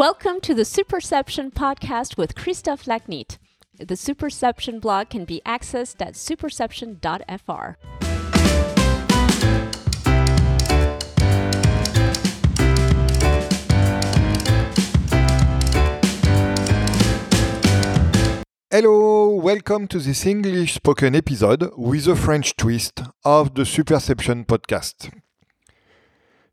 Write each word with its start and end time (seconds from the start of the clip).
Welcome 0.00 0.40
to 0.40 0.54
the 0.54 0.62
Superception 0.62 1.52
podcast 1.52 2.16
with 2.16 2.34
Christophe 2.34 2.86
Lachnitt. 2.86 3.36
The 3.76 3.96
Superception 3.96 4.80
blog 4.80 5.10
can 5.10 5.26
be 5.26 5.42
accessed 5.44 6.00
at 6.00 6.14
superception.fr. 6.14 7.74
Hello, 18.70 19.34
welcome 19.34 19.86
to 19.88 19.98
this 19.98 20.24
English 20.24 20.76
spoken 20.76 21.14
episode 21.14 21.72
with 21.76 22.06
a 22.06 22.16
French 22.16 22.56
twist 22.56 23.02
of 23.22 23.54
the 23.54 23.64
Superception 23.64 24.46
podcast. 24.46 25.19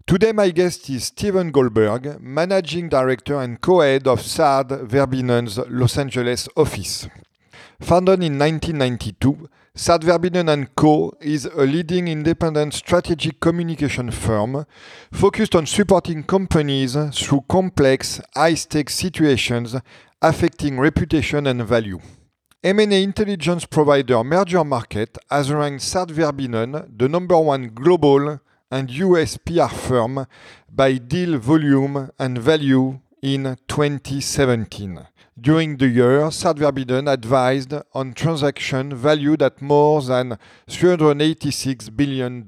Today, 0.08 0.32
my 0.32 0.52
guest 0.52 0.90
is 0.90 1.04
Steven 1.04 1.52
Goldberg, 1.52 2.22
Managing 2.22 2.88
Director 2.88 3.42
and 3.42 3.60
co 3.60 3.82
head 3.82 4.08
of 4.08 4.22
Sard 4.22 4.70
Verbinnen's 4.70 5.60
Los 5.68 5.98
Angeles 5.98 6.48
office. 6.56 7.10
Founded 7.82 8.24
in 8.24 8.40
1992, 8.40 9.50
Sard 9.76 10.04
Verbinnen 10.04 10.70
& 10.72 10.76
Co. 10.78 11.12
is 11.20 11.44
a 11.44 11.66
leading 11.66 12.08
independent 12.08 12.74
strategic 12.74 13.42
communication 13.42 14.10
firm 14.10 14.66
focused 15.12 15.56
on 15.56 15.66
supporting 15.66 16.24
companies 16.24 16.96
through 17.12 17.44
complex, 17.50 18.22
high-stakes 18.34 18.96
situations 18.96 19.76
affecting 20.22 20.80
reputation 20.80 21.46
and 21.48 21.66
value. 21.66 22.00
M&A 22.64 23.04
intelligence 23.04 23.66
provider 23.66 24.24
Mergermarket 24.24 25.18
has 25.30 25.52
ranked 25.52 25.84
Sard 25.84 26.12
Verbinnen 26.12 26.98
the 26.98 27.10
number 27.10 27.38
one 27.38 27.68
global 27.76 28.40
and 28.70 28.92
US 28.92 29.38
PR 29.38 29.68
firm 29.68 30.26
by 30.70 30.94
deal 30.94 31.38
volume 31.38 32.10
and 32.20 32.38
value 32.38 33.00
in 33.22 33.58
2017. 33.68 35.08
During 35.40 35.78
the 35.78 35.88
year, 35.88 36.32
Sard 36.32 36.58
Verbinnen 36.58 37.08
advised 37.08 37.74
on 37.94 38.14
transactions 38.14 38.94
valued 38.94 39.42
at 39.42 39.62
more 39.62 40.02
than 40.02 40.38
$386 40.68 41.96
billion. 41.96 42.44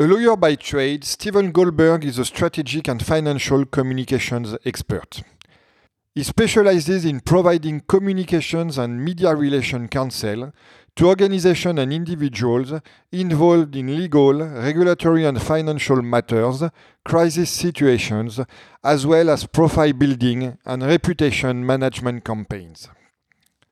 A 0.00 0.06
lawyer 0.06 0.36
by 0.36 0.54
trade, 0.54 1.02
Steven 1.02 1.50
Goldberg 1.50 2.04
is 2.04 2.18
a 2.18 2.24
strategic 2.24 2.86
and 2.86 3.04
financial 3.04 3.64
communications 3.66 4.56
expert. 4.64 5.22
He 6.14 6.22
specializes 6.22 7.04
in 7.04 7.20
providing 7.20 7.80
communications 7.80 8.78
and 8.78 9.04
media 9.04 9.34
relation 9.34 9.88
counsel 9.88 10.52
to 10.98 11.06
organizations 11.06 11.78
and 11.78 11.92
individuals 11.92 12.72
involved 13.12 13.76
in 13.76 13.96
legal, 13.96 14.32
regulatory, 14.42 15.24
and 15.24 15.40
financial 15.40 16.02
matters, 16.02 16.64
crisis 17.04 17.48
situations, 17.50 18.40
as 18.82 19.06
well 19.06 19.30
as 19.30 19.46
profile 19.46 19.92
building 19.92 20.58
and 20.66 20.82
reputation 20.82 21.64
management 21.64 22.24
campaigns. 22.24 22.88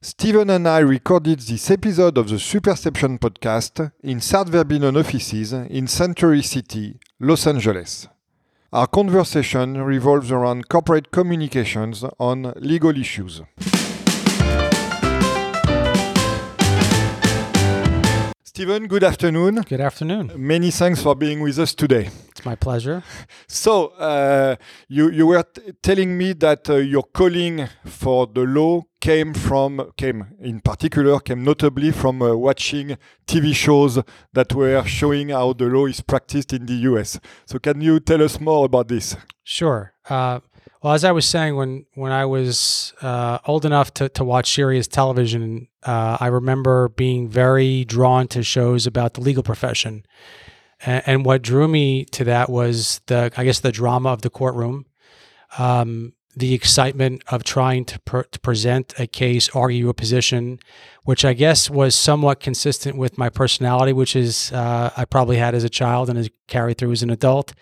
Steven 0.01 0.51
and 0.51 0.69
I 0.69 0.79
recorded 0.79 1.41
this 1.41 1.69
episode 1.69 2.17
of 2.17 2.29
the 2.29 2.37
Superception 2.37 3.19
podcast 3.19 3.91
in 4.05 4.21
Sard 4.21 4.47
Verbinnen 4.47 4.97
offices 4.97 5.53
in 5.53 5.89
Century 5.89 6.43
City, 6.43 6.97
Los 7.19 7.45
Angeles. 7.49 8.07
Our 8.73 8.87
conversation 8.87 9.83
revolves 9.83 10.31
around 10.31 10.69
corporate 10.69 11.11
communications 11.11 12.05
on 12.21 12.53
legal 12.59 12.97
issues. 12.97 13.43
Steven, 18.57 18.87
good 18.87 19.05
afternoon. 19.05 19.57
Good 19.69 19.83
afternoon. 19.83 20.33
Many 20.35 20.71
thanks 20.71 21.03
for 21.03 21.15
being 21.15 21.41
with 21.41 21.59
us 21.59 21.75
today. 21.75 22.09
It's 22.31 22.43
my 22.43 22.55
pleasure. 22.55 23.03
So, 23.49 23.89
uh, 23.99 24.57
you, 24.89 25.11
you 25.11 25.27
were 25.27 25.45
telling 25.83 26.17
me 26.17 26.33
that 26.33 26.71
uh, 26.71 26.77
your 26.77 27.03
calling 27.03 27.69
for 27.85 28.27
the 28.27 28.45
law 28.45 28.85
came 28.99 29.35
from, 29.35 29.93
came 29.99 30.25
in 30.41 30.61
particular, 30.61 31.21
came 31.21 31.45
notably 31.45 31.91
from 31.91 32.23
uh, 32.23 32.35
watching 32.35 32.97
TV 33.27 33.55
shows 33.55 33.99
that 34.33 34.55
were 34.55 34.83
showing 34.87 35.29
how 35.29 35.53
the 35.53 35.67
law 35.67 35.85
is 35.85 36.01
practiced 36.01 36.55
in 36.55 36.65
the 36.65 36.77
US. 36.91 37.21
So, 37.45 37.59
can 37.59 37.83
you 37.83 38.01
tell 38.01 38.23
us 38.23 38.41
more 38.41 38.65
about 38.65 38.89
this? 38.89 39.17
Sure. 39.45 39.93
Well, 40.87 40.95
as 40.95 41.03
I 41.03 41.11
was 41.11 41.27
saying, 41.27 41.57
when 41.57 41.85
when 41.95 42.13
I 42.13 42.27
was 42.27 42.95
uh, 43.03 43.41
old 43.45 43.65
enough 43.65 43.93
to, 43.95 44.09
to 44.11 44.23
watch 44.23 44.55
serious 44.55 44.87
television, 44.87 45.67
uh, 45.83 46.17
I 46.21 46.29
remember 46.29 46.91
being 46.91 47.27
very 47.27 47.85
drawn 47.85 48.29
to 48.29 48.45
shows 48.45 48.87
about 48.87 49.15
the 49.15 49.21
legal 49.21 49.43
profession, 49.43 50.07
and, 50.81 51.03
and, 51.05 51.25
what 51.25 51.43
drew 51.43 51.67
me 51.67 52.05
to 52.13 52.23
that 52.27 52.49
was 52.49 53.01
the 53.07 53.33
I 53.37 53.43
guess 53.43 53.59
the 53.59 53.73
drama 53.73 54.11
of 54.11 54.23
the 54.23 54.31
courtroom, 54.31 54.87
um, 55.59 56.13
the 56.37 56.55
excitement 56.55 57.25
of 57.27 57.43
trying 57.43 57.85
to, 57.87 57.99
to 58.31 58.39
present 58.39 58.95
a 58.97 59.09
case, 59.09 59.49
argue 59.57 59.89
a 59.89 59.95
position, 59.95 60.61
which 61.03 61.25
I 61.25 61.33
guess 61.33 61.69
was 61.69 61.97
somewhat 61.97 62.39
consistent 62.39 62.97
with 62.97 63.19
my 63.19 63.29
personality, 63.29 63.93
which 63.93 64.15
is 64.15 64.53
uh, 64.53 64.91
I 64.97 65.05
probably 65.05 65.39
had 65.39 65.53
as 65.57 65.65
a 65.65 65.69
child 65.69 66.09
and 66.09 66.17
has 66.17 66.31
carried 66.47 66.79
through 66.79 66.93
as 66.93 67.03
an 67.03 67.11
adult. 67.11 67.55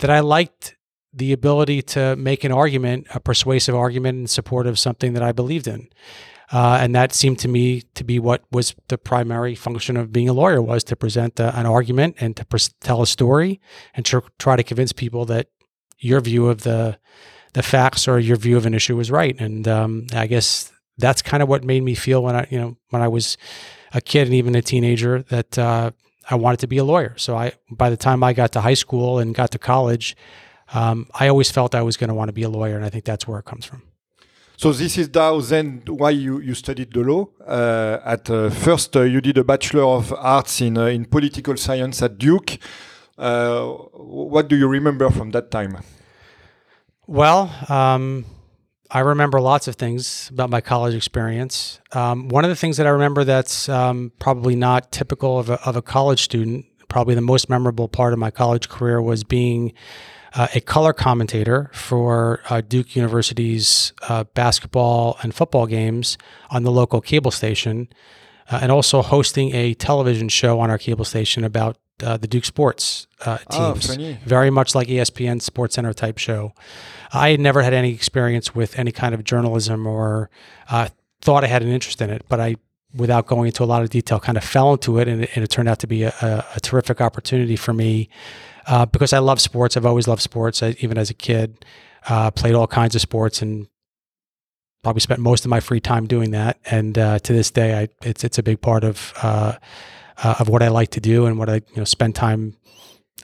That 0.00 0.10
I 0.10 0.18
liked 0.18 0.74
the 1.14 1.32
ability 1.32 1.82
to 1.82 2.16
make 2.16 2.44
an 2.44 2.52
argument, 2.52 3.06
a 3.14 3.20
persuasive 3.20 3.74
argument 3.74 4.18
in 4.18 4.26
support 4.26 4.66
of 4.66 4.78
something 4.78 5.12
that 5.14 5.22
I 5.22 5.32
believed 5.32 5.68
in. 5.68 5.88
Uh, 6.52 6.78
and 6.80 6.94
that 6.94 7.12
seemed 7.12 7.38
to 7.40 7.48
me 7.48 7.82
to 7.94 8.04
be 8.04 8.18
what 8.18 8.44
was 8.52 8.74
the 8.88 8.98
primary 8.98 9.54
function 9.54 9.96
of 9.96 10.12
being 10.12 10.28
a 10.28 10.32
lawyer 10.32 10.60
was 10.60 10.84
to 10.84 10.96
present 10.96 11.40
a, 11.40 11.56
an 11.58 11.66
argument 11.66 12.16
and 12.20 12.36
to 12.36 12.44
pres- 12.44 12.74
tell 12.80 13.00
a 13.00 13.06
story 13.06 13.60
and 13.94 14.04
tr- 14.04 14.18
try 14.38 14.54
to 14.54 14.62
convince 14.62 14.92
people 14.92 15.24
that 15.24 15.48
your 15.98 16.20
view 16.20 16.48
of 16.48 16.62
the 16.62 16.98
the 17.54 17.62
facts 17.62 18.08
or 18.08 18.18
your 18.18 18.36
view 18.36 18.56
of 18.56 18.66
an 18.66 18.74
issue 18.74 18.96
was 18.96 19.10
right. 19.10 19.40
And 19.40 19.66
um, 19.68 20.06
I 20.12 20.26
guess 20.26 20.72
that's 20.98 21.22
kind 21.22 21.42
of 21.42 21.48
what 21.48 21.64
made 21.64 21.82
me 21.82 21.94
feel 21.94 22.22
when 22.22 22.36
I 22.36 22.46
you 22.50 22.58
know 22.58 22.76
when 22.90 23.00
I 23.00 23.08
was 23.08 23.36
a 23.92 24.00
kid 24.00 24.26
and 24.26 24.34
even 24.34 24.54
a 24.54 24.62
teenager 24.62 25.22
that 25.30 25.58
uh, 25.58 25.92
I 26.28 26.34
wanted 26.34 26.60
to 26.60 26.66
be 26.66 26.78
a 26.78 26.84
lawyer. 26.84 27.14
So 27.16 27.36
I 27.36 27.52
by 27.70 27.90
the 27.90 27.96
time 27.96 28.22
I 28.22 28.32
got 28.32 28.52
to 28.52 28.60
high 28.60 28.74
school 28.74 29.18
and 29.18 29.34
got 29.34 29.50
to 29.52 29.58
college, 29.58 30.16
um, 30.72 31.06
I 31.14 31.28
always 31.28 31.50
felt 31.50 31.74
I 31.74 31.82
was 31.82 31.96
going 31.96 32.08
to 32.08 32.14
want 32.14 32.28
to 32.28 32.32
be 32.32 32.42
a 32.42 32.48
lawyer, 32.48 32.76
and 32.76 32.84
I 32.84 32.90
think 32.90 33.04
that's 33.04 33.28
where 33.28 33.38
it 33.38 33.44
comes 33.44 33.64
from. 33.64 33.82
So 34.56 34.72
this 34.72 34.96
is 34.96 35.12
now 35.12 35.40
then 35.40 35.82
why 35.86 36.10
you, 36.10 36.38
you 36.40 36.54
studied 36.54 36.92
the 36.92 37.00
law. 37.00 37.28
Uh, 37.44 37.98
at 38.04 38.30
uh, 38.30 38.50
first, 38.50 38.96
uh, 38.96 39.02
you 39.02 39.20
did 39.20 39.36
a 39.36 39.44
bachelor 39.44 39.82
of 39.82 40.12
arts 40.12 40.60
in 40.60 40.78
uh, 40.78 40.86
in 40.86 41.04
political 41.06 41.56
science 41.56 42.02
at 42.02 42.18
Duke. 42.18 42.58
Uh, 43.18 43.64
what 43.64 44.48
do 44.48 44.56
you 44.56 44.68
remember 44.68 45.10
from 45.10 45.32
that 45.32 45.50
time? 45.50 45.78
Well, 47.06 47.52
um, 47.68 48.24
I 48.90 49.00
remember 49.00 49.40
lots 49.40 49.66
of 49.68 49.74
things 49.74 50.30
about 50.30 50.50
my 50.50 50.60
college 50.60 50.94
experience. 50.94 51.80
Um, 51.92 52.28
one 52.28 52.44
of 52.44 52.48
the 52.48 52.56
things 52.56 52.76
that 52.76 52.86
I 52.86 52.90
remember 52.90 53.24
that's 53.24 53.68
um, 53.68 54.12
probably 54.18 54.56
not 54.56 54.92
typical 54.92 55.38
of 55.38 55.50
a, 55.50 55.60
of 55.68 55.76
a 55.76 55.82
college 55.82 56.22
student, 56.22 56.66
probably 56.88 57.14
the 57.14 57.20
most 57.20 57.50
memorable 57.50 57.88
part 57.88 58.12
of 58.12 58.18
my 58.18 58.30
college 58.30 58.68
career 58.68 59.02
was 59.02 59.24
being 59.24 59.72
uh, 60.34 60.48
a 60.54 60.60
color 60.60 60.92
commentator 60.92 61.70
for 61.72 62.40
uh, 62.50 62.60
Duke 62.60 62.96
University's 62.96 63.92
uh, 64.08 64.24
basketball 64.34 65.16
and 65.22 65.34
football 65.34 65.66
games 65.66 66.18
on 66.50 66.64
the 66.64 66.70
local 66.70 67.00
cable 67.00 67.30
station, 67.30 67.88
uh, 68.50 68.58
and 68.60 68.72
also 68.72 69.00
hosting 69.02 69.54
a 69.54 69.74
television 69.74 70.28
show 70.28 70.60
on 70.60 70.70
our 70.70 70.78
cable 70.78 71.04
station 71.04 71.44
about 71.44 71.78
uh, 72.02 72.16
the 72.16 72.26
Duke 72.26 72.44
sports 72.44 73.06
uh, 73.24 73.38
oh, 73.50 73.74
teams. 73.74 73.96
Oh, 73.96 74.16
Very 74.24 74.50
much 74.50 74.74
like 74.74 74.88
ESPN 74.88 75.40
Sports 75.40 75.76
Center 75.76 75.92
type 75.92 76.18
show. 76.18 76.52
I 77.12 77.30
had 77.30 77.40
never 77.40 77.62
had 77.62 77.72
any 77.72 77.92
experience 77.92 78.54
with 78.54 78.76
any 78.76 78.90
kind 78.90 79.14
of 79.14 79.22
journalism 79.22 79.86
or 79.86 80.30
thought 81.20 81.44
I 81.44 81.46
had 81.46 81.62
an 81.62 81.68
interest 81.68 82.02
in 82.02 82.10
it, 82.10 82.24
but 82.28 82.40
I 82.40 82.56
without 82.94 83.26
going 83.26 83.46
into 83.46 83.64
a 83.64 83.66
lot 83.66 83.82
of 83.82 83.90
detail, 83.90 84.20
kind 84.20 84.38
of 84.38 84.44
fell 84.44 84.72
into 84.72 84.98
it, 84.98 85.08
and 85.08 85.24
it, 85.24 85.30
and 85.34 85.44
it 85.44 85.48
turned 85.48 85.68
out 85.68 85.80
to 85.80 85.86
be 85.86 86.04
a, 86.04 86.14
a, 86.20 86.44
a 86.56 86.60
terrific 86.60 87.00
opportunity 87.00 87.56
for 87.56 87.72
me 87.72 88.08
uh, 88.66 88.86
because 88.86 89.12
I 89.12 89.18
love 89.18 89.40
sports. 89.40 89.76
I've 89.76 89.86
always 89.86 90.08
loved 90.08 90.22
sports, 90.22 90.62
I, 90.62 90.76
even 90.80 90.98
as 90.98 91.10
a 91.10 91.14
kid. 91.14 91.64
Uh, 92.06 92.30
played 92.30 92.54
all 92.54 92.66
kinds 92.66 92.94
of 92.94 93.00
sports 93.00 93.40
and 93.40 93.66
probably 94.82 95.00
spent 95.00 95.20
most 95.20 95.44
of 95.46 95.50
my 95.50 95.60
free 95.60 95.80
time 95.80 96.06
doing 96.06 96.32
that. 96.32 96.58
And 96.70 96.98
uh, 96.98 97.18
to 97.20 97.32
this 97.32 97.50
day, 97.50 97.80
I, 97.80 97.88
it's 98.02 98.24
it's 98.24 98.38
a 98.38 98.42
big 98.42 98.60
part 98.60 98.84
of 98.84 99.12
uh, 99.22 99.54
uh, 100.22 100.34
of 100.38 100.48
what 100.48 100.62
I 100.62 100.68
like 100.68 100.90
to 100.90 101.00
do 101.00 101.26
and 101.26 101.38
what 101.38 101.48
I 101.48 101.56
you 101.56 101.76
know 101.76 101.84
spend 101.84 102.14
time, 102.14 102.56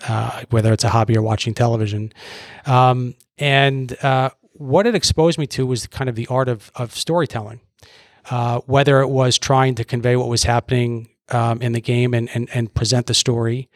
uh, 0.08 0.44
whether 0.50 0.72
it's 0.72 0.84
a 0.84 0.88
hobby 0.88 1.16
or 1.16 1.22
watching 1.22 1.54
television. 1.54 2.12
Um, 2.64 3.14
and 3.36 3.96
what 4.52 4.86
it 4.86 4.94
exposed 4.94 5.38
me 5.38 5.46
to 5.46 5.66
was 5.66 5.86
kind 5.86 6.08
of 6.08 6.16
the 6.16 6.26
art 6.28 6.48
of 6.48 6.70
of 6.74 6.94
storytelling. 6.94 7.60
whether 8.66 9.00
it 9.00 9.08
was 9.08 9.38
trying 9.38 9.74
to 9.74 9.84
convey 9.84 10.16
what 10.16 10.28
was 10.28 10.44
happening 10.44 11.08
um, 11.30 11.60
in 11.62 11.72
the 11.72 11.80
game 11.80 12.14
and, 12.14 12.28
and 12.34 12.48
and 12.54 12.72
present 12.74 13.06
the 13.06 13.14
story, 13.14 13.68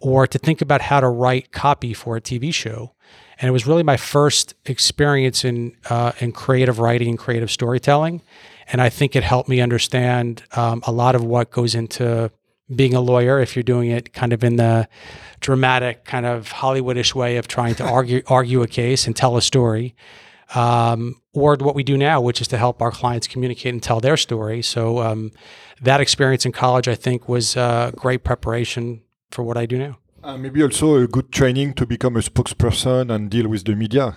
or 0.00 0.26
to 0.26 0.38
think 0.38 0.62
about 0.62 0.80
how 0.80 1.00
to 1.00 1.08
write 1.08 1.52
copy 1.52 1.94
for 1.94 2.16
a 2.16 2.20
TV 2.20 2.52
show. 2.52 2.94
And 3.38 3.48
it 3.48 3.52
was 3.52 3.66
really 3.66 3.82
my 3.82 3.96
first 3.96 4.54
experience 4.66 5.44
in 5.44 5.76
uh, 5.88 6.12
in 6.20 6.32
creative 6.32 6.78
writing 6.78 7.08
and 7.08 7.18
creative 7.18 7.50
storytelling. 7.50 8.22
And 8.72 8.80
I 8.80 8.88
think 8.88 9.16
it 9.16 9.22
helped 9.22 9.48
me 9.48 9.60
understand 9.60 10.42
um, 10.56 10.82
a 10.86 10.92
lot 10.92 11.14
of 11.14 11.24
what 11.24 11.50
goes 11.50 11.74
into 11.74 12.30
being 12.74 12.94
a 12.94 13.00
lawyer 13.00 13.40
if 13.40 13.56
you're 13.56 13.62
doing 13.64 13.90
it 13.90 14.12
kind 14.12 14.32
of 14.32 14.44
in 14.44 14.56
the 14.56 14.88
dramatic 15.40 16.04
kind 16.04 16.24
of 16.24 16.50
Hollywoodish 16.50 17.14
way 17.14 17.36
of 17.36 17.48
trying 17.48 17.74
to 17.76 17.84
argue 17.84 18.22
argue 18.28 18.62
a 18.62 18.68
case 18.68 19.06
and 19.06 19.16
tell 19.16 19.36
a 19.36 19.42
story. 19.42 19.94
um, 20.54 21.20
or 21.32 21.56
what 21.60 21.74
we 21.76 21.84
do 21.84 21.96
now, 21.96 22.20
which 22.20 22.40
is 22.40 22.48
to 22.48 22.58
help 22.58 22.82
our 22.82 22.90
clients 22.90 23.28
communicate 23.28 23.72
and 23.72 23.82
tell 23.82 24.00
their 24.00 24.16
story. 24.16 24.62
So 24.62 24.98
um, 24.98 25.30
that 25.80 26.00
experience 26.00 26.44
in 26.44 26.52
college, 26.52 26.88
I 26.88 26.96
think, 26.96 27.28
was 27.28 27.56
uh, 27.56 27.92
great 27.94 28.24
preparation 28.24 29.02
for 29.30 29.42
what 29.42 29.56
I 29.56 29.66
do 29.66 29.78
now. 29.78 29.98
Uh, 30.22 30.36
maybe 30.36 30.62
also 30.62 30.96
a 30.96 31.06
good 31.06 31.32
training 31.32 31.72
to 31.74 31.86
become 31.86 32.16
a 32.16 32.20
spokesperson 32.20 33.10
and 33.10 33.30
deal 33.30 33.48
with 33.48 33.64
the 33.64 33.74
media. 33.74 34.16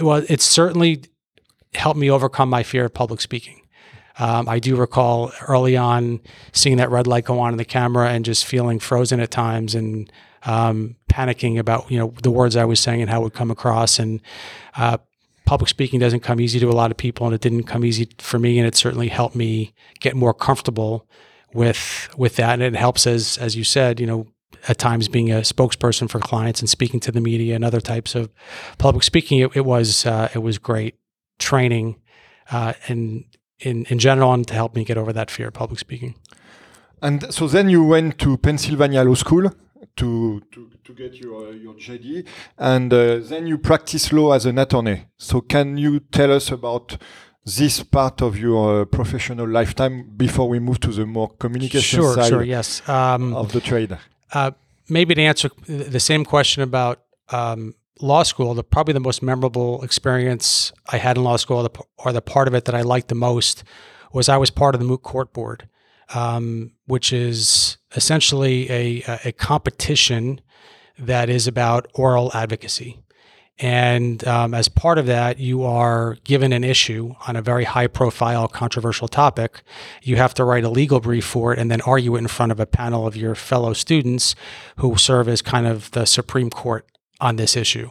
Well, 0.00 0.24
it 0.28 0.40
certainly 0.40 1.04
helped 1.74 1.98
me 1.98 2.10
overcome 2.10 2.48
my 2.48 2.62
fear 2.62 2.86
of 2.86 2.94
public 2.94 3.20
speaking. 3.20 3.60
Um, 4.18 4.48
I 4.48 4.58
do 4.58 4.76
recall 4.76 5.30
early 5.46 5.76
on 5.76 6.20
seeing 6.52 6.78
that 6.78 6.90
red 6.90 7.06
light 7.06 7.26
go 7.26 7.38
on 7.38 7.52
in 7.52 7.58
the 7.58 7.66
camera 7.66 8.10
and 8.10 8.24
just 8.24 8.46
feeling 8.46 8.78
frozen 8.78 9.20
at 9.20 9.30
times 9.30 9.74
and 9.74 10.10
um, 10.44 10.96
panicking 11.10 11.58
about 11.58 11.90
you 11.90 11.98
know 11.98 12.14
the 12.22 12.30
words 12.30 12.56
I 12.56 12.64
was 12.64 12.80
saying 12.80 13.02
and 13.02 13.10
how 13.10 13.20
it 13.20 13.24
would 13.24 13.34
come 13.34 13.50
across. 13.50 13.98
And 13.98 14.22
uh, 14.76 14.98
public 15.44 15.68
speaking 15.68 16.00
doesn't 16.00 16.20
come 16.20 16.40
easy 16.40 16.58
to 16.60 16.70
a 16.70 16.72
lot 16.72 16.90
of 16.90 16.96
people, 16.96 17.26
and 17.26 17.34
it 17.34 17.42
didn't 17.42 17.64
come 17.64 17.84
easy 17.84 18.08
for 18.18 18.38
me. 18.38 18.58
And 18.58 18.66
it 18.66 18.74
certainly 18.74 19.08
helped 19.08 19.36
me 19.36 19.74
get 20.00 20.16
more 20.16 20.32
comfortable 20.32 21.06
with 21.52 22.08
with 22.16 22.36
that. 22.36 22.54
And 22.54 22.62
it 22.62 22.76
helps 22.76 23.06
as 23.06 23.36
as 23.36 23.54
you 23.54 23.64
said, 23.64 24.00
you 24.00 24.06
know, 24.06 24.28
at 24.68 24.78
times 24.78 25.08
being 25.08 25.30
a 25.30 25.40
spokesperson 25.40 26.08
for 26.08 26.18
clients 26.18 26.60
and 26.60 26.68
speaking 26.68 27.00
to 27.00 27.12
the 27.12 27.20
media 27.20 27.54
and 27.54 27.64
other 27.64 27.80
types 27.80 28.14
of 28.14 28.30
public 28.78 29.04
speaking. 29.04 29.40
It, 29.40 29.56
it 29.56 29.64
was 29.64 30.06
uh, 30.06 30.28
it 30.34 30.38
was 30.38 30.58
great 30.58 30.94
training 31.38 31.96
uh, 32.50 32.74
and 32.88 33.24
in, 33.60 33.84
in 33.86 33.98
general 33.98 34.32
and 34.32 34.46
to 34.46 34.54
help 34.54 34.74
me 34.74 34.84
get 34.84 34.98
over 34.98 35.12
that 35.12 35.30
fear 35.30 35.48
of 35.48 35.54
public 35.54 35.78
speaking. 35.78 36.14
And 37.02 37.32
so 37.32 37.46
then 37.46 37.68
you 37.68 37.84
went 37.84 38.18
to 38.18 38.36
Pennsylvania 38.36 39.02
Law 39.02 39.14
School 39.14 39.50
to, 39.96 40.42
to, 40.52 40.70
to 40.84 40.92
get 40.94 41.14
your, 41.14 41.52
your 41.52 41.74
JD, 41.74 42.26
and 42.58 42.92
uh, 42.92 43.18
then 43.18 43.46
you 43.46 43.58
practice 43.58 44.12
law 44.12 44.32
as 44.32 44.46
an 44.46 44.58
attorney. 44.58 45.06
So 45.16 45.40
can 45.40 45.76
you 45.76 46.00
tell 46.00 46.32
us 46.32 46.50
about 46.50 46.98
this 47.44 47.82
part 47.82 48.22
of 48.22 48.36
your 48.36 48.82
uh, 48.82 48.84
professional 48.84 49.48
lifetime 49.48 50.10
before 50.16 50.48
we 50.48 50.58
move 50.58 50.80
to 50.80 50.88
the 50.88 51.06
more 51.06 51.28
communication 51.28 52.00
sure, 52.00 52.14
side 52.14 52.28
sure, 52.28 52.42
yes. 52.42 52.86
Um, 52.88 53.34
of 53.34 53.52
the 53.52 53.60
trade? 53.60 53.96
Uh, 54.32 54.50
maybe 54.88 55.14
to 55.14 55.22
answer 55.22 55.50
the 55.66 56.00
same 56.00 56.24
question 56.24 56.62
about 56.62 57.02
um, 57.30 57.74
law 58.00 58.22
school, 58.22 58.54
the 58.54 58.62
probably 58.62 58.94
the 58.94 59.00
most 59.00 59.22
memorable 59.22 59.82
experience 59.82 60.72
I 60.90 60.98
had 60.98 61.16
in 61.16 61.24
law 61.24 61.36
school, 61.36 61.58
or 61.58 61.62
the, 61.64 61.82
or 61.98 62.12
the 62.12 62.22
part 62.22 62.48
of 62.48 62.54
it 62.54 62.64
that 62.66 62.74
I 62.74 62.82
liked 62.82 63.08
the 63.08 63.14
most, 63.14 63.64
was 64.12 64.28
I 64.28 64.36
was 64.36 64.50
part 64.50 64.74
of 64.74 64.80
the 64.80 64.86
moot 64.86 65.02
court 65.02 65.32
board, 65.32 65.68
um, 66.14 66.72
which 66.86 67.12
is 67.12 67.78
essentially 67.94 68.70
a, 68.70 69.02
a 69.24 69.32
competition 69.32 70.40
that 70.98 71.28
is 71.28 71.46
about 71.46 71.88
oral 71.94 72.30
advocacy. 72.34 73.02
And 73.58 74.26
um, 74.26 74.52
as 74.52 74.68
part 74.68 74.98
of 74.98 75.06
that, 75.06 75.38
you 75.38 75.62
are 75.64 76.18
given 76.24 76.52
an 76.52 76.62
issue 76.62 77.14
on 77.26 77.36
a 77.36 77.42
very 77.42 77.64
high 77.64 77.86
profile, 77.86 78.48
controversial 78.48 79.08
topic. 79.08 79.62
You 80.02 80.16
have 80.16 80.34
to 80.34 80.44
write 80.44 80.64
a 80.64 80.68
legal 80.68 81.00
brief 81.00 81.24
for 81.24 81.54
it 81.54 81.58
and 81.58 81.70
then 81.70 81.80
argue 81.82 82.16
it 82.16 82.18
in 82.18 82.28
front 82.28 82.52
of 82.52 82.60
a 82.60 82.66
panel 82.66 83.06
of 83.06 83.16
your 83.16 83.34
fellow 83.34 83.72
students 83.72 84.34
who 84.76 84.96
serve 84.96 85.26
as 85.26 85.40
kind 85.40 85.66
of 85.66 85.90
the 85.92 86.04
Supreme 86.04 86.50
Court 86.50 86.86
on 87.18 87.36
this 87.36 87.56
issue. 87.56 87.90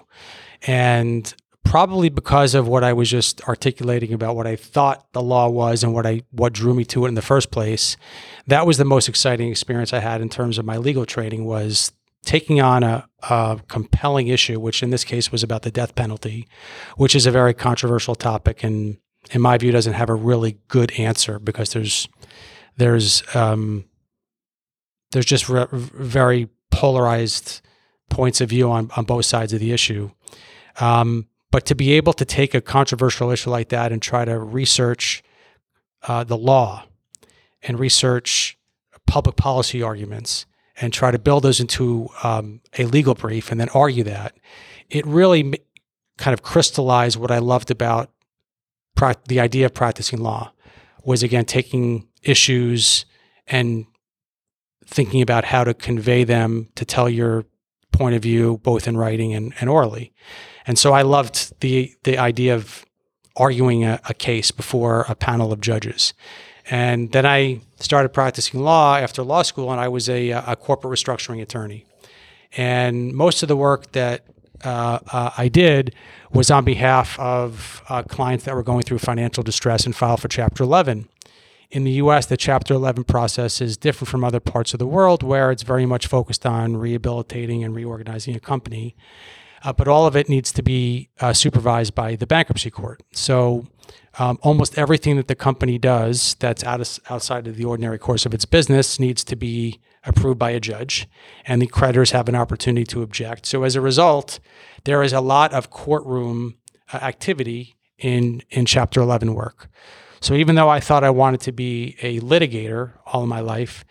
And 0.68 1.34
probably 1.64 2.10
because 2.10 2.54
of 2.54 2.68
what 2.68 2.84
I 2.84 2.94
was 2.94 3.10
just 3.10 3.42
articulating 3.50 4.14
about 4.14 4.36
what 4.36 4.46
I 4.46 4.56
thought 4.56 5.12
the 5.14 5.22
law 5.22 5.50
was 5.50 5.84
and 5.84 5.94
what 5.94 6.06
I 6.06 6.22
what 6.32 6.54
drew 6.54 6.76
me 6.76 6.86
to 6.86 7.06
it 7.06 7.10
in 7.10 7.16
the 7.16 7.24
first 7.24 7.50
place, 7.50 7.98
that 8.46 8.68
was 8.68 8.78
the 8.78 8.86
most 8.86 9.10
exciting 9.10 9.50
experience 9.50 9.92
I 9.92 10.00
had 10.00 10.22
in 10.22 10.30
terms 10.30 10.60
of 10.60 10.66
my 10.66 10.78
legal 10.78 11.08
training 11.08 11.46
was 11.46 11.92
taking 12.26 12.60
on 12.60 12.84
a, 12.84 13.08
a 13.30 13.60
compelling 13.68 14.28
issue, 14.28 14.60
which 14.60 14.84
in 14.84 14.90
this 14.90 15.04
case 15.04 15.32
was 15.32 15.44
about 15.44 15.62
the 15.62 15.72
death 15.72 15.96
penalty, 15.96 16.48
which 16.98 17.16
is 17.16 17.26
a 17.26 17.32
very 17.32 17.54
controversial 17.54 18.16
topic 18.16 18.64
and 18.64 18.98
in 19.32 19.42
my 19.42 19.58
view 19.58 19.72
doesn't 19.72 19.94
have 19.94 20.10
a 20.10 20.16
really 20.16 20.60
good 20.68 20.92
answer 21.00 21.40
because 21.40 21.74
there's 21.74 22.08
there's 22.78 23.24
um, 23.36 23.86
there's 25.12 25.26
just 25.26 25.50
re- 25.50 25.68
very 25.72 26.50
polarized 26.72 27.62
points 28.10 28.42
of 28.42 28.50
view 28.50 28.70
on, 28.70 28.92
on 28.96 29.06
both 29.06 29.26
sides 29.26 29.54
of 29.54 29.60
the 29.60 29.72
issue. 29.72 30.12
Um, 30.80 31.28
but 31.52 31.66
to 31.68 31.76
be 31.76 31.94
able 31.94 32.14
to 32.14 32.26
take 32.26 32.54
a 32.54 32.62
controversial 32.62 33.32
issue 33.32 33.50
like 33.50 33.70
that 33.70 33.92
and 33.92 34.02
try 34.02 34.26
to 34.26 34.38
research 34.38 35.24
uh, 36.04 36.24
the 36.24 36.38
law 36.38 36.84
and 37.64 37.80
research 37.80 38.58
public 39.08 39.38
policy 39.38 39.82
arguments 39.82 40.46
and 40.82 40.92
try 40.92 41.12
to 41.12 41.20
build 41.20 41.44
those 41.44 41.60
into 41.60 42.10
um, 42.24 42.62
a 42.78 42.86
legal 42.86 43.14
brief 43.14 43.52
and 43.52 43.60
then 43.60 43.70
argue 43.70 44.04
that, 44.04 44.36
it 44.90 45.06
really 45.06 45.60
kind 46.18 46.34
of 46.34 46.42
crystallized 46.42 47.18
what 47.18 47.32
I 47.32 47.40
loved 47.40 47.72
about 47.72 48.10
pra- 48.96 49.16
the 49.28 49.40
idea 49.40 49.66
of 49.66 49.74
practicing 49.74 50.20
law 50.20 50.52
was 51.04 51.24
again 51.24 51.46
taking 51.46 52.08
issues 52.24 53.06
and 53.48 53.86
thinking 54.86 55.22
about 55.22 55.46
how 55.46 55.64
to 55.64 55.74
convey 55.74 56.24
them 56.24 56.70
to 56.76 56.86
tell 56.86 57.10
your 57.10 57.46
point 57.92 58.16
of 58.16 58.22
view, 58.22 58.60
both 58.64 58.88
in 58.88 58.98
writing 58.98 59.34
and, 59.34 59.54
and 59.60 59.70
orally. 59.70 60.14
And 60.68 60.78
so 60.78 60.94
I 60.94 61.04
loved 61.04 61.60
the 61.62 61.94
the 62.04 62.18
idea 62.18 62.56
of 62.56 62.86
arguing 63.36 63.84
a, 63.84 64.00
a, 64.08 64.14
case 64.14 64.52
before 64.52 65.06
a 65.10 65.16
panel 65.16 65.52
of 65.52 65.60
judges. 65.60 66.14
And 66.70 67.12
then 67.12 67.26
I 67.26 67.62
started 67.86 68.10
practicing 68.10 68.60
law 68.60 68.98
after 68.98 69.24
law 69.24 69.42
school, 69.42 69.72
and 69.72 69.80
I 69.80 69.88
was 69.88 70.10
a, 70.10 70.32
a 70.32 70.56
corporate 70.56 71.00
restructuring 71.00 71.42
attorney. 71.42 71.86
And 72.58 73.14
most 73.14 73.44
of 73.44 73.48
the 73.48 73.56
work 73.56 73.92
that 73.94 74.26
uh, 74.64 75.00
uh, 75.12 75.32
I 75.38 75.48
did 75.48 75.94
was 76.32 76.50
on 76.52 76.66
behalf 76.66 77.18
of 77.20 77.84
uh, 77.90 78.04
clients 78.04 78.46
that 78.46 78.56
were 78.56 78.64
going 78.64 78.84
through 78.84 79.00
financial 79.00 79.44
distress 79.44 79.86
and 79.86 79.96
filed 79.96 80.22
for 80.22 80.28
Chapter 80.28 80.64
11 80.64 81.08
in 81.72 81.84
the 81.84 81.92
US, 81.92 82.26
the 82.26 82.38
Chapter 82.38 82.74
11 82.74 83.04
process 83.04 83.60
is 83.62 83.78
different 83.78 84.10
from 84.10 84.24
other 84.24 84.40
parts 84.40 84.74
of 84.74 84.80
the 84.80 84.88
world 84.88 85.24
where 85.24 85.52
it's 85.52 85.64
very 85.64 85.86
much 85.86 86.08
focused 86.08 86.46
on 86.46 86.78
rehabilitating 86.78 87.64
and 87.64 87.76
reorganizing 87.76 88.36
a 88.36 88.40
company. 88.40 88.96
Uh, 89.66 89.74
but 89.74 89.88
all 89.88 90.06
of 90.06 90.16
it 90.16 90.30
needs 90.30 90.52
to 90.52 90.62
be 90.62 91.10
uh, 91.20 91.34
supervised 91.34 91.96
by 91.96 92.16
the 92.16 92.28
bankruptcy 92.28 92.70
court. 92.70 93.02
So 93.14 93.66
um, 94.20 94.38
almost 94.44 94.78
everything 94.78 95.18
that 95.18 95.28
the 95.28 95.36
company 95.36 95.80
does 95.80 96.36
that's 96.40 96.64
out 96.64 96.82
of, 96.82 97.00
outside 97.10 97.48
of 97.48 97.58
the 97.58 97.66
ordinary 97.66 97.98
course 97.98 98.28
of 98.28 98.34
its 98.34 98.46
business 98.46 99.00
needs 99.00 99.24
to 99.24 99.36
be 99.36 99.80
approved 100.04 100.38
by 100.38 100.52
a 100.52 100.60
judge, 100.60 101.08
and 101.46 101.64
the 101.64 101.66
creditors 101.66 102.12
have 102.12 102.30
an 102.30 102.36
opportunity 102.36 102.86
to 102.86 103.02
object. 103.02 103.48
So 103.48 103.64
as 103.64 103.76
a 103.76 103.82
result, 103.82 104.40
there 104.84 105.02
is 105.02 105.14
a 105.14 105.20
lot 105.20 105.52
of 105.52 105.72
courtroom 105.72 106.58
uh, 106.94 106.98
activity 106.98 107.76
in 107.98 108.44
in 108.52 108.68
Chapter 108.68 109.02
11 109.02 109.34
work. 109.34 109.68
So 110.22 110.36
even 110.36 110.56
though 110.56 110.70
I 110.70 110.80
thought 110.80 111.04
I 111.04 111.10
wanted 111.10 111.42
to 111.42 111.52
be 111.52 111.98
a 112.02 112.20
litigator 112.20 112.94
all 113.06 113.24
of 113.24 113.30
my 113.30 113.40
life, 113.40 113.84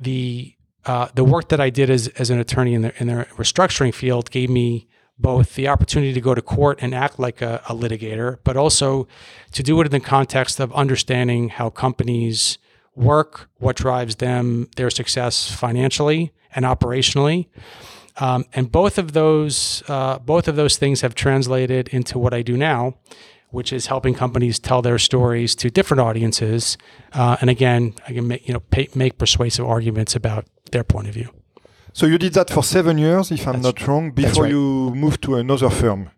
the 0.00 0.56
uh, 0.86 1.08
the 1.14 1.24
work 1.24 1.48
that 1.50 1.60
I 1.60 1.70
did 1.70 1.88
as, 1.88 2.08
as 2.08 2.30
an 2.30 2.40
attorney 2.40 2.74
in 2.74 2.82
the 2.82 2.92
in 3.00 3.06
the 3.06 3.26
restructuring 3.36 3.94
field 3.94 4.30
gave 4.32 4.50
me 4.50 4.88
both 5.18 5.54
the 5.54 5.68
opportunity 5.68 6.12
to 6.12 6.20
go 6.20 6.34
to 6.34 6.42
court 6.42 6.78
and 6.80 6.94
act 6.94 7.18
like 7.18 7.40
a, 7.40 7.62
a 7.68 7.74
litigator, 7.74 8.38
but 8.44 8.56
also 8.56 9.06
to 9.52 9.62
do 9.62 9.80
it 9.80 9.86
in 9.86 9.92
the 9.92 10.00
context 10.00 10.58
of 10.58 10.72
understanding 10.72 11.50
how 11.50 11.70
companies 11.70 12.58
work, 12.96 13.48
what 13.58 13.76
drives 13.76 14.16
them, 14.16 14.68
their 14.76 14.90
success 14.90 15.50
financially 15.50 16.32
and 16.54 16.64
operationally. 16.64 17.46
Um, 18.18 18.44
and 18.52 18.70
both 18.70 18.98
of 18.98 19.12
those 19.12 19.82
uh, 19.88 20.18
both 20.18 20.46
of 20.46 20.56
those 20.56 20.76
things 20.76 21.00
have 21.00 21.14
translated 21.14 21.88
into 21.88 22.18
what 22.18 22.32
I 22.32 22.42
do 22.42 22.56
now, 22.56 22.94
which 23.50 23.72
is 23.72 23.86
helping 23.86 24.14
companies 24.14 24.58
tell 24.60 24.82
their 24.82 24.98
stories 24.98 25.56
to 25.56 25.70
different 25.70 26.00
audiences. 26.00 26.78
Uh, 27.12 27.36
and 27.40 27.50
again, 27.50 27.94
I 28.06 28.12
can 28.12 28.28
make, 28.28 28.46
you 28.46 28.54
know 28.54 28.60
pay, 28.60 28.88
make 28.94 29.18
persuasive 29.18 29.66
arguments 29.66 30.14
about 30.14 30.46
their 30.70 30.84
point 30.84 31.08
of 31.08 31.14
view. 31.14 31.30
So 31.96 32.06
you 32.06 32.18
did 32.18 32.32
that 32.34 32.50
for 32.50 32.62
seven 32.64 32.98
years, 32.98 33.30
if 33.30 33.46
I'm 33.46 33.62
That's- 33.62 33.64
not 33.80 33.86
wrong, 33.88 34.10
before 34.10 34.42
right. 34.42 34.50
you 34.52 34.90
moved 34.94 35.22
to 35.22 35.36
another 35.36 35.70
firm, 35.70 36.10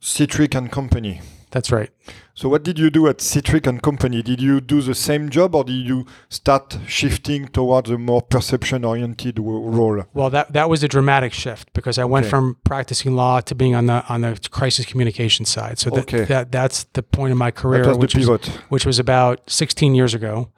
Sitrick 0.00 0.54
and 0.54 0.70
Company. 0.70 1.20
That's 1.50 1.72
right. 1.72 1.90
So 2.34 2.48
what 2.48 2.62
did 2.62 2.78
you 2.78 2.88
do 2.90 3.08
at 3.08 3.18
Sitrick 3.18 3.66
and 3.66 3.82
Company? 3.82 4.22
Did 4.22 4.40
you 4.40 4.60
do 4.60 4.82
the 4.82 4.94
same 4.94 5.30
job, 5.30 5.54
or 5.56 5.64
did 5.64 5.84
you 5.86 6.04
start 6.28 6.78
shifting 6.86 7.48
towards 7.48 7.90
a 7.90 7.98
more 7.98 8.20
perception-oriented 8.22 9.38
role? 9.40 10.04
Well, 10.14 10.30
that 10.30 10.52
that 10.52 10.68
was 10.68 10.82
a 10.84 10.88
dramatic 10.88 11.32
shift 11.32 11.72
because 11.72 11.98
I 11.98 12.04
went 12.04 12.26
Okay. 12.26 12.30
from 12.30 12.56
practicing 12.62 13.16
law 13.16 13.40
to 13.40 13.54
being 13.54 13.74
on 13.74 13.86
the 13.86 14.04
on 14.08 14.20
the 14.20 14.38
crisis 14.50 14.86
communication 14.86 15.44
side. 15.46 15.78
So 15.80 15.90
that, 15.90 16.00
Okay. 16.02 16.24
that 16.26 16.52
that's 16.52 16.84
the 16.92 17.02
point 17.02 17.32
of 17.32 17.38
my 17.38 17.50
career, 17.50 17.82
That 17.82 17.88
was 17.88 17.96
the 17.98 18.00
which 18.02 18.14
was 18.28 18.46
which 18.68 18.86
was 18.86 18.98
about 19.00 19.40
16 19.48 19.94
years 19.94 20.14
ago. 20.14 20.50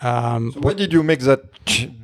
Um, 0.00 0.52
So 0.52 0.60
why 0.60 0.74
did 0.74 0.92
you 0.92 1.02
make 1.02 1.20
that 1.20 1.40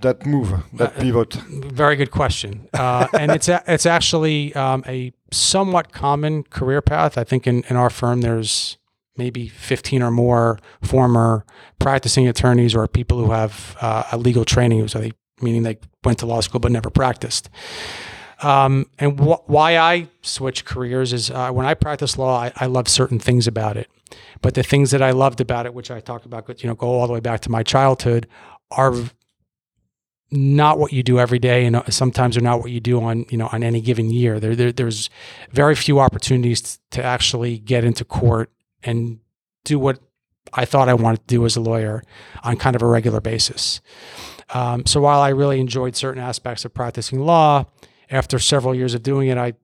that 0.03 0.27
move, 0.27 0.49
that 0.75 0.97
Uh, 0.97 1.01
pivot? 1.01 1.35
Very 1.75 1.97
good 1.97 2.11
question, 2.11 2.69
uh, 2.75 3.07
and 3.19 3.31
it's 3.33 3.49
a, 3.49 3.63
it's 3.67 3.87
actually 3.87 4.53
um, 4.55 4.83
a 4.87 5.13
somewhat 5.33 5.93
common 5.93 6.43
career 6.43 6.83
path. 6.83 7.17
I 7.19 7.25
think 7.25 7.47
in, 7.47 7.63
in 7.71 7.77
our 7.77 7.91
firm 7.91 8.21
there's 8.21 8.79
maybe 9.17 9.47
15 9.49 10.03
or 10.03 10.11
more 10.11 10.59
former 10.83 11.45
practicing 11.79 12.27
attorneys 12.29 12.75
or 12.75 12.89
people 12.89 13.19
who 13.25 13.31
have 13.31 13.77
uh, 13.81 14.03
a 14.13 14.19
legal 14.19 14.45
training, 14.45 14.89
so 14.89 14.99
they, 14.99 15.13
meaning 15.41 15.63
they 15.63 15.79
went 16.03 16.19
to 16.19 16.27
law 16.27 16.41
school 16.41 16.59
but 16.61 16.73
never 16.73 16.91
practiced. 16.91 17.49
Um, 18.43 18.87
and 18.99 19.19
wh- 19.21 19.49
why 19.49 19.79
I 19.79 20.09
switched 20.23 20.65
careers 20.65 21.13
is 21.13 21.31
uh, 21.31 21.51
when 21.53 21.65
I 21.65 21.75
practice 21.75 22.19
law, 22.19 22.37
I, 22.43 22.53
I 22.57 22.67
love 22.67 22.89
certain 22.89 23.19
things 23.21 23.47
about 23.47 23.77
it. 23.77 23.89
But 24.43 24.55
the 24.55 24.63
things 24.63 24.91
that 24.91 25.03
I 25.03 25.11
loved 25.11 25.41
about 25.41 25.67
it, 25.67 25.75
which 25.75 25.91
I 25.91 26.01
talked 26.01 26.27
about, 26.27 26.63
you 26.63 26.69
know, 26.69 26.75
go 26.75 26.89
all 26.89 27.07
the 27.07 27.13
way 27.13 27.21
back 27.21 27.41
to 27.41 27.51
my 27.51 27.63
childhood, 27.63 28.27
are 28.71 28.95
not 30.31 30.79
what 30.79 30.93
you 30.93 31.03
do 31.03 31.19
every 31.19 31.39
day, 31.39 31.65
and 31.65 31.77
uh, 31.77 31.85
sometimes 31.91 32.37
are 32.37 32.43
not 32.43 32.61
what 32.61 32.71
you 32.71 32.81
do 32.81 33.01
on 33.01 33.25
you 33.31 33.39
know 33.39 33.49
on 33.53 33.63
any 33.63 33.81
given 33.81 34.11
year. 34.11 34.41
There, 34.41 34.57
there 34.57 34.73
there's 34.73 35.11
very 35.51 35.75
few 35.75 36.01
opportunities 36.01 36.79
to 36.91 37.03
actually 37.03 37.59
get 37.59 37.85
into 37.85 38.05
court 38.05 38.51
and 38.83 39.21
do 39.65 39.79
what 39.79 40.01
I 40.53 40.65
thought 40.65 40.89
I 40.89 40.95
wanted 40.95 41.21
to 41.21 41.27
do 41.27 41.45
as 41.47 41.57
a 41.57 41.61
lawyer 41.61 42.03
on 42.43 42.57
kind 42.57 42.77
of 42.77 42.83
a 42.83 42.87
regular 42.87 43.21
basis. 43.21 43.81
Um, 44.51 44.85
so 44.87 45.01
while 45.01 45.21
I 45.21 45.31
really 45.31 45.61
enjoyed 45.61 45.97
certain 45.97 46.23
aspects 46.23 46.65
of 46.65 46.75
practicing 46.75 47.21
law, 47.21 47.67
after 48.11 48.39
several 48.39 48.75
years 48.75 48.95
of 48.95 49.03
doing 49.03 49.29
it, 49.29 49.39
I 49.39 49.55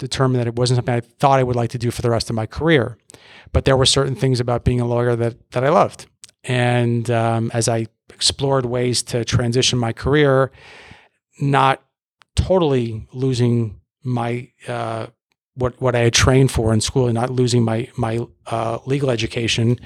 determined 0.00 0.40
that 0.40 0.48
it 0.48 0.56
wasn't 0.56 0.78
something 0.78 0.94
I 0.94 1.00
thought 1.00 1.38
I 1.38 1.44
would 1.44 1.54
like 1.54 1.70
to 1.70 1.78
do 1.78 1.92
for 1.92 2.02
the 2.02 2.10
rest 2.10 2.28
of 2.28 2.34
my 2.34 2.46
career. 2.46 2.98
But 3.52 3.64
there 3.64 3.76
were 3.76 3.86
certain 3.86 4.16
things 4.16 4.40
about 4.40 4.64
being 4.64 4.80
a 4.80 4.86
lawyer 4.86 5.14
that 5.14 5.52
that 5.52 5.62
I 5.64 5.68
loved, 5.68 6.06
and 6.42 7.08
um, 7.10 7.50
as 7.54 7.68
I 7.68 7.86
explored 8.12 8.66
ways 8.66 9.02
to 9.04 9.24
transition 9.24 9.78
my 9.78 9.92
career, 9.92 10.50
not 11.40 11.82
totally 12.34 13.06
losing 13.12 13.80
my 14.02 14.48
uh, 14.66 15.06
what 15.54 15.80
what 15.80 15.94
I 15.94 16.00
had 16.00 16.12
trained 16.12 16.50
for 16.50 16.72
in 16.72 16.80
school 16.80 17.06
and 17.06 17.14
not 17.14 17.30
losing 17.30 17.62
my 17.62 17.88
my 17.96 18.26
uh, 18.46 18.78
legal 18.86 19.10
education. 19.10 19.78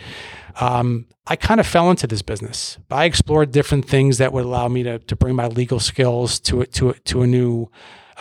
Um, 0.60 1.06
I 1.26 1.36
kind 1.36 1.58
of 1.58 1.66
fell 1.66 1.90
into 1.90 2.06
this 2.06 2.22
business. 2.22 2.78
I 2.90 3.06
explored 3.06 3.50
different 3.50 3.86
things 3.88 4.18
that 4.18 4.32
would 4.32 4.44
allow 4.44 4.68
me 4.68 4.82
to 4.84 4.98
to 4.98 5.16
bring 5.16 5.34
my 5.34 5.48
legal 5.48 5.80
skills 5.80 6.38
to 6.40 6.62
it 6.62 6.72
to 6.74 6.92
to 6.92 7.22
a 7.22 7.26
new 7.26 7.70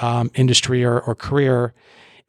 um, 0.02 0.32
industry 0.36 0.84
or, 0.84 1.00
or 1.00 1.16
career, 1.16 1.74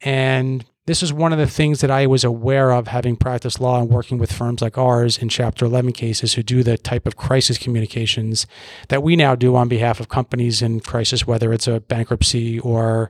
and 0.01 0.65
this 0.87 1.01
is 1.01 1.11
one 1.11 1.33
of 1.33 1.39
the 1.39 1.47
things 1.47 1.81
that 1.81 1.89
I 1.89 2.05
was 2.05 2.23
aware 2.23 2.71
of 2.71 2.87
having 2.87 3.15
practiced 3.15 3.59
law 3.59 3.81
and 3.81 3.89
working 3.89 4.19
with 4.19 4.31
firms 4.31 4.61
like 4.61 4.77
ours 4.77 5.17
in 5.17 5.29
Chapter 5.29 5.65
11 5.65 5.93
cases 5.93 6.33
who 6.33 6.43
do 6.43 6.61
the 6.61 6.77
type 6.77 7.07
of 7.07 7.15
crisis 7.15 7.57
communications 7.57 8.45
that 8.89 9.01
we 9.01 9.15
now 9.15 9.33
do 9.33 9.55
on 9.55 9.67
behalf 9.67 9.99
of 9.99 10.09
companies 10.09 10.61
in 10.61 10.79
crisis, 10.79 11.25
whether 11.25 11.51
it's 11.51 11.67
a 11.67 11.79
bankruptcy 11.79 12.59
or 12.59 13.09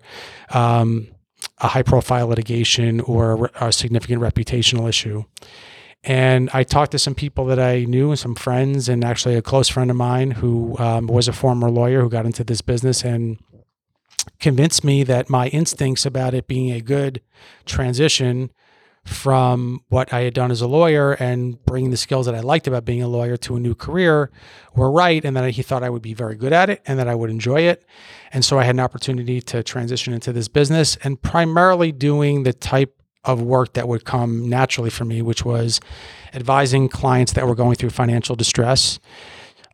um, 0.51 1.09
a 1.57 1.67
high 1.67 1.83
profile 1.83 2.27
litigation 2.27 3.01
or 3.01 3.51
a 3.55 3.73
significant 3.73 4.21
reputational 4.21 4.87
issue. 4.87 5.25
And 6.05 6.49
I 6.53 6.63
talked 6.63 6.91
to 6.91 6.99
some 6.99 7.15
people 7.15 7.45
that 7.47 7.59
I 7.59 7.83
knew 7.85 8.11
and 8.11 8.19
some 8.19 8.35
friends, 8.35 8.87
and 8.87 9.03
actually 9.03 9.35
a 9.35 9.41
close 9.41 9.67
friend 9.67 9.89
of 9.89 9.97
mine 9.97 10.31
who 10.31 10.77
um, 10.77 11.07
was 11.07 11.27
a 11.27 11.33
former 11.33 11.69
lawyer 11.69 12.01
who 12.01 12.09
got 12.09 12.27
into 12.27 12.43
this 12.43 12.61
business 12.61 13.03
and 13.03 13.39
convinced 14.39 14.83
me 14.83 15.03
that 15.03 15.29
my 15.29 15.47
instincts 15.47 16.05
about 16.05 16.33
it 16.33 16.47
being 16.47 16.71
a 16.71 16.81
good 16.81 17.21
transition 17.65 18.51
from 19.05 19.81
what 19.89 20.11
I 20.11 20.21
had 20.21 20.33
done 20.33 20.49
as 20.49 20.61
a 20.61 20.67
lawyer 20.67 21.13
and 21.13 21.63
bringing 21.63 21.91
the 21.91 21.97
skills 21.97 22.25
that 22.25 22.33
I 22.33 22.39
liked 22.39 22.67
about 22.67 22.85
being 22.85 23.03
a 23.03 23.07
lawyer 23.07 23.37
to 23.37 23.55
a 23.55 23.59
new 23.59 23.75
career 23.75 24.31
were 24.73 24.91
right, 24.91 25.23
and 25.23 25.37
that 25.37 25.49
he 25.51 25.61
thought 25.61 25.83
I 25.83 25.91
would 25.91 26.01
be 26.01 26.15
very 26.15 26.35
good 26.35 26.51
at 26.51 26.71
it 26.71 26.81
and 26.87 26.97
that 26.97 27.07
I 27.07 27.13
would 27.13 27.29
enjoy 27.29 27.61
it. 27.61 27.85
And 28.33 28.43
so 28.43 28.57
I 28.57 28.63
had 28.63 28.75
an 28.75 28.79
opportunity 28.79 29.41
to 29.41 29.61
transition 29.61 30.11
into 30.11 30.33
this 30.33 30.47
business 30.47 30.95
and 31.03 31.21
primarily 31.21 31.91
doing 31.91 32.43
the 32.43 32.53
type 32.53 32.99
of 33.23 33.41
work 33.41 33.73
that 33.73 33.87
would 33.87 34.05
come 34.05 34.49
naturally 34.49 34.89
for 34.89 35.05
me, 35.05 35.21
which 35.21 35.45
was 35.45 35.79
advising 36.33 36.89
clients 36.89 37.33
that 37.33 37.47
were 37.47 37.55
going 37.55 37.75
through 37.75 37.91
financial 37.91 38.35
distress 38.35 38.99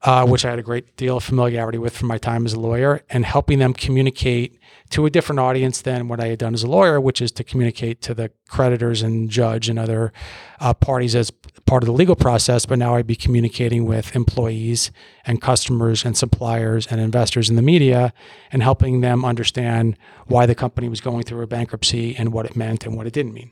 uh, 0.04 0.26
which 0.26 0.46
I 0.46 0.50
had 0.50 0.60
a 0.60 0.64
great 0.64 0.96
deal 0.98 1.18
of 1.18 1.24
familiarity 1.24 1.78
with 1.78 1.96
from 1.96 2.08
my 2.08 2.18
time 2.18 2.46
as 2.46 2.54
a 2.54 2.60
lawyer, 2.60 3.02
and 3.10 3.26
helping 3.26 3.60
them 3.60 3.74
communicate 3.74 4.60
to 4.90 5.06
a 5.06 5.10
different 5.10 5.40
audience 5.40 5.82
than 5.82 6.08
what 6.08 6.20
I 6.20 6.28
had 6.28 6.40
done 6.40 6.54
as 6.54 6.64
a 6.64 6.68
lawyer, 6.68 7.00
which 7.00 7.22
is 7.22 7.32
to 7.34 7.44
communicate 7.44 8.02
to 8.02 8.14
the 8.14 8.32
creditors 8.50 9.02
and 9.02 9.30
judge 9.30 9.70
and 9.70 9.80
other 9.80 10.12
uh, 10.60 10.74
parties 10.74 11.16
as 11.16 11.32
part 11.66 11.84
of 11.84 11.88
the 11.88 11.94
legal 11.94 12.16
process. 12.16 12.66
But 12.66 12.80
now 12.80 12.96
I'd 12.96 13.08
be 13.08 13.16
communicating 13.16 13.86
with 13.86 14.16
employees 14.16 14.92
and 15.26 15.42
customers 15.42 16.04
and 16.04 16.18
suppliers 16.18 16.88
and 16.88 17.00
investors 17.00 17.50
in 17.50 17.56
the 17.56 17.62
media 17.62 18.12
and 18.52 18.62
helping 18.62 19.02
them 19.02 19.24
understand 19.24 19.98
why 20.28 20.46
the 20.46 20.56
company 20.56 20.90
was 20.90 21.00
going 21.00 21.24
through 21.24 21.44
a 21.44 21.48
bankruptcy 21.48 22.16
and 22.18 22.34
what 22.34 22.46
it 22.46 22.56
meant 22.56 22.86
and 22.86 22.98
what 22.98 23.08
it 23.08 23.14
didn't 23.14 23.34
mean. 23.34 23.52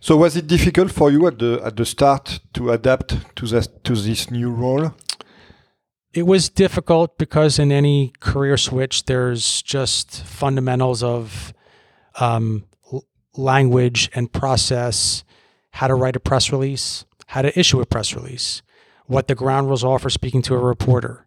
So 0.00 0.16
was 0.16 0.36
it 0.36 0.46
difficult 0.46 0.92
for 0.92 1.10
you 1.10 1.26
at 1.26 1.38
the 1.38 1.60
at 1.64 1.76
the 1.76 1.84
start 1.84 2.40
to 2.52 2.70
adapt 2.70 3.36
to 3.36 3.46
this 3.46 3.68
to 3.84 3.94
this 3.94 4.30
new 4.30 4.50
role? 4.50 4.92
It 6.16 6.26
was 6.26 6.48
difficult 6.48 7.18
because 7.18 7.58
in 7.58 7.70
any 7.70 8.10
career 8.20 8.56
switch, 8.56 9.04
there's 9.04 9.60
just 9.60 10.22
fundamentals 10.24 11.02
of 11.02 11.52
um, 12.18 12.64
language 13.36 14.08
and 14.14 14.32
process, 14.32 15.24
how 15.72 15.86
to 15.86 15.94
write 15.94 16.16
a 16.16 16.20
press 16.20 16.50
release, 16.50 17.04
how 17.26 17.42
to 17.42 17.56
issue 17.58 17.82
a 17.82 17.86
press 17.86 18.14
release, 18.14 18.62
what 19.04 19.28
the 19.28 19.34
ground 19.34 19.66
rules 19.66 19.84
are 19.84 19.98
for 19.98 20.08
speaking 20.08 20.40
to 20.40 20.54
a 20.54 20.58
reporter, 20.58 21.26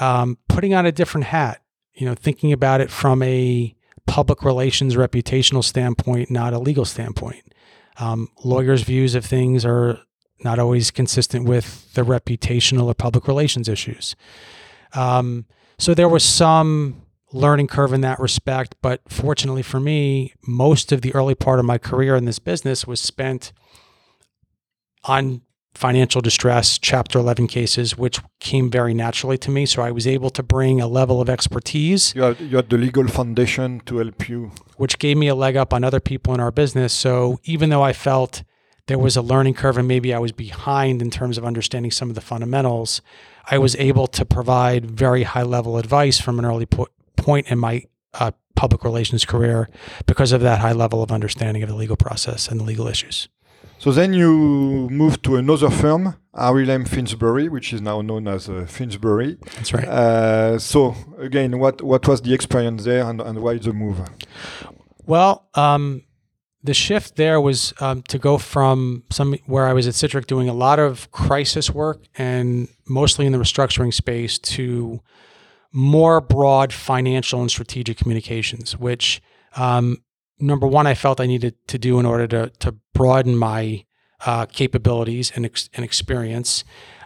um, 0.00 0.38
putting 0.48 0.72
on 0.72 0.86
a 0.86 0.92
different 0.92 1.26
hat, 1.26 1.60
you 1.92 2.06
know, 2.06 2.14
thinking 2.14 2.52
about 2.52 2.80
it 2.80 2.92
from 2.92 3.24
a 3.24 3.74
public 4.06 4.44
relations 4.44 4.94
reputational 4.94 5.64
standpoint, 5.64 6.30
not 6.30 6.52
a 6.52 6.60
legal 6.60 6.84
standpoint. 6.84 7.52
Um, 7.98 8.28
lawyers' 8.44 8.82
views 8.82 9.16
of 9.16 9.24
things 9.24 9.64
are 9.64 9.98
not 10.44 10.58
always 10.58 10.90
consistent 10.90 11.46
with 11.46 11.92
the 11.94 12.02
reputational 12.02 12.86
or 12.86 12.94
public 12.94 13.26
relations 13.26 13.68
issues. 13.68 14.16
Um, 14.94 15.46
so 15.78 15.94
there 15.94 16.08
was 16.08 16.24
some 16.24 17.02
learning 17.32 17.66
curve 17.66 17.92
in 17.92 18.02
that 18.02 18.20
respect, 18.20 18.74
but 18.82 19.00
fortunately 19.08 19.62
for 19.62 19.80
me, 19.80 20.34
most 20.46 20.92
of 20.92 21.00
the 21.00 21.14
early 21.14 21.34
part 21.34 21.58
of 21.58 21.64
my 21.64 21.78
career 21.78 22.14
in 22.14 22.24
this 22.24 22.38
business 22.38 22.86
was 22.86 23.00
spent 23.00 23.52
on 25.04 25.40
financial 25.74 26.20
distress, 26.20 26.78
Chapter 26.78 27.18
11 27.18 27.46
cases, 27.46 27.96
which 27.96 28.20
came 28.40 28.70
very 28.70 28.94
naturally 28.94 29.38
to 29.38 29.50
me. 29.50 29.66
So 29.66 29.82
I 29.82 29.90
was 29.90 30.06
able 30.06 30.30
to 30.30 30.42
bring 30.42 30.80
a 30.80 30.86
level 30.86 31.20
of 31.20 31.28
expertise. 31.30 32.14
You 32.14 32.22
had, 32.22 32.40
you 32.40 32.56
had 32.56 32.68
the 32.68 32.78
legal 32.78 33.08
foundation 33.08 33.80
to 33.86 33.98
help 33.98 34.28
you. 34.28 34.52
Which 34.76 34.98
gave 34.98 35.16
me 35.16 35.28
a 35.28 35.34
leg 35.34 35.56
up 35.56 35.72
on 35.72 35.84
other 35.84 36.00
people 36.00 36.34
in 36.34 36.40
our 36.40 36.50
business. 36.50 36.92
So 36.92 37.38
even 37.44 37.70
though 37.70 37.82
I 37.82 37.92
felt 37.92 38.42
there 38.86 38.98
was 38.98 39.16
a 39.16 39.22
learning 39.22 39.54
curve 39.54 39.78
and 39.78 39.86
maybe 39.86 40.12
I 40.12 40.18
was 40.18 40.32
behind 40.32 41.02
in 41.02 41.10
terms 41.10 41.38
of 41.38 41.44
understanding 41.44 41.90
some 41.90 42.08
of 42.08 42.14
the 42.14 42.20
fundamentals, 42.20 43.00
I 43.50 43.58
was 43.58 43.76
able 43.76 44.06
to 44.08 44.24
provide 44.24 44.90
very 44.90 45.22
high 45.22 45.42
level 45.42 45.78
advice 45.78 46.20
from 46.20 46.38
an 46.38 46.44
early 46.44 46.66
po- 46.66 46.88
point 47.16 47.48
in 47.48 47.58
my 47.58 47.84
uh, 48.14 48.32
public 48.56 48.84
relations 48.84 49.24
career 49.24 49.68
because 50.06 50.32
of 50.32 50.40
that 50.42 50.60
high 50.60 50.72
level 50.72 51.02
of 51.02 51.10
understanding 51.10 51.62
of 51.62 51.68
the 51.68 51.74
legal 51.74 51.96
process 51.96 52.48
and 52.48 52.60
the 52.60 52.64
legal 52.64 52.86
issues. 52.86 53.28
So 53.78 53.90
then 53.90 54.12
you 54.14 54.88
moved 54.90 55.24
to 55.24 55.34
another 55.36 55.68
firm, 55.68 56.16
RLM 56.36 56.86
Finsbury, 56.86 57.48
which 57.48 57.72
is 57.72 57.80
now 57.80 58.00
known 58.00 58.28
as 58.28 58.48
uh, 58.48 58.64
Finsbury. 58.68 59.38
That's 59.56 59.74
right. 59.74 59.88
Uh, 59.88 60.58
so 60.60 60.94
again, 61.18 61.58
what 61.58 61.82
what 61.82 62.06
was 62.06 62.22
the 62.22 62.32
experience 62.32 62.84
there, 62.84 63.04
and, 63.04 63.20
and 63.20 63.40
why 63.40 63.58
the 63.58 63.72
move? 63.72 63.98
Well, 65.04 65.48
um, 65.54 66.04
the 66.64 66.74
shift 66.74 67.16
there 67.16 67.40
was 67.40 67.74
um, 67.80 68.02
to 68.02 68.18
go 68.18 68.38
from 68.38 69.02
some 69.10 69.34
where 69.46 69.66
I 69.66 69.72
was 69.72 69.88
at 69.88 69.94
Sitrick 69.94 70.26
doing 70.26 70.48
a 70.48 70.54
lot 70.54 70.78
of 70.78 71.10
crisis 71.10 71.70
work 71.70 72.04
and 72.16 72.68
mostly 72.88 73.26
in 73.26 73.32
the 73.32 73.38
restructuring 73.38 73.92
space 73.92 74.38
to 74.38 75.00
more 75.72 76.20
broad 76.20 76.72
financial 76.72 77.40
and 77.40 77.50
strategic 77.50 77.96
communications, 77.96 78.76
which 78.76 79.20
um, 79.56 80.02
number 80.38 80.66
one 80.66 80.86
I 80.86 80.94
felt 80.94 81.20
I 81.20 81.26
needed 81.26 81.54
to 81.68 81.78
do 81.78 81.98
in 81.98 82.06
order 82.06 82.26
to 82.28 82.50
to 82.60 82.76
broaden 82.92 83.36
my 83.36 83.84
uh, 84.24 84.46
capabilities 84.46 85.32
and, 85.34 85.44
ex- 85.44 85.68
and 85.74 85.84
experience, 85.84 86.62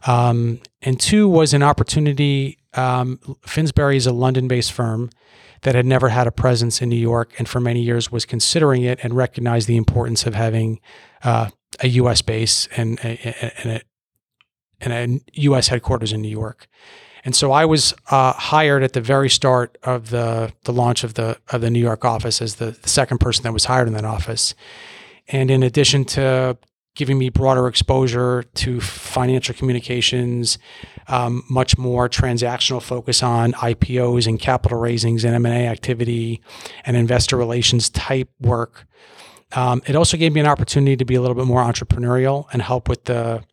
um, 0.06 0.60
and 0.82 1.00
two 1.00 1.28
was 1.28 1.54
an 1.54 1.62
opportunity. 1.62 2.58
Um, 2.74 3.18
Finsbury 3.46 3.96
is 3.96 4.06
a 4.06 4.12
London-based 4.12 4.70
firm 4.70 5.08
that 5.62 5.74
had 5.74 5.86
never 5.86 6.08
had 6.08 6.26
a 6.26 6.32
presence 6.32 6.82
in 6.82 6.88
New 6.88 6.96
York 6.96 7.32
and 7.38 7.48
for 7.48 7.60
many 7.60 7.82
years 7.82 8.12
was 8.12 8.24
considering 8.24 8.82
it 8.82 8.98
and 9.02 9.14
recognized 9.14 9.68
the 9.68 9.76
importance 9.76 10.26
of 10.26 10.34
having 10.34 10.80
uh, 11.24 11.50
a 11.80 11.88
U.S. 11.88 12.22
base 12.22 12.68
and 12.76 12.98
a, 13.00 13.62
and, 13.62 13.72
a, 13.72 13.80
and 14.80 14.92
a 14.92 15.40
U.S. 15.40 15.68
headquarters 15.68 16.12
in 16.12 16.22
New 16.22 16.28
York. 16.28 16.68
And 17.24 17.34
so 17.34 17.50
I 17.50 17.64
was 17.64 17.92
uh, 18.10 18.32
hired 18.34 18.84
at 18.84 18.92
the 18.92 19.00
very 19.00 19.28
start 19.28 19.76
of 19.82 20.10
the 20.10 20.52
the 20.62 20.72
launch 20.72 21.02
of 21.02 21.14
the 21.14 21.38
of 21.50 21.60
the 21.60 21.70
New 21.70 21.80
York 21.80 22.04
office 22.04 22.40
as 22.40 22.54
the, 22.54 22.70
the 22.70 22.88
second 22.88 23.18
person 23.18 23.42
that 23.42 23.52
was 23.52 23.64
hired 23.64 23.88
in 23.88 23.94
that 23.94 24.04
office. 24.04 24.54
And 25.26 25.50
in 25.50 25.64
addition 25.64 26.04
to 26.04 26.56
giving 26.96 27.18
me 27.18 27.28
broader 27.28 27.68
exposure 27.68 28.42
to 28.54 28.80
financial 28.80 29.54
communications, 29.54 30.58
um, 31.08 31.44
much 31.48 31.78
more 31.78 32.08
transactional 32.08 32.82
focus 32.82 33.22
on 33.22 33.52
IPOs 33.52 34.26
and 34.26 34.40
capital 34.40 34.78
raisings 34.78 35.24
and 35.24 35.34
M&A 35.34 35.68
activity 35.68 36.40
and 36.84 36.96
investor 36.96 37.36
relations 37.36 37.90
type 37.90 38.28
work. 38.40 38.86
Um, 39.52 39.82
it 39.86 39.94
also 39.94 40.16
gave 40.16 40.32
me 40.32 40.40
an 40.40 40.46
opportunity 40.46 40.96
to 40.96 41.04
be 41.04 41.14
a 41.14 41.20
little 41.20 41.36
bit 41.36 41.46
more 41.46 41.62
entrepreneurial 41.62 42.46
and 42.52 42.62
help 42.62 42.88
with 42.88 43.04
the 43.04 43.44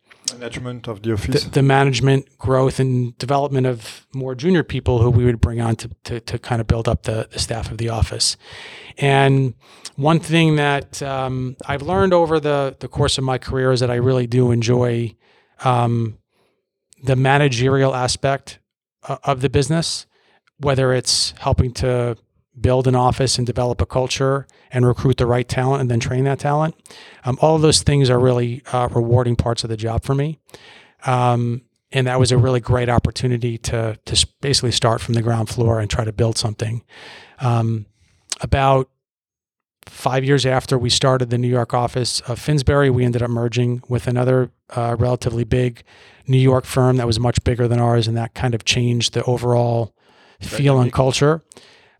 of 0.88 1.02
the 1.02 1.08
the, 1.08 1.14
office. 1.14 1.44
the 1.44 1.62
management 1.62 2.38
growth 2.38 2.80
and 2.80 3.16
development 3.18 3.66
of 3.66 4.06
more 4.14 4.34
junior 4.34 4.62
people 4.62 5.00
who 5.02 5.10
we 5.10 5.24
would 5.24 5.40
bring 5.40 5.60
on 5.60 5.76
to, 5.76 5.90
to, 6.04 6.20
to 6.20 6.38
kind 6.38 6.60
of 6.60 6.66
build 6.66 6.88
up 6.88 7.02
the, 7.02 7.28
the 7.30 7.38
staff 7.38 7.70
of 7.70 7.78
the 7.78 7.88
office. 7.88 8.36
And 8.98 9.54
one 9.96 10.20
thing 10.20 10.56
that 10.56 11.02
um, 11.02 11.56
I've 11.66 11.82
learned 11.82 12.12
over 12.12 12.40
the, 12.40 12.76
the 12.80 12.88
course 12.88 13.18
of 13.18 13.24
my 13.24 13.38
career 13.38 13.72
is 13.72 13.80
that 13.80 13.90
I 13.90 13.96
really 13.96 14.26
do 14.26 14.50
enjoy 14.50 15.14
um, 15.64 16.18
the 17.02 17.16
managerial 17.16 17.94
aspect 17.94 18.58
of 19.02 19.40
the 19.40 19.50
business, 19.50 20.06
whether 20.58 20.92
it's 20.92 21.32
helping 21.38 21.72
to 21.74 22.16
build 22.60 22.86
an 22.86 22.94
office 22.94 23.38
and 23.38 23.46
develop 23.46 23.80
a 23.80 23.86
culture 23.86 24.46
and 24.70 24.86
recruit 24.86 25.16
the 25.16 25.26
right 25.26 25.48
talent 25.48 25.80
and 25.80 25.90
then 25.90 26.00
train 26.00 26.24
that 26.24 26.38
talent. 26.38 26.74
Um, 27.24 27.38
all 27.40 27.56
of 27.56 27.62
those 27.62 27.82
things 27.82 28.10
are 28.10 28.18
really 28.18 28.62
uh, 28.72 28.88
rewarding 28.92 29.36
parts 29.36 29.64
of 29.64 29.70
the 29.70 29.76
job 29.76 30.04
for 30.04 30.14
me. 30.14 30.38
Um, 31.06 31.62
and 31.92 32.06
that 32.06 32.18
was 32.18 32.32
a 32.32 32.38
really 32.38 32.60
great 32.60 32.88
opportunity 32.88 33.58
to, 33.58 33.98
to 34.04 34.26
basically 34.40 34.72
start 34.72 35.00
from 35.00 35.14
the 35.14 35.22
ground 35.22 35.48
floor 35.48 35.80
and 35.80 35.90
try 35.90 36.04
to 36.04 36.12
build 36.12 36.36
something. 36.36 36.82
Um, 37.40 37.86
about 38.40 38.88
five 39.86 40.24
years 40.24 40.46
after 40.46 40.78
we 40.78 40.90
started 40.90 41.30
the 41.30 41.38
New 41.38 41.48
York 41.48 41.74
office 41.74 42.20
of 42.20 42.38
Finsbury, 42.38 42.90
we 42.90 43.04
ended 43.04 43.22
up 43.22 43.30
merging 43.30 43.82
with 43.88 44.06
another 44.06 44.50
uh, 44.70 44.96
relatively 44.98 45.44
big 45.44 45.82
New 46.26 46.38
York 46.38 46.64
firm 46.64 46.96
that 46.96 47.06
was 47.06 47.20
much 47.20 47.42
bigger 47.44 47.68
than 47.68 47.78
ours, 47.78 48.08
and 48.08 48.16
that 48.16 48.34
kind 48.34 48.54
of 48.54 48.64
changed 48.64 49.12
the 49.14 49.22
overall 49.24 49.94
feel 50.40 50.80
and 50.80 50.92
culture. 50.92 51.42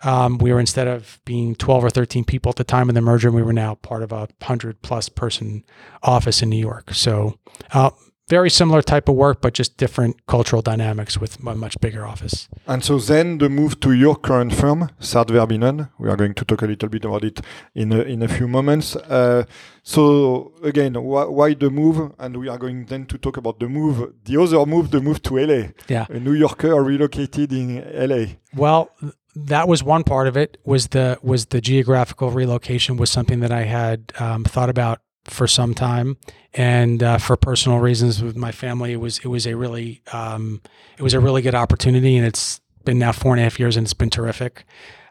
Um, 0.04 0.38
we 0.38 0.52
were 0.52 0.60
instead 0.60 0.86
of 0.86 1.20
being 1.24 1.54
12 1.54 1.84
or 1.84 1.90
13 1.90 2.24
people 2.24 2.50
at 2.50 2.56
the 2.56 2.64
time 2.64 2.88
of 2.88 2.94
the 2.94 3.00
merger, 3.00 3.30
we 3.30 3.42
were 3.42 3.52
now 3.52 3.76
part 3.76 4.02
of 4.02 4.12
a 4.12 4.28
100 4.40 4.82
plus 4.82 5.08
person 5.08 5.64
office 6.02 6.42
in 6.42 6.50
New 6.50 6.58
York. 6.60 6.92
So, 6.94 7.38
uh, 7.72 7.90
very 8.28 8.48
similar 8.48 8.80
type 8.80 9.08
of 9.08 9.16
work, 9.16 9.42
but 9.42 9.52
just 9.52 9.76
different 9.76 10.26
cultural 10.26 10.62
dynamics 10.62 11.18
with 11.18 11.38
a 11.46 11.54
much 11.54 11.78
bigger 11.80 12.06
office. 12.06 12.48
And 12.66 12.82
so 12.82 12.98
then 12.98 13.36
the 13.38 13.50
move 13.50 13.80
to 13.80 13.92
your 13.92 14.16
current 14.16 14.54
firm, 14.54 14.88
Sard 14.98 15.28
Verbinnen. 15.28 15.90
We 15.98 16.08
are 16.08 16.16
going 16.16 16.32
to 16.34 16.44
talk 16.44 16.62
a 16.62 16.66
little 16.66 16.88
bit 16.88 17.04
about 17.04 17.22
it 17.24 17.40
in 17.74 17.92
a, 17.92 18.00
in 18.00 18.22
a 18.22 18.28
few 18.28 18.48
moments. 18.48 18.96
Uh, 18.96 19.44
so 19.82 20.54
again, 20.62 20.94
wh- 20.94 21.30
why 21.30 21.52
the 21.52 21.68
move? 21.70 22.12
And 22.18 22.38
we 22.38 22.48
are 22.48 22.56
going 22.56 22.86
then 22.86 23.04
to 23.06 23.18
talk 23.18 23.36
about 23.36 23.60
the 23.60 23.68
move, 23.68 24.14
the 24.24 24.40
other 24.40 24.64
move, 24.64 24.90
the 24.90 25.02
move 25.02 25.20
to 25.24 25.38
LA. 25.38 25.68
Yeah. 25.88 26.06
A 26.08 26.18
New 26.18 26.32
Yorker 26.32 26.82
relocated 26.82 27.52
in 27.52 27.84
LA. 28.08 28.36
Well, 28.56 28.90
that 29.34 29.68
was 29.68 29.82
one 29.82 30.04
part 30.04 30.28
of 30.28 30.36
it. 30.36 30.58
Was 30.64 30.88
the 30.88 31.18
was 31.22 31.46
the 31.46 31.60
geographical 31.60 32.30
relocation 32.30 32.96
was 32.96 33.10
something 33.10 33.40
that 33.40 33.52
I 33.52 33.62
had 33.62 34.12
um, 34.18 34.44
thought 34.44 34.70
about 34.70 35.00
for 35.24 35.46
some 35.46 35.74
time, 35.74 36.16
and 36.52 37.02
uh, 37.02 37.18
for 37.18 37.36
personal 37.36 37.78
reasons 37.78 38.22
with 38.22 38.36
my 38.36 38.52
family, 38.52 38.92
it 38.92 39.00
was 39.00 39.18
it 39.18 39.28
was 39.28 39.46
a 39.46 39.56
really 39.56 40.02
um, 40.12 40.60
it 40.96 41.02
was 41.02 41.14
a 41.14 41.20
really 41.20 41.42
good 41.42 41.54
opportunity, 41.54 42.16
and 42.16 42.26
it's 42.26 42.60
been 42.84 42.98
now 42.98 43.12
four 43.12 43.32
and 43.32 43.40
a 43.40 43.42
half 43.42 43.58
years, 43.58 43.76
and 43.76 43.86
it's 43.86 43.94
been 43.94 44.10
terrific. 44.10 44.64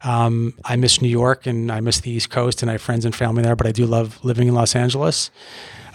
Um, 0.03 0.53
I 0.65 0.75
miss 0.75 1.01
New 1.01 1.10
York, 1.10 1.46
and 1.46 1.72
I 1.72 1.80
miss 1.80 2.01
the 2.01 2.12
East 2.12 2.30
Coast, 2.30 2.62
and 2.62 2.70
I 2.70 2.74
have 2.74 2.82
friends 2.82 3.06
and 3.06 3.15
family 3.15 3.42
there, 3.42 3.56
but 3.56 3.68
I 3.68 3.72
do 3.72 3.86
love 3.86 4.24
living 4.24 4.48
in 4.48 4.53
Los 4.53 4.75
Angeles. 4.75 5.32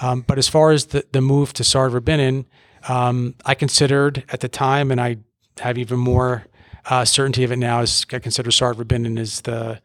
Um, 0.00 0.22
but 0.22 0.38
as 0.38 0.48
far 0.48 0.70
as 0.72 0.86
the, 0.86 1.04
the 1.12 1.20
move 1.20 1.52
to 1.54 1.64
Sard 1.64 1.92
Verbinnen, 1.92 2.46
um, 2.88 3.34
I 3.44 3.54
considered 3.54 4.24
at 4.30 4.40
the 4.40 4.48
time, 4.48 4.90
and 4.90 5.00
I 5.00 5.18
have 5.60 5.76
even 5.76 5.98
more 5.98 6.46
uh, 6.86 7.04
certainty 7.04 7.44
of 7.44 7.52
it 7.52 7.56
now, 7.56 7.80
is 7.80 8.04
I 8.12 8.18
consider 8.18 8.50
Sard 8.50 8.76
Verbinnen 8.76 9.18
as 9.18 9.42
the 9.42 9.80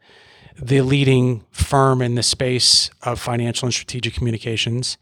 the 0.56 0.82
leading 0.82 1.44
firm 1.50 2.00
in 2.00 2.14
the 2.14 2.22
space 2.22 2.88
of 3.02 3.18
financial 3.18 3.66
and 3.66 3.74
strategic 3.74 4.14
communications. 4.14 4.96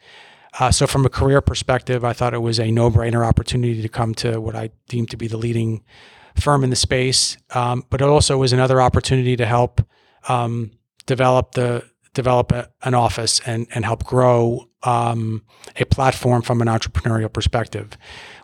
Uh, 0.59 0.71
so, 0.71 0.87
from 0.87 1.05
a 1.07 1.09
career 1.09 1.41
perspective, 1.41 2.05
I 2.05 2.13
thought 2.13 2.35
it 2.35 2.39
was 2.39 2.59
a 2.59 2.71
no 2.71 2.91
brainer 2.91 3.27
opportunity 3.27 3.81
to 3.81 3.89
come 3.89 4.15
to 4.17 4.41
what 4.41 4.55
I 4.55 4.71
deemed 4.89 5.11
to 5.11 5.17
be 5.17 5.27
the 5.27 5.39
leading 5.39 5.83
firm 6.39 6.65
in 6.65 6.71
the 6.71 6.77
space. 6.77 7.37
Um, 7.55 7.85
but 7.91 8.01
it 8.01 8.09
also 8.09 8.37
was 8.39 8.53
another 8.53 8.81
opportunity 8.81 9.37
to 9.37 9.47
help 9.47 9.81
um, 10.29 10.73
develop 11.07 11.53
the 11.53 11.85
develop 12.15 12.53
a, 12.53 12.69
an 12.83 12.95
office 12.95 13.41
and 13.47 13.67
and 13.75 13.85
help 13.85 14.05
grow 14.05 14.69
um, 14.83 15.43
a 15.77 15.85
platform 15.87 16.43
from 16.43 16.61
an 16.61 16.69
entrepreneurial 16.69 17.33
perspective. 17.33 17.97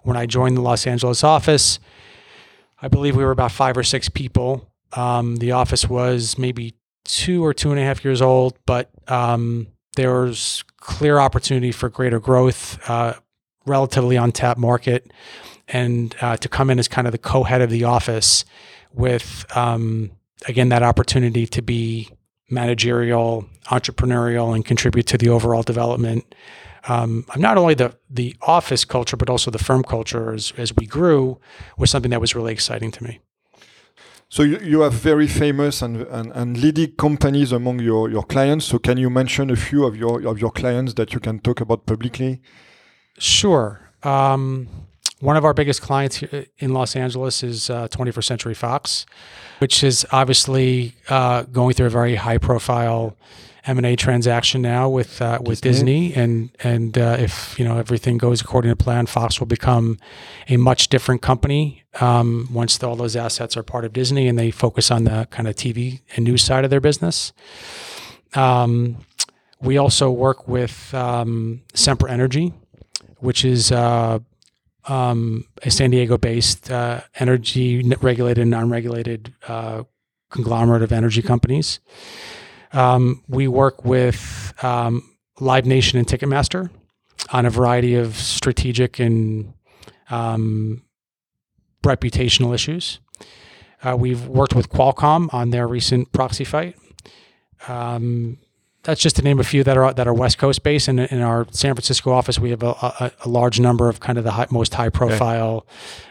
When 0.03 0.17
I 0.17 0.27
joined 0.27 0.57
the 0.57 0.63
Los 0.63 0.87
Angeles 0.87 1.23
office, 1.23 1.79
I 2.81 2.89
believe 2.89 3.17
we 3.17 3.25
were 3.25 3.31
about 3.31 3.53
five 3.53 3.77
or 3.77 3.83
six 3.83 4.09
people. 4.09 4.71
Um, 4.93 5.37
the 5.37 5.53
office 5.53 5.89
was 5.89 6.39
maybe 6.39 6.75
two 7.05 7.45
or 7.45 7.53
two 7.53 7.71
and 7.71 7.81
a 7.81 7.83
half 7.83 8.05
years 8.05 8.23
old, 8.23 8.57
but 8.67 8.91
um, 9.09 9.69
there 9.97 10.23
was 10.23 10.65
clear 10.79 11.19
opportunity 11.19 11.73
for 11.73 11.89
greater 11.89 12.21
growth, 12.21 12.79
uh, 12.89 13.15
relatively 13.67 14.17
untapped 14.17 14.61
market, 14.61 15.11
and 15.67 16.15
uh, 16.21 16.37
to 16.37 16.49
come 16.49 16.71
in 16.71 16.79
as 16.79 16.89
kind 16.89 17.07
of 17.07 17.13
the 17.13 17.19
co-head 17.19 17.61
of 17.61 17.71
the 17.71 17.85
office 17.85 18.45
with 18.95 19.45
um, 19.57 20.11
again 20.47 20.71
that 20.71 20.83
opportunity 20.83 21.47
to 21.47 21.61
be 21.61 22.09
managerial, 22.51 23.47
entrepreneurial, 23.67 24.55
and 24.55 24.65
contribute 24.65 25.07
to 25.07 25.19
the 25.19 25.29
overall 25.29 25.63
development 25.63 26.35
um, 26.89 27.25
not 27.37 27.57
only 27.59 27.75
the 27.75 27.95
the 28.11 28.35
office 28.43 28.85
culture 28.85 29.17
but 29.17 29.31
also 29.31 29.51
the 29.51 29.59
firm 29.59 29.83
culture 29.85 30.33
as, 30.33 30.53
as 30.57 30.75
we 30.75 30.87
grew 30.87 31.39
was 31.77 31.91
something 31.91 32.11
that 32.11 32.21
was 32.21 32.35
really 32.35 32.53
exciting 32.53 32.91
to 32.91 33.05
me. 33.05 33.21
So 34.31 34.43
you, 34.43 34.59
you 34.59 34.81
have 34.83 34.93
very 34.93 35.27
famous 35.27 35.81
and, 35.81 36.03
and, 36.03 36.33
and 36.33 36.59
leading 36.59 36.93
companies 36.97 37.51
among 37.51 37.81
your, 37.81 38.11
your 38.11 38.25
clients. 38.25 38.67
So 38.67 38.79
can 38.79 38.99
you 38.99 39.09
mention 39.09 39.51
a 39.51 39.57
few 39.57 39.87
of 39.87 39.97
your 39.97 40.27
of 40.27 40.39
your 40.39 40.51
clients 40.51 40.95
that 40.95 41.15
you 41.15 41.21
can 41.21 41.39
talk 41.39 41.61
about 41.61 41.87
publicly? 41.87 42.41
Sure. 43.19 43.81
Um, 44.03 44.69
one 45.21 45.37
of 45.37 45.45
our 45.45 45.55
biggest 45.55 45.83
clients 45.83 46.23
in 46.59 46.73
Los 46.73 46.95
Angeles 46.95 47.43
is 47.43 47.71
uh, 47.71 47.89
21st 47.89 48.25
Century 48.25 48.55
Fox, 48.55 49.05
which 49.59 49.83
is 49.83 50.07
obviously 50.13 50.95
uh, 51.09 51.43
going 51.43 51.75
through 51.75 51.87
a 51.87 51.91
very 51.91 52.15
high-profile 53.69 53.85
M&A 53.85 53.97
transaction 53.97 54.63
now 54.63 54.89
with 54.89 55.21
uh, 55.21 55.39
with 55.43 55.61
Disney, 55.61 56.15
and 56.15 56.51
and 56.63 56.97
uh, 56.97 57.17
if 57.19 57.59
you 57.59 57.65
know 57.65 57.79
everything 57.79 58.19
goes 58.19 58.41
according 58.41 58.71
to 58.71 58.77
plan, 58.77 59.07
Fox 59.07 59.41
will 59.41 59.47
become 59.47 59.99
a 60.49 60.57
much 60.57 60.89
different 60.89 61.23
company 61.23 61.85
um, 62.01 62.49
once 62.53 62.83
all 62.83 62.97
those 62.97 63.17
assets 63.17 63.57
are 63.57 63.63
part 63.63 63.85
of 63.85 63.93
Disney, 63.93 64.29
and 64.29 64.39
they 64.39 64.51
focus 64.51 64.91
on 64.91 65.05
the 65.05 65.27
kind 65.31 65.49
of 65.49 65.55
TV 65.55 66.01
and 66.17 66.25
news 66.25 66.43
side 66.43 66.65
of 66.65 66.71
their 66.71 66.81
business. 66.81 67.33
Um, 68.35 68.99
we 69.61 69.79
also 69.79 70.11
work 70.11 70.47
with 70.49 70.95
um, 70.95 71.63
Sempra 71.75 72.11
Energy, 72.11 72.53
which 73.19 73.45
is 73.45 73.73
uh, 73.73 74.19
um, 74.87 75.45
a 75.63 75.71
San 75.71 75.91
Diego-based 75.91 76.71
uh, 76.71 77.01
energy 77.17 77.83
regulated 78.01 78.43
and 78.43 78.51
non-regulated 78.51 79.35
uh, 79.49 79.83
conglomerate 80.31 80.83
of 80.83 80.93
energy 80.93 81.23
companies. 81.23 81.81
Um, 82.73 83.23
we 83.29 83.49
work 83.49 83.85
with 83.85 84.53
um, 84.63 85.03
Live 85.41 85.67
Nation 85.67 85.99
and 85.99 86.07
Ticketmaster 86.07 86.71
on 87.31 87.47
a 87.47 87.51
variety 87.51 87.95
of 87.95 88.17
strategic 88.17 88.99
and 88.99 89.53
um, 90.11 90.83
reputational 91.83 92.55
issues. 92.55 93.01
Uh, 93.83 93.97
we've 93.97 94.27
worked 94.27 94.55
with 94.55 94.71
Qualcomm 94.71 95.33
on 95.33 95.51
their 95.51 95.67
recent 95.67 96.13
proxy 96.13 96.45
fight. 96.45 96.77
Um, 97.69 98.39
that's 98.83 99.01
just 99.01 99.17
to 99.17 99.23
name 99.23 99.39
a 99.39 99.45
few 99.45 99.65
that 99.65 99.77
are 99.77 99.93
that 99.93 100.07
are 100.09 100.15
West 100.15 100.39
Coast 100.39 100.63
based. 100.63 100.89
And 100.89 101.01
in 101.01 101.21
our 101.21 101.47
San 101.51 101.75
Francisco 101.75 102.13
office, 102.13 102.39
we 102.39 102.51
have 102.51 102.63
a, 102.63 102.71
a, 102.71 103.13
a 103.25 103.29
large 103.29 103.61
number 103.61 103.89
of 103.89 104.01
kind 104.01 104.19
of 104.19 104.25
the 104.25 104.31
high, 104.33 104.47
most 104.51 104.75
high 104.75 104.89
profile 104.89 105.67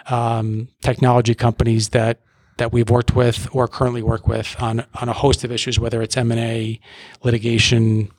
um, 0.10 0.68
technology 0.82 1.34
companies 1.34 1.90
that 1.90 2.20
that 2.58 2.72
we've 2.72 2.90
worked 2.90 3.16
with 3.16 3.48
or 3.54 3.68
currently 3.68 4.04
work 4.04 4.28
with 4.28 4.56
on 4.60 4.86
on 4.96 5.10
a 5.10 5.14
host 5.14 5.44
of 5.44 5.52
issues, 5.52 5.80
whether 5.80 6.02
it's 6.02 6.18
M 6.18 6.32
and 6.32 6.40
A, 6.40 6.80
litigation, 7.24 8.12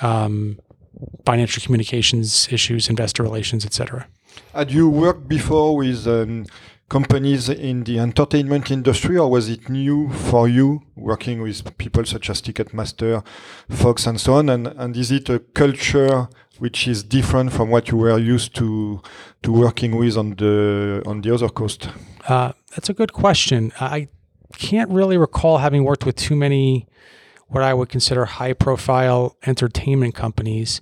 um, 0.00 0.58
financial 1.24 1.62
communications 1.62 2.48
issues, 2.52 2.88
investor 2.88 3.22
relations, 3.22 3.64
etc. 3.64 4.06
Had 4.52 4.70
you 4.70 4.88
worked 4.88 5.28
before 5.28 5.76
with 5.76 6.06
um, 6.06 6.46
companies 6.88 7.48
in 7.48 7.84
the 7.84 7.98
entertainment 7.98 8.70
industry, 8.70 9.16
or 9.18 9.30
was 9.30 9.48
it 9.48 9.68
new 9.68 10.10
for 10.10 10.48
you 10.48 10.82
working 10.94 11.42
with 11.42 11.76
people 11.78 12.04
such 12.04 12.30
as 12.30 12.40
Ticketmaster, 12.40 13.24
Fox, 13.68 14.06
and 14.06 14.20
so 14.20 14.34
on? 14.34 14.48
And, 14.48 14.68
and 14.68 14.96
is 14.96 15.10
it 15.10 15.28
a 15.28 15.40
culture 15.40 16.28
which 16.58 16.88
is 16.88 17.02
different 17.02 17.52
from 17.52 17.70
what 17.70 17.90
you 17.90 17.96
were 17.96 18.18
used 18.18 18.54
to 18.56 19.02
to 19.42 19.52
working 19.52 19.96
with 19.96 20.16
on 20.16 20.34
the 20.36 21.02
on 21.06 21.20
the 21.20 21.34
other 21.34 21.48
coast? 21.48 21.88
Uh, 22.28 22.52
that's 22.74 22.88
a 22.88 22.94
good 22.94 23.12
question. 23.12 23.72
I 23.80 24.08
can't 24.58 24.90
really 24.90 25.16
recall 25.16 25.58
having 25.58 25.84
worked 25.84 26.06
with 26.06 26.16
too 26.16 26.36
many 26.36 26.86
what 27.48 27.62
I 27.62 27.74
would 27.74 27.88
consider 27.88 28.24
high 28.24 28.52
profile 28.52 29.36
entertainment 29.46 30.14
companies. 30.14 30.80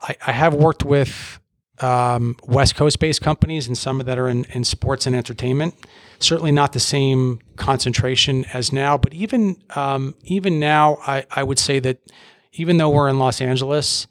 I, 0.00 0.16
I 0.26 0.32
have 0.32 0.54
worked 0.54 0.84
with 0.84 1.38
um, 1.80 2.36
West 2.44 2.74
Coast 2.74 2.98
based 2.98 3.20
companies 3.20 3.66
and 3.66 3.76
some 3.76 4.00
of 4.00 4.06
that 4.06 4.18
are 4.18 4.28
in, 4.28 4.44
in 4.46 4.64
sports 4.64 5.06
and 5.06 5.14
entertainment. 5.14 5.74
Certainly 6.18 6.52
not 6.52 6.72
the 6.72 6.80
same 6.80 7.40
concentration 7.56 8.46
as 8.54 8.72
now, 8.72 8.96
but 8.96 9.12
even 9.12 9.56
um, 9.74 10.14
even 10.24 10.58
now, 10.58 10.98
I, 11.06 11.26
I 11.30 11.42
would 11.42 11.58
say 11.58 11.78
that 11.80 11.98
even 12.52 12.78
though 12.78 12.88
we're 12.88 13.08
in 13.08 13.18
Los 13.18 13.40
Angeles, 13.42 14.06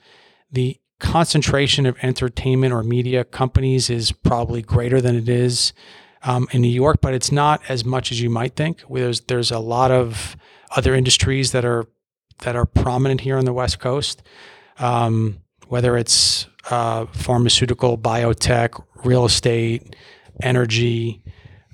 the 0.52 0.80
concentration 1.06 1.86
of 1.86 1.96
entertainment 2.02 2.74
or 2.74 2.84
media 2.84 3.24
companies 3.24 3.90
is 3.90 4.12
probably 4.12 4.62
greater 4.62 5.00
than 5.00 5.16
it 5.16 5.30
is 5.30 5.72
um, 6.24 6.48
in 6.52 6.62
New 6.62 6.68
York, 6.68 6.98
but 7.02 7.14
it's 7.14 7.32
not 7.32 7.62
as 7.70 7.86
much 7.86 8.12
as 8.12 8.20
you 8.20 8.30
might 8.30 8.56
think. 8.56 8.84
There's 8.90 9.22
there's 9.22 9.52
a 9.52 9.60
lot 9.60 9.92
of 9.92 10.36
other 10.76 10.96
industries 10.96 11.52
that 11.52 11.64
are 11.64 11.86
that 12.40 12.56
are 12.56 12.66
prominent 12.66 13.22
here 13.22 13.38
on 13.38 13.46
the 13.46 13.54
West 13.54 13.80
Coast, 13.80 14.24
um, 14.80 15.40
whether 15.68 15.96
it's 15.96 16.48
uh, 16.70 17.06
pharmaceutical, 17.06 17.98
biotech, 17.98 18.84
real 19.04 19.26
estate, 19.26 19.96
energy, 20.42 21.24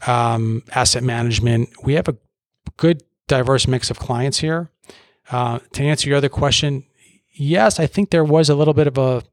um, 0.05 0.61
asset 0.75 1.03
management. 1.03 1.69
We 1.83 1.93
have 1.93 2.09
a 2.09 2.17
good 2.77 3.01
diverse 3.27 3.67
mix 3.67 3.89
of 3.89 3.97
clients 3.97 4.39
here. 4.39 4.69
Uh, 5.31 5.59
to 5.71 5.83
answer 5.83 6.09
your 6.09 6.17
other 6.17 6.29
question, 6.29 6.83
yes, 7.41 7.79
I 7.79 7.87
think 7.87 8.11
there 8.11 8.23
was 8.23 8.49
a 8.49 8.55
little 8.55 8.73
bit 8.73 8.87
of 8.87 8.97
a 8.97 9.23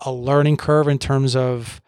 a 0.00 0.12
learning 0.12 0.58
curve 0.58 0.88
in 0.88 0.98
terms 0.98 1.34
of 1.34 1.80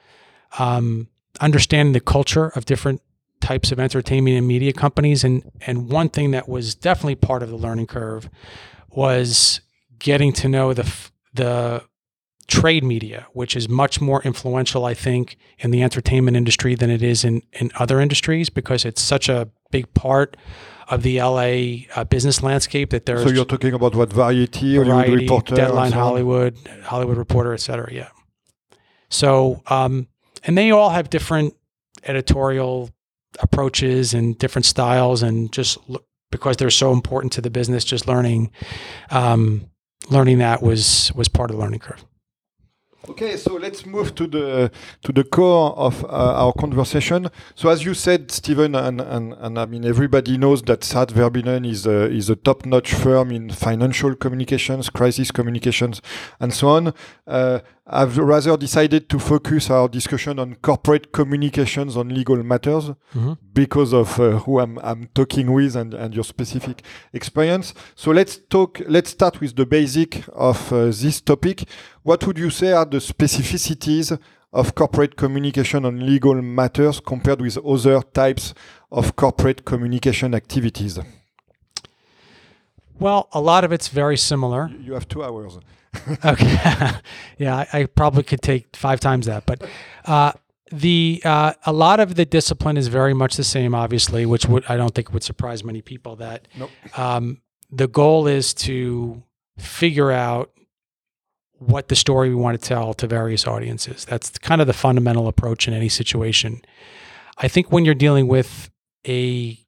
um, 0.58 1.08
understanding 1.42 1.92
the 1.92 2.00
culture 2.00 2.46
of 2.48 2.64
different 2.64 3.02
types 3.42 3.70
of 3.70 3.78
entertainment 3.78 4.36
and 4.36 4.48
media 4.48 4.72
companies. 4.72 5.24
And 5.24 5.42
and 5.66 5.90
one 5.90 6.08
thing 6.08 6.30
that 6.30 6.48
was 6.48 6.74
definitely 6.74 7.16
part 7.16 7.42
of 7.42 7.50
the 7.50 7.56
learning 7.56 7.86
curve 7.86 8.30
was 8.90 9.60
getting 9.98 10.32
to 10.34 10.48
know 10.48 10.72
the 10.72 10.90
the 11.34 11.84
trade 12.46 12.82
media, 12.82 13.26
which 13.34 13.54
is 13.54 13.68
much 13.68 14.00
more 14.00 14.22
influential, 14.22 14.86
I 14.86 14.94
think, 14.94 15.36
in 15.58 15.70
the 15.70 15.82
entertainment 15.82 16.36
industry 16.36 16.74
than 16.74 16.90
it 16.90 17.02
is 17.02 17.24
in 17.24 17.42
in 17.52 17.70
other 17.78 18.00
industries 18.00 18.48
because 18.48 18.86
it's 18.86 19.02
such 19.02 19.28
a 19.28 19.50
big 19.70 19.92
part 19.92 20.36
of 20.90 21.02
the 21.02 21.20
LA 21.20 21.86
uh, 21.94 22.04
business 22.04 22.42
landscape 22.42 22.90
that 22.90 23.06
there's. 23.06 23.22
So 23.22 23.30
you're 23.30 23.44
talking 23.44 23.74
about 23.74 23.94
what 23.94 24.12
Variety, 24.12 24.76
Variety 24.76 24.90
Hollywood 24.90 25.20
Reporter, 25.20 25.54
Deadline, 25.54 25.90
so? 25.90 25.96
Hollywood, 25.96 26.58
Hollywood 26.84 27.18
Reporter, 27.18 27.52
et 27.52 27.60
cetera. 27.60 27.92
Yeah. 27.92 28.08
So, 29.10 29.62
um, 29.66 30.08
and 30.44 30.56
they 30.56 30.70
all 30.70 30.90
have 30.90 31.10
different 31.10 31.54
editorial 32.04 32.90
approaches 33.40 34.14
and 34.14 34.38
different 34.38 34.66
styles, 34.66 35.22
and 35.22 35.52
just 35.52 35.78
because 36.30 36.56
they're 36.56 36.70
so 36.70 36.92
important 36.92 37.32
to 37.34 37.40
the 37.40 37.50
business, 37.50 37.84
just 37.84 38.06
learning, 38.06 38.50
um, 39.10 39.70
learning 40.10 40.38
that 40.38 40.62
was 40.62 41.12
was 41.14 41.28
part 41.28 41.50
of 41.50 41.56
the 41.56 41.62
learning 41.62 41.80
curve. 41.80 42.04
Okay, 43.08 43.38
so 43.38 43.54
let's 43.54 43.86
move 43.86 44.14
to 44.16 44.26
the 44.26 44.70
to 45.02 45.12
the 45.12 45.24
core 45.24 45.72
of 45.78 46.04
uh, 46.04 46.08
our 46.08 46.52
conversation. 46.52 47.28
So, 47.54 47.70
as 47.70 47.82
you 47.82 47.94
said, 47.94 48.30
Stephen, 48.30 48.74
and, 48.74 49.00
and, 49.00 49.32
and 49.32 49.58
I 49.58 49.64
mean 49.64 49.86
everybody 49.86 50.36
knows 50.36 50.60
that 50.62 50.84
Sard 50.84 51.08
Verbinnen 51.08 51.66
is 51.66 51.86
a, 51.86 52.10
is 52.10 52.28
a 52.28 52.36
top-notch 52.36 52.92
firm 52.92 53.30
in 53.30 53.48
financial 53.50 54.14
communications, 54.14 54.90
crisis 54.90 55.30
communications, 55.30 56.02
and 56.38 56.52
so 56.52 56.68
on. 56.68 56.92
Uh, 57.26 57.60
I've 57.90 58.18
rather 58.18 58.56
decided 58.58 59.08
to 59.08 59.18
focus 59.18 59.70
our 59.70 59.88
discussion 59.88 60.38
on 60.38 60.56
corporate 60.56 61.10
communications 61.10 61.96
on 61.96 62.10
legal 62.10 62.42
matters 62.42 62.90
because 63.54 63.94
of 63.94 64.20
uh, 64.20 64.38
who 64.40 64.60
I'm, 64.60 64.78
I'm 64.82 65.08
talking 65.14 65.50
with 65.50 65.74
and, 65.74 65.94
and 65.94 66.14
your 66.14 66.24
specific 66.24 66.82
experience. 67.14 67.72
So 67.94 68.10
let's 68.10 68.36
talk. 68.50 68.82
Let's 68.86 69.10
start 69.10 69.40
with 69.40 69.56
the 69.56 69.64
basic 69.64 70.22
of 70.34 70.70
uh, 70.70 70.86
this 70.86 71.22
topic. 71.22 71.64
What 72.02 72.26
would 72.26 72.38
you 72.38 72.50
say 72.50 72.72
are 72.72 72.84
the 72.84 72.98
specificities 72.98 74.18
of 74.52 74.74
corporate 74.74 75.16
communication 75.16 75.86
on 75.86 76.04
legal 76.06 76.34
matters 76.42 77.00
compared 77.00 77.40
with 77.40 77.56
other 77.58 78.02
types 78.02 78.52
of 78.92 79.16
corporate 79.16 79.64
communication 79.64 80.34
activities? 80.34 80.98
Well, 82.98 83.28
a 83.32 83.40
lot 83.40 83.64
of 83.64 83.72
it's 83.72 83.88
very 83.88 84.16
similar. 84.16 84.70
You 84.80 84.94
have 84.94 85.08
two 85.08 85.22
hours. 85.22 85.58
okay. 86.24 86.90
yeah, 87.38 87.56
I, 87.56 87.68
I 87.72 87.84
probably 87.86 88.22
could 88.22 88.42
take 88.42 88.76
five 88.76 89.00
times 89.00 89.26
that, 89.26 89.46
but 89.46 89.62
uh, 90.04 90.32
the 90.70 91.22
uh, 91.24 91.54
a 91.64 91.72
lot 91.72 92.00
of 92.00 92.14
the 92.16 92.24
discipline 92.24 92.76
is 92.76 92.88
very 92.88 93.14
much 93.14 93.36
the 93.36 93.44
same, 93.44 93.74
obviously, 93.74 94.26
which 94.26 94.46
would 94.46 94.64
I 94.68 94.76
don't 94.76 94.94
think 94.94 95.12
would 95.12 95.22
surprise 95.22 95.64
many 95.64 95.80
people. 95.82 96.16
That 96.16 96.48
Nope. 96.58 96.70
um, 96.98 97.40
the 97.70 97.88
goal 97.88 98.26
is 98.26 98.52
to 98.54 99.22
figure 99.58 100.12
out 100.12 100.50
what 101.58 101.88
the 101.88 101.96
story 101.96 102.28
we 102.28 102.36
want 102.36 102.60
to 102.60 102.68
tell 102.68 102.94
to 102.94 103.06
various 103.06 103.46
audiences. 103.46 104.04
That's 104.04 104.30
kind 104.38 104.60
of 104.60 104.66
the 104.66 104.72
fundamental 104.72 105.26
approach 105.26 105.66
in 105.66 105.74
any 105.74 105.88
situation. 105.88 106.62
I 107.38 107.48
think 107.48 107.72
when 107.72 107.84
you're 107.84 107.94
dealing 107.94 108.28
with 108.28 108.70
a 109.06 109.58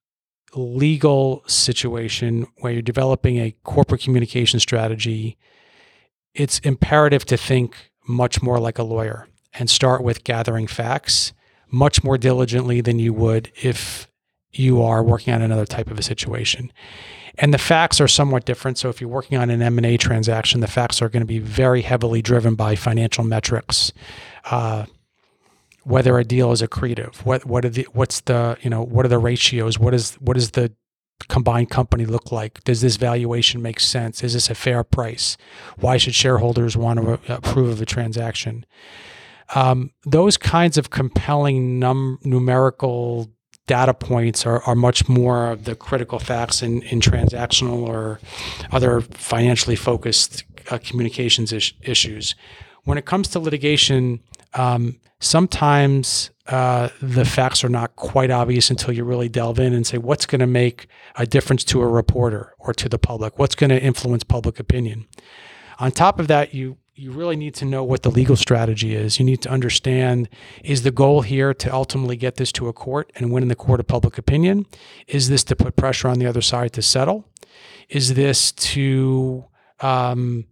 legal 0.59 1.43
situation 1.47 2.47
where 2.59 2.73
you're 2.73 2.83
developing 2.83 3.39
a 3.39 3.55
corporate 3.65 4.03
communication 4.03 4.61
strategy, 4.61 5.37
it's 6.35 6.59
imperative 6.61 7.25
to 7.27 7.37
think 7.37 7.91
much 8.07 8.43
more 8.43 8.59
like 8.59 8.79
a 8.79 8.83
lawyer 8.83 9.29
and 9.55 9.69
start 9.69 10.03
with 10.03 10.25
gathering 10.25 10.67
facts 10.67 11.33
much 11.71 12.03
more 12.03 12.19
diligently 12.19 12.81
than 12.81 12.99
you 12.99 13.13
would 13.13 13.53
if 13.63 14.09
you 14.53 14.83
are 14.83 15.03
working 15.03 15.33
on 15.33 15.43
another 15.43 15.67
type 15.67 15.91
of 15.91 15.99
a 15.99 16.03
situation. 16.03 16.73
And 17.39 17.55
the 17.55 17.59
facts 17.59 18.01
are 18.01 18.09
somewhat 18.09 18.45
different. 18.45 18.79
So 18.79 18.89
if 18.89 19.01
you're 19.01 19.09
working 19.09 19.39
on 19.39 19.51
an 19.51 19.63
M&A 19.63 19.97
transaction, 19.97 20.61
the 20.61 20.67
facts 20.67 21.01
are 21.01 21.09
going 21.09 21.21
to 21.21 21.27
be 21.27 21.39
very 21.39 21.83
heavily 21.83 22.21
driven 22.21 22.57
by 22.57 22.75
financial 22.75 23.23
metrics. 23.23 23.93
Uh, 24.45 24.87
whether 25.85 26.19
a 26.19 26.25
deal 26.25 26.53
is 26.53 26.63
accretive, 26.63 27.25
what 27.25 27.45
what 27.45 27.65
are 27.65 27.71
the 27.71 27.87
what's 27.93 28.21
the 28.23 28.57
you 28.61 28.71
know 28.71 28.83
what 28.83 29.05
are 29.05 29.09
the 29.09 29.19
ratios? 29.19 29.79
What 29.79 29.95
is 29.95 30.15
what 30.15 30.37
is 30.37 30.53
the 30.53 30.73
combined 31.29 31.71
company 31.71 32.07
look 32.07 32.33
like? 32.33 32.63
Does 32.65 32.81
this 32.81 32.97
valuation 32.97 33.63
make 33.63 33.81
sense? 33.81 34.23
Is 34.23 34.35
this 34.35 34.51
a 34.51 34.55
fair 34.55 34.83
price? 34.83 35.37
Why 35.77 35.97
should 35.97 36.15
shareholders 36.15 36.77
want 36.77 37.01
to 37.01 37.33
approve 37.33 37.69
of 37.71 37.83
a 37.83 37.87
transaction? 37.87 38.65
Um, 39.55 39.91
those 40.05 40.37
kinds 40.37 40.79
of 40.79 40.91
compelling 40.91 41.79
num- 41.79 42.19
numerical 42.23 43.31
data 43.67 43.95
points 43.95 44.47
are, 44.47 44.63
are 44.63 44.75
much 44.75 45.09
more 45.09 45.53
of 45.53 45.65
the 45.65 45.75
critical 45.75 46.19
facts 46.19 46.63
in, 46.63 46.83
in 46.83 47.01
transactional 47.01 47.87
or 47.87 48.21
other 48.73 49.01
financially 49.01 49.77
focused 49.77 50.45
uh, 50.71 50.79
communications 50.79 51.53
is- 51.53 51.73
issues. 51.83 52.35
When 52.85 52.99
it 52.99 53.05
comes 53.05 53.29
to 53.29 53.39
litigation, 53.39 54.21
um, 54.55 55.01
sometimes 55.21 56.31
uh, 56.47 56.89
the 57.01 57.25
facts 57.25 57.63
are 57.63 57.69
not 57.69 57.95
quite 57.97 58.31
obvious 58.31 58.71
until 58.71 58.93
you 58.93 59.05
really 59.05 59.29
delve 59.29 59.61
in 59.61 59.73
and 59.73 59.87
say, 59.87 59.99
what's 59.99 60.27
going 60.27 60.41
to 60.41 60.47
make 60.47 60.89
a 61.17 61.27
difference 61.27 61.63
to 61.65 61.81
a 61.81 61.87
reporter 61.87 62.55
or 62.59 62.73
to 62.75 62.89
the 62.89 62.99
public? 62.99 63.39
What's 63.39 63.55
going 63.55 63.71
to 63.71 63.81
influence 63.81 64.25
public 64.25 64.59
opinion? 64.59 65.07
On 65.79 65.91
top 65.91 66.19
of 66.19 66.29
that, 66.29 66.55
you 66.55 66.77
you 67.01 67.11
really 67.13 67.37
need 67.37 67.55
to 67.55 67.65
know 67.65 67.83
what 67.83 68.03
the 68.03 68.11
legal 68.11 68.37
strategy 68.37 68.95
is. 68.95 69.19
You 69.19 69.25
need 69.25 69.41
to 69.43 69.49
understand 69.49 70.29
is 70.63 70.83
the 70.83 70.91
goal 70.91 71.23
here 71.23 71.55
to 71.55 71.73
ultimately 71.73 72.15
get 72.15 72.37
this 72.37 72.53
to 72.53 72.69
a 72.69 72.75
court 72.75 73.11
and 73.15 73.33
win 73.33 73.43
in 73.43 73.49
the 73.49 73.55
court 73.55 73.81
of 73.81 73.87
public 73.87 74.19
opinion? 74.19 74.67
Is 75.07 75.31
this 75.31 75.43
to 75.45 75.57
put 75.57 75.77
pressure 75.77 76.09
on 76.09 76.19
the 76.19 76.27
other 76.27 76.43
side 76.43 76.75
to 76.75 76.83
settle? 76.83 77.27
Is 77.89 78.15
this 78.15 78.53
to 78.53 79.47
um, 79.81 80.45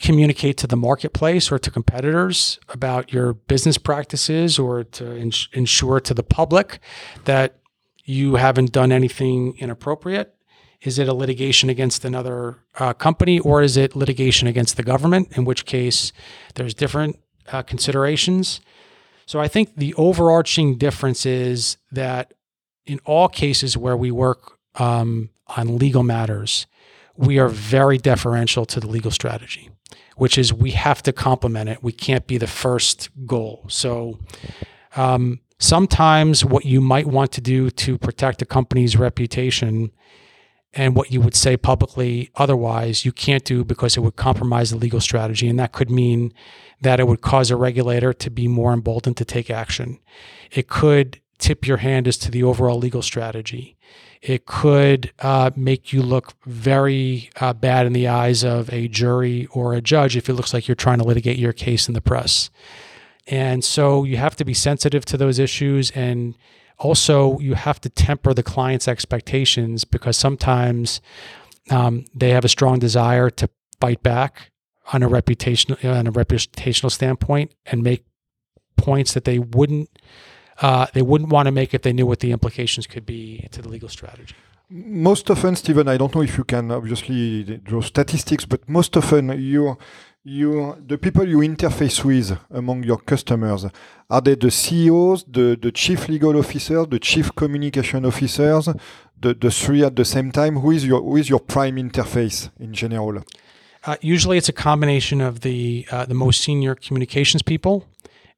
communicate 0.00 0.56
to 0.58 0.66
the 0.66 0.76
marketplace 0.76 1.50
or 1.50 1.58
to 1.58 1.70
competitors 1.70 2.58
about 2.68 3.12
your 3.12 3.34
business 3.34 3.78
practices 3.78 4.58
or 4.58 4.84
to 4.84 5.16
ins- 5.16 5.48
ensure 5.52 6.00
to 6.00 6.14
the 6.14 6.22
public 6.22 6.80
that 7.24 7.58
you 8.04 8.36
haven't 8.36 8.72
done 8.72 8.92
anything 8.92 9.56
inappropriate? 9.58 10.34
Is 10.80 10.98
it 10.98 11.08
a 11.08 11.14
litigation 11.14 11.70
against 11.70 12.04
another 12.04 12.58
uh, 12.78 12.92
company 12.92 13.38
or 13.38 13.62
is 13.62 13.76
it 13.76 13.94
litigation 13.94 14.48
against 14.48 14.76
the 14.76 14.82
government? 14.82 15.36
In 15.36 15.44
which 15.44 15.64
case, 15.64 16.12
there's 16.54 16.74
different 16.74 17.18
uh, 17.52 17.62
considerations. 17.62 18.60
So 19.26 19.40
I 19.40 19.48
think 19.48 19.76
the 19.76 19.94
overarching 19.94 20.76
difference 20.76 21.24
is 21.24 21.76
that 21.92 22.34
in 22.86 22.98
all 23.04 23.28
cases 23.28 23.76
where 23.76 23.96
we 23.96 24.10
work 24.10 24.58
um, 24.74 25.30
on 25.56 25.78
legal 25.78 26.02
matters, 26.02 26.66
we 27.16 27.38
are 27.38 27.48
very 27.48 27.98
deferential 27.98 28.64
to 28.66 28.80
the 28.80 28.86
legal 28.86 29.10
strategy, 29.10 29.70
which 30.16 30.38
is 30.38 30.52
we 30.52 30.72
have 30.72 31.02
to 31.02 31.12
complement 31.12 31.68
it. 31.68 31.82
We 31.82 31.92
can't 31.92 32.26
be 32.26 32.38
the 32.38 32.46
first 32.46 33.10
goal. 33.26 33.64
So 33.68 34.18
um, 34.96 35.40
sometimes 35.58 36.44
what 36.44 36.64
you 36.64 36.80
might 36.80 37.06
want 37.06 37.32
to 37.32 37.40
do 37.40 37.70
to 37.70 37.96
protect 37.98 38.42
a 38.42 38.46
company's 38.46 38.96
reputation 38.96 39.92
and 40.74 40.96
what 40.96 41.12
you 41.12 41.20
would 41.20 41.34
say 41.34 41.56
publicly 41.56 42.30
otherwise 42.36 43.04
you 43.04 43.12
can't 43.12 43.44
do 43.44 43.64
because 43.64 43.96
it 43.96 44.00
would 44.00 44.16
compromise 44.16 44.70
the 44.70 44.76
legal 44.76 45.00
strategy 45.00 45.48
and 45.48 45.58
that 45.58 45.72
could 45.72 45.90
mean 45.90 46.32
that 46.80 46.98
it 46.98 47.06
would 47.06 47.20
cause 47.20 47.50
a 47.50 47.56
regulator 47.56 48.12
to 48.12 48.30
be 48.30 48.48
more 48.48 48.72
emboldened 48.72 49.16
to 49.16 49.24
take 49.24 49.50
action 49.50 49.98
it 50.50 50.68
could 50.68 51.20
tip 51.38 51.66
your 51.66 51.78
hand 51.78 52.08
as 52.08 52.16
to 52.16 52.30
the 52.30 52.42
overall 52.42 52.78
legal 52.78 53.02
strategy 53.02 53.76
it 54.22 54.46
could 54.46 55.12
uh, 55.18 55.50
make 55.56 55.92
you 55.92 56.00
look 56.00 56.34
very 56.46 57.28
uh, 57.40 57.52
bad 57.52 57.86
in 57.86 57.92
the 57.92 58.06
eyes 58.06 58.44
of 58.44 58.72
a 58.72 58.86
jury 58.86 59.46
or 59.46 59.74
a 59.74 59.80
judge 59.80 60.16
if 60.16 60.28
it 60.28 60.34
looks 60.34 60.54
like 60.54 60.68
you're 60.68 60.76
trying 60.76 60.98
to 60.98 61.04
litigate 61.04 61.38
your 61.38 61.52
case 61.52 61.88
in 61.88 61.94
the 61.94 62.00
press. 62.00 62.48
And 63.26 63.64
so 63.64 64.04
you 64.04 64.16
have 64.16 64.36
to 64.36 64.44
be 64.44 64.54
sensitive 64.54 65.04
to 65.06 65.16
those 65.16 65.40
issues 65.40 65.90
and 65.90 66.36
also 66.78 67.38
you 67.40 67.54
have 67.54 67.80
to 67.80 67.88
temper 67.88 68.32
the 68.32 68.42
client's 68.44 68.86
expectations 68.86 69.84
because 69.84 70.16
sometimes 70.16 71.00
um, 71.70 72.04
they 72.14 72.30
have 72.30 72.44
a 72.44 72.48
strong 72.48 72.78
desire 72.78 73.28
to 73.28 73.48
fight 73.80 74.02
back 74.02 74.52
on 74.92 75.02
a 75.02 75.08
reputational 75.08 75.84
on 75.84 76.06
a 76.06 76.12
reputational 76.12 76.90
standpoint 76.90 77.54
and 77.66 77.82
make 77.82 78.04
points 78.76 79.14
that 79.14 79.24
they 79.24 79.38
wouldn't 79.38 79.88
uh, 80.60 80.86
they 80.92 81.02
wouldn't 81.02 81.30
want 81.30 81.46
to 81.46 81.52
make 81.52 81.74
if 81.74 81.82
they 81.82 81.92
knew 81.92 82.06
what 82.06 82.20
the 82.20 82.32
implications 82.32 82.86
could 82.86 83.06
be 83.06 83.48
to 83.52 83.62
the 83.62 83.68
legal 83.68 83.88
strategy. 83.88 84.34
Most 84.70 85.30
often, 85.30 85.54
Stephen, 85.56 85.86
I 85.88 85.98
don't 85.98 86.14
know 86.14 86.22
if 86.22 86.38
you 86.38 86.44
can 86.44 86.70
obviously 86.70 87.44
draw 87.62 87.82
statistics, 87.82 88.46
but 88.46 88.66
most 88.68 88.96
often 88.96 89.28
you 89.40 89.76
you 90.24 90.76
the 90.86 90.96
people 90.96 91.28
you 91.28 91.38
interface 91.38 92.04
with 92.04 92.38
among 92.50 92.84
your 92.84 92.98
customers 92.98 93.66
are 94.08 94.20
they 94.20 94.34
the 94.36 94.50
CEOs, 94.50 95.24
the, 95.24 95.58
the 95.60 95.72
chief 95.72 96.08
legal 96.08 96.38
officers, 96.38 96.86
the 96.86 96.98
chief 96.98 97.34
communication 97.34 98.04
officers, 98.06 98.68
the, 99.20 99.34
the 99.34 99.50
three 99.50 99.82
at 99.82 99.96
the 99.96 100.04
same 100.04 100.30
time? 100.30 100.56
Who 100.56 100.70
is 100.70 100.86
your 100.86 101.02
who 101.02 101.16
is 101.16 101.28
your 101.28 101.40
prime 101.40 101.76
interface 101.76 102.50
in 102.60 102.72
general? 102.72 103.24
Uh, 103.84 103.96
usually, 104.00 104.38
it's 104.38 104.48
a 104.48 104.52
combination 104.52 105.20
of 105.20 105.40
the 105.40 105.86
uh, 105.90 106.04
the 106.06 106.14
most 106.14 106.40
senior 106.40 106.74
communications 106.74 107.42
people 107.42 107.86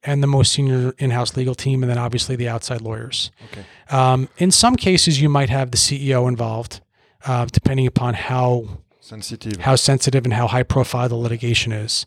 and 0.05 0.21
the 0.21 0.27
most 0.27 0.53
senior 0.53 0.93
in-house 0.97 1.35
legal 1.35 1.55
team, 1.55 1.83
and 1.83 1.89
then 1.89 1.97
obviously 1.97 2.35
the 2.35 2.47
outside 2.47 2.81
lawyers. 2.81 3.31
Okay. 3.51 3.65
Um, 3.89 4.29
in 4.37 4.51
some 4.51 4.75
cases, 4.75 5.21
you 5.21 5.29
might 5.29 5.49
have 5.49 5.71
the 5.71 5.77
CEO 5.77 6.27
involved, 6.27 6.81
uh, 7.25 7.45
depending 7.45 7.87
upon 7.87 8.13
how 8.13 8.79
Sensitive. 8.99 9.61
how 9.61 9.75
sensitive 9.75 10.25
and 10.25 10.33
how 10.33 10.47
high 10.47 10.63
profile 10.63 11.09
the 11.09 11.15
litigation 11.15 11.71
is. 11.71 12.05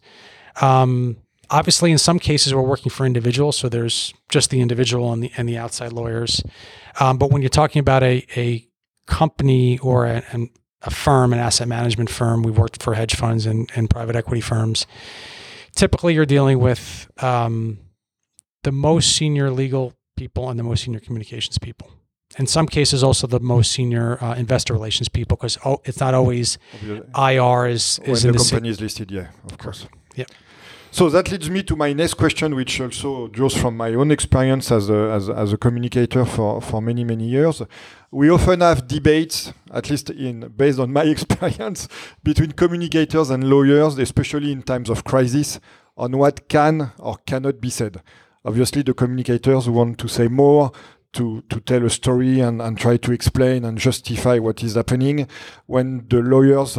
Um, 0.61 1.17
obviously, 1.51 1.93
in 1.93 1.99
some 1.99 2.19
cases, 2.19 2.55
we're 2.55 2.63
working 2.63 2.91
for 2.91 3.07
individuals, 3.07 3.57
so 3.57 3.69
there's 3.69 4.13
just 4.29 4.51
the 4.51 4.61
individual 4.61 5.13
and 5.13 5.23
the 5.23 5.31
and 5.37 5.49
the 5.49 5.57
outside 5.57 5.93
lawyers. 5.93 6.43
Um, 7.01 7.19
but 7.19 7.31
when 7.31 7.43
you're 7.43 7.49
talking 7.51 7.81
about 7.81 8.03
a 8.03 8.27
a 8.37 8.67
company 9.07 9.79
or 9.79 10.07
a, 10.07 10.23
an, 10.33 10.51
a 10.83 10.91
firm, 10.91 11.33
an 11.33 11.39
asset 11.39 11.67
management 11.67 12.11
firm, 12.11 12.43
we've 12.43 12.59
worked 12.59 12.83
for 12.83 12.95
hedge 12.95 13.17
funds 13.17 13.47
and, 13.47 13.71
and 13.75 13.89
private 13.91 14.15
equity 14.15 14.41
firms. 14.41 14.87
Typically, 15.75 16.15
you're 16.15 16.27
dealing 16.27 16.59
with 16.59 17.11
um, 17.23 17.79
the 18.63 18.73
most 18.73 19.15
senior 19.17 19.51
legal 19.51 19.95
people 20.17 20.49
and 20.51 20.59
the 20.59 20.65
most 20.65 20.85
senior 20.85 21.01
communications 21.01 21.59
people. 21.59 21.91
In 22.39 22.47
some 22.47 22.67
cases, 22.67 23.03
also 23.03 23.27
the 23.27 23.41
most 23.41 23.73
senior 23.73 24.23
uh, 24.23 24.35
investor 24.35 24.75
relations 24.75 25.09
people, 25.09 25.37
because 25.37 25.57
oh, 25.65 25.81
it's 25.85 26.01
not 26.01 26.13
always 26.13 26.59
IR 26.83 27.67
is, 27.67 27.99
when 28.03 28.11
is 28.13 28.23
the 28.23 28.29
in 28.29 28.37
the 28.37 28.39
company 28.39 28.69
is 28.69 28.81
listed, 28.81 29.11
yeah, 29.11 29.29
of 29.51 29.57
course. 29.57 29.87
Yeah. 30.15 30.27
So 30.91 31.11
that 31.11 31.31
leads 31.31 31.51
me 31.51 31.63
to 31.65 31.77
my 31.77 31.93
next 31.93 32.15
question, 32.15 32.55
which 32.55 32.81
also 32.81 33.29
draws 33.29 33.55
from 33.55 33.77
my 33.77 33.93
own 33.95 34.11
experience 34.11 34.73
as 34.73 34.89
a, 34.89 35.11
as, 35.13 35.29
as 35.29 35.53
a 35.53 35.59
communicator 35.59 36.25
for, 36.25 36.63
for 36.63 36.81
many, 36.81 37.05
many 37.05 37.29
years. 37.29 37.63
We 38.11 38.31
often 38.31 38.61
have 38.61 38.89
debates, 38.89 39.53
at 39.71 39.91
least 39.91 40.09
in 40.11 40.49
based 40.57 40.79
on 40.79 40.93
my 40.93 41.03
experience, 41.17 41.89
between 42.23 42.53
communicators 42.53 43.29
and 43.31 43.45
lawyers, 43.45 43.99
especially 43.99 44.51
in 44.51 44.63
times 44.63 44.89
of 44.89 45.05
crisis, 45.05 45.61
on 45.97 46.17
what 46.17 46.49
can 46.49 46.93
or 46.99 47.17
cannot 47.27 47.61
be 47.61 47.71
said. 47.71 48.01
Obviously, 48.49 48.81
the 48.83 48.95
communicators 48.95 49.69
want 49.69 49.99
to 49.99 50.09
say 50.09 50.27
more, 50.27 50.73
to, 51.13 51.43
to 51.51 51.61
tell 51.61 51.85
a 51.85 51.91
story 51.91 52.41
and, 52.41 52.63
and 52.63 52.79
try 52.79 52.97
to 52.97 53.13
explain 53.13 53.65
and 53.65 53.77
justify 53.77 54.39
what 54.39 54.63
is 54.63 54.75
happening, 54.75 55.29
when 55.67 56.07
the 56.09 56.21
lawyers 56.21 56.79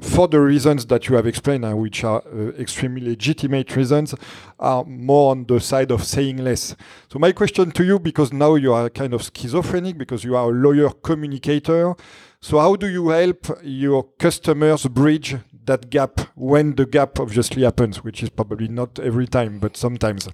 for 0.00 0.26
the 0.26 0.40
reasons 0.40 0.86
that 0.86 1.08
you 1.08 1.14
have 1.14 1.26
explained, 1.26 1.64
uh, 1.64 1.76
which 1.76 2.02
are 2.02 2.22
uh, 2.26 2.48
extremely 2.58 3.00
legitimate 3.00 3.76
reasons, 3.76 4.12
are 4.58 4.84
more 4.84 5.30
on 5.30 5.44
the 5.44 5.60
side 5.60 5.92
of 5.92 6.02
saying 6.02 6.38
less. 6.38 6.74
So 7.12 7.20
my 7.20 7.30
question 7.30 7.70
to 7.70 7.84
you, 7.84 8.00
because 8.00 8.32
now 8.32 8.56
you 8.56 8.72
are 8.72 8.90
kind 8.90 9.14
of 9.14 9.22
schizophrenic, 9.22 9.96
because 9.96 10.24
you 10.24 10.34
are 10.34 10.50
a 10.50 10.52
lawyer 10.52 10.90
communicator. 10.90 11.94
So 12.40 12.58
how 12.58 12.74
do 12.74 12.88
you 12.88 13.10
help 13.10 13.46
your 13.62 14.08
customers 14.18 14.84
bridge 14.86 15.36
that 15.64 15.90
gap 15.90 16.20
when 16.34 16.74
the 16.74 16.86
gap 16.86 17.20
obviously 17.20 17.62
happens, 17.62 18.02
which 18.02 18.20
is 18.20 18.30
probably 18.30 18.66
not 18.66 18.98
every 18.98 19.28
time, 19.28 19.60
but 19.60 19.76
sometimes? 19.76 20.28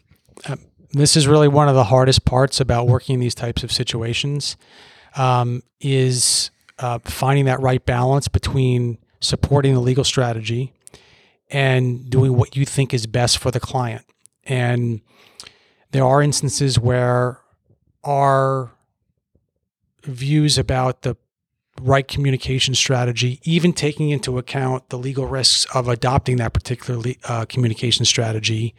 This 0.92 1.16
is 1.16 1.26
really 1.28 1.48
one 1.48 1.68
of 1.68 1.74
the 1.74 1.84
hardest 1.84 2.24
parts 2.24 2.60
about 2.60 2.86
working 2.86 3.14
in 3.14 3.20
these 3.20 3.34
types 3.34 3.62
of 3.62 3.70
situations 3.72 4.56
um, 5.16 5.62
is 5.80 6.50
uh, 6.78 6.98
finding 7.04 7.44
that 7.44 7.60
right 7.60 7.84
balance 7.84 8.28
between 8.28 8.98
supporting 9.20 9.74
the 9.74 9.80
legal 9.80 10.04
strategy 10.04 10.72
and 11.50 12.08
doing 12.08 12.36
what 12.36 12.56
you 12.56 12.64
think 12.64 12.94
is 12.94 13.06
best 13.06 13.38
for 13.38 13.50
the 13.50 13.60
client. 13.60 14.04
And 14.44 15.00
there 15.92 16.04
are 16.04 16.22
instances 16.22 16.78
where 16.78 17.40
our 18.04 18.72
views 20.04 20.56
about 20.58 21.02
the 21.02 21.16
right 21.82 22.06
communication 22.06 22.74
strategy, 22.74 23.40
even 23.42 23.72
taking 23.72 24.10
into 24.10 24.38
account 24.38 24.88
the 24.90 24.98
legal 24.98 25.26
risks 25.26 25.66
of 25.74 25.88
adopting 25.88 26.36
that 26.36 26.52
particular 26.52 27.12
uh, 27.24 27.44
communication 27.46 28.04
strategy, 28.04 28.74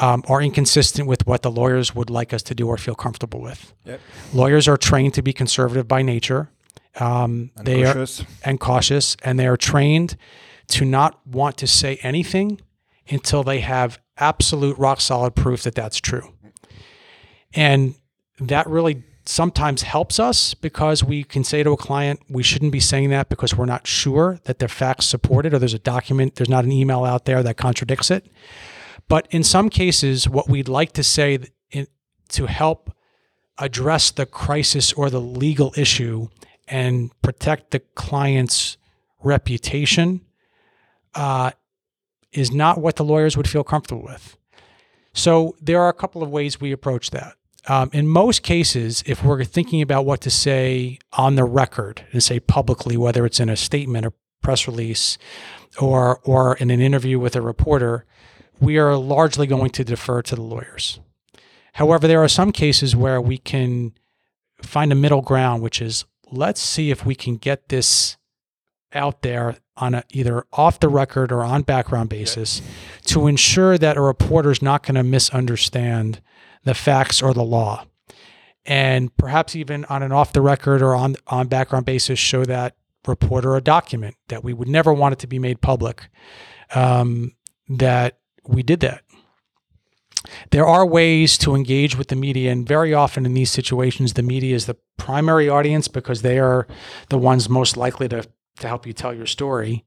um, 0.00 0.22
are 0.28 0.40
inconsistent 0.40 1.06
with 1.06 1.26
what 1.26 1.42
the 1.42 1.50
lawyers 1.50 1.94
would 1.94 2.10
like 2.10 2.32
us 2.32 2.42
to 2.44 2.54
do 2.54 2.68
or 2.68 2.76
feel 2.78 2.94
comfortable 2.94 3.40
with. 3.40 3.74
Yep. 3.84 4.00
Lawyers 4.32 4.68
are 4.68 4.76
trained 4.76 5.14
to 5.14 5.22
be 5.22 5.32
conservative 5.32 5.86
by 5.86 6.02
nature. 6.02 6.50
Um, 6.98 7.50
And 7.56 7.66
they 7.66 7.84
are 7.84 8.06
and 8.44 8.60
cautious, 8.60 9.16
and 9.22 9.38
they 9.38 9.46
are 9.46 9.56
trained 9.56 10.16
to 10.68 10.84
not 10.84 11.26
want 11.26 11.56
to 11.58 11.66
say 11.66 11.98
anything 12.02 12.60
until 13.08 13.42
they 13.42 13.60
have 13.60 13.98
absolute 14.16 14.78
rock 14.78 15.00
solid 15.00 15.34
proof 15.34 15.62
that 15.62 15.74
that's 15.74 15.98
true. 15.98 16.32
And 17.54 17.94
that 18.38 18.66
really 18.66 19.04
sometimes 19.24 19.82
helps 19.82 20.18
us 20.18 20.54
because 20.54 21.04
we 21.04 21.22
can 21.22 21.44
say 21.44 21.62
to 21.62 21.70
a 21.70 21.76
client, 21.76 22.20
we 22.28 22.42
shouldn't 22.42 22.72
be 22.72 22.80
saying 22.80 23.10
that 23.10 23.28
because 23.28 23.56
we're 23.56 23.66
not 23.66 23.86
sure 23.86 24.40
that 24.44 24.58
the 24.58 24.68
facts 24.68 25.06
support 25.06 25.46
it 25.46 25.54
or 25.54 25.58
there's 25.58 25.74
a 25.74 25.78
document, 25.78 26.36
there's 26.36 26.48
not 26.48 26.64
an 26.64 26.72
email 26.72 27.04
out 27.04 27.24
there 27.24 27.42
that 27.42 27.56
contradicts 27.56 28.10
it. 28.10 28.26
But 29.08 29.26
in 29.30 29.42
some 29.42 29.68
cases, 29.68 30.28
what 30.28 30.48
we'd 30.48 30.68
like 30.68 30.92
to 30.92 31.02
say 31.02 31.38
in, 31.70 31.86
to 32.30 32.46
help 32.46 32.94
address 33.58 34.10
the 34.10 34.26
crisis 34.26 34.92
or 34.92 35.10
the 35.10 35.20
legal 35.20 35.72
issue 35.76 36.28
and 36.68 37.10
protect 37.22 37.70
the 37.70 37.80
client's 37.80 38.76
reputation 39.22 40.22
uh, 41.14 41.50
is 42.32 42.50
not 42.50 42.78
what 42.78 42.96
the 42.96 43.04
lawyers 43.04 43.36
would 43.36 43.48
feel 43.48 43.64
comfortable 43.64 44.02
with. 44.02 44.36
So 45.12 45.54
there 45.60 45.80
are 45.80 45.88
a 45.88 45.94
couple 45.94 46.22
of 46.22 46.30
ways 46.30 46.60
we 46.60 46.72
approach 46.72 47.10
that. 47.10 47.34
Um, 47.68 47.90
in 47.92 48.08
most 48.08 48.42
cases, 48.42 49.04
if 49.06 49.22
we're 49.22 49.44
thinking 49.44 49.82
about 49.82 50.04
what 50.04 50.20
to 50.22 50.30
say 50.30 50.98
on 51.12 51.36
the 51.36 51.44
record 51.44 52.04
and 52.12 52.22
say 52.22 52.40
publicly, 52.40 52.96
whether 52.96 53.24
it's 53.24 53.38
in 53.38 53.48
a 53.48 53.56
statement 53.56 54.06
or 54.06 54.12
press 54.42 54.66
release 54.66 55.18
or 55.80 56.18
or 56.24 56.56
in 56.56 56.70
an 56.70 56.80
interview 56.80 57.20
with 57.20 57.36
a 57.36 57.40
reporter, 57.40 58.04
we 58.62 58.78
are 58.78 58.96
largely 58.96 59.46
going 59.48 59.70
to 59.70 59.84
defer 59.84 60.22
to 60.22 60.36
the 60.36 60.42
lawyers. 60.42 61.00
However, 61.74 62.06
there 62.06 62.22
are 62.22 62.28
some 62.28 62.52
cases 62.52 62.94
where 62.94 63.20
we 63.20 63.36
can 63.36 63.92
find 64.62 64.92
a 64.92 64.94
middle 64.94 65.20
ground, 65.20 65.62
which 65.62 65.82
is 65.82 66.04
let's 66.30 66.60
see 66.60 66.90
if 66.92 67.04
we 67.04 67.16
can 67.16 67.36
get 67.36 67.68
this 67.70 68.16
out 68.94 69.22
there 69.22 69.56
on 69.76 69.94
a, 69.94 70.04
either 70.10 70.44
off 70.52 70.78
the 70.78 70.88
record 70.88 71.32
or 71.32 71.42
on 71.42 71.62
background 71.62 72.08
basis 72.08 72.62
to 73.06 73.26
ensure 73.26 73.78
that 73.78 73.96
a 73.96 74.00
reporter 74.00 74.52
is 74.52 74.62
not 74.62 74.84
going 74.84 74.94
to 74.94 75.02
misunderstand 75.02 76.20
the 76.62 76.74
facts 76.74 77.20
or 77.20 77.34
the 77.34 77.42
law. 77.42 77.84
And 78.64 79.14
perhaps 79.16 79.56
even 79.56 79.84
on 79.86 80.04
an 80.04 80.12
off 80.12 80.32
the 80.32 80.40
record 80.40 80.82
or 80.82 80.94
on, 80.94 81.16
on 81.26 81.48
background 81.48 81.84
basis, 81.86 82.18
show 82.18 82.44
that 82.44 82.76
reporter 83.08 83.56
a 83.56 83.60
document 83.60 84.14
that 84.28 84.44
we 84.44 84.52
would 84.52 84.68
never 84.68 84.92
want 84.92 85.14
it 85.14 85.18
to 85.18 85.26
be 85.26 85.40
made 85.40 85.60
public, 85.60 86.08
um, 86.76 87.34
that 87.68 88.18
we 88.46 88.62
did 88.62 88.80
that. 88.80 89.02
There 90.50 90.66
are 90.66 90.86
ways 90.86 91.36
to 91.38 91.54
engage 91.54 91.96
with 91.96 92.08
the 92.08 92.16
media, 92.16 92.52
and 92.52 92.66
very 92.66 92.94
often 92.94 93.26
in 93.26 93.34
these 93.34 93.50
situations, 93.50 94.12
the 94.12 94.22
media 94.22 94.54
is 94.54 94.66
the 94.66 94.76
primary 94.96 95.48
audience 95.48 95.88
because 95.88 96.22
they 96.22 96.38
are 96.38 96.66
the 97.08 97.18
ones 97.18 97.48
most 97.48 97.76
likely 97.76 98.08
to, 98.08 98.24
to 98.60 98.68
help 98.68 98.86
you 98.86 98.92
tell 98.92 99.14
your 99.14 99.26
story. 99.26 99.84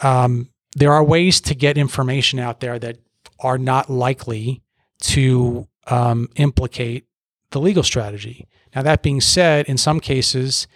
Um, 0.00 0.50
there 0.76 0.92
are 0.92 1.02
ways 1.02 1.40
to 1.42 1.54
get 1.54 1.78
information 1.78 2.38
out 2.38 2.60
there 2.60 2.78
that 2.78 2.98
are 3.40 3.58
not 3.58 3.90
likely 3.90 4.62
to 5.00 5.66
um, 5.88 6.28
implicate 6.36 7.06
the 7.50 7.60
legal 7.60 7.82
strategy. 7.82 8.46
Now, 8.74 8.82
that 8.82 9.02
being 9.02 9.20
said, 9.20 9.66
in 9.66 9.78
some 9.78 10.00
cases, 10.00 10.66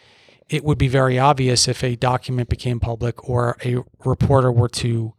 it 0.49 0.65
would 0.65 0.79
be 0.79 0.89
very 0.89 1.19
obvious 1.19 1.69
if 1.69 1.85
a 1.85 1.97
document 1.97 2.49
became 2.49 2.81
public 2.81 3.29
or 3.29 3.57
a 3.65 3.79
reporter 4.05 4.51
were 4.51 4.69
to 4.69 5.15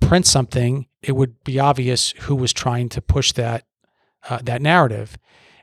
print 0.00 0.26
something, 0.26 0.86
it 1.02 1.12
would 1.12 1.42
be 1.44 1.58
obvious 1.58 2.10
who 2.12 2.34
was 2.34 2.52
trying 2.52 2.88
to 2.90 3.00
push 3.00 3.32
that 3.32 3.64
uh, 4.28 4.38
that 4.42 4.60
narrative, 4.60 5.16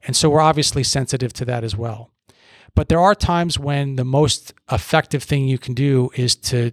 and 0.05 0.15
so 0.15 0.29
we're 0.29 0.41
obviously 0.41 0.83
sensitive 0.83 1.33
to 1.33 1.45
that 1.45 1.63
as 1.63 1.75
well. 1.75 2.11
But 2.75 2.89
there 2.89 2.99
are 2.99 3.15
times 3.15 3.57
when 3.57 3.95
the 3.95 4.05
most 4.05 4.53
effective 4.71 5.23
thing 5.23 5.47
you 5.47 5.57
can 5.57 5.73
do 5.73 6.09
is 6.15 6.35
to 6.35 6.71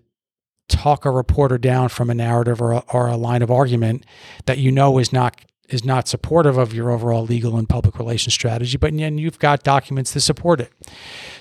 talk 0.68 1.04
a 1.04 1.10
reporter 1.10 1.58
down 1.58 1.88
from 1.88 2.10
a 2.10 2.14
narrative 2.14 2.60
or 2.60 2.72
a, 2.72 2.78
or 2.92 3.06
a 3.06 3.16
line 3.16 3.42
of 3.42 3.50
argument 3.50 4.04
that 4.46 4.58
you 4.58 4.72
know 4.72 4.98
is 4.98 5.12
not 5.12 5.44
is 5.68 5.84
not 5.84 6.06
supportive 6.06 6.58
of 6.58 6.74
your 6.74 6.90
overall 6.90 7.24
legal 7.24 7.56
and 7.56 7.68
public 7.68 7.98
relations 7.98 8.34
strategy, 8.34 8.76
but 8.76 8.94
then 8.94 9.16
you've 9.16 9.38
got 9.38 9.62
documents 9.62 10.12
to 10.12 10.20
support 10.20 10.60
it. 10.60 10.70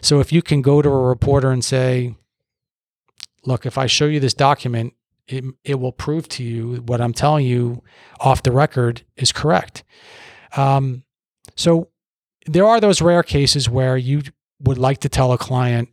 So 0.02 0.22
if 0.22 0.32
you 0.32 0.42
can 0.42 0.62
go 0.62 0.82
to 0.82 0.90
a 0.90 1.08
reporter 1.08 1.52
and 1.52 1.64
say, 1.64 2.16
look, 3.46 3.66
if 3.66 3.78
I 3.78 3.86
show 3.86 4.06
you 4.06 4.22
this 4.22 4.34
document 4.34 4.94
it, 5.28 5.44
it 5.64 5.80
will 5.80 5.92
prove 5.92 6.28
to 6.30 6.44
you 6.44 6.76
what 6.86 7.02
I'm 7.02 7.14
telling 7.14 7.46
you 7.46 7.84
off 8.20 8.44
the 8.44 8.52
record 8.52 9.04
is 9.16 9.32
correct. 9.32 9.84
Um, 10.56 11.04
so 11.56 11.90
there 12.46 12.66
are 12.66 12.80
those 12.80 13.02
rare 13.02 13.24
cases 13.24 13.70
where 13.70 13.98
you 13.98 14.24
would 14.60 14.78
like 14.78 15.00
to 15.00 15.10
tell 15.10 15.32
a 15.32 15.38
client, 15.38 15.90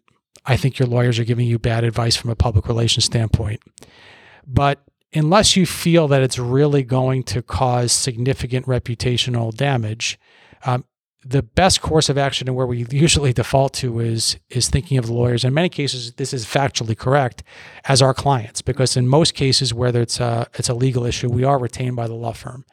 I 0.47 0.57
think 0.57 0.79
your 0.79 0.89
lawyers 0.89 1.19
are 1.19 1.25
giving 1.25 1.47
you 1.47 1.59
bad 1.59 1.85
advice 1.85 2.17
from 2.17 2.31
a 2.31 2.37
public 2.37 2.67
relations 2.67 3.05
standpoint. 3.05 3.61
But 4.47 4.83
unless 5.13 5.57
you 5.57 5.67
feel 5.67 6.09
that 6.09 6.23
it's 6.23 6.39
really 6.39 6.83
going 6.83 7.23
to 7.25 7.43
cause 7.43 7.93
significant 7.93 8.67
reputational 8.67 9.55
damage, 9.55 10.19
um, 10.65 10.85
the 11.25 11.43
best 11.43 11.83
course 11.83 12.09
of 12.09 12.17
action 12.17 12.49
and 12.49 12.57
where 12.57 12.67
we 12.67 12.87
usually 12.91 13.33
default 13.33 13.75
to 13.75 14.01
is 14.01 14.39
is 14.49 14.69
thinking 14.69 14.97
of 14.97 15.07
the 15.07 15.13
lawyers. 15.13 15.45
In 15.45 15.53
many 15.53 15.69
cases, 15.69 16.13
this 16.15 16.33
is 16.33 16.47
factually 16.47 16.97
correct 16.97 17.43
as 17.85 18.01
our 18.01 18.15
clients, 18.15 18.63
because 18.63 18.97
in 18.97 19.07
most 19.07 19.35
cases, 19.35 19.75
whether 19.75 20.01
it's 20.01 20.19
a 20.21 20.47
it's 20.55 20.69
a 20.69 20.75
legal 20.75 21.05
issue, 21.05 21.29
we 21.29 21.45
are 21.45 21.59
retained 21.59 21.97
by 21.97 22.07
the 22.07 22.15
law 22.15 22.33
firm, 22.33 22.65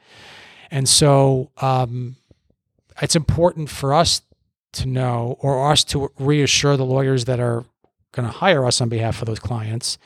and 0.72 0.88
so 0.88 1.52
um, 1.58 2.16
it's 3.02 3.16
important 3.16 3.70
for 3.70 3.94
us 3.94 4.22
to 4.74 4.88
know 4.88 5.38
or 5.40 5.72
us 5.72 5.84
to 5.84 6.10
reassure 6.20 6.78
the 6.78 6.86
lawyers 6.86 7.26
that 7.26 7.40
are 7.40 7.66
going 8.12 8.28
to 8.28 8.34
hire 8.34 8.66
us 8.66 8.80
on 8.82 8.90
behalf 8.90 9.22
of 9.22 9.28
those 9.28 9.40
clients 9.40 9.98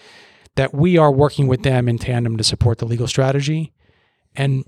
that 0.55 0.73
we 0.73 0.97
are 0.97 1.11
working 1.11 1.47
with 1.47 1.63
them 1.63 1.87
in 1.87 1.97
tandem 1.97 2.37
to 2.37 2.43
support 2.43 2.79
the 2.79 2.85
legal 2.85 3.07
strategy. 3.07 3.71
And 4.35 4.65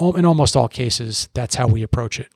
in 0.00 0.24
almost 0.24 0.56
all 0.56 0.68
cases, 0.68 1.28
that's 1.34 1.54
how 1.56 1.66
we 1.66 1.82
approach 1.82 2.20
it. 2.20 2.28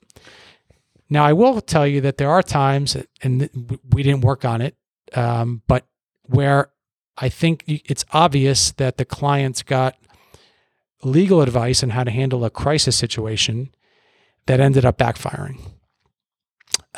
Now, 1.11 1.25
I 1.25 1.33
will 1.33 1.61
tell 1.61 1.87
you 1.87 2.01
that 2.03 2.18
there 2.18 2.31
are 2.31 2.42
times, 2.42 2.97
and 3.23 3.49
we 3.90 4.03
didn't 4.03 4.21
work 4.21 4.44
on 4.44 4.61
it, 4.61 4.77
um, 5.14 5.62
but 5.66 5.87
where 6.25 6.71
I 7.16 7.29
think 7.29 7.64
it's 7.66 8.05
obvious 8.12 8.73
that 8.73 8.99
the 8.99 9.05
clients 9.05 9.62
got 9.62 9.97
legal 11.03 11.40
advice 11.40 11.83
on 11.83 11.90
how 11.90 12.05
to 12.05 12.11
handle 12.11 12.44
a 12.44 12.51
crisis 12.51 12.97
situation 12.97 13.71
that 14.47 14.61
ended 14.61 14.85
up 14.85 14.99
backfiring, 14.99 15.61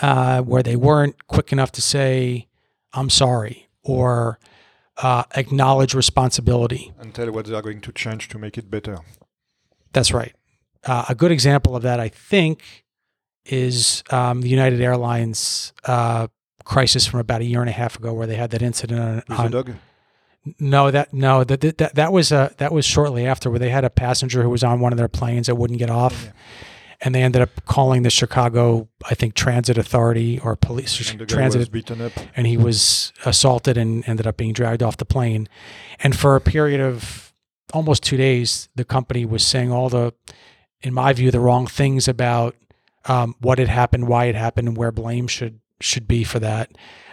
uh, 0.01 0.41
where 0.43 0.63
they 0.63 0.77
weren't 0.77 1.27
quick 1.27 1.53
enough 1.53 1.71
to 1.73 1.83
say, 1.83 2.49
I'm 2.93 3.11
sorry, 3.11 3.69
or 3.83 4.39
uh, 4.97 5.25
acknowledge 5.37 5.95
responsibility. 5.95 6.93
And 6.99 7.15
tell 7.15 7.31
what 7.31 7.47
they 7.47 7.55
are 7.55 7.63
going 7.63 7.81
to 7.81 7.93
change 7.93 8.29
to 8.29 8.39
make 8.39 8.59
it 8.59 8.71
better. 8.71 8.99
That's 9.93 10.13
right. 10.13 10.35
Uh, 10.85 11.05
a 11.09 11.15
good 11.15 11.31
example 11.31 11.77
of 11.77 11.83
that, 11.83 12.01
I 12.01 12.09
think, 12.09 12.85
is 13.51 14.03
um, 14.11 14.41
the 14.43 14.49
United 14.49 14.81
Airlines 14.81 15.73
uh, 15.85 16.29
crisis 16.65 17.07
from 17.07 17.21
about 17.21 17.41
a 17.41 17.45
year 17.45 17.61
and 17.61 17.69
a 17.69 17.73
half 17.73 17.97
ago, 17.97 18.13
where 18.13 18.27
they 18.27 18.37
had 18.37 18.51
that 18.51 18.63
incident 18.63 19.01
on. 19.01 19.23
On? 19.73 19.81
No, 20.59 20.91
that 20.91 21.13
no 21.13 21.45
that 21.45 21.61
that 21.61 21.95
that 21.95 22.13
was 22.13 22.33
uh, 22.33 22.53
that 22.57 22.73
was 22.73 22.87
shortly 22.87 23.27
after, 23.27 23.51
where 23.51 23.59
they 23.59 23.71
had 23.71 23.85
a 23.85 23.91
passenger 23.91 24.43
who 24.43 24.49
was 24.49 24.65
on 24.65 24.81
one 24.81 24.93
of 24.93 24.97
their 24.97 25.09
planes 25.09 25.49
that 25.49 25.57
wouldn't 25.57 25.79
get 25.79 25.91
off. 25.91 26.25
Yeah 26.25 26.33
and 27.01 27.15
they 27.15 27.23
ended 27.23 27.41
up 27.41 27.65
calling 27.65 28.03
the 28.03 28.11
Chicago, 28.11 28.89
I 29.09 29.15
think, 29.15 29.35
Transit 29.35 29.79
Authority 29.79 30.39
or 30.39 30.55
police 30.57 30.93
and 31.11 31.29
transit, 31.29 31.71
and 32.37 32.47
he 32.47 32.57
was 32.57 33.13
assaulted 33.25 33.79
and 33.79 34.07
ended 34.07 34.27
up 34.27 34.37
being 34.37 34.53
dragged 34.53 34.83
off 34.83 34.99
the 34.99 35.07
plane. 35.07 35.49
And 36.01 36.15
for 36.15 36.37
a 36.37 36.41
period 36.41 36.81
of 36.81 37.33
almost 37.73 38.03
two 38.03 38.17
days, 38.17 38.69
the 38.75 38.85
company 38.85 39.25
was 39.25 39.47
saying 39.47 39.73
all 39.73 39.89
the, 39.89 40.13
in 40.83 40.93
my 40.93 41.13
view, 41.13 41.31
the 41.31 41.41
wrong 41.41 41.67
things 41.67 42.07
about 42.07 42.55
um, 43.07 43.35
what 43.41 43.59
had 43.59 43.69
happened, 43.69 44.09
why 44.09 44.27
it 44.27 44.35
happened, 44.35 44.69
and 44.69 44.77
where 44.77 44.93
blame 44.93 45.27
should 45.27 45.61
should 45.81 46.07
be 46.07 46.25
for 46.25 46.39
that 46.39 46.71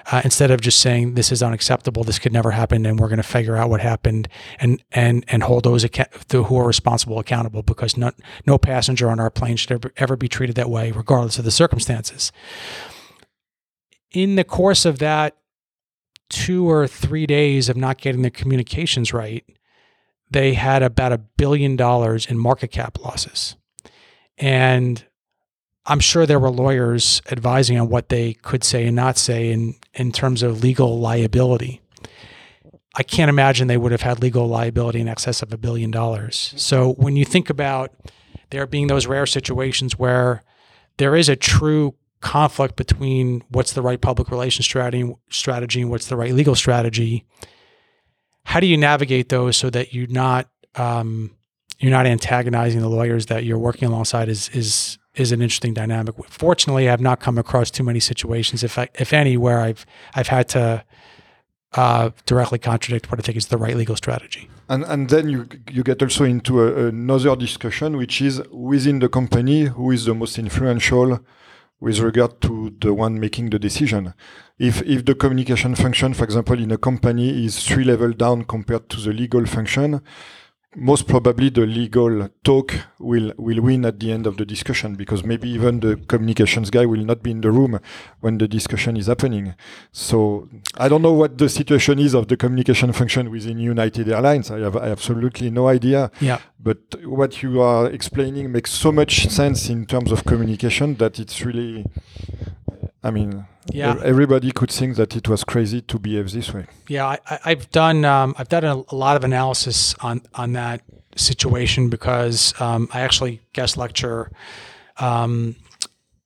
uh, 0.09 0.21
instead 0.23 0.51
of 0.51 0.61
just 0.61 0.79
saying 0.79 1.15
this 1.15 1.31
is 1.31 1.43
unacceptable, 1.43 2.03
this 2.03 2.17
could 2.17 2.31
never 2.31 2.51
happen, 2.51 2.85
and 2.85 2.97
we're 2.97 3.09
going 3.09 3.17
to 3.17 3.23
figure 3.23 3.57
out 3.57 3.69
what 3.69 3.81
happened 3.81 4.27
and 4.59 4.81
and 4.93 5.25
and 5.27 5.43
hold 5.43 5.65
those 5.65 5.85
who 6.31 6.57
are 6.57 6.65
responsible 6.65 7.19
accountable 7.19 7.61
because 7.61 7.97
no, 7.97 8.11
no 8.45 8.57
passenger 8.57 9.09
on 9.09 9.19
our 9.19 9.29
plane 9.29 9.57
should 9.57 9.71
ever, 9.71 9.91
ever 9.97 10.15
be 10.15 10.29
treated 10.29 10.55
that 10.55 10.69
way, 10.69 10.91
regardless 10.91 11.37
of 11.37 11.45
the 11.45 11.51
circumstances. 11.51 12.31
In 14.11 14.35
the 14.35 14.45
course 14.45 14.85
of 14.85 14.99
that 14.99 15.35
two 16.29 16.69
or 16.69 16.87
three 16.87 17.25
days 17.25 17.67
of 17.67 17.75
not 17.75 17.97
getting 17.97 18.21
the 18.21 18.31
communications 18.31 19.13
right, 19.13 19.43
they 20.31 20.53
had 20.53 20.83
about 20.83 21.11
a 21.11 21.17
billion 21.17 21.75
dollars 21.75 22.25
in 22.25 22.37
market 22.37 22.71
cap 22.71 22.97
losses. 23.03 23.57
And 24.37 25.05
I'm 25.87 26.01
sure 26.01 26.25
there 26.25 26.39
were 26.39 26.49
lawyers 26.49 27.21
advising 27.31 27.79
on 27.79 27.87
what 27.87 28.09
they 28.09 28.33
could 28.33 28.63
say 28.63 28.85
and 28.85 28.95
not 28.95 29.17
say 29.17 29.51
in, 29.51 29.75
in 29.93 30.11
terms 30.11 30.43
of 30.43 30.61
legal 30.61 30.99
liability. 30.99 31.81
I 32.95 33.03
can't 33.03 33.29
imagine 33.29 33.67
they 33.67 33.77
would 33.77 33.93
have 33.93 34.01
had 34.01 34.21
legal 34.21 34.47
liability 34.47 34.99
in 34.99 35.07
excess 35.07 35.41
of 35.41 35.53
a 35.53 35.57
billion 35.57 35.89
dollars. 35.89 36.53
So 36.57 36.93
when 36.93 37.15
you 37.15 37.23
think 37.23 37.49
about 37.49 37.93
there 38.49 38.67
being 38.67 38.87
those 38.87 39.07
rare 39.07 39.25
situations 39.25 39.97
where 39.97 40.43
there 40.97 41.15
is 41.15 41.29
a 41.29 41.35
true 41.35 41.95
conflict 42.19 42.75
between 42.75 43.43
what's 43.49 43.73
the 43.73 43.81
right 43.81 44.01
public 44.01 44.29
relations 44.29 44.65
strategy, 44.65 45.15
strategy 45.29 45.81
and 45.81 45.89
what's 45.89 46.07
the 46.07 46.17
right 46.17 46.33
legal 46.33 46.55
strategy, 46.55 47.25
how 48.43 48.59
do 48.59 48.67
you 48.67 48.77
navigate 48.77 49.29
those 49.29 49.55
so 49.55 49.69
that 49.69 49.93
you're 49.93 50.07
not 50.07 50.49
um, 50.75 51.31
you're 51.79 51.91
not 51.91 52.07
antagonizing 52.07 52.81
the 52.81 52.89
lawyers 52.89 53.27
that 53.27 53.43
you're 53.43 53.59
working 53.59 53.87
alongside 53.87 54.29
is 54.29 54.49
is 54.49 54.97
is 55.17 55.31
an 55.31 55.41
interesting 55.41 55.73
dynamic. 55.73 56.15
Fortunately, 56.29 56.89
I've 56.89 57.01
not 57.01 57.19
come 57.19 57.37
across 57.37 57.71
too 57.71 57.83
many 57.83 57.99
situations, 57.99 58.63
if 58.63 58.77
I, 58.77 58.87
if 58.95 59.13
any, 59.13 59.37
where 59.37 59.59
I've 59.59 59.85
I've 60.15 60.27
had 60.27 60.47
to 60.49 60.83
uh, 61.73 62.11
directly 62.25 62.59
contradict 62.59 63.11
what 63.11 63.19
I 63.19 63.23
think 63.23 63.37
is 63.37 63.47
the 63.47 63.57
right 63.57 63.75
legal 63.75 63.95
strategy. 63.95 64.49
And 64.69 64.83
and 64.85 65.09
then 65.09 65.29
you 65.29 65.47
you 65.69 65.83
get 65.83 66.01
also 66.01 66.23
into 66.23 66.61
a, 66.61 66.87
another 66.87 67.35
discussion, 67.35 67.97
which 67.97 68.21
is 68.21 68.41
within 68.51 68.99
the 68.99 69.09
company, 69.09 69.65
who 69.65 69.91
is 69.91 70.05
the 70.05 70.13
most 70.13 70.37
influential 70.37 71.19
with 71.79 71.99
regard 71.99 72.41
to 72.41 72.73
the 72.81 72.93
one 72.93 73.19
making 73.19 73.49
the 73.49 73.59
decision. 73.59 74.13
If 74.57 74.81
if 74.83 75.05
the 75.05 75.15
communication 75.15 75.75
function, 75.75 76.13
for 76.13 76.23
example, 76.23 76.59
in 76.59 76.71
a 76.71 76.77
company 76.77 77.45
is 77.45 77.63
three 77.63 77.83
level 77.83 78.11
down 78.13 78.43
compared 78.45 78.89
to 78.89 78.97
the 78.97 79.13
legal 79.13 79.45
function, 79.45 80.01
most 80.79 81.07
probably 81.07 81.49
the 81.49 81.65
legal 81.65 82.29
talk 82.43 82.71
will 82.99 83.33
will 83.37 83.61
win 83.61 83.83
at 83.83 83.99
the 83.99 84.11
end 84.11 84.27
of 84.27 84.37
the 84.37 84.45
discussion 84.45 84.93
because 84.93 85.23
maybe 85.23 85.49
even 85.49 85.79
the 85.79 85.95
communications 86.07 86.69
guy 86.69 86.85
will 86.85 87.03
not 87.03 87.23
be 87.23 87.31
in 87.31 87.41
the 87.41 87.49
room 87.51 87.79
when 88.19 88.37
the 88.37 88.47
discussion 88.47 88.95
is 88.95 89.07
happening. 89.07 89.55
So 89.91 90.47
I 90.77 90.87
don't 90.87 91.01
know 91.01 91.13
what 91.13 91.39
the 91.39 91.49
situation 91.49 91.97
is 91.97 92.13
of 92.13 92.27
the 92.27 92.37
communication 92.37 92.93
function 92.93 93.31
within 93.31 93.57
United 93.57 94.07
Airlines. 94.07 94.51
I 94.51 94.59
have, 94.59 94.75
absolutely 94.75 95.49
no 95.49 95.67
idea. 95.67 96.11
Yeah. 96.21 96.37
But 96.59 96.77
what 97.03 97.41
you 97.41 97.59
are 97.59 97.87
explaining 97.89 98.51
makes 98.51 98.69
so 98.69 98.91
much 98.91 99.27
sense 99.29 99.69
in 99.69 99.87
terms 99.87 100.11
of 100.11 100.25
communication 100.25 100.95
that 100.95 101.19
it's 101.19 101.43
really 101.43 101.85
I 103.07 103.11
mean, 103.11 103.45
yeah. 103.71 103.95
everybody 104.03 104.51
could 104.51 104.69
think 104.69 104.97
that 104.97 105.15
it 105.15 105.29
was 105.29 105.45
crazy 105.45 105.81
to 105.81 105.97
behave 105.97 106.31
this 106.33 106.53
way. 106.53 106.65
Yeah, 106.89 107.15
I, 107.25 107.49
have 107.49 107.71
done 107.71 108.03
um, 108.03 108.35
I've 108.37 108.49
done 108.49 108.65
a, 108.65 108.83
a, 108.89 108.95
lot 108.95 109.15
of 109.15 109.23
analysis 109.23 109.95
on 110.01 110.21
on 110.33 110.51
that 110.53 110.81
situation 111.15 111.89
because 111.89 112.53
um, 112.59 112.89
I 112.93 113.01
actually 113.01 113.39
guest 113.53 113.77
lecture 113.77 114.29
um, 114.97 115.55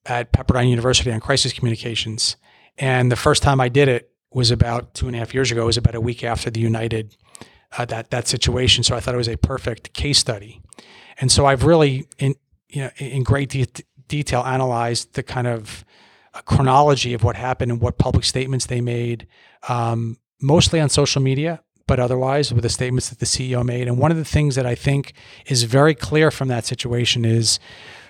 at 0.07 0.33
Pepperdine 0.33 0.71
University 0.71 1.11
on 1.11 1.19
crisis 1.19 1.53
communications, 1.53 2.35
and 2.79 3.11
the 3.11 3.15
first 3.15 3.43
time 3.43 3.61
I 3.61 3.69
did 3.69 3.87
it 3.87 4.09
was 4.33 4.49
about 4.49 4.95
two 4.95 5.05
and 5.05 5.15
a 5.15 5.19
half 5.19 5.35
years 5.35 5.51
ago. 5.51 5.61
It 5.61 5.65
was 5.65 5.77
about 5.77 5.93
a 5.93 6.01
week 6.01 6.23
after 6.23 6.49
the 6.49 6.61
United 6.61 7.15
uh, 7.77 7.85
that 7.85 8.09
that 8.09 8.27
situation, 8.27 8.83
so 8.83 8.95
I 8.95 8.99
thought 8.99 9.13
it 9.13 9.19
was 9.19 9.29
a 9.29 9.37
perfect 9.37 9.93
case 9.93 10.17
study, 10.17 10.63
and 11.19 11.31
so 11.31 11.45
I've 11.45 11.63
really 11.63 12.07
in 12.17 12.33
you 12.69 12.81
know 12.81 12.89
in 12.97 13.21
great 13.21 13.49
de- 13.49 13.85
detail 14.07 14.41
analyzed 14.41 15.13
the 15.13 15.21
kind 15.21 15.45
of 15.45 15.85
a 16.33 16.41
chronology 16.43 17.13
of 17.13 17.23
what 17.23 17.35
happened 17.35 17.71
and 17.71 17.81
what 17.81 17.97
public 17.97 18.23
statements 18.23 18.65
they 18.65 18.81
made, 18.81 19.27
um, 19.67 20.17
mostly 20.41 20.79
on 20.79 20.89
social 20.89 21.21
media, 21.21 21.61
but 21.87 21.99
otherwise 21.99 22.53
with 22.53 22.63
the 22.63 22.69
statements 22.69 23.09
that 23.09 23.19
the 23.19 23.25
CEO 23.25 23.65
made. 23.65 23.87
And 23.87 23.97
one 23.97 24.11
of 24.11 24.17
the 24.17 24.25
things 24.25 24.55
that 24.55 24.65
I 24.65 24.75
think 24.75 25.13
is 25.45 25.63
very 25.63 25.93
clear 25.93 26.31
from 26.31 26.47
that 26.47 26.65
situation 26.65 27.25
is 27.25 27.59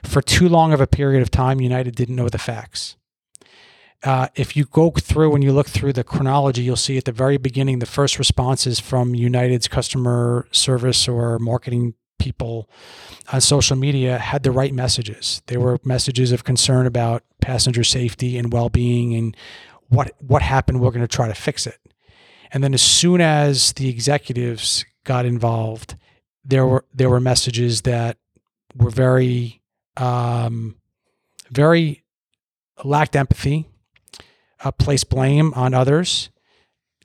for 0.03 0.21
too 0.21 0.47
long 0.47 0.73
of 0.73 0.81
a 0.81 0.87
period 0.87 1.21
of 1.21 1.31
time, 1.31 1.61
United 1.61 1.95
didn't 1.95 2.15
know 2.15 2.29
the 2.29 2.37
facts. 2.37 2.95
Uh, 4.03 4.27
if 4.35 4.55
you 4.55 4.65
go 4.65 4.89
through 4.91 5.35
and 5.35 5.43
you 5.43 5.51
look 5.51 5.67
through 5.67 5.93
the 5.93 6.03
chronology, 6.03 6.63
you'll 6.63 6.75
see 6.75 6.97
at 6.97 7.05
the 7.05 7.11
very 7.11 7.37
beginning 7.37 7.79
the 7.79 7.85
first 7.85 8.17
responses 8.17 8.79
from 8.79 9.13
United's 9.13 9.67
customer 9.67 10.47
service 10.51 11.07
or 11.07 11.37
marketing 11.37 11.93
people 12.21 12.69
on 13.33 13.41
social 13.41 13.75
media 13.75 14.19
had 14.19 14.43
the 14.43 14.51
right 14.51 14.73
messages. 14.73 15.41
They 15.47 15.57
were 15.57 15.79
messages 15.83 16.31
of 16.31 16.43
concern 16.43 16.85
about 16.85 17.23
passenger 17.41 17.83
safety 17.83 18.37
and 18.37 18.53
well-being 18.53 19.15
and 19.15 19.35
what 19.89 20.11
what 20.19 20.41
happened. 20.43 20.79
We're 20.79 20.91
going 20.91 21.01
to 21.01 21.17
try 21.17 21.27
to 21.27 21.33
fix 21.33 21.65
it. 21.65 21.79
And 22.51 22.63
then 22.63 22.73
as 22.73 22.81
soon 22.81 23.21
as 23.21 23.73
the 23.73 23.89
executives 23.89 24.85
got 25.03 25.25
involved, 25.25 25.95
there 26.45 26.65
were 26.65 26.85
there 26.93 27.09
were 27.09 27.19
messages 27.19 27.81
that 27.81 28.17
were 28.75 28.91
very 28.91 29.61
um, 29.97 30.75
very 31.49 32.03
lacked 32.83 33.15
empathy, 33.15 33.67
uh, 34.63 34.71
placed 34.71 35.09
blame 35.09 35.53
on 35.55 35.73
others, 35.73 36.29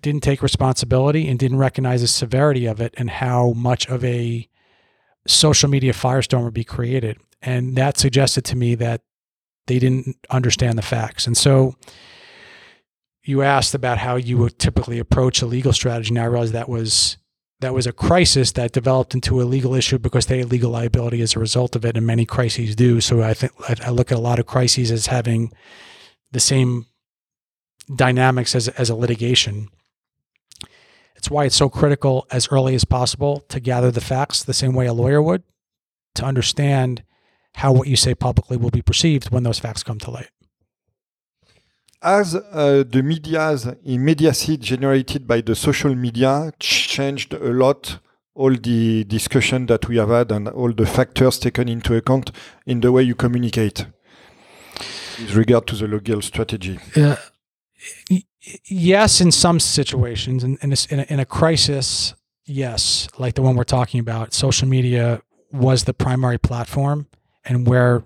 didn't 0.03 0.23
take 0.23 0.43
responsibility 0.43 1.27
and 1.27 1.39
didn't 1.39 1.59
recognize 1.59 2.03
the 2.03 2.09
severity 2.09 2.67
of 2.67 2.81
it 2.81 2.95
and 2.99 3.11
how 3.11 3.53
much 3.53 3.89
of 3.89 4.05
a 4.05 4.49
social 5.27 5.68
media 5.68 5.93
firestorm 5.93 6.45
would 6.45 6.55
be 6.55 6.64
created. 6.64 7.18
And 7.43 7.77
that 7.77 7.99
suggested 7.99 8.45
to 8.47 8.57
me 8.57 8.74
that 8.77 9.03
they 9.66 9.79
didn't 9.79 10.16
understand 10.31 10.79
the 10.79 10.83
facts. 10.83 11.27
And 11.27 11.37
so 11.37 11.77
you 13.22 13.43
asked 13.43 13.74
about 13.74 13.99
how 13.99 14.16
you 14.16 14.39
would 14.39 14.59
typically 14.59 14.99
approach 14.99 15.43
a 15.43 15.47
legal 15.47 15.72
strategy. 15.72 16.14
Now 16.14 16.22
I 16.22 16.27
realize 16.27 16.53
that 16.53 16.68
was 16.68 17.18
that 17.61 17.74
was 17.74 17.87
a 17.87 17.93
crisis 17.93 18.53
that 18.53 18.72
developed 18.72 19.14
into 19.14 19.41
a 19.41 19.45
legal 19.45 19.74
issue 19.74 19.99
because 19.99 20.27
they 20.27 20.39
had 20.39 20.51
legal 20.51 20.70
liability 20.70 21.22
as 21.22 21.35
a 21.35 21.41
result 21.41 21.74
of 21.74 21.85
it, 21.85 21.97
and 21.97 22.07
many 22.07 22.27
crises 22.27 22.77
do. 22.77 23.01
So 23.01 23.22
I 23.22 23.35
think 23.35 23.53
I 23.81 23.91
look 23.91 24.12
at 24.12 24.18
a 24.18 24.20
lot 24.20 24.39
of 24.39 24.47
crises 24.47 24.91
as 24.91 25.07
having 25.07 25.53
the 26.33 26.41
same 26.41 26.87
dynamics 27.95 28.55
as 28.55 28.68
as 28.68 28.91
a 28.91 28.95
litigation. 28.95 29.68
It's 31.27 31.31
why 31.33 31.47
it's 31.47 31.57
so 31.57 31.68
critical 31.68 32.24
as 32.31 32.47
early 32.53 32.77
as 32.77 32.85
possible 32.85 33.41
to 33.49 33.59
gather 33.59 33.91
the 33.91 34.01
facts 34.01 34.45
the 34.45 34.55
same 34.55 34.74
way 34.74 34.87
a 34.87 34.93
lawyer 34.93 35.20
would 35.20 35.43
to 36.14 36.24
understand 36.24 37.03
how 37.55 37.72
what 37.72 37.89
you 37.89 37.97
say 37.97 38.14
publicly 38.14 38.57
will 38.57 38.70
be 38.70 38.81
perceived 38.81 39.31
when 39.31 39.43
those 39.43 39.59
facts 39.59 39.83
come 39.83 39.99
to 39.99 40.11
light. 40.12 40.31
As 42.01 42.37
uh, 42.37 42.85
the 42.89 43.03
media's 43.03 43.66
immediacy 43.85 44.57
generated 44.57 45.27
by 45.27 45.41
the 45.41 45.57
social 45.57 45.97
media 45.97 46.53
changed 46.61 47.35
a 47.35 47.53
lot 47.53 47.99
all 48.37 48.55
the 48.55 49.03
discussion 49.03 49.66
that 49.66 49.89
we 49.89 49.97
have 49.97 50.11
had 50.11 50.31
and 50.31 50.47
all 50.47 50.72
the 50.72 50.87
factors 50.87 51.41
taken 51.41 51.68
into 51.68 51.97
account 51.97 52.31
in 52.66 52.83
the 52.83 52.93
way 52.93 53.03
you 53.03 53.16
communicate 53.16 53.85
with 55.18 55.35
regard 55.35 55.66
to 55.66 55.74
the 55.74 55.89
legal 55.89 56.22
strategy? 56.22 56.79
Uh, 56.95 57.16
yes, 58.64 59.20
in 59.20 59.32
some 59.32 59.61
situations, 59.61 60.45
in, 60.45 60.57
in, 60.62 60.72
a, 60.72 61.12
in, 61.12 61.20
a, 61.20 61.24
crisis, 61.24 62.14
yes, 62.45 63.09
like 63.18 63.34
the 63.34 63.43
one 63.43 63.57
we're 63.57 63.64
talking 63.64 64.01
about, 64.01 64.32
social 64.32 64.68
media 64.68 65.22
was 65.53 65.84
the 65.84 65.95
primary 65.95 66.39
platform 66.39 67.07
and 67.45 67.66
where 67.66 68.05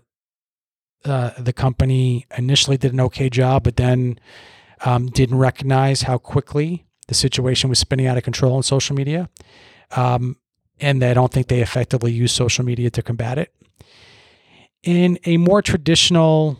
uh, 1.04 1.30
the 1.38 1.52
company 1.52 2.26
initially 2.36 2.76
did 2.76 2.92
an 2.92 3.00
okay 3.00 3.30
job, 3.30 3.64
but 3.64 3.76
then 3.76 4.18
um, 4.84 5.06
didn't 5.06 5.38
recognize 5.38 6.02
how 6.02 6.18
quickly 6.18 6.86
the 7.08 7.14
situation 7.14 7.68
was 7.68 7.78
spinning 7.78 8.06
out 8.06 8.16
of 8.16 8.22
control 8.22 8.56
on 8.56 8.62
social 8.62 8.94
media. 8.94 9.28
Um, 9.96 10.36
and 10.78 11.02
I 11.02 11.14
don't 11.14 11.32
think 11.32 11.48
they 11.48 11.60
effectively 11.60 12.12
use 12.12 12.32
social 12.32 12.64
media 12.64 12.90
to 12.90 13.02
combat 13.02 13.38
it. 13.38 13.52
In 14.82 15.18
a 15.24 15.36
more 15.36 15.60
traditional 15.60 16.58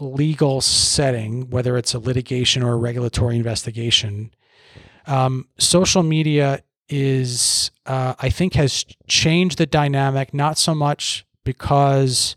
legal 0.00 0.60
setting, 0.60 1.50
whether 1.50 1.76
it's 1.76 1.94
a 1.94 1.98
litigation 1.98 2.62
or 2.62 2.72
a 2.72 2.76
regulatory 2.76 3.36
investigation, 3.36 4.30
um, 5.06 5.48
social 5.58 6.02
media 6.02 6.62
is, 6.88 7.70
uh, 7.86 8.14
I 8.18 8.30
think, 8.30 8.54
has 8.54 8.84
changed 9.06 9.58
the 9.58 9.66
dynamic, 9.66 10.32
not 10.32 10.58
so 10.58 10.74
much 10.74 11.26
because 11.44 12.36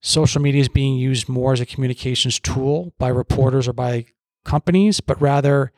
social 0.00 0.40
media 0.40 0.60
is 0.60 0.68
being 0.68 0.96
used 0.96 1.28
more 1.28 1.52
as 1.52 1.60
a 1.60 1.66
communications 1.66 2.38
tool 2.38 2.92
by 2.98 3.08
reporters 3.08 3.68
or 3.68 3.72
by 3.72 4.06
companies, 4.44 5.00
but 5.00 5.20
rather 5.20 5.72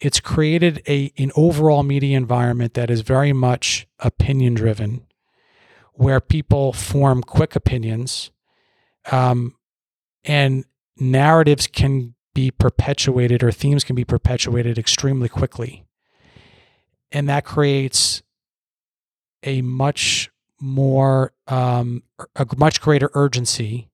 it's 0.00 0.20
created 0.20 0.82
a 0.88 1.12
an 1.18 1.30
overall 1.36 1.82
media 1.82 2.16
environment 2.16 2.74
that 2.74 2.90
is 2.90 3.00
very 3.00 3.32
much 3.32 3.86
opinion 4.00 4.54
driven, 4.54 5.06
where 5.94 6.20
people 6.20 6.72
form 6.72 7.22
quick 7.22 7.54
opinions, 7.56 8.30
um, 9.12 9.54
and 10.24 10.64
narratives 10.98 11.66
can 11.66 12.14
be 12.34 12.50
perpetuated 12.50 13.42
or 13.42 13.52
themes 13.52 13.84
can 13.84 13.94
be 13.94 14.04
perpetuated 14.04 14.78
extremely 14.78 15.28
quickly, 15.28 15.86
and 17.12 17.28
that 17.28 17.44
creates 17.44 18.22
a 19.42 19.62
much 19.62 20.30
more 20.60 21.32
um, 21.46 22.02
a 22.36 22.46
much 22.56 22.80
greater 22.80 23.10
urgency 23.14 23.90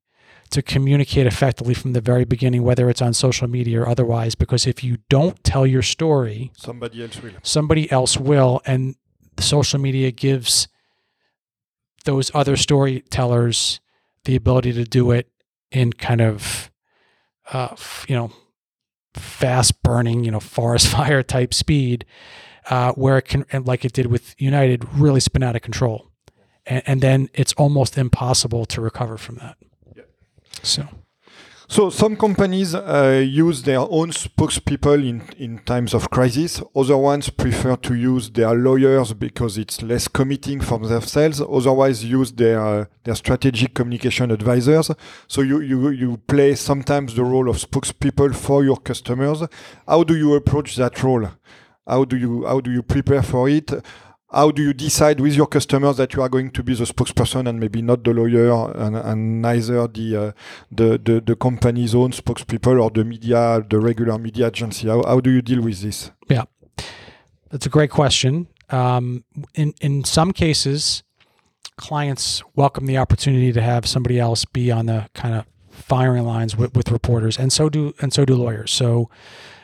to 0.50 0.62
communicate 0.62 1.26
effectively 1.26 1.74
from 1.74 1.92
the 1.92 2.00
very 2.00 2.24
beginning, 2.24 2.62
whether 2.62 2.90
it's 2.90 3.00
on 3.00 3.14
social 3.14 3.48
media 3.48 3.82
or 3.82 3.88
otherwise. 3.88 4.34
Because 4.34 4.66
if 4.66 4.82
you 4.82 4.98
don't 5.08 5.42
tell 5.44 5.66
your 5.66 5.82
story, 5.82 6.50
somebody 6.56 7.02
else 7.02 7.20
will. 7.22 7.32
Somebody 7.42 7.92
else 7.92 8.16
will, 8.16 8.60
and 8.66 8.96
social 9.38 9.78
media 9.78 10.10
gives 10.10 10.68
those 12.04 12.30
other 12.34 12.56
storytellers 12.56 13.80
the 14.24 14.36
ability 14.36 14.72
to 14.72 14.84
do 14.84 15.10
it 15.10 15.28
in 15.70 15.92
kind 15.92 16.20
of, 16.20 16.70
uh, 17.52 17.74
you 18.08 18.16
know, 18.16 18.32
fast 19.14 19.82
burning, 19.82 20.24
you 20.24 20.30
know, 20.30 20.40
forest 20.40 20.88
fire 20.96 21.22
type 21.22 21.52
speed, 21.54 22.04
uh, 22.68 22.92
where 22.92 23.18
it 23.18 23.22
can, 23.22 23.44
like 23.64 23.84
it 23.84 23.92
did 23.92 24.06
with 24.06 24.34
United, 24.38 24.84
really 24.94 25.20
spin 25.20 25.42
out 25.42 25.56
of 25.56 25.62
control 25.62 26.10
and, 26.66 26.82
and 26.86 27.00
then 27.00 27.28
it's 27.34 27.52
almost 27.54 27.98
impossible 27.98 28.64
to 28.66 28.80
recover 28.80 29.18
from 29.18 29.36
that. 29.36 29.56
Yeah. 29.94 30.02
So. 30.62 30.88
So 31.70 31.88
some 31.88 32.16
companies 32.16 32.74
uh, 32.74 33.24
use 33.24 33.62
their 33.62 33.78
own 33.78 34.10
spokespeople 34.10 35.08
in, 35.08 35.22
in 35.38 35.60
times 35.60 35.94
of 35.94 36.10
crisis. 36.10 36.60
Other 36.74 36.96
ones 36.96 37.30
prefer 37.30 37.76
to 37.76 37.94
use 37.94 38.28
their 38.28 38.52
lawyers 38.56 39.12
because 39.12 39.56
it's 39.56 39.80
less 39.80 40.08
committing 40.08 40.60
for 40.60 40.80
themselves. 40.80 41.40
Otherwise, 41.40 42.04
use 42.04 42.32
their 42.32 42.60
uh, 42.60 42.84
their 43.04 43.14
strategic 43.14 43.72
communication 43.72 44.32
advisors. 44.32 44.90
So 45.28 45.42
you, 45.42 45.60
you 45.60 45.90
you 45.90 46.16
play 46.26 46.56
sometimes 46.56 47.14
the 47.14 47.22
role 47.22 47.48
of 47.48 47.58
spokespeople 47.58 48.34
for 48.34 48.64
your 48.64 48.78
customers. 48.78 49.44
How 49.86 50.02
do 50.02 50.16
you 50.16 50.34
approach 50.34 50.74
that 50.74 51.00
role? 51.04 51.28
How 51.86 52.04
do 52.04 52.16
you 52.16 52.46
how 52.46 52.58
do 52.58 52.72
you 52.72 52.82
prepare 52.82 53.22
for 53.22 53.48
it? 53.48 53.70
How 54.32 54.50
do 54.50 54.62
you 54.62 54.72
decide 54.72 55.20
with 55.20 55.34
your 55.34 55.46
customers 55.46 55.96
that 55.96 56.14
you 56.14 56.22
are 56.22 56.28
going 56.28 56.50
to 56.50 56.62
be 56.62 56.74
the 56.74 56.84
spokesperson 56.84 57.48
and 57.48 57.58
maybe 57.58 57.82
not 57.82 58.04
the 58.04 58.12
lawyer 58.12 58.70
and, 58.76 58.96
and 58.96 59.42
neither 59.42 59.88
the, 59.88 60.16
uh, 60.16 60.32
the, 60.70 60.98
the 60.98 61.20
the 61.20 61.36
company's 61.36 61.94
own 61.94 62.12
spokespeople 62.12 62.80
or 62.80 62.90
the 62.90 63.04
media 63.04 63.64
the 63.68 63.78
regular 63.78 64.18
media 64.18 64.46
agency? 64.46 64.88
How, 64.88 65.02
how 65.02 65.20
do 65.20 65.30
you 65.30 65.42
deal 65.42 65.62
with 65.62 65.80
this? 65.80 66.10
Yeah. 66.28 66.44
That's 67.50 67.66
a 67.66 67.70
great 67.70 67.90
question. 67.90 68.46
Um, 68.68 69.24
in 69.54 69.74
in 69.80 70.04
some 70.04 70.32
cases 70.32 71.02
clients 71.76 72.42
welcome 72.54 72.86
the 72.86 72.98
opportunity 72.98 73.52
to 73.52 73.60
have 73.62 73.86
somebody 73.86 74.20
else 74.20 74.44
be 74.44 74.70
on 74.70 74.86
the 74.86 75.08
kind 75.14 75.34
of 75.34 75.46
firing 75.70 76.24
lines 76.24 76.54
with, 76.54 76.76
with 76.76 76.90
reporters 76.90 77.38
and 77.38 77.50
so 77.52 77.68
do 77.68 77.94
and 78.00 78.12
so 78.12 78.24
do 78.24 78.36
lawyers. 78.36 78.70
So 78.70 79.10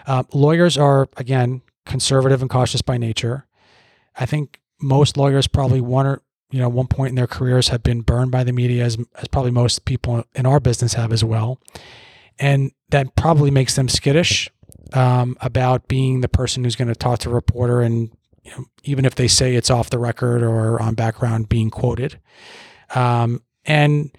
uh, 0.07 0.25
lawyers 0.33 0.77
are 0.77 1.09
again 1.17 1.63
conservative 1.85 2.41
and 2.41 2.51
cautious 2.51 2.83
by 2.83 2.99
nature 2.99 3.47
I 4.19 4.27
think 4.27 4.61
most 4.81 5.17
lawyers 5.17 5.47
probably 5.47 5.81
one 5.81 6.07
or 6.07 6.23
you 6.51 6.61
know 6.61 6.69
one 6.69 6.87
point 6.87 7.11
in 7.11 7.15
their 7.17 7.27
careers 7.27 7.69
have 7.69 7.83
been 7.83 8.03
burned 8.03 8.31
by 8.31 8.45
the 8.45 8.53
media 8.53 8.85
as, 8.85 8.99
as 9.17 9.29
probably 9.29 9.51
most 9.51 9.85
people 9.85 10.25
in 10.35 10.47
our 10.47 10.61
business 10.61 10.95
have 10.95 11.13
as 11.13 11.25
well. 11.25 11.61
And 12.39 12.73
that 12.91 13.17
probably 13.17 13.51
makes 13.51 13.77
them 13.77 13.89
skittish 13.89 14.51
um, 14.93 15.37
about 15.41 15.89
being 15.89 16.21
the 16.21 16.29
person 16.29 16.65
who's 16.65 16.77
going 16.77 16.89
to 16.89 16.95
talk 16.95 17.21
to 17.21 17.31
a 17.31 17.35
reporter 17.35 17.81
and 17.81 18.11
you 18.45 18.51
know, 18.53 18.65
even 18.85 19.05
if 19.05 19.15
they 19.17 19.27
say 19.27 19.55
it's 19.55 19.71
off 19.71 19.91
the 19.91 19.99
record 19.99 20.43
or 20.43 20.81
on 20.81 20.95
background 20.95 21.49
being 21.49 21.71
quoted. 21.71 22.21
Um, 22.95 23.43
and 23.65 24.17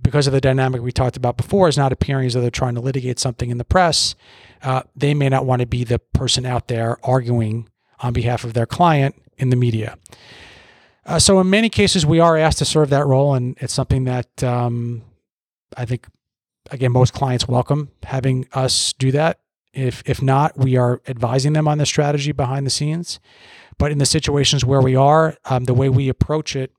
because 0.00 0.26
of 0.26 0.32
the 0.32 0.40
dynamic 0.40 0.82
we 0.82 0.92
talked 0.92 1.16
about 1.16 1.36
before 1.36 1.68
is 1.68 1.76
not 1.76 1.92
appearing 1.92 2.26
as 2.26 2.34
though 2.34 2.40
they're 2.40 2.50
trying 2.50 2.74
to 2.74 2.80
litigate 2.80 3.18
something 3.18 3.50
in 3.50 3.58
the 3.58 3.64
press 3.64 4.14
uh, 4.62 4.82
they 4.96 5.14
may 5.14 5.28
not 5.28 5.46
want 5.46 5.60
to 5.60 5.66
be 5.66 5.84
the 5.84 5.98
person 5.98 6.46
out 6.46 6.68
there 6.68 6.98
arguing 7.04 7.68
on 8.00 8.12
behalf 8.12 8.44
of 8.44 8.54
their 8.54 8.66
client 8.66 9.20
in 9.36 9.50
the 9.50 9.56
media. 9.56 9.96
Uh, 11.04 11.18
so, 11.18 11.40
in 11.40 11.48
many 11.48 11.70
cases, 11.70 12.04
we 12.04 12.20
are 12.20 12.36
asked 12.36 12.58
to 12.58 12.64
serve 12.64 12.90
that 12.90 13.06
role, 13.06 13.34
and 13.34 13.56
it's 13.60 13.72
something 13.72 14.04
that 14.04 14.44
um, 14.44 15.02
I 15.76 15.86
think, 15.86 16.06
again, 16.70 16.92
most 16.92 17.14
clients 17.14 17.48
welcome 17.48 17.90
having 18.02 18.46
us 18.52 18.92
do 18.92 19.10
that. 19.12 19.40
If 19.72 20.02
if 20.06 20.20
not, 20.20 20.58
we 20.58 20.76
are 20.76 21.00
advising 21.08 21.54
them 21.54 21.66
on 21.66 21.78
the 21.78 21.86
strategy 21.86 22.32
behind 22.32 22.66
the 22.66 22.70
scenes. 22.70 23.20
But 23.78 23.92
in 23.92 23.98
the 23.98 24.06
situations 24.06 24.64
where 24.64 24.82
we 24.82 24.96
are, 24.96 25.36
um, 25.44 25.64
the 25.64 25.74
way 25.74 25.88
we 25.88 26.08
approach 26.08 26.56
it, 26.56 26.72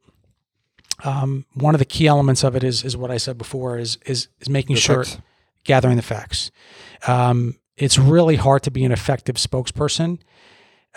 um, 1.04 1.46
one 1.54 1.74
of 1.74 1.80
the 1.80 1.86
key 1.86 2.08
elements 2.08 2.44
of 2.44 2.56
it 2.56 2.64
is 2.64 2.84
is 2.84 2.98
what 2.98 3.10
I 3.10 3.18
said 3.18 3.38
before 3.38 3.80
is 3.80 3.98
is 4.06 4.28
is 4.42 4.50
making 4.50 4.76
the 4.76 4.82
sure 4.82 5.06
facts. 5.06 5.22
gathering 5.64 5.96
the 5.96 6.02
facts. 6.04 6.52
Um, 7.08 7.56
it's 7.78 7.98
really 7.98 8.36
hard 8.36 8.64
to 8.64 8.72
be 8.72 8.84
an 8.84 8.92
effective 8.92 9.38
spokesperson 9.38 10.20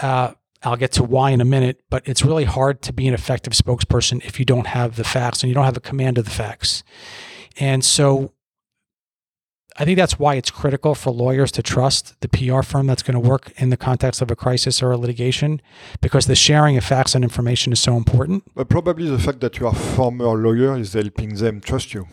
uh, 0.01 0.33
I'll 0.63 0.77
get 0.77 0.93
to 0.93 1.03
why 1.03 1.31
in 1.31 1.41
a 1.41 1.45
minute, 1.45 1.83
but 1.91 2.07
it's 2.07 2.25
really 2.25 2.45
hard 2.45 2.83
to 2.83 2.93
be 2.93 3.09
an 3.09 3.15
effective 3.15 3.53
spokesperson 3.53 4.25
if 4.25 4.39
you 4.39 4.45
don't 4.45 4.69
have 4.69 4.97
the 4.97 5.05
facts 5.05 5.43
and 5.43 5.49
you 5.49 5.55
don't 5.55 5.65
have 5.65 5.77
a 5.77 5.81
command 5.81 6.19
of 6.19 6.25
the 6.25 6.31
facts. 6.31 6.85
And 7.59 7.85
so 7.85 8.33
I 9.77 9.85
think 9.85 9.97
that's 9.97 10.19
why 10.19 10.35
it's 10.35 10.51
critical 10.51 10.95
for 10.95 11.11
lawyers 11.13 11.51
to 11.53 11.63
trust 11.63 12.21
the 12.21 12.29
PR 12.29 12.63
firm 12.63 12.87
that's 12.87 13.03
going 13.03 13.21
to 13.21 13.29
work 13.29 13.53
in 13.57 13.71
the 13.71 13.77
context 13.77 14.21
of 14.21 14.31
a 14.31 14.37
crisis 14.37 14.83
or 14.83 14.93
a 14.93 14.97
litigation 14.97 15.61
because 16.01 16.27
the 16.27 16.35
sharing 16.35 16.77
of 16.77 16.85
facts 16.85 17.15
and 17.15 17.25
information 17.25 17.73
is 17.73 17.81
so 17.81 17.97
important. 17.97 18.45
But 18.55 18.69
probably 18.69 19.09
the 19.09 19.19
fact 19.19 19.41
that 19.41 19.59
you 19.59 19.67
are 19.67 19.73
a 19.73 19.77
former 19.77 20.27
lawyer 20.27 20.79
is 20.79 20.93
helping 20.93 21.35
them 21.37 21.61
trust 21.61 21.95
you. 21.95 22.07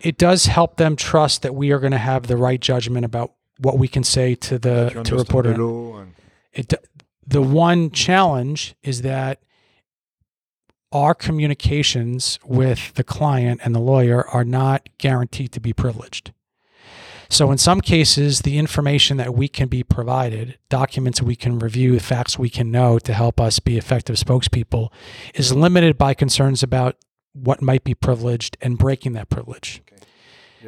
It 0.00 0.18
does 0.18 0.46
help 0.46 0.76
them 0.76 0.96
trust 0.96 1.42
that 1.42 1.54
we 1.54 1.70
are 1.70 1.78
going 1.78 1.92
to 1.92 1.98
have 1.98 2.26
the 2.26 2.36
right 2.36 2.60
judgment 2.60 3.04
about 3.04 3.32
what 3.58 3.78
we 3.78 3.86
can 3.86 4.02
say 4.02 4.34
to 4.34 4.58
the 4.58 5.02
to 5.04 5.16
reporter. 5.16 5.52
the 5.52 6.06
It 6.54 6.72
the 7.26 7.42
one 7.42 7.90
challenge 7.90 8.74
is 8.82 9.02
that 9.02 9.40
our 10.92 11.14
communications 11.14 12.38
with 12.44 12.94
the 12.94 13.04
client 13.04 13.60
and 13.64 13.74
the 13.74 13.80
lawyer 13.80 14.26
are 14.28 14.44
not 14.44 14.88
guaranteed 14.98 15.50
to 15.52 15.60
be 15.60 15.72
privileged. 15.72 16.32
So 17.28 17.50
in 17.50 17.58
some 17.58 17.80
cases, 17.80 18.42
the 18.42 18.58
information 18.58 19.16
that 19.16 19.34
we 19.34 19.48
can 19.48 19.68
be 19.68 19.82
provided, 19.82 20.58
documents 20.68 21.20
we 21.20 21.34
can 21.34 21.58
review, 21.58 21.98
facts 21.98 22.38
we 22.38 22.50
can 22.50 22.70
know 22.70 22.98
to 23.00 23.12
help 23.12 23.40
us 23.40 23.58
be 23.58 23.76
effective 23.76 24.16
spokespeople, 24.16 24.92
is 25.34 25.52
limited 25.52 25.98
by 25.98 26.14
concerns 26.14 26.62
about 26.62 26.96
what 27.32 27.60
might 27.60 27.82
be 27.82 27.94
privileged 27.94 28.56
and 28.60 28.78
breaking 28.78 29.14
that 29.14 29.30
privilege. 29.30 29.82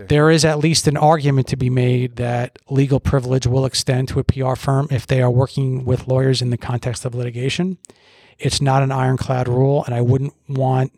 There 0.05 0.31
is 0.31 0.45
at 0.45 0.59
least 0.59 0.87
an 0.87 0.97
argument 0.97 1.47
to 1.49 1.57
be 1.57 1.71
made 1.71 2.17
that 2.17 2.59
legal 2.69 3.01
privilege 3.01 3.47
will 3.47 3.65
extend 3.65 4.09
to 4.09 4.21
a 4.21 4.25
PR 4.25 4.55
firm 4.55 4.89
if 4.91 5.07
they 5.07 5.23
are 5.23 5.31
working 5.31 5.85
with 5.85 6.07
lawyers 6.07 6.43
in 6.43 6.51
the 6.51 6.59
context 6.59 7.05
of 7.05 7.15
litigation. 7.15 7.79
It's 8.39 8.61
not 8.61 8.83
an 8.83 8.93
ironclad 8.93 9.49
rule, 9.49 9.85
and 9.85 9.95
I 9.95 10.03
wouldn't 10.03 10.35
want 10.49 10.93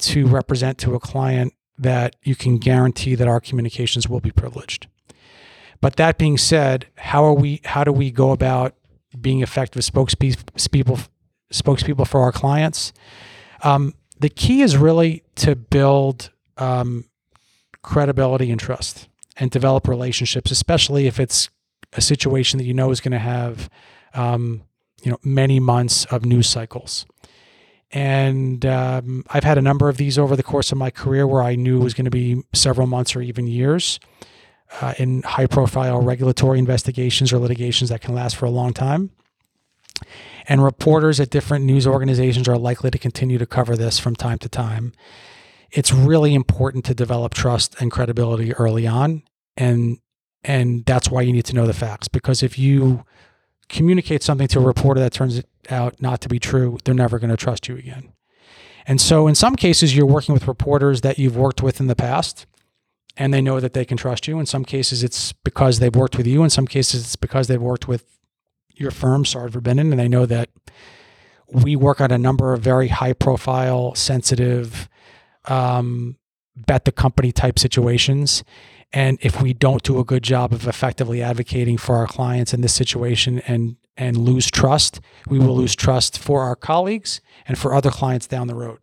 to 0.00 0.26
represent 0.26 0.78
to 0.78 0.94
a 0.94 1.00
client 1.00 1.52
that 1.78 2.16
you 2.22 2.34
can 2.34 2.58
guarantee 2.58 3.14
that 3.14 3.28
our 3.28 3.40
communications 3.40 4.08
will 4.08 4.20
be 4.20 4.30
privileged. 4.30 4.86
But 5.80 5.96
that 5.96 6.16
being 6.16 6.38
said, 6.38 6.86
how 6.96 7.24
are 7.24 7.34
we? 7.34 7.60
How 7.64 7.84
do 7.84 7.92
we 7.92 8.10
go 8.10 8.30
about 8.30 8.74
being 9.20 9.42
effective 9.42 9.82
spokespeople 9.82 11.08
spokespeople 11.52 12.08
for 12.08 12.22
our 12.22 12.32
clients? 12.32 12.92
Um, 13.62 13.94
the 14.18 14.30
key 14.30 14.62
is 14.62 14.76
really 14.76 15.24
to 15.36 15.54
build 15.56 16.30
um, 16.56 17.04
credibility 17.84 18.50
and 18.50 18.58
trust, 18.58 19.08
and 19.36 19.50
develop 19.50 19.86
relationships, 19.86 20.50
especially 20.50 21.06
if 21.06 21.20
it's 21.20 21.50
a 21.92 22.00
situation 22.00 22.58
that 22.58 22.64
you 22.64 22.74
know 22.74 22.90
is 22.90 23.00
going 23.00 23.12
to 23.12 23.18
have, 23.18 23.70
um, 24.14 24.62
you 25.02 25.12
know, 25.12 25.18
many 25.22 25.60
months 25.60 26.04
of 26.06 26.24
news 26.24 26.48
cycles. 26.48 27.06
And 27.92 28.66
um, 28.66 29.24
I've 29.30 29.44
had 29.44 29.56
a 29.56 29.62
number 29.62 29.88
of 29.88 29.98
these 29.98 30.18
over 30.18 30.34
the 30.34 30.42
course 30.42 30.72
of 30.72 30.78
my 30.78 30.90
career 30.90 31.28
where 31.28 31.44
I 31.44 31.54
knew 31.54 31.80
it 31.80 31.84
was 31.84 31.94
going 31.94 32.06
to 32.06 32.10
be 32.10 32.42
several 32.52 32.88
months 32.88 33.14
or 33.14 33.22
even 33.22 33.46
years 33.46 34.00
uh, 34.80 34.94
in 34.98 35.22
high 35.22 35.46
profile 35.46 36.00
regulatory 36.00 36.58
investigations 36.58 37.32
or 37.32 37.38
litigations 37.38 37.90
that 37.90 38.00
can 38.00 38.14
last 38.14 38.34
for 38.34 38.46
a 38.46 38.50
long 38.50 38.72
time. 38.72 39.10
And 40.48 40.64
reporters 40.64 41.20
at 41.20 41.30
different 41.30 41.64
news 41.64 41.86
organizations 41.86 42.48
are 42.48 42.58
likely 42.58 42.90
to 42.90 42.98
continue 42.98 43.38
to 43.38 43.46
cover 43.46 43.76
this 43.76 43.98
from 43.98 44.16
time 44.16 44.38
to 44.38 44.48
time. 44.48 44.92
It's 45.74 45.92
really 45.92 46.34
important 46.34 46.84
to 46.86 46.94
develop 46.94 47.34
trust 47.34 47.80
and 47.80 47.90
credibility 47.90 48.54
early 48.54 48.86
on. 48.86 49.22
And 49.56 49.98
and 50.42 50.84
that's 50.84 51.10
why 51.10 51.22
you 51.22 51.32
need 51.32 51.46
to 51.46 51.54
know 51.54 51.66
the 51.66 51.72
facts 51.72 52.06
because 52.06 52.42
if 52.42 52.58
you 52.58 53.04
communicate 53.68 54.22
something 54.22 54.48
to 54.48 54.60
a 54.60 54.62
reporter 54.62 55.00
that 55.00 55.12
turns 55.12 55.42
out 55.70 56.00
not 56.00 56.20
to 56.20 56.28
be 56.28 56.38
true, 56.38 56.78
they're 56.84 56.94
never 56.94 57.18
going 57.18 57.30
to 57.30 57.36
trust 57.36 57.66
you 57.66 57.76
again. 57.76 58.12
And 58.86 59.00
so, 59.00 59.26
in 59.26 59.34
some 59.34 59.56
cases, 59.56 59.96
you're 59.96 60.06
working 60.06 60.34
with 60.34 60.46
reporters 60.46 61.00
that 61.00 61.18
you've 61.18 61.36
worked 61.36 61.62
with 61.62 61.80
in 61.80 61.86
the 61.86 61.96
past 61.96 62.46
and 63.16 63.32
they 63.32 63.40
know 63.40 63.60
that 63.60 63.72
they 63.72 63.84
can 63.84 63.96
trust 63.96 64.28
you. 64.28 64.38
In 64.38 64.46
some 64.46 64.64
cases, 64.64 65.02
it's 65.02 65.32
because 65.32 65.78
they've 65.78 65.94
worked 65.94 66.16
with 66.16 66.26
you. 66.26 66.42
In 66.42 66.50
some 66.50 66.66
cases, 66.66 67.02
it's 67.04 67.16
because 67.16 67.48
they've 67.48 67.60
worked 67.60 67.88
with 67.88 68.04
your 68.74 68.90
firm, 68.90 69.24
Sard 69.24 69.52
Verbinnen, 69.52 69.90
and 69.90 69.98
they 69.98 70.08
know 70.08 70.26
that 70.26 70.50
we 71.48 71.76
work 71.76 72.00
on 72.00 72.10
a 72.10 72.18
number 72.18 72.52
of 72.52 72.60
very 72.60 72.88
high 72.88 73.12
profile, 73.12 73.94
sensitive, 73.94 74.88
um, 75.46 76.16
bet 76.56 76.84
the 76.84 76.92
company 76.92 77.32
type 77.32 77.58
situations. 77.58 78.44
And 78.92 79.18
if 79.22 79.42
we 79.42 79.52
don't 79.52 79.82
do 79.82 79.98
a 79.98 80.04
good 80.04 80.22
job 80.22 80.52
of 80.52 80.68
effectively 80.68 81.22
advocating 81.22 81.78
for 81.78 81.96
our 81.96 82.06
clients 82.06 82.54
in 82.54 82.60
this 82.60 82.74
situation 82.74 83.40
and 83.40 83.76
and 83.96 84.16
lose 84.16 84.50
trust, 84.50 85.00
we 85.28 85.38
will 85.38 85.56
lose 85.56 85.76
trust 85.76 86.18
for 86.18 86.42
our 86.42 86.56
colleagues 86.56 87.20
and 87.46 87.56
for 87.56 87.74
other 87.74 87.90
clients 87.90 88.26
down 88.26 88.48
the 88.48 88.54
road. 88.54 88.78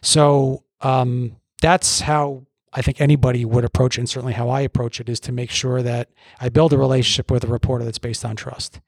So 0.00 0.64
um, 0.80 1.36
that's 1.60 2.00
how 2.00 2.46
I 2.72 2.80
think 2.80 3.00
anybody 3.00 3.44
would 3.44 3.64
approach 3.64 3.98
it, 3.98 4.00
and 4.00 4.08
certainly 4.08 4.32
how 4.32 4.48
I 4.48 4.60
approach 4.62 5.00
it 5.00 5.08
is 5.08 5.20
to 5.20 5.32
make 5.32 5.50
sure 5.50 5.82
that 5.82 6.08
I 6.40 6.48
build 6.48 6.72
a 6.72 6.78
relationship 6.78 7.30
with 7.30 7.44
a 7.44 7.48
reporter 7.48 7.84
that's 7.84 7.98
based 7.98 8.24
on 8.24 8.36
trust. 8.36 8.80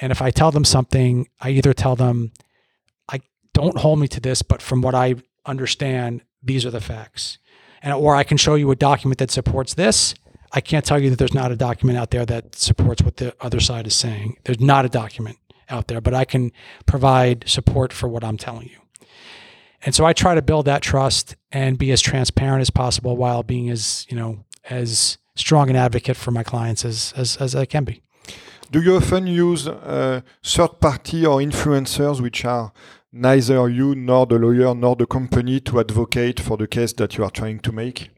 And 0.00 0.12
if 0.12 0.22
I 0.22 0.30
tell 0.30 0.52
them 0.52 0.64
something, 0.64 1.28
I 1.40 1.50
either 1.50 1.72
tell 1.72 1.96
them, 1.96 2.32
I 3.08 3.20
don't 3.52 3.78
hold 3.78 3.98
me 3.98 4.08
to 4.08 4.20
this, 4.20 4.42
but 4.42 4.62
from 4.62 4.82
what 4.82 4.94
I 4.94 5.16
understand, 5.44 6.22
these 6.42 6.64
are 6.64 6.70
the 6.70 6.80
facts. 6.80 7.38
And 7.82 7.92
or 7.92 8.16
I 8.16 8.24
can 8.24 8.36
show 8.36 8.54
you 8.54 8.70
a 8.70 8.76
document 8.76 9.18
that 9.18 9.30
supports 9.30 9.74
this. 9.74 10.14
I 10.52 10.60
can't 10.60 10.84
tell 10.84 11.00
you 11.00 11.10
that 11.10 11.18
there's 11.18 11.34
not 11.34 11.52
a 11.52 11.56
document 11.56 11.98
out 11.98 12.10
there 12.10 12.24
that 12.26 12.54
supports 12.54 13.02
what 13.02 13.16
the 13.16 13.34
other 13.40 13.60
side 13.60 13.86
is 13.86 13.94
saying. 13.94 14.38
There's 14.44 14.60
not 14.60 14.84
a 14.84 14.88
document 14.88 15.38
out 15.68 15.88
there, 15.88 16.00
but 16.00 16.14
I 16.14 16.24
can 16.24 16.52
provide 16.86 17.44
support 17.48 17.92
for 17.92 18.08
what 18.08 18.24
I'm 18.24 18.36
telling 18.36 18.68
you. 18.68 18.78
And 19.84 19.94
so 19.94 20.04
I 20.04 20.12
try 20.12 20.34
to 20.34 20.42
build 20.42 20.66
that 20.66 20.82
trust 20.82 21.36
and 21.52 21.78
be 21.78 21.92
as 21.92 22.00
transparent 22.00 22.62
as 22.62 22.70
possible 22.70 23.16
while 23.16 23.42
being 23.42 23.68
as, 23.70 24.06
you 24.08 24.16
know, 24.16 24.44
as 24.70 25.18
strong 25.34 25.70
an 25.70 25.76
advocate 25.76 26.16
for 26.16 26.30
my 26.30 26.42
clients 26.42 26.84
as 26.84 27.12
as, 27.16 27.36
as 27.36 27.54
I 27.54 27.66
can 27.66 27.84
be. 27.84 28.02
Do 28.70 28.82
you 28.82 28.96
often 28.96 29.28
use 29.28 29.68
uh, 29.68 30.22
third 30.42 30.80
party 30.80 31.24
or 31.24 31.38
influencers 31.38 32.20
which 32.20 32.44
are 32.44 32.72
neither 33.16 33.68
you 33.68 33.94
nor 33.94 34.26
the 34.26 34.38
lawyer 34.38 34.74
nor 34.74 34.96
the 34.96 35.06
company 35.06 35.60
to 35.60 35.80
advocate 35.80 36.40
for 36.40 36.56
the 36.56 36.66
case 36.66 36.92
that 36.94 37.16
you 37.16 37.24
are 37.24 37.30
trying 37.30 37.60
to 37.60 37.72
make? 37.72 38.10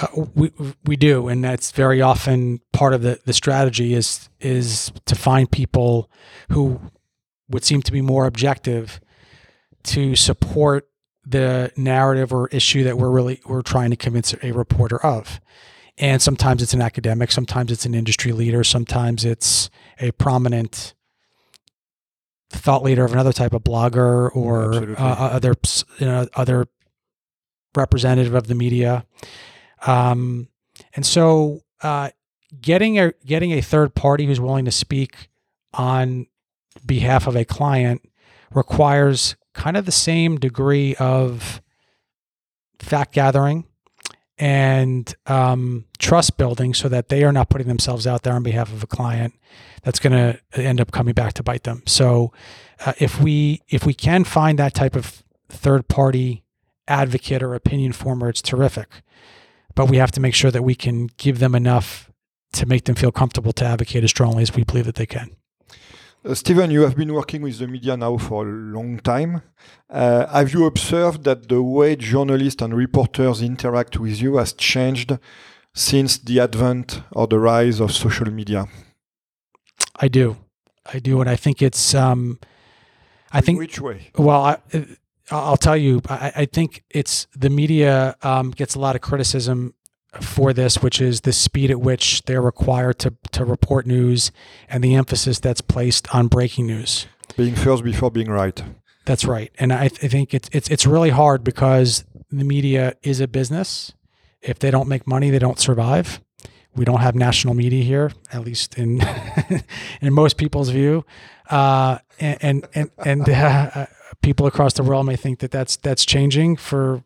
Uh, 0.00 0.06
we 0.34 0.52
we 0.84 0.96
do, 0.96 1.28
and 1.28 1.42
that's 1.42 1.72
very 1.72 2.00
often 2.00 2.60
part 2.72 2.94
of 2.94 3.02
the, 3.02 3.18
the 3.24 3.32
strategy 3.32 3.94
is 3.94 4.28
is 4.40 4.92
to 5.06 5.14
find 5.14 5.50
people 5.50 6.10
who 6.50 6.80
would 7.48 7.64
seem 7.64 7.82
to 7.82 7.92
be 7.92 8.00
more 8.00 8.26
objective 8.26 9.00
to 9.82 10.14
support 10.14 10.88
the 11.26 11.72
narrative 11.76 12.32
or 12.32 12.48
issue 12.48 12.84
that 12.84 12.96
we're 12.96 13.10
really 13.10 13.40
we're 13.46 13.62
trying 13.62 13.90
to 13.90 13.96
convince 13.96 14.34
a 14.42 14.52
reporter 14.52 15.04
of. 15.04 15.40
And 16.00 16.22
sometimes 16.22 16.62
it's 16.62 16.74
an 16.74 16.82
academic, 16.82 17.32
sometimes 17.32 17.72
it's 17.72 17.84
an 17.84 17.94
industry 17.94 18.30
leader, 18.30 18.62
sometimes 18.62 19.24
it's 19.24 19.68
a 19.98 20.12
prominent 20.12 20.94
thought 22.50 22.82
leader 22.82 23.04
of 23.04 23.12
another 23.12 23.32
type 23.32 23.52
of 23.52 23.62
blogger 23.62 24.34
or 24.34 24.74
uh, 24.98 25.14
other 25.32 25.54
you 25.98 26.06
know 26.06 26.26
other 26.34 26.66
representative 27.76 28.34
of 28.34 28.46
the 28.46 28.54
media. 28.54 29.04
Um, 29.86 30.48
and 30.94 31.04
so, 31.04 31.60
uh, 31.82 32.10
getting 32.60 32.98
a 32.98 33.12
getting 33.24 33.52
a 33.52 33.60
third 33.60 33.94
party 33.94 34.26
who's 34.26 34.40
willing 34.40 34.64
to 34.64 34.72
speak 34.72 35.28
on 35.74 36.26
behalf 36.84 37.26
of 37.26 37.36
a 37.36 37.44
client 37.44 38.02
requires 38.52 39.36
kind 39.52 39.76
of 39.76 39.84
the 39.84 39.92
same 39.92 40.38
degree 40.38 40.94
of 40.96 41.60
fact 42.78 43.12
gathering 43.12 43.66
and 44.38 45.14
um, 45.26 45.84
trust 45.98 46.36
building, 46.36 46.74
so 46.74 46.88
that 46.88 47.08
they 47.08 47.24
are 47.24 47.32
not 47.32 47.48
putting 47.48 47.68
themselves 47.68 48.06
out 48.06 48.22
there 48.22 48.34
on 48.34 48.42
behalf 48.42 48.72
of 48.72 48.82
a 48.82 48.86
client 48.86 49.34
that's 49.82 49.98
going 49.98 50.12
to 50.12 50.60
end 50.60 50.80
up 50.80 50.92
coming 50.92 51.14
back 51.14 51.34
to 51.34 51.42
bite 51.42 51.64
them. 51.64 51.82
So, 51.86 52.32
uh, 52.84 52.92
if 52.98 53.20
we 53.20 53.62
if 53.68 53.84
we 53.84 53.94
can 53.94 54.24
find 54.24 54.58
that 54.58 54.74
type 54.74 54.96
of 54.96 55.22
third 55.48 55.88
party 55.88 56.44
advocate 56.86 57.42
or 57.42 57.54
opinion 57.54 57.92
former, 57.92 58.28
it's 58.28 58.42
terrific 58.42 59.02
but 59.78 59.88
we 59.88 59.98
have 59.98 60.10
to 60.10 60.20
make 60.20 60.34
sure 60.34 60.50
that 60.50 60.64
we 60.64 60.74
can 60.74 61.06
give 61.18 61.38
them 61.38 61.54
enough 61.54 62.10
to 62.52 62.66
make 62.66 62.82
them 62.86 62.96
feel 62.96 63.12
comfortable 63.12 63.52
to 63.52 63.64
advocate 63.64 64.02
as 64.02 64.10
strongly 64.10 64.42
as 64.42 64.52
we 64.52 64.64
believe 64.64 64.86
that 64.86 64.96
they 64.96 65.06
can. 65.06 65.36
Uh, 66.24 66.34
Stephen, 66.34 66.70
you 66.70 66.82
have 66.82 66.96
been 66.96 67.12
working 67.12 67.42
with 67.42 67.58
the 67.58 67.68
media 67.68 67.96
now 67.96 68.16
for 68.16 68.46
a 68.46 68.50
long 68.50 68.98
time. 68.98 69.40
Uh, 69.88 70.26
have 70.26 70.52
you 70.52 70.66
observed 70.66 71.22
that 71.24 71.48
the 71.48 71.62
way 71.62 71.94
journalists 71.94 72.60
and 72.60 72.74
reporters 72.74 73.40
interact 73.40 73.98
with 73.98 74.20
you 74.20 74.36
has 74.36 74.52
changed 74.52 75.16
since 75.74 76.18
the 76.18 76.40
advent 76.40 77.02
or 77.12 77.28
the 77.28 77.38
rise 77.38 77.78
of 77.78 77.92
social 77.92 78.30
media? 78.32 78.66
I 79.94 80.08
do, 80.08 80.36
I 80.92 80.98
do, 80.98 81.20
and 81.20 81.30
I 81.30 81.36
think 81.36 81.62
it's. 81.62 81.94
Um, 81.94 82.40
I 83.30 83.40
think 83.40 83.58
which 83.58 83.80
way? 83.80 84.10
Well, 84.16 84.42
I, 84.42 84.58
I'll 85.30 85.56
tell 85.56 85.76
you, 85.76 86.00
I, 86.08 86.32
I 86.34 86.44
think 86.46 86.82
it's 86.90 87.28
the 87.36 87.50
media 87.50 88.16
um, 88.22 88.50
gets 88.50 88.74
a 88.74 88.80
lot 88.80 88.96
of 88.96 89.02
criticism 89.02 89.74
for 90.20 90.52
this, 90.52 90.82
which 90.82 91.00
is 91.00 91.22
the 91.22 91.32
speed 91.32 91.70
at 91.70 91.80
which 91.80 92.22
they're 92.24 92.42
required 92.42 92.98
to, 93.00 93.14
to 93.32 93.44
report 93.44 93.86
news 93.86 94.32
and 94.68 94.82
the 94.82 94.94
emphasis 94.94 95.38
that's 95.38 95.60
placed 95.60 96.14
on 96.14 96.28
breaking 96.28 96.66
news. 96.66 97.06
Being 97.36 97.54
first 97.54 97.84
before 97.84 98.10
being 98.10 98.30
right. 98.30 98.62
That's 99.04 99.24
right, 99.24 99.50
and 99.58 99.72
I, 99.72 99.88
th- 99.88 100.04
I 100.04 100.08
think 100.08 100.34
it's 100.34 100.50
it's 100.52 100.68
it's 100.68 100.84
really 100.84 101.08
hard 101.08 101.42
because 101.42 102.04
the 102.30 102.44
media 102.44 102.94
is 103.02 103.20
a 103.20 103.28
business. 103.28 103.94
If 104.42 104.58
they 104.58 104.70
don't 104.70 104.86
make 104.86 105.06
money, 105.06 105.30
they 105.30 105.38
don't 105.38 105.58
survive. 105.58 106.20
We 106.76 106.84
don't 106.84 107.00
have 107.00 107.14
national 107.14 107.54
media 107.54 107.82
here, 107.82 108.12
at 108.34 108.42
least 108.42 108.76
in 108.76 109.00
in 110.02 110.12
most 110.12 110.36
people's 110.36 110.68
view, 110.68 111.06
uh, 111.48 111.98
and 112.20 112.38
and 112.42 112.68
and, 112.74 112.90
and 113.02 113.28
uh, 113.30 113.86
people 114.22 114.46
across 114.46 114.74
the 114.74 114.82
world 114.82 115.06
may 115.06 115.16
think 115.16 115.38
that 115.38 115.50
that's 115.50 115.76
that's 115.76 116.04
changing 116.04 116.56
for 116.56 117.02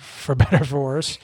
for 0.00 0.34
better 0.34 0.62
or 0.62 0.64
for 0.64 0.80
worse. 0.80 1.18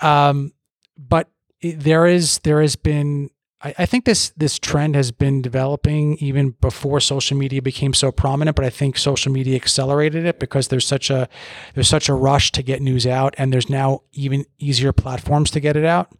Um, 0.00 0.52
but 0.96 1.28
it, 1.60 1.80
there 1.80 2.06
is 2.06 2.38
there 2.40 2.60
has 2.60 2.76
been 2.76 3.30
I, 3.60 3.74
I 3.78 3.86
think 3.86 4.04
this 4.04 4.30
this 4.36 4.58
trend 4.58 4.94
has 4.94 5.10
been 5.10 5.42
developing 5.42 6.16
even 6.18 6.50
before 6.60 7.00
social 7.00 7.36
media 7.36 7.60
became 7.62 7.94
so 7.94 8.12
prominent, 8.12 8.56
but 8.56 8.64
I 8.64 8.70
think 8.70 8.96
social 8.96 9.32
media 9.32 9.56
accelerated 9.56 10.24
it 10.24 10.38
because 10.38 10.68
there's 10.68 10.86
such 10.86 11.10
a 11.10 11.28
there's 11.74 11.88
such 11.88 12.08
a 12.08 12.14
rush 12.14 12.52
to 12.52 12.62
get 12.62 12.80
news 12.80 13.06
out, 13.06 13.34
and 13.38 13.52
there's 13.52 13.70
now 13.70 14.02
even 14.12 14.44
easier 14.58 14.92
platforms 14.92 15.50
to 15.52 15.60
get 15.60 15.76
it 15.76 15.84
out. 15.84 16.12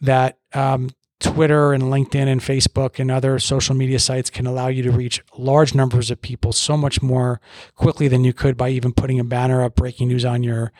That 0.00 0.38
um, 0.52 0.90
Twitter 1.22 1.72
and 1.72 1.84
LinkedIn 1.84 2.26
and 2.26 2.40
Facebook 2.40 2.98
and 2.98 3.10
other 3.10 3.38
social 3.38 3.74
media 3.74 3.98
sites 3.98 4.28
can 4.28 4.46
allow 4.46 4.68
you 4.68 4.82
to 4.82 4.90
reach 4.90 5.22
large 5.36 5.74
numbers 5.74 6.10
of 6.10 6.20
people 6.20 6.52
so 6.52 6.76
much 6.76 7.00
more 7.00 7.40
quickly 7.74 8.08
than 8.08 8.24
you 8.24 8.32
could 8.32 8.56
by 8.56 8.68
even 8.68 8.92
putting 8.92 9.20
a 9.20 9.24
banner 9.24 9.62
up 9.62 9.76
breaking 9.76 10.08
news 10.08 10.24
on 10.24 10.42
your 10.42 10.72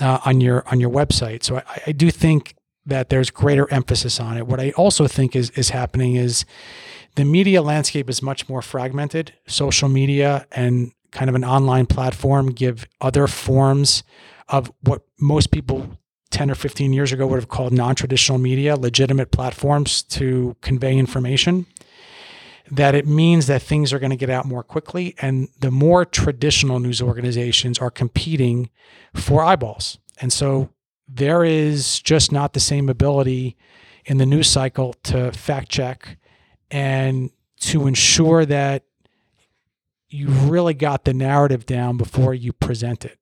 uh, 0.00 0.18
on 0.24 0.40
your 0.40 0.66
on 0.68 0.80
your 0.80 0.90
website. 0.90 1.42
So 1.42 1.58
I, 1.58 1.82
I 1.88 1.92
do 1.92 2.10
think 2.10 2.56
that 2.84 3.08
there's 3.08 3.30
greater 3.30 3.72
emphasis 3.72 4.20
on 4.20 4.36
it. 4.36 4.46
What 4.46 4.60
I 4.60 4.70
also 4.72 5.06
think 5.06 5.34
is 5.36 5.50
is 5.50 5.70
happening 5.70 6.16
is 6.16 6.44
the 7.14 7.24
media 7.24 7.62
landscape 7.62 8.10
is 8.10 8.22
much 8.22 8.48
more 8.48 8.62
fragmented. 8.62 9.34
Social 9.46 9.88
media 9.88 10.46
and 10.52 10.92
kind 11.12 11.28
of 11.30 11.34
an 11.34 11.44
online 11.44 11.86
platform 11.86 12.50
give 12.50 12.86
other 13.00 13.26
forms 13.26 14.02
of 14.48 14.70
what 14.82 15.02
most 15.18 15.50
people 15.50 15.98
10 16.30 16.50
or 16.50 16.54
15 16.54 16.92
years 16.92 17.12
ago 17.12 17.26
would 17.26 17.36
have 17.36 17.48
called 17.48 17.72
non-traditional 17.72 18.38
media 18.38 18.76
legitimate 18.76 19.30
platforms 19.30 20.02
to 20.02 20.56
convey 20.60 20.96
information 20.96 21.66
that 22.70 22.94
it 22.94 23.06
means 23.06 23.46
that 23.46 23.62
things 23.62 23.92
are 23.92 23.98
going 23.98 24.10
to 24.10 24.16
get 24.16 24.30
out 24.30 24.44
more 24.44 24.62
quickly 24.62 25.14
and 25.20 25.48
the 25.60 25.70
more 25.70 26.04
traditional 26.04 26.80
news 26.80 27.00
organizations 27.00 27.78
are 27.78 27.90
competing 27.90 28.70
for 29.14 29.44
eyeballs. 29.44 29.98
And 30.20 30.32
so 30.32 30.70
there 31.06 31.44
is 31.44 32.00
just 32.00 32.32
not 32.32 32.52
the 32.52 32.60
same 32.60 32.88
ability 32.88 33.56
in 34.04 34.18
the 34.18 34.26
news 34.26 34.48
cycle 34.48 34.94
to 35.04 35.30
fact 35.32 35.68
check 35.68 36.18
and 36.70 37.30
to 37.60 37.86
ensure 37.86 38.44
that 38.44 38.82
you 40.08 40.28
really 40.28 40.74
got 40.74 41.04
the 41.04 41.14
narrative 41.14 41.66
down 41.66 41.96
before 41.96 42.34
you 42.34 42.52
present 42.52 43.04
it 43.04 43.18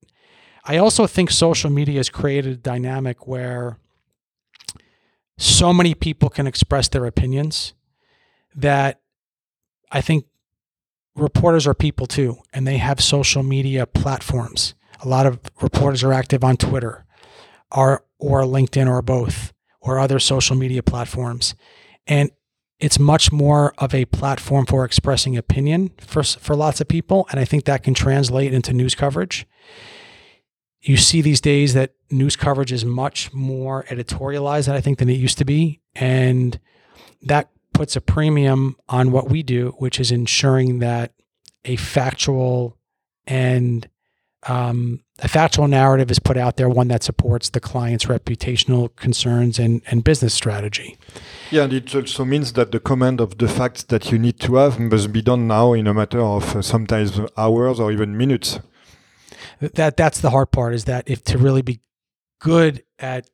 I 0.65 0.79
also 0.79 1.07
think 1.07 1.31
social 1.31 1.71
media 1.71 1.99
has 1.99 2.09
created 2.09 2.53
a 2.53 2.57
dynamic 2.57 3.27
where 3.27 3.79
so 5.37 5.75
many 5.75 5.95
people 5.95 6.31
can 6.31 6.47
express 6.47 6.89
their 6.89 7.05
opinions 7.05 7.75
that 8.55 9.01
I 9.91 10.01
think 10.01 10.27
reporters 11.15 11.67
are 11.67 11.75
people 11.75 12.07
too, 12.07 12.39
and 12.53 12.67
they 12.67 12.79
have 12.79 13.01
social 13.01 13.43
media 13.43 13.87
platforms. 13.87 14.75
A 15.03 15.09
lot 15.09 15.27
of 15.27 15.39
reporters 15.61 16.03
are 16.03 16.13
active 16.13 16.43
on 16.43 16.57
Twitter 16.57 17.05
or, 17.71 18.05
or 18.19 18.43
LinkedIn 18.43 18.89
or 18.89 19.03
both 19.03 19.53
or 19.81 19.99
other 19.99 20.19
social 20.19 20.57
media 20.57 20.83
platforms. 20.83 21.55
And 22.07 22.31
it's 22.81 22.99
much 22.99 23.31
more 23.31 23.75
of 23.79 23.95
a 23.95 24.07
platform 24.07 24.67
for 24.67 24.85
expressing 24.85 25.37
opinion 25.37 25.91
for, 25.99 26.23
for 26.23 26.57
lots 26.57 26.81
of 26.81 26.89
people. 26.89 27.27
And 27.31 27.39
I 27.39 27.45
think 27.45 27.65
that 27.65 27.83
can 27.83 27.95
translate 27.95 28.55
into 28.55 28.73
news 28.73 28.95
coverage 28.95 29.47
you 30.85 30.99
see 30.99 31.23
these 31.23 31.41
days 31.41 31.73
that 31.75 31.95
news 32.11 32.37
coverage 32.37 32.71
is 32.71 32.85
much 32.85 33.33
more 33.33 33.85
editorialized, 33.85 34.71
I 34.71 34.81
think, 34.83 34.99
than 34.99 35.09
it 35.09 35.15
used 35.15 35.39
to 35.39 35.45
be. 35.45 35.81
And 35.95 36.61
that 37.23 37.49
puts 37.73 37.97
a 37.97 38.01
premium 38.03 38.77
on 38.89 39.11
what 39.11 39.31
we 39.31 39.43
do, 39.43 39.75
which 39.79 39.99
is 39.99 40.13
ensuring 40.13 40.81
that 40.81 41.13
a 41.65 41.77
factual 41.77 42.77
and 43.27 43.89
um, 44.47 45.01
a 45.21 45.29
factual 45.29 45.69
narrative 45.69 46.11
is 46.11 46.19
put 46.19 46.37
out 46.37 46.59
there, 46.59 46.69
one 46.69 46.89
that 46.89 47.03
supports 47.03 47.49
the 47.49 47.61
client's 47.61 48.05
reputational 48.05 48.95
concerns 48.95 49.59
and, 49.59 49.81
and 49.87 50.05
business 50.05 50.35
strategy. 50.35 50.99
Yeah, 51.51 51.65
and 51.65 51.73
it 51.73 51.95
also 51.95 52.27
means 52.27 52.53
that 52.53 52.73
the 52.73 52.81
command 52.81 53.23
of 53.23 53.39
the 53.39 53.49
facts 53.49 53.85
that 53.85 54.13
you 54.13 54.19
need 54.19 54.39
to 54.41 54.57
have 54.57 54.79
must 54.79 55.15
be 55.15 55.23
done 55.23 55.49
now 55.49 55.73
in 55.73 55.87
a 55.87 55.95
matter 55.95 56.21
of 56.21 56.55
uh, 56.55 56.61
sometimes 56.61 57.19
hours 57.39 57.81
or 57.81 57.91
even 57.91 58.19
minutes 58.19 58.61
that 59.61 59.97
that's 59.97 60.21
the 60.21 60.31
hard 60.31 60.51
part 60.51 60.75
is 60.75 60.85
that 60.85 61.09
if 61.09 61.23
to 61.25 61.39
really 61.39 61.63
be 61.63 61.81
good 62.39 62.83
at 62.99 63.29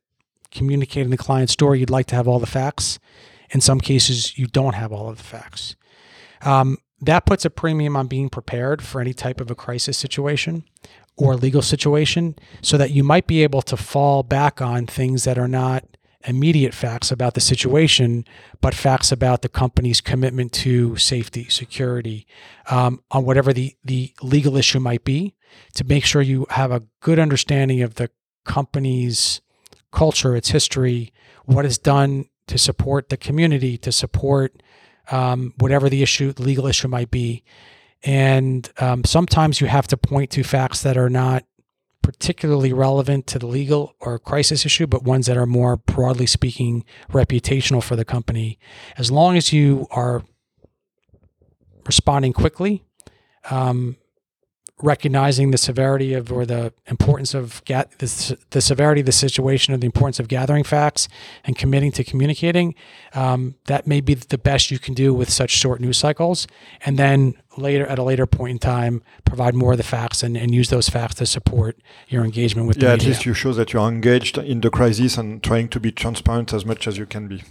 communicating 0.51 1.09
the 1.09 1.17
client 1.17 1.49
story, 1.49 1.79
you'd 1.79 1.89
like 1.89 2.07
to 2.07 2.15
have 2.15 2.27
all 2.27 2.39
the 2.39 2.45
facts. 2.45 2.99
In 3.51 3.61
some 3.61 3.79
cases, 3.79 4.37
you 4.37 4.47
don't 4.47 4.75
have 4.75 4.91
all 4.91 5.09
of 5.09 5.17
the 5.17 5.23
facts. 5.23 5.75
Um, 6.41 6.77
that 7.01 7.25
puts 7.25 7.45
a 7.45 7.49
premium 7.49 7.95
on 7.95 8.07
being 8.07 8.29
prepared 8.29 8.81
for 8.81 9.01
any 9.01 9.13
type 9.13 9.41
of 9.41 9.49
a 9.49 9.55
crisis 9.55 9.97
situation 9.97 10.63
or 11.17 11.35
legal 11.35 11.61
situation 11.61 12.35
so 12.61 12.77
that 12.77 12.91
you 12.91 13.03
might 13.03 13.27
be 13.27 13.43
able 13.43 13.61
to 13.63 13.75
fall 13.75 14.23
back 14.23 14.61
on 14.61 14.85
things 14.85 15.23
that 15.23 15.37
are 15.37 15.47
not 15.47 15.85
immediate 16.25 16.73
facts 16.73 17.11
about 17.11 17.33
the 17.33 17.41
situation, 17.41 18.23
but 18.61 18.75
facts 18.75 19.11
about 19.11 19.41
the 19.41 19.49
company's 19.49 20.01
commitment 20.01 20.51
to 20.51 20.95
safety, 20.97 21.45
security, 21.49 22.27
um, 22.69 23.01
on 23.09 23.25
whatever 23.25 23.51
the, 23.51 23.75
the 23.83 24.13
legal 24.21 24.55
issue 24.55 24.79
might 24.79 25.03
be, 25.03 25.35
to 25.75 25.83
make 25.83 26.05
sure 26.05 26.21
you 26.21 26.45
have 26.49 26.71
a 26.71 26.83
good 26.99 27.19
understanding 27.19 27.81
of 27.81 27.95
the 27.95 28.09
company's 28.45 29.41
culture, 29.91 30.35
its 30.35 30.49
history, 30.49 31.13
what 31.45 31.65
is 31.65 31.77
done 31.77 32.25
to 32.47 32.57
support 32.57 33.09
the 33.09 33.17
community, 33.17 33.77
to 33.77 33.91
support 33.91 34.63
um, 35.11 35.53
whatever 35.57 35.89
the 35.89 36.01
issue, 36.01 36.31
the 36.31 36.43
legal 36.43 36.67
issue 36.67 36.87
might 36.87 37.11
be. 37.11 37.43
And 38.03 38.69
um, 38.79 39.03
sometimes 39.03 39.61
you 39.61 39.67
have 39.67 39.87
to 39.87 39.97
point 39.97 40.31
to 40.31 40.43
facts 40.43 40.81
that 40.83 40.97
are 40.97 41.09
not 41.09 41.43
particularly 42.01 42.73
relevant 42.73 43.27
to 43.27 43.37
the 43.37 43.45
legal 43.45 43.95
or 43.99 44.17
crisis 44.17 44.65
issue, 44.65 44.87
but 44.87 45.03
ones 45.03 45.27
that 45.27 45.37
are 45.37 45.45
more 45.45 45.77
broadly 45.77 46.25
speaking 46.25 46.83
reputational 47.11 47.83
for 47.83 47.95
the 47.95 48.05
company. 48.05 48.57
As 48.97 49.11
long 49.11 49.37
as 49.37 49.53
you 49.53 49.87
are 49.91 50.23
responding 51.85 52.33
quickly, 52.33 52.83
um, 53.49 53.97
recognizing 54.83 55.51
the 55.51 55.57
severity 55.57 56.13
of 56.13 56.31
or 56.31 56.45
the 56.45 56.73
importance 56.87 57.33
of 57.33 57.63
get 57.65 57.97
the, 57.99 58.37
the 58.51 58.61
severity 58.61 59.01
of 59.01 59.05
the 59.05 59.11
situation 59.11 59.73
or 59.73 59.77
the 59.77 59.85
importance 59.85 60.19
of 60.19 60.27
gathering 60.27 60.63
facts 60.63 61.07
and 61.43 61.57
committing 61.57 61.91
to 61.91 62.03
communicating 62.03 62.75
um, 63.13 63.55
that 63.65 63.87
may 63.87 64.01
be 64.01 64.13
the 64.13 64.37
best 64.37 64.71
you 64.71 64.79
can 64.79 64.93
do 64.93 65.13
with 65.13 65.29
such 65.29 65.51
short 65.51 65.81
news 65.81 65.97
cycles. 65.97 66.47
And 66.85 66.97
then 66.97 67.35
later 67.57 67.85
at 67.87 67.99
a 67.99 68.03
later 68.03 68.25
point 68.25 68.51
in 68.51 68.59
time 68.59 69.03
provide 69.25 69.53
more 69.53 69.73
of 69.73 69.77
the 69.77 69.83
facts 69.83 70.23
and, 70.23 70.37
and 70.37 70.53
use 70.53 70.69
those 70.69 70.89
facts 70.89 71.15
to 71.15 71.25
support 71.25 71.77
your 72.07 72.23
engagement 72.23 72.67
with 72.67 72.79
the 72.79 72.85
yeah, 72.85 72.93
at 72.93 73.05
least 73.05 73.25
you 73.25 73.33
show 73.33 73.51
that 73.53 73.73
you're 73.73 73.87
engaged 73.87 74.37
in 74.37 74.61
the 74.61 74.69
crisis 74.69 75.17
and 75.17 75.43
trying 75.43 75.67
to 75.67 75.79
be 75.79 75.91
transparent 75.91 76.53
as 76.53 76.65
much 76.65 76.87
as 76.87 76.97
you 76.97 77.05
can 77.05 77.27
be 77.27 77.43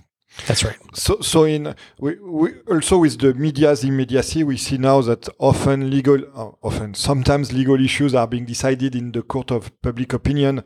that's 0.47 0.64
right. 0.64 0.76
So, 0.95 1.20
so 1.20 1.45
in 1.45 1.74
we, 1.99 2.14
we 2.20 2.61
also 2.70 2.99
with 2.99 3.18
the 3.18 3.35
media's 3.35 3.85
immediacy, 3.85 4.45
we 4.45 4.57
see 4.57 4.78
now 4.78 5.01
that 5.03 5.28
often 5.39 5.91
legal, 5.91 6.18
uh, 6.35 6.51
often 6.62 6.95
sometimes 6.95 7.53
legal 7.53 7.83
issues 7.83 8.14
are 8.14 8.26
being 8.26 8.45
decided 8.45 8.95
in 8.95 9.12
the 9.12 9.22
court 9.22 9.51
of 9.51 9.70
public 9.83 10.12
opinion 10.12 10.62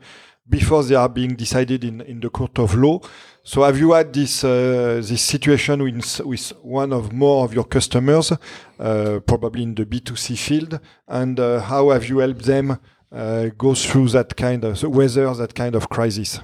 before 0.47 0.83
they 0.83 0.93
are 0.93 1.09
being 1.09 1.35
decided 1.35 1.83
in, 1.83 2.01
in 2.01 2.19
the 2.19 2.29
court 2.29 2.59
of 2.59 2.75
law. 2.75 2.99
So, 3.43 3.63
have 3.63 3.79
you 3.79 3.93
had 3.93 4.13
this 4.13 4.43
uh, 4.43 5.01
this 5.03 5.21
situation 5.21 5.83
with 5.83 6.19
with 6.21 6.49
one 6.61 6.93
of 6.93 7.11
more 7.11 7.43
of 7.43 7.53
your 7.53 7.65
customers, 7.65 8.31
uh, 8.79 9.19
probably 9.25 9.63
in 9.63 9.75
the 9.75 9.85
B 9.85 9.99
two 9.99 10.15
C 10.15 10.35
field, 10.35 10.79
and 11.07 11.39
uh, 11.39 11.59
how 11.61 11.89
have 11.89 12.07
you 12.07 12.19
helped 12.19 12.45
them 12.45 12.79
uh, 13.11 13.47
go 13.57 13.73
through 13.73 14.09
that 14.09 14.35
kind 14.35 14.63
of 14.63 14.81
weather 14.83 15.33
that 15.33 15.55
kind 15.55 15.75
of 15.75 15.89
crisis? 15.89 16.39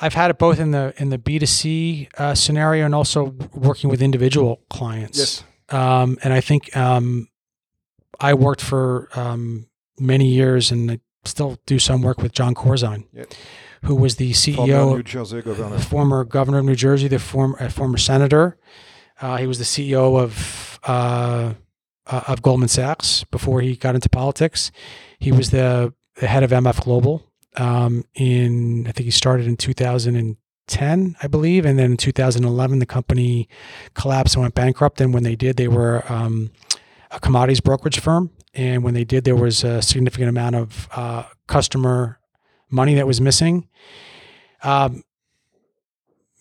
I've 0.00 0.14
had 0.14 0.30
it 0.30 0.38
both 0.38 0.58
in 0.58 0.72
the 0.72 0.92
in 0.96 1.10
the 1.10 1.18
B 1.18 1.38
two 1.38 1.46
C 1.46 2.08
uh, 2.18 2.34
scenario 2.34 2.84
and 2.84 2.94
also 2.94 3.34
working 3.52 3.90
with 3.90 4.02
individual 4.02 4.62
clients. 4.68 5.18
Yes. 5.18 5.44
Um, 5.70 6.18
and 6.22 6.32
I 6.32 6.40
think 6.40 6.76
um, 6.76 7.28
I 8.20 8.34
worked 8.34 8.60
for 8.60 9.08
um, 9.14 9.66
many 9.98 10.28
years 10.28 10.70
and 10.70 10.90
I 10.90 11.00
still 11.24 11.58
do 11.66 11.78
some 11.78 12.02
work 12.02 12.20
with 12.20 12.32
John 12.32 12.54
Corzine, 12.54 13.06
yep. 13.12 13.32
who 13.84 13.94
was 13.94 14.16
the 14.16 14.32
CEO, 14.32 14.66
former 14.66 14.96
New 14.96 15.02
Jersey 15.02 15.42
governor, 15.42 15.78
former 15.78 16.24
governor 16.24 16.58
of 16.58 16.64
New 16.64 16.74
Jersey, 16.74 17.08
the 17.08 17.18
former 17.18 17.56
uh, 17.60 17.68
former 17.68 17.98
senator. 17.98 18.58
Uh, 19.20 19.36
he 19.36 19.46
was 19.46 19.58
the 19.58 19.64
CEO 19.64 20.20
of 20.20 20.80
uh, 20.84 21.54
uh, 22.06 22.20
of 22.28 22.42
Goldman 22.42 22.68
Sachs 22.68 23.24
before 23.24 23.60
he 23.60 23.76
got 23.76 23.94
into 23.94 24.08
politics. 24.08 24.70
He 25.18 25.32
was 25.32 25.50
the, 25.50 25.94
the 26.16 26.26
head 26.26 26.42
of 26.42 26.50
MF 26.50 26.82
Global 26.82 27.30
um, 27.56 28.04
in 28.14 28.86
I 28.86 28.92
think 28.92 29.04
he 29.04 29.10
started 29.10 29.46
in 29.46 29.56
2010, 29.56 31.16
I 31.22 31.26
believe, 31.26 31.64
and 31.64 31.78
then 31.78 31.92
in 31.92 31.96
2011 31.96 32.78
the 32.78 32.86
company 32.86 33.48
collapsed 33.94 34.34
and 34.34 34.42
went 34.42 34.54
bankrupt. 34.54 35.00
And 35.00 35.14
when 35.14 35.22
they 35.22 35.36
did, 35.36 35.56
they 35.56 35.68
were 35.68 36.04
um, 36.12 36.50
a 37.10 37.20
commodities 37.20 37.60
brokerage 37.60 38.00
firm, 38.00 38.30
and 38.54 38.82
when 38.82 38.94
they 38.94 39.04
did, 39.04 39.24
there 39.24 39.36
was 39.36 39.64
a 39.64 39.82
significant 39.82 40.28
amount 40.28 40.56
of 40.56 40.88
uh, 40.92 41.24
customer 41.46 42.18
money 42.70 42.94
that 42.94 43.06
was 43.06 43.20
missing. 43.20 43.68
Um, 44.62 45.04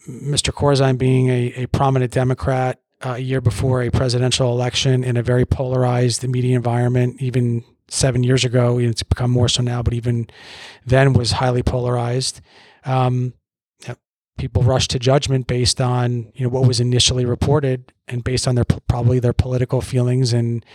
Mr. 0.07 0.53
Corzine 0.53 0.97
being 0.97 1.29
a, 1.29 1.53
a 1.63 1.65
prominent 1.67 2.11
Democrat 2.11 2.79
uh, 3.01 3.13
a 3.15 3.19
year 3.19 3.41
before 3.41 3.81
a 3.81 3.89
presidential 3.89 4.51
election 4.51 5.03
in 5.03 5.17
a 5.17 5.23
very 5.23 5.45
polarized 5.45 6.27
media 6.27 6.55
environment, 6.55 7.21
even 7.21 7.63
seven 7.89 8.23
years 8.23 8.43
ago. 8.43 8.79
It's 8.79 9.03
become 9.03 9.31
more 9.31 9.49
so 9.49 9.63
now, 9.63 9.83
but 9.83 9.93
even 9.93 10.27
then 10.85 11.13
was 11.13 11.33
highly 11.33 11.63
polarized. 11.63 12.41
Um, 12.85 13.33
people 14.37 14.63
rushed 14.63 14.91
to 14.91 14.99
judgment 14.99 15.47
based 15.47 15.79
on 15.79 16.31
you 16.33 16.43
know 16.43 16.49
what 16.49 16.67
was 16.67 16.79
initially 16.79 17.25
reported 17.25 17.93
and 18.07 18.23
based 18.23 18.47
on 18.47 18.55
their 18.55 18.65
probably 18.65 19.19
their 19.19 19.33
political 19.33 19.81
feelings 19.81 20.33
and 20.33 20.65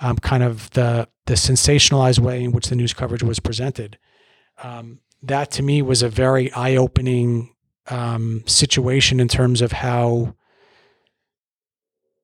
um, 0.00 0.16
kind 0.16 0.42
of 0.42 0.70
the 0.70 1.08
the 1.26 1.34
sensationalized 1.34 2.18
way 2.18 2.42
in 2.42 2.52
which 2.52 2.68
the 2.68 2.76
news 2.76 2.92
coverage 2.92 3.22
was 3.22 3.38
presented. 3.38 3.98
Um, 4.62 5.00
that 5.22 5.50
to 5.52 5.62
me 5.62 5.82
was 5.82 6.02
a 6.02 6.08
very 6.08 6.52
eye 6.52 6.76
opening 6.76 7.54
um, 7.88 8.42
situation 8.46 9.20
in 9.20 9.28
terms 9.28 9.60
of 9.60 9.72
how 9.72 10.34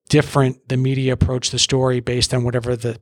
different 0.09 0.67
the 0.67 0.77
media 0.77 1.13
approached 1.13 1.51
the 1.51 1.59
story 1.59 1.99
based 1.99 2.33
on 2.33 2.43
whatever 2.43 2.75
the 2.75 2.99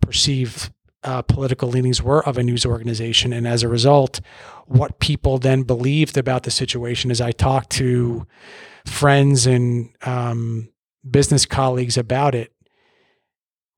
perceived 0.00 0.70
uh, 1.02 1.22
political 1.22 1.68
leanings 1.68 2.02
were 2.02 2.24
of 2.26 2.36
a 2.36 2.42
news 2.42 2.66
organization. 2.66 3.32
And 3.32 3.46
as 3.46 3.62
a 3.62 3.68
result, 3.68 4.20
what 4.66 5.00
people 5.00 5.38
then 5.38 5.62
believed 5.62 6.18
about 6.18 6.42
the 6.42 6.50
situation 6.50 7.10
as 7.10 7.20
I 7.20 7.32
talked 7.32 7.70
to 7.70 8.26
friends 8.84 9.46
and 9.46 9.90
um, 10.02 10.68
business 11.08 11.46
colleagues 11.46 11.96
about 11.96 12.34
it, 12.34 12.52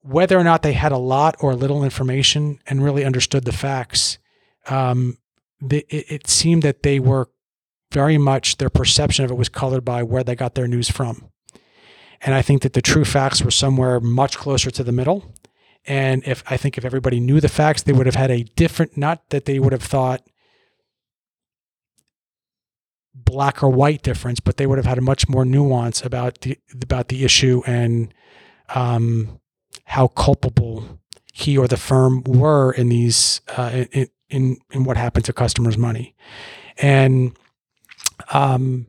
whether 0.01 0.37
or 0.37 0.45
not 0.45 0.63
they 0.63 0.73
had 0.73 0.93
a 0.93 0.99
lot 0.99 1.37
or 1.41 1.55
little 1.55 1.85
information 1.85 2.59
and 2.67 2.83
really 2.83 3.05
understood 3.05 3.45
the 3.45 3.53
facts, 3.53 4.19
um, 4.69 5.17
it, 5.71 5.87
it 5.89 6.27
seemed 6.27 6.63
that 6.63 6.83
they 6.83 6.99
were 6.99 7.31
very 7.93 8.19
much 8.19 8.57
their 8.57 8.71
perception 8.71 9.25
of 9.25 9.31
it 9.31 9.37
was 9.37 9.49
colored 9.49 9.85
by 9.85 10.03
where 10.03 10.25
they 10.25 10.35
got 10.35 10.55
their 10.55 10.67
news 10.67 10.91
from. 10.91 11.29
And 12.21 12.35
I 12.35 12.43
think 12.43 12.63
that 12.63 12.73
the 12.73 12.83
true 12.83 13.05
facts 13.05 13.43
were 13.43 13.51
somewhere 13.51 14.01
much 14.01 14.39
closer 14.39 14.71
to 14.71 14.83
the 14.83 14.93
middle. 14.93 15.35
And 15.87 16.23
if 16.27 16.45
I 16.47 16.57
think 16.57 16.79
if 16.79 16.85
everybody 16.85 17.19
knew 17.19 17.41
the 17.41 17.49
facts, 17.49 17.83
they 17.83 17.93
would 17.93 18.07
have 18.07 18.15
had 18.15 18.31
a 18.31 18.45
different, 18.45 18.97
not 18.97 19.29
that 19.31 19.47
they 19.47 19.59
would 19.59 19.73
have 19.73 19.83
thought 19.83 20.23
black 23.15 23.63
or 23.63 23.69
white 23.69 24.03
difference, 24.03 24.41
but 24.41 24.57
they 24.57 24.67
would 24.67 24.79
have 24.79 24.87
had 24.87 24.99
a 24.99 25.03
much 25.03 25.29
more 25.29 25.45
nuance 25.45 26.03
about 26.03 26.41
the 26.43 26.59
about 26.83 27.09
the 27.09 27.25
issue 27.25 27.63
and 27.67 28.15
um, 28.75 29.41
how 29.85 30.09
culpable 30.09 31.01
he 31.33 31.59
or 31.59 31.67
the 31.67 31.77
firm 31.77 32.23
were 32.25 32.73
in 32.73 32.89
these 32.89 33.41
uh, 33.57 33.85
in, 33.93 34.09
in 34.31 34.57
in 34.71 34.85
what 34.85 34.97
happened 34.97 35.25
to 35.25 35.33
customers' 35.33 35.77
money. 35.77 36.15
And 36.79 37.37
um, 38.33 38.87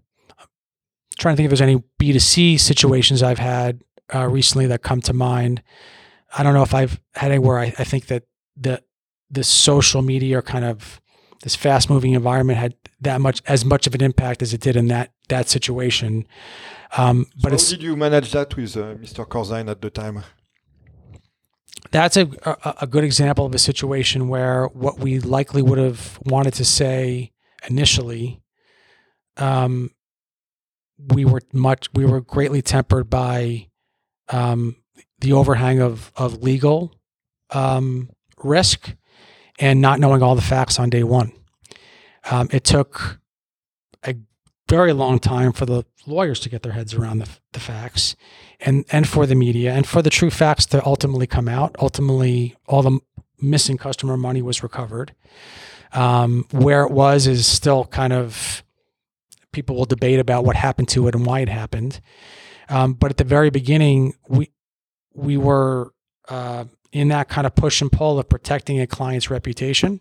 trying 1.18 1.34
to 1.34 1.38
think 1.38 1.46
if 1.46 1.50
there's 1.52 1.62
any 1.62 1.84
B2C 2.00 2.60
situations 2.60 3.24
I've 3.24 3.40
had 3.40 3.82
uh, 4.14 4.28
recently 4.28 4.68
that 4.68 4.84
come 4.84 5.02
to 5.02 5.14
mind. 5.14 5.62
I 6.38 6.44
don't 6.44 6.54
know 6.54 6.64
if 6.64 6.74
I've 6.74 7.00
had 7.16 7.32
anywhere 7.32 7.60
I, 7.60 7.74
I 7.78 7.84
think 7.84 8.08
that 8.08 8.24
the 8.56 8.82
the 9.30 9.44
social 9.44 10.02
media 10.02 10.42
kind 10.42 10.66
of 10.66 11.02
this 11.44 11.56
fast 11.56 11.90
moving 11.90 12.14
environment 12.14 12.60
had 12.60 12.76
that 13.02 13.20
much 13.20 13.42
as 13.48 13.66
much 13.66 13.88
of 13.88 13.96
an 13.96 14.02
impact 14.02 14.42
as 14.42 14.54
it 14.54 14.62
did 14.62 14.76
in 14.76 14.88
that 14.88 15.12
that 15.30 15.50
situation. 15.50 16.26
Um, 16.98 17.28
but 17.42 17.60
so 17.60 17.66
how 17.66 17.78
did 17.78 17.84
you 17.84 17.96
manage 17.96 18.32
that 18.32 18.56
with 18.56 18.78
uh, 18.78 18.96
Mr. 18.96 19.28
Corzine 19.28 19.70
at 19.70 19.82
the 19.82 19.90
time? 19.90 20.24
That's 21.92 22.18
a, 22.18 22.30
a, 22.44 22.76
a 22.82 22.88
good 22.88 23.04
example 23.04 23.46
of 23.46 23.54
a 23.54 23.60
situation 23.60 24.28
where 24.28 24.68
what 24.68 25.00
we 25.00 25.20
likely 25.20 25.62
would 25.62 25.78
have 25.78 26.20
wanted 26.24 26.54
to 26.56 26.66
say 26.66 27.32
initially 27.68 28.42
um, 29.38 29.92
we 30.98 31.26
were 31.26 31.42
much 31.52 31.90
we 31.94 32.06
were 32.06 32.22
greatly 32.22 32.62
tempered 32.62 33.10
by 33.10 33.68
um, 34.30 34.76
the 35.24 35.34
overhang 35.34 35.80
of 35.80 36.12
of 36.16 36.44
legal 36.44 36.94
um, 37.50 38.10
risk 38.44 38.94
and 39.58 39.82
not 39.82 40.00
knowing 40.00 40.22
all 40.22 40.36
the 40.36 40.42
facts 40.42 40.80
on 40.80 40.90
day 40.90 41.04
one. 41.04 41.32
Um, 42.30 42.50
it 42.52 42.64
took 42.64 43.20
a 44.06 44.16
very 44.70 44.94
long 44.94 45.20
time 45.20 45.52
for 45.54 45.66
the 45.66 45.86
lawyers 46.06 46.40
to 46.42 46.50
get 46.50 46.62
their 46.62 46.74
heads 46.74 46.94
around 46.94 47.20
the, 47.20 47.30
the 47.54 47.60
facts, 47.60 48.16
and 48.60 48.86
and 48.92 49.08
for 49.08 49.26
the 49.26 49.36
media 49.36 49.74
and 49.74 49.88
for 49.88 50.02
the 50.02 50.10
true 50.10 50.30
facts 50.30 50.66
to 50.68 50.86
ultimately 50.86 51.28
come 51.28 51.48
out. 51.48 51.76
Ultimately, 51.80 52.56
all 52.68 52.84
the 52.84 53.00
missing 53.42 53.78
customer 53.78 54.18
money 54.18 54.42
was 54.42 54.62
recovered. 54.62 55.16
Um, 55.94 56.46
where 56.52 56.84
it 56.84 56.92
was 56.92 57.28
is 57.28 57.46
still 57.46 57.86
kind 57.86 58.14
of 58.14 58.64
people 59.52 59.76
will 59.76 59.86
debate 59.86 60.20
about 60.20 60.44
what 60.44 60.56
happened 60.56 60.90
to 60.90 61.08
it 61.08 61.16
and 61.16 61.26
why 61.26 61.42
it 61.42 61.50
happened. 61.50 62.02
Um, 62.68 62.94
but 62.94 63.12
at 63.12 63.18
the 63.18 63.24
very 63.24 63.52
beginning, 63.52 64.16
we 64.28 64.50
we 65.14 65.38
were 65.38 65.94
uh, 66.30 66.66
in 66.92 67.10
that 67.10 67.28
kind 67.28 67.48
of 67.48 67.56
push 67.56 67.82
and 67.82 67.92
pull 67.92 68.20
of 68.20 68.30
protecting 68.30 68.80
a 68.80 68.88
client's 68.88 69.30
reputation 69.30 70.00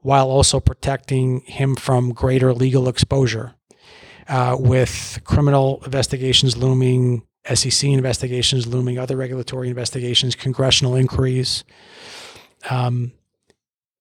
while 0.00 0.28
also 0.28 0.60
protecting 0.60 1.40
him 1.42 1.74
from 1.74 2.12
greater 2.12 2.52
legal 2.52 2.88
exposure. 2.88 3.54
Uh, 4.26 4.56
with 4.58 5.20
criminal 5.24 5.82
investigations 5.84 6.56
looming, 6.56 7.22
SEC 7.52 7.84
investigations 7.90 8.66
looming, 8.66 8.98
other 8.98 9.18
regulatory 9.18 9.68
investigations, 9.68 10.34
congressional 10.34 10.94
inquiries, 10.94 11.62
um, 12.70 13.12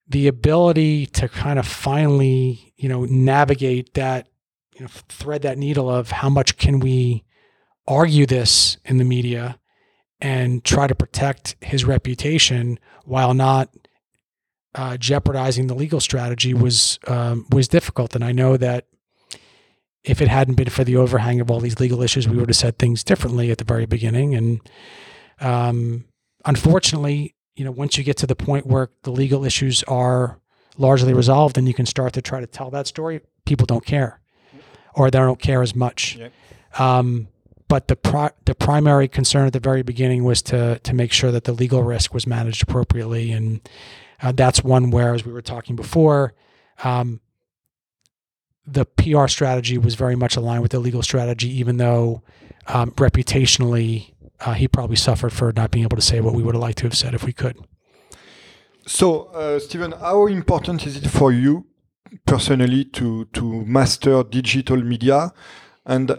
the 0.07 0.27
ability 0.27 1.05
to 1.07 1.27
kind 1.27 1.59
of 1.59 1.67
finally, 1.67 2.73
you 2.77 2.87
know, 2.87 3.03
navigate 3.05 3.93
that 3.95 4.27
you 4.75 4.81
know, 4.81 4.87
thread 5.09 5.41
that 5.41 5.57
needle 5.57 5.89
of 5.89 6.11
how 6.11 6.29
much 6.29 6.57
can 6.57 6.79
we 6.79 7.23
argue 7.87 8.25
this 8.25 8.77
in 8.85 8.97
the 8.97 9.03
media 9.03 9.59
and 10.23 10.63
try 10.63 10.87
to 10.87 10.95
protect 10.95 11.57
his 11.59 11.83
reputation 11.83 12.79
while 13.03 13.33
not 13.33 13.69
uh, 14.73 14.95
jeopardizing 14.97 15.67
the 15.67 15.75
legal 15.75 15.99
strategy 15.99 16.53
was 16.53 16.97
um, 17.07 17.45
was 17.51 17.67
difficult. 17.67 18.15
And 18.15 18.23
I 18.23 18.31
know 18.31 18.57
that 18.57 18.87
if 20.03 20.21
it 20.21 20.29
hadn't 20.29 20.55
been 20.55 20.69
for 20.69 20.83
the 20.83 20.95
overhang 20.95 21.41
of 21.41 21.51
all 21.51 21.59
these 21.59 21.79
legal 21.79 22.01
issues, 22.01 22.27
we 22.27 22.37
would 22.37 22.49
have 22.49 22.55
said 22.55 22.79
things 22.79 23.03
differently 23.03 23.51
at 23.51 23.57
the 23.57 23.63
very 23.65 23.85
beginning. 23.85 24.33
And 24.33 24.61
um, 25.39 26.05
unfortunately, 26.45 27.35
you 27.55 27.65
know, 27.65 27.71
once 27.71 27.97
you 27.97 28.03
get 28.03 28.17
to 28.17 28.27
the 28.27 28.35
point 28.35 28.65
where 28.65 28.89
the 29.03 29.11
legal 29.11 29.45
issues 29.45 29.83
are 29.83 30.39
largely 30.77 31.13
resolved 31.13 31.57
and 31.57 31.67
you 31.67 31.73
can 31.73 31.85
start 31.85 32.13
to 32.13 32.21
try 32.21 32.39
to 32.39 32.47
tell 32.47 32.71
that 32.71 32.87
story, 32.87 33.21
people 33.45 33.65
don't 33.65 33.85
care 33.85 34.21
or 34.95 35.11
they 35.11 35.19
don't 35.19 35.39
care 35.39 35.61
as 35.61 35.75
much. 35.75 36.17
Um, 36.79 37.27
but 37.73 37.87
the 37.87 37.95
pri- 37.95 38.29
the 38.45 38.53
primary 38.53 39.07
concern 39.07 39.47
at 39.47 39.53
the 39.53 39.59
very 39.59 39.81
beginning 39.81 40.23
was 40.23 40.43
to 40.43 40.77
to 40.83 40.93
make 40.93 41.11
sure 41.11 41.31
that 41.31 41.45
the 41.45 41.51
legal 41.51 41.81
risk 41.81 42.13
was 42.13 42.27
managed 42.27 42.61
appropriately, 42.61 43.31
and 43.31 43.67
uh, 44.21 44.31
that's 44.31 44.63
one 44.63 44.91
where, 44.91 45.15
as 45.15 45.25
we 45.25 45.33
were 45.33 45.41
talking 45.41 45.75
before, 45.75 46.35
um, 46.83 47.19
the 48.67 48.85
PR 48.85 49.25
strategy 49.25 49.79
was 49.79 49.95
very 49.95 50.15
much 50.15 50.35
aligned 50.35 50.61
with 50.61 50.69
the 50.69 50.77
legal 50.77 51.01
strategy, 51.01 51.49
even 51.61 51.77
though 51.77 52.21
um, 52.67 52.91
reputationally 52.91 54.13
uh, 54.41 54.53
he 54.53 54.67
probably 54.67 54.95
suffered 54.95 55.33
for 55.33 55.51
not 55.51 55.71
being 55.71 55.83
able 55.83 55.97
to 55.97 56.07
say 56.11 56.21
what 56.21 56.35
we 56.35 56.43
would 56.43 56.53
have 56.53 56.61
liked 56.61 56.77
to 56.77 56.83
have 56.83 56.95
said 56.95 57.15
if 57.15 57.23
we 57.23 57.33
could. 57.33 57.57
So, 58.85 59.05
uh, 59.33 59.57
Stephen, 59.57 59.93
how 59.93 60.27
important 60.27 60.85
is 60.85 60.95
it 60.97 61.07
for 61.09 61.31
you 61.31 61.65
personally 62.27 62.85
to 62.97 63.25
to 63.33 63.65
master 63.65 64.21
digital 64.21 64.77
media 64.77 65.33
and 65.87 66.15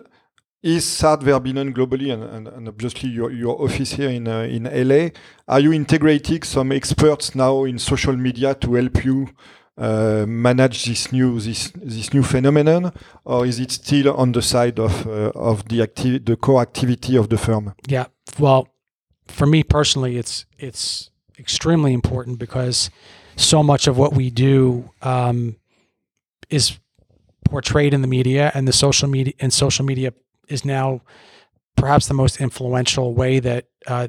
is 0.64 1.02
Verbinnen 1.02 1.74
globally 1.74 2.10
and, 2.10 2.24
and, 2.24 2.48
and, 2.48 2.68
obviously 2.68 3.10
your, 3.10 3.30
your 3.30 3.60
office 3.62 3.92
here 3.92 4.08
in 4.08 4.26
uh, 4.26 4.40
in 4.40 4.64
LA 4.64 5.10
are 5.46 5.60
you 5.60 5.72
integrating 5.72 6.42
some 6.42 6.72
experts 6.72 7.34
now 7.34 7.64
in 7.64 7.78
social 7.78 8.16
media 8.16 8.54
to 8.54 8.74
help 8.74 9.04
you 9.04 9.28
uh, 9.76 10.24
manage 10.26 10.86
this 10.86 11.12
new 11.12 11.38
this 11.38 11.70
this 11.76 12.14
new 12.14 12.22
phenomenon? 12.22 12.92
Or 13.24 13.44
is 13.44 13.60
it 13.60 13.72
still 13.72 14.14
on 14.14 14.32
the 14.32 14.40
side 14.40 14.78
of 14.78 15.06
uh, 15.06 15.32
of 15.34 15.68
the 15.68 15.82
activity 15.82 16.24
the 16.24 16.36
core 16.36 16.62
activity 16.62 17.16
of 17.16 17.28
the 17.28 17.36
firm? 17.36 17.74
Yeah. 17.86 18.06
Well 18.38 18.68
for 19.26 19.46
me 19.46 19.62
personally 19.62 20.16
it's 20.16 20.46
it's 20.58 21.10
extremely 21.38 21.92
important 21.92 22.38
because 22.38 22.90
so 23.36 23.62
much 23.62 23.86
of 23.86 23.98
what 23.98 24.14
we 24.14 24.30
do 24.30 24.90
um, 25.02 25.56
is 26.48 26.78
portrayed 27.44 27.92
in 27.92 28.00
the 28.00 28.08
media 28.08 28.50
and 28.54 28.66
the 28.66 28.72
social 28.72 29.08
media 29.08 29.34
and 29.40 29.52
social 29.52 29.84
media 29.84 30.12
is 30.48 30.64
now 30.64 31.02
perhaps 31.76 32.06
the 32.06 32.14
most 32.14 32.40
influential 32.40 33.14
way 33.14 33.40
that 33.40 33.66
uh, 33.86 34.08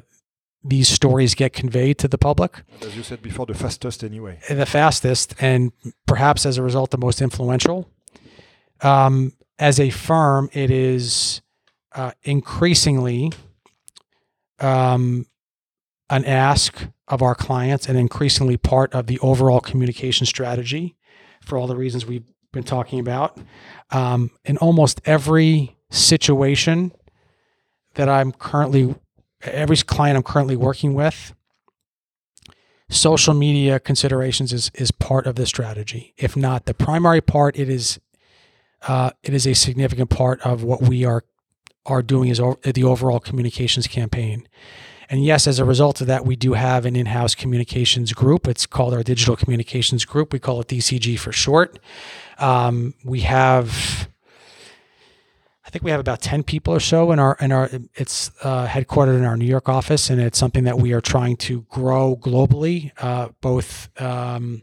these 0.64 0.88
stories 0.88 1.34
get 1.34 1.52
conveyed 1.52 1.98
to 1.98 2.08
the 2.08 2.18
public. 2.18 2.62
As 2.82 2.96
you 2.96 3.02
said 3.02 3.22
before, 3.22 3.46
the 3.46 3.54
fastest 3.54 4.02
anyway. 4.02 4.40
The 4.48 4.66
fastest, 4.66 5.34
and 5.40 5.72
perhaps 6.06 6.44
as 6.44 6.58
a 6.58 6.62
result, 6.62 6.90
the 6.90 6.98
most 6.98 7.22
influential. 7.22 7.88
Um, 8.80 9.32
as 9.58 9.80
a 9.80 9.90
firm, 9.90 10.50
it 10.52 10.70
is 10.70 11.40
uh, 11.94 12.12
increasingly 12.24 13.32
um, 14.58 15.26
an 16.10 16.24
ask 16.24 16.86
of 17.08 17.22
our 17.22 17.34
clients 17.34 17.88
and 17.88 17.98
increasingly 17.98 18.56
part 18.56 18.92
of 18.92 19.06
the 19.06 19.18
overall 19.20 19.60
communication 19.60 20.26
strategy 20.26 20.96
for 21.42 21.56
all 21.56 21.66
the 21.66 21.76
reasons 21.76 22.04
we've 22.04 22.26
been 22.52 22.64
talking 22.64 22.98
about. 22.98 23.38
Um, 23.90 24.30
in 24.44 24.56
almost 24.58 25.00
every 25.04 25.75
situation 25.90 26.92
that 27.94 28.08
I'm 28.08 28.32
currently, 28.32 28.94
every 29.42 29.76
client 29.78 30.16
I'm 30.16 30.22
currently 30.22 30.56
working 30.56 30.94
with, 30.94 31.34
social 32.88 33.34
media 33.34 33.80
considerations 33.80 34.52
is 34.52 34.70
is 34.74 34.90
part 34.90 35.26
of 35.26 35.34
the 35.34 35.46
strategy. 35.46 36.14
If 36.16 36.36
not 36.36 36.66
the 36.66 36.74
primary 36.74 37.20
part, 37.20 37.58
it 37.58 37.68
is 37.68 37.98
uh, 38.86 39.10
it 39.22 39.34
is 39.34 39.46
a 39.46 39.54
significant 39.54 40.10
part 40.10 40.40
of 40.42 40.62
what 40.62 40.82
we 40.82 41.04
are 41.04 41.24
are 41.84 42.02
doing 42.02 42.28
is 42.28 42.40
o- 42.40 42.58
the 42.62 42.84
overall 42.84 43.20
communications 43.20 43.86
campaign. 43.86 44.48
And 45.08 45.24
yes, 45.24 45.46
as 45.46 45.60
a 45.60 45.64
result 45.64 46.00
of 46.00 46.08
that, 46.08 46.24
we 46.24 46.34
do 46.34 46.54
have 46.54 46.84
an 46.84 46.96
in-house 46.96 47.36
communications 47.36 48.12
group. 48.12 48.48
It's 48.48 48.66
called 48.66 48.92
our 48.92 49.04
Digital 49.04 49.36
Communications 49.36 50.04
Group. 50.04 50.32
We 50.32 50.40
call 50.40 50.60
it 50.60 50.66
DCG 50.66 51.16
for 51.16 51.30
short. 51.30 51.78
Um, 52.38 52.94
we 53.04 53.20
have, 53.20 54.08
I 55.66 55.70
think 55.70 55.82
we 55.84 55.90
have 55.90 55.98
about 55.98 56.20
ten 56.22 56.44
people 56.44 56.72
or 56.72 56.80
so 56.80 57.10
in 57.10 57.18
our 57.18 57.36
in 57.40 57.50
our. 57.50 57.68
It's 57.94 58.30
uh, 58.42 58.66
headquartered 58.68 59.18
in 59.18 59.24
our 59.24 59.36
New 59.36 59.46
York 59.46 59.68
office, 59.68 60.08
and 60.10 60.20
it's 60.20 60.38
something 60.38 60.62
that 60.64 60.78
we 60.78 60.92
are 60.92 61.00
trying 61.00 61.36
to 61.38 61.62
grow 61.68 62.16
globally. 62.16 62.92
Uh, 62.98 63.30
both, 63.40 63.88
um, 64.00 64.62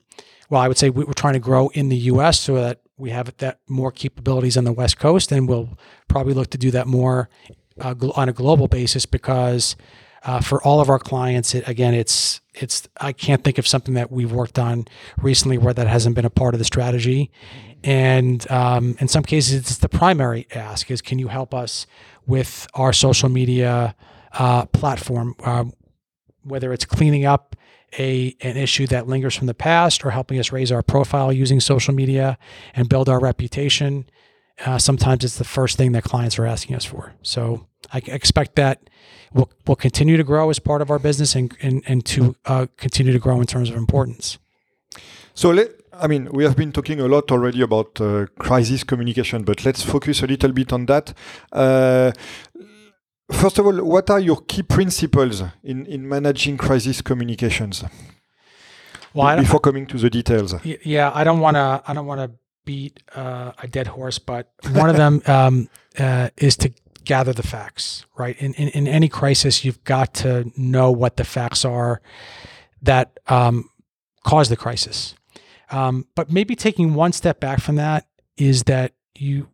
well, 0.49 0.61
I 0.61 0.67
would 0.69 0.77
say 0.77 0.89
we- 0.89 1.03
we're 1.03 1.13
trying 1.13 1.33
to 1.33 1.39
grow 1.39 1.67
in 1.69 1.89
the 1.89 1.97
U.S. 2.13 2.39
so 2.39 2.55
that 2.55 2.79
we 2.95 3.09
have 3.09 3.35
that 3.37 3.59
more 3.67 3.91
capabilities 3.91 4.55
on 4.55 4.63
the 4.63 4.71
West 4.71 4.97
Coast, 4.97 5.31
and 5.33 5.47
we'll 5.49 5.77
probably 6.07 6.33
look 6.33 6.49
to 6.51 6.57
do 6.57 6.71
that 6.71 6.87
more 6.87 7.29
uh, 7.81 7.93
on 8.15 8.29
a 8.29 8.33
global 8.33 8.69
basis 8.69 9.05
because 9.05 9.75
uh, 10.23 10.39
for 10.39 10.63
all 10.63 10.79
of 10.79 10.89
our 10.89 10.99
clients, 10.99 11.53
it, 11.53 11.67
again, 11.67 11.93
it's 11.93 12.39
it's 12.53 12.87
I 12.99 13.13
can't 13.13 13.43
think 13.43 13.57
of 13.57 13.67
something 13.67 13.93
that 13.95 14.11
we've 14.11 14.31
worked 14.31 14.59
on 14.59 14.85
recently 15.17 15.57
where 15.57 15.73
that 15.73 15.87
hasn't 15.87 16.15
been 16.15 16.25
a 16.25 16.29
part 16.29 16.53
of 16.53 16.59
the 16.59 16.65
strategy, 16.65 17.31
and 17.83 18.49
um, 18.51 18.95
in 18.99 19.07
some 19.07 19.23
cases, 19.23 19.53
it's 19.53 19.77
the 19.77 19.89
primary 19.89 20.47
ask 20.53 20.89
is 20.89 21.01
can 21.01 21.19
you 21.19 21.27
help 21.27 21.53
us 21.53 21.85
with 22.25 22.67
our 22.73 22.93
social 22.93 23.29
media 23.29 23.95
uh, 24.33 24.65
platform, 24.67 25.35
um, 25.43 25.73
whether 26.43 26.71
it's 26.73 26.85
cleaning 26.85 27.25
up 27.25 27.55
a 27.99 28.35
an 28.41 28.57
issue 28.57 28.87
that 28.87 29.07
lingers 29.07 29.35
from 29.35 29.47
the 29.47 29.53
past 29.53 30.05
or 30.05 30.11
helping 30.11 30.39
us 30.39 30.51
raise 30.51 30.71
our 30.71 30.81
profile 30.81 31.31
using 31.31 31.59
social 31.59 31.93
media 31.93 32.37
and 32.73 32.89
build 32.89 33.09
our 33.09 33.19
reputation. 33.19 34.05
Uh, 34.65 34.77
sometimes 34.77 35.23
it's 35.23 35.37
the 35.37 35.43
first 35.43 35.77
thing 35.77 35.91
that 35.91 36.03
clients 36.03 36.37
are 36.39 36.45
asking 36.45 36.75
us 36.75 36.85
for. 36.85 37.13
So 37.21 37.67
I 37.91 38.01
expect 38.05 38.55
that 38.55 38.89
we'll, 39.33 39.49
we'll 39.67 39.75
continue 39.75 40.17
to 40.17 40.23
grow 40.23 40.49
as 40.49 40.59
part 40.59 40.81
of 40.81 40.89
our 40.89 40.99
business 40.99 41.35
and, 41.35 41.55
and, 41.61 41.83
and 41.87 42.05
to 42.05 42.35
uh, 42.45 42.67
continue 42.77 43.13
to 43.13 43.19
grow 43.19 43.39
in 43.41 43.47
terms 43.47 43.69
of 43.69 43.75
importance. 43.75 44.37
So 45.33 45.49
let, 45.49 45.71
I 45.91 46.07
mean, 46.07 46.29
we 46.31 46.43
have 46.43 46.55
been 46.55 46.71
talking 46.71 46.99
a 46.99 47.07
lot 47.07 47.31
already 47.31 47.61
about 47.61 47.99
uh, 47.99 48.27
crisis 48.39 48.83
communication, 48.83 49.43
but 49.43 49.65
let's 49.65 49.83
focus 49.83 50.21
a 50.21 50.27
little 50.27 50.51
bit 50.51 50.71
on 50.71 50.85
that. 50.85 51.13
Uh, 51.51 52.11
first 53.31 53.57
of 53.59 53.65
all, 53.65 53.83
what 53.83 54.09
are 54.09 54.19
your 54.19 54.41
key 54.41 54.63
principles 54.63 55.43
in, 55.63 55.85
in 55.87 56.07
managing 56.07 56.57
crisis 56.57 57.01
communications? 57.01 57.83
Well, 59.13 59.37
before 59.37 59.59
coming 59.59 59.85
to 59.87 59.97
the 59.97 60.09
details. 60.09 60.55
Yeah, 60.63 61.11
I 61.13 61.23
don't 61.23 61.39
want 61.39 61.55
to. 61.55 61.83
I 61.85 61.93
don't 61.93 62.07
want 62.07 62.19
to 62.21 62.35
beat 62.65 63.03
uh, 63.15 63.51
a 63.61 63.67
dead 63.67 63.87
horse, 63.87 64.17
but 64.17 64.51
one 64.71 64.89
of 64.89 64.95
them 64.95 65.21
um, 65.27 65.69
uh, 65.99 66.29
is 66.37 66.57
to 66.57 66.73
gather 67.05 67.33
the 67.33 67.43
facts. 67.43 68.05
Right 68.17 68.35
in, 68.39 68.53
in 68.55 68.69
in 68.69 68.87
any 68.87 69.09
crisis, 69.09 69.63
you've 69.63 69.83
got 69.83 70.13
to 70.15 70.51
know 70.57 70.91
what 70.91 71.17
the 71.17 71.23
facts 71.23 71.65
are 71.65 72.01
that 72.81 73.19
um, 73.27 73.69
cause 74.23 74.49
the 74.49 74.57
crisis. 74.57 75.15
Um, 75.71 76.07
but 76.15 76.31
maybe 76.31 76.55
taking 76.55 76.93
one 76.93 77.13
step 77.13 77.39
back 77.39 77.59
from 77.59 77.75
that 77.75 78.07
is 78.37 78.63
that 78.63 78.93
you 79.15 79.49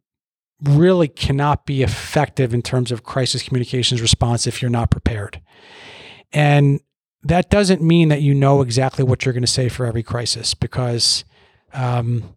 really 0.61 1.07
cannot 1.07 1.65
be 1.65 1.81
effective 1.81 2.53
in 2.53 2.61
terms 2.61 2.91
of 2.91 3.03
crisis 3.03 3.43
communications 3.43 4.01
response 4.01 4.45
if 4.45 4.61
you're 4.61 4.71
not 4.71 4.91
prepared. 4.91 5.41
And 6.33 6.81
that 7.23 7.49
doesn't 7.49 7.81
mean 7.81 8.09
that 8.09 8.21
you 8.21 8.33
know 8.33 8.61
exactly 8.61 9.03
what 9.03 9.25
you're 9.25 9.33
going 9.33 9.43
to 9.43 9.47
say 9.47 9.69
for 9.69 9.85
every 9.85 10.03
crisis 10.03 10.53
because 10.53 11.23
um, 11.73 12.35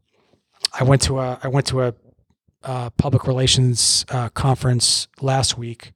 I 0.78 0.84
went 0.84 1.02
to 1.02 1.20
a 1.20 1.38
I 1.42 1.48
went 1.48 1.66
to 1.68 1.82
a, 1.82 1.94
uh 2.64 2.90
public 2.90 3.26
relations 3.26 4.04
uh, 4.10 4.28
conference 4.30 5.08
last 5.20 5.58
week 5.58 5.92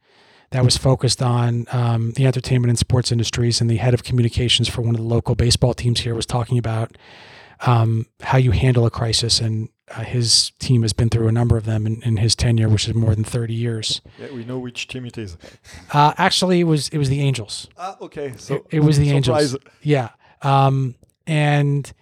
that 0.51 0.65
was 0.65 0.77
focused 0.77 1.21
on 1.21 1.67
um, 1.73 2.13
the 2.13 2.25
entertainment 2.25 2.69
and 2.71 2.79
sports 2.79 3.11
industries, 3.11 3.61
and 3.61 3.69
the 3.69 3.77
head 3.77 3.95
of 3.95 4.05
communications 4.05 4.69
for 4.69 4.81
one 4.83 4.95
of 4.95 5.01
the 5.01 5.07
local 5.07 5.35
baseball 5.35 5.75
teams 5.75 6.01
here 6.01 6.15
was 6.15 6.25
talking 6.25 6.57
about 6.57 6.97
um, 7.67 8.07
how 8.23 8.39
you 8.39 8.53
handle 8.53 8.87
a 8.87 8.91
crisis, 8.91 9.41
and 9.41 9.69
uh, 9.91 10.03
his 10.05 10.53
team 10.61 10.83
has 10.83 10.93
been 10.93 11.09
through 11.09 11.27
a 11.27 11.33
number 11.33 11.57
of 11.57 11.65
them 11.65 11.87
in, 11.87 12.01
in 12.03 12.19
his 12.19 12.37
tenure, 12.37 12.69
which 12.69 12.87
is 12.89 12.95
more 12.95 13.15
than 13.15 13.25
thirty 13.25 13.55
years. 13.55 14.01
Yeah, 14.21 14.33
we 14.33 14.45
know 14.45 14.59
which 14.59 14.87
team 14.87 15.05
it 15.07 15.19
is. 15.19 15.37
Uh, 15.93 16.13
actually, 16.17 16.61
it 16.61 16.65
was 16.65 16.89
it 16.91 16.99
was 16.99 17.09
the 17.09 17.21
Angels. 17.21 17.69
Ah, 17.77 17.97
okay. 18.01 18.33
So 18.37 18.55
It, 18.55 18.63
it 18.71 18.81
was 18.81 18.99
the 18.99 19.09
surprise. 19.21 19.55
Angels. 19.55 19.75
Yeah. 19.83 20.11
Um, 20.43 20.95
and 21.27 21.93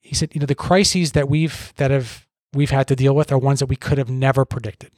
he 0.00 0.14
said, 0.14 0.34
you 0.34 0.40
know, 0.40 0.46
the 0.46 0.54
crises 0.54 1.12
that 1.12 1.28
we've 1.28 1.74
that 1.76 1.90
have 1.90 2.26
we've 2.58 2.70
had 2.70 2.88
to 2.88 2.96
deal 2.96 3.14
with 3.14 3.32
are 3.32 3.38
ones 3.38 3.60
that 3.60 3.66
we 3.66 3.76
could 3.76 3.98
have 3.98 4.10
never 4.10 4.44
predicted. 4.44 4.90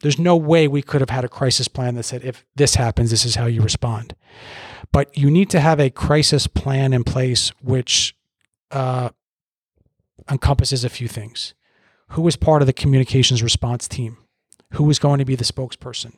There's 0.00 0.18
no 0.18 0.36
way 0.36 0.68
we 0.68 0.82
could 0.82 1.00
have 1.00 1.10
had 1.10 1.24
a 1.24 1.28
crisis 1.28 1.68
plan 1.68 1.94
that 1.94 2.04
said 2.04 2.22
if 2.22 2.44
this 2.54 2.74
happens, 2.74 3.10
this 3.10 3.24
is 3.24 3.34
how 3.34 3.46
you 3.46 3.62
respond. 3.62 4.14
But 4.92 5.16
you 5.16 5.30
need 5.30 5.50
to 5.50 5.60
have 5.60 5.80
a 5.80 5.90
crisis 5.90 6.46
plan 6.46 6.92
in 6.92 7.02
place 7.02 7.50
which 7.62 8.14
uh, 8.70 9.10
encompasses 10.30 10.84
a 10.84 10.90
few 10.90 11.08
things. 11.08 11.54
Who 12.10 12.28
is 12.28 12.36
part 12.36 12.62
of 12.62 12.66
the 12.66 12.72
communications 12.72 13.42
response 13.42 13.88
team? 13.88 14.18
Who 14.74 14.88
is 14.90 14.98
going 14.98 15.18
to 15.18 15.24
be 15.24 15.34
the 15.34 15.44
spokesperson? 15.44 16.12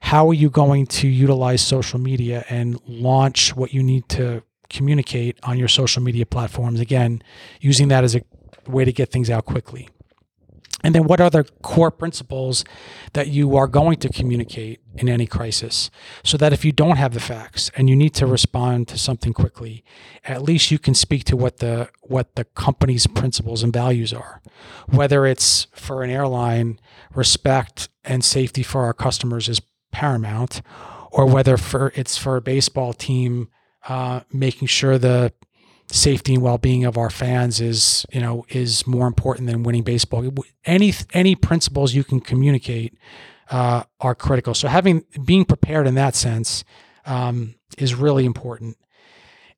how 0.00 0.28
are 0.28 0.34
you 0.34 0.50
going 0.50 0.86
to 0.86 1.08
utilize 1.08 1.62
social 1.62 1.98
media 1.98 2.44
and 2.48 2.80
launch 2.86 3.56
what 3.56 3.72
you 3.72 3.82
need 3.82 4.08
to 4.08 4.42
communicate 4.68 5.38
on 5.42 5.58
your 5.58 5.68
social 5.68 6.02
media 6.02 6.26
platforms 6.26 6.80
again 6.80 7.22
using 7.60 7.88
that 7.88 8.04
as 8.04 8.14
a 8.14 8.22
way 8.66 8.84
to 8.84 8.92
get 8.92 9.10
things 9.10 9.30
out 9.30 9.44
quickly 9.44 9.88
and 10.86 10.94
then 10.94 11.02
what 11.02 11.20
are 11.20 11.30
the 11.30 11.42
core 11.62 11.90
principles 11.90 12.64
that 13.14 13.26
you 13.26 13.56
are 13.56 13.66
going 13.66 13.96
to 13.96 14.08
communicate 14.08 14.78
in 14.94 15.08
any 15.08 15.26
crisis? 15.26 15.90
So 16.22 16.36
that 16.36 16.52
if 16.52 16.64
you 16.64 16.70
don't 16.70 16.96
have 16.96 17.12
the 17.12 17.18
facts 17.18 17.72
and 17.74 17.90
you 17.90 17.96
need 17.96 18.14
to 18.14 18.24
respond 18.24 18.86
to 18.88 18.96
something 18.96 19.32
quickly 19.32 19.82
at 20.24 20.42
least 20.42 20.70
you 20.70 20.78
can 20.78 20.94
speak 20.94 21.24
to 21.24 21.36
what 21.36 21.56
the 21.56 21.88
what 22.02 22.36
the 22.36 22.44
company's 22.44 23.08
principles 23.08 23.64
and 23.64 23.72
values 23.72 24.12
are. 24.12 24.40
Whether 24.88 25.26
it's 25.26 25.66
for 25.72 26.04
an 26.04 26.10
airline 26.10 26.78
respect 27.12 27.88
and 28.04 28.24
safety 28.24 28.62
for 28.62 28.84
our 28.84 28.94
customers 28.94 29.48
is 29.48 29.60
paramount 29.90 30.62
or 31.10 31.26
whether 31.26 31.56
for 31.56 31.90
it's 31.96 32.16
for 32.16 32.36
a 32.36 32.40
baseball 32.40 32.92
team 32.92 33.48
uh, 33.88 34.20
making 34.32 34.68
sure 34.68 34.98
the 34.98 35.32
safety 35.88 36.34
and 36.34 36.42
well-being 36.42 36.84
of 36.84 36.98
our 36.98 37.10
fans 37.10 37.60
is 37.60 38.04
you 38.12 38.20
know 38.20 38.44
is 38.48 38.86
more 38.86 39.06
important 39.06 39.48
than 39.48 39.62
winning 39.62 39.82
baseball. 39.82 40.32
Any 40.64 40.92
any 41.12 41.34
principles 41.34 41.94
you 41.94 42.04
can 42.04 42.20
communicate 42.20 42.98
uh, 43.50 43.84
are 44.00 44.14
critical. 44.14 44.54
So 44.54 44.68
having 44.68 45.04
being 45.24 45.44
prepared 45.44 45.86
in 45.86 45.94
that 45.94 46.14
sense 46.14 46.64
um, 47.04 47.54
is 47.78 47.94
really 47.94 48.24
important. 48.24 48.76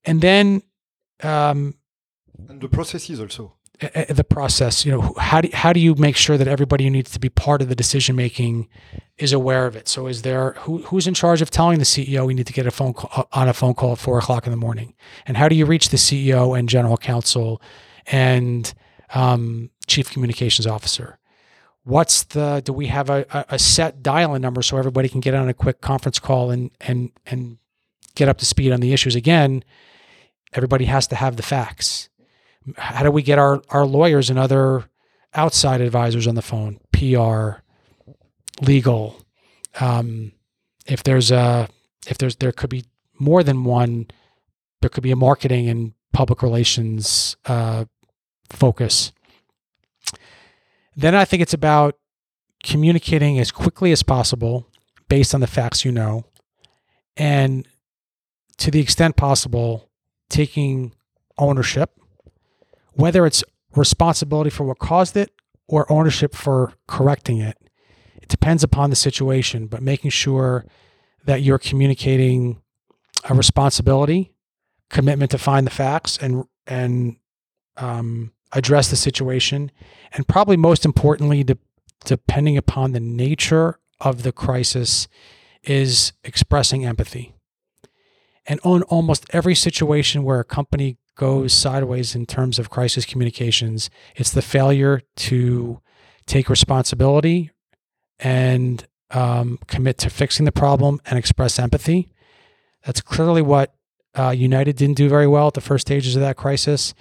And 0.05 0.21
then 0.21 0.63
um, 1.23 1.75
And 2.49 2.61
the 2.61 2.69
processes 2.69 3.21
also. 3.21 3.58
Uh, 3.83 4.13
the 4.13 4.25
process 4.25 4.85
you 4.85 4.91
know 4.93 5.15
how 5.19 5.41
do 5.41 5.49
how 5.53 5.73
do 5.73 5.81
you 5.81 5.95
make 5.95 6.17
sure 6.17 6.37
that 6.37 6.49
everybody 6.49 6.85
who 6.85 6.91
needs 6.91 7.11
to 7.13 7.21
be 7.21 7.29
part 7.29 7.63
of 7.63 7.69
the 7.69 7.75
decision 7.77 8.17
making 8.17 8.69
is 9.19 9.33
aware 9.33 9.67
of 9.67 9.77
it? 9.77 9.89
So 9.89 10.07
is 10.07 10.23
there 10.23 10.53
who 10.61 10.79
who's 10.83 11.07
in 11.07 11.15
charge 11.15 11.41
of 11.43 11.51
telling 11.51 11.79
the 11.79 11.85
ceo 11.85 12.27
we 12.27 12.35
need 12.35 12.47
to 12.47 12.53
get 12.53 12.67
a 12.67 12.71
phone 12.71 12.93
call 12.95 13.29
on 13.33 13.49
a 13.49 13.53
phone 13.55 13.75
call 13.75 13.93
at 13.93 13.99
four 13.99 14.19
o'clock 14.19 14.47
in 14.47 14.51
the 14.51 14.57
morning? 14.57 14.95
And 15.27 15.37
how 15.37 15.49
do 15.49 15.55
you 15.55 15.65
reach 15.67 15.91
the 15.91 15.97
ceo 15.97 16.59
and 16.59 16.69
general 16.69 16.97
counsel 16.97 17.63
and 18.07 18.73
um, 19.15 19.71
chief 19.87 20.11
communications 20.11 20.67
officer? 20.67 21.19
What's 21.85 22.25
the 22.25 22.61
do 22.65 22.73
we 22.73 22.89
have 22.89 23.09
a, 23.11 23.25
a- 23.31 23.45
a 23.51 23.59
set 23.59 24.03
dial-in 24.03 24.43
number 24.43 24.63
so 24.63 24.77
everybody 24.77 25.09
can 25.09 25.21
get 25.21 25.35
on 25.35 25.49
a 25.49 25.55
quick 25.55 25.81
conference 25.81 26.19
call 26.19 26.51
and 26.51 26.71
and 26.81 27.11
and 27.27 27.59
get 28.17 28.29
up 28.29 28.39
to 28.39 28.45
speed 28.45 28.73
on 28.73 28.81
the 28.81 28.93
issues? 28.93 29.15
Again 29.15 29.63
everybody 30.55 30.87
has 30.87 31.07
to 31.07 31.15
have 31.15 31.37
the 31.37 31.43
facts 31.43 32.08
how 32.77 33.03
do 33.03 33.11
we 33.11 33.23
get 33.23 33.39
our, 33.39 33.63
our 33.71 33.87
lawyers 33.87 34.31
and 34.31 34.39
other 34.39 34.85
outside 35.35 35.81
advisors 35.81 36.27
on 36.27 36.35
the 36.35 36.43
phone 36.43 36.79
pr 36.93 37.61
legal 38.61 39.23
um, 39.81 40.33
if 40.87 41.03
there's 41.03 41.31
a 41.31 41.69
if 42.07 42.19
there's 42.19 42.37
there 42.37 42.53
could 42.53 42.71
be 42.71 42.85
more 43.19 43.43
than 43.43 43.65
one 43.65 44.07
there 44.81 44.91
could 44.91 45.03
be 45.03 45.11
a 45.11 45.17
marketing 45.17 45.69
and 45.69 45.93
public 46.13 46.43
relations 46.43 47.37
uh, 47.47 47.85
focus. 48.51 49.13
Then 50.97 51.15
i 51.15 51.25
think 51.25 51.43
it's 51.43 51.55
about 51.55 51.97
communicating 52.65 53.39
as 53.39 53.53
quickly 53.53 53.93
as 53.93 54.03
possible 54.03 54.67
based 55.09 55.35
on 55.35 55.41
the 55.41 55.47
facts 55.47 55.85
you 55.85 55.93
know 55.93 56.25
and 57.17 57.69
to 58.57 58.71
the 58.71 58.81
extent 58.81 59.17
possible 59.17 59.89
taking 60.29 60.93
ownership 61.39 61.98
whether 62.99 63.25
it's 63.25 63.45
responsibility 63.77 64.51
for 64.51 64.65
what 64.65 64.81
caused 64.81 65.17
it 65.17 65.31
or 65.69 65.91
ownership 65.91 66.35
for 66.35 66.73
correcting 66.89 67.39
it. 67.39 67.57
It 68.21 68.29
depends 68.29 68.65
upon 68.65 68.91
the 68.91 68.97
situation, 68.97 69.69
but 69.69 69.83
making 69.83 70.11
sure 70.11 70.67
that 71.25 71.41
you're 71.43 71.61
communicating 71.61 72.61
a 73.31 73.35
responsibility, 73.35 74.33
commitment 74.91 75.31
to 75.31 75.39
find 75.39 75.65
the 75.65 75.71
facts, 75.71 76.19
and 76.19 76.45
and 76.67 77.17
um, 77.77 78.33
address 78.51 78.91
the 78.91 78.97
situation, 78.97 79.71
and 80.13 80.27
probably 80.27 80.57
most 80.57 80.85
importantly, 80.85 81.45
de- 81.45 81.59
depending 82.05 82.57
upon 82.57 82.93
the 82.93 83.01
nature 83.01 83.79
of 84.01 84.25
the 84.25 84.33
crisis, 84.33 85.07
is 85.63 86.13
expressing 86.25 86.85
empathy. 86.85 87.37
And 88.45 88.59
on 88.65 88.83
almost 88.85 89.25
every 89.31 89.55
situation 89.55 90.25
where 90.25 90.41
a 90.41 90.45
company 90.45 90.97
goes 91.19 91.53
sideways 91.53 92.15
in 92.15 92.25
terms 92.25 92.59
of 92.59 92.71
crisis 92.71 93.05
communications, 93.05 93.91
it's 94.17 94.31
the 94.31 94.41
failure 94.41 95.03
to 95.17 95.81
take 96.27 96.49
responsibility 96.49 97.51
and 98.19 98.87
um, 99.11 99.59
commit 99.67 99.99
to 99.99 100.11
fixing 100.11 100.47
the 100.47 100.53
problem 100.53 101.01
and 101.07 101.19
express 101.19 101.59
empathy. 101.59 102.09
That's 102.87 103.01
clearly 103.01 103.43
what 103.43 103.75
uh, 104.15 104.31
United 104.31 104.77
didn't 104.77 104.97
do 104.97 105.09
very 105.09 105.27
well 105.27 105.49
at 105.49 105.55
the 105.55 105.61
first 105.61 105.87
stages 105.87 106.17
of 106.17 106.23
that 106.23 106.37
crisis. 106.37 106.95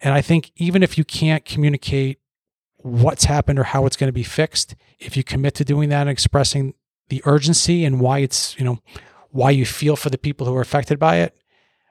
And 0.00 0.14
I 0.14 0.22
think 0.22 0.50
even 0.56 0.82
if 0.82 0.96
you 0.96 1.04
can't 1.04 1.44
communicate 1.44 2.18
what's 2.78 3.24
happened 3.24 3.58
or 3.58 3.64
how 3.64 3.84
it's 3.84 3.96
going 3.96 4.08
to 4.08 4.12
be 4.12 4.22
fixed, 4.22 4.74
if 4.98 5.16
you 5.16 5.22
commit 5.22 5.54
to 5.56 5.64
doing 5.64 5.90
that 5.90 6.02
and 6.02 6.10
expressing 6.10 6.74
the 7.08 7.22
urgency 7.24 7.84
and 7.84 8.00
why 8.00 8.20
it's, 8.20 8.58
you 8.58 8.64
know, 8.64 8.78
why 9.30 9.50
you 9.50 9.66
feel 9.66 9.96
for 9.96 10.08
the 10.08 10.18
people 10.18 10.46
who 10.46 10.56
are 10.56 10.62
affected 10.62 10.98
by 10.98 11.16
it, 11.16 11.36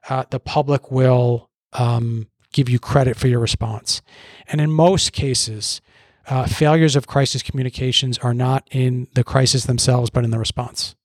uh, 0.10 0.24
the 0.32 0.40
public 0.40 0.90
will 0.90 1.47
um, 1.74 2.28
give 2.54 2.70
you 2.70 2.80
credit 2.80 3.18
for 3.18 3.28
your 3.28 3.40
response. 3.40 4.02
And 4.48 4.62
in 4.62 4.72
most 4.72 5.14
cases, 5.14 5.82
uh, 6.28 6.46
failures 6.46 6.96
of 6.96 7.08
crisis 7.08 7.42
communications 7.42 8.18
are 8.20 8.34
not 8.34 8.68
in 8.72 9.08
the 9.14 9.24
crisis 9.24 9.66
themselves, 9.66 10.10
but 10.10 10.24
in 10.24 10.32
the 10.32 10.40
response. 10.40 10.96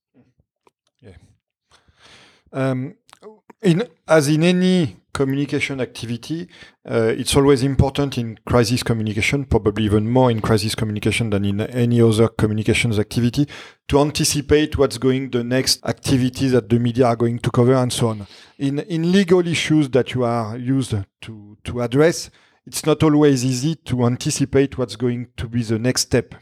Yeah. 1.00 1.16
Um, 2.52 2.96
in, 3.60 3.88
as 4.08 4.28
in 4.28 4.42
any 4.42 4.96
communication 5.12 5.80
activity, 5.80 6.48
uh, 6.88 7.12
it's 7.16 7.36
always 7.36 7.62
important 7.62 8.18
in 8.18 8.38
crisis 8.46 8.82
communication, 8.82 9.44
probably 9.44 9.84
even 9.84 10.08
more 10.08 10.30
in 10.30 10.40
crisis 10.40 10.74
communication 10.74 11.30
than 11.30 11.44
in 11.44 11.60
any 11.60 12.00
other 12.00 12.28
communications 12.28 12.98
activity, 12.98 13.46
to 13.88 14.00
anticipate 14.00 14.78
what's 14.78 14.98
going 14.98 15.30
the 15.30 15.44
next 15.44 15.84
activities 15.84 16.52
that 16.52 16.68
the 16.68 16.78
media 16.78 17.06
are 17.06 17.16
going 17.16 17.38
to 17.38 17.50
cover 17.50 17.74
and 17.74 17.92
so 17.92 18.08
on. 18.08 18.26
In 18.58 18.78
in 18.80 19.12
legal 19.12 19.46
issues 19.46 19.90
that 19.90 20.14
you 20.14 20.24
are 20.24 20.56
used 20.56 20.94
to 21.22 21.56
to 21.64 21.82
address, 21.82 22.30
it's 22.66 22.86
not 22.86 23.02
always 23.02 23.44
easy 23.44 23.74
to 23.74 24.06
anticipate 24.06 24.78
what's 24.78 24.96
going 24.96 25.28
to 25.36 25.48
be 25.48 25.62
the 25.62 25.78
next 25.78 26.02
step 26.02 26.34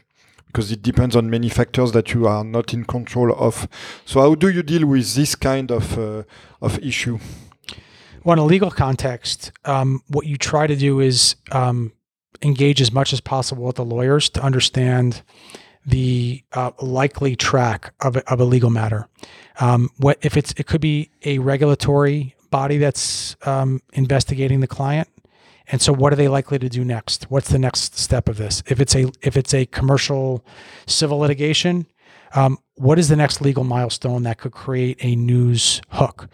because 0.47 0.71
it 0.71 0.81
depends 0.81 1.15
on 1.15 1.29
many 1.29 1.47
factors 1.47 1.93
that 1.93 2.13
you 2.13 2.27
are 2.27 2.43
not 2.43 2.73
in 2.73 2.83
control 2.83 3.33
of. 3.33 3.67
So 4.05 4.19
how 4.19 4.35
do 4.35 4.49
you 4.49 4.63
deal 4.63 4.85
with 4.85 5.15
this 5.15 5.35
kind 5.35 5.71
of 5.71 5.97
uh, 5.97 6.23
of 6.61 6.77
issue? 6.79 7.19
Well, 8.23 8.33
in 8.33 8.39
a 8.39 8.45
legal 8.45 8.69
context, 8.69 9.51
um, 9.65 10.03
what 10.07 10.27
you 10.27 10.37
try 10.37 10.67
to 10.67 10.75
do 10.75 10.99
is 10.99 11.35
um, 11.51 11.91
engage 12.43 12.79
as 12.79 12.91
much 12.91 13.13
as 13.13 13.21
possible 13.21 13.65
with 13.65 13.77
the 13.77 13.85
lawyers 13.85 14.29
to 14.31 14.43
understand 14.43 15.23
the 15.85 16.43
uh, 16.53 16.71
likely 16.79 17.35
track 17.35 17.93
of 18.01 18.17
a, 18.17 18.31
of 18.31 18.39
a 18.39 18.43
legal 18.43 18.69
matter. 18.69 19.07
Um, 19.59 19.89
what 19.97 20.19
if 20.21 20.37
it's 20.37 20.53
it 20.57 20.67
could 20.67 20.81
be 20.81 21.09
a 21.25 21.39
regulatory 21.39 22.35
body 22.51 22.77
that's 22.77 23.35
um, 23.47 23.81
investigating 23.93 24.59
the 24.59 24.67
client, 24.67 25.07
and 25.67 25.81
so 25.81 25.91
what 25.91 26.13
are 26.13 26.15
they 26.15 26.27
likely 26.27 26.59
to 26.59 26.69
do 26.69 26.85
next? 26.85 27.25
What's 27.31 27.49
the 27.49 27.57
next 27.57 27.97
step 27.97 28.29
of 28.29 28.37
this? 28.37 28.61
If 28.67 28.79
it's 28.79 28.95
a 28.95 29.11
if 29.21 29.35
it's 29.35 29.53
a 29.55 29.65
commercial 29.65 30.45
civil 30.85 31.17
litigation, 31.17 31.87
um, 32.35 32.59
what 32.75 32.99
is 32.99 33.09
the 33.09 33.15
next 33.15 33.41
legal 33.41 33.63
milestone 33.63 34.21
that 34.23 34.37
could 34.37 34.51
create 34.51 34.97
a 35.01 35.15
news 35.15 35.81
hook? 35.89 36.29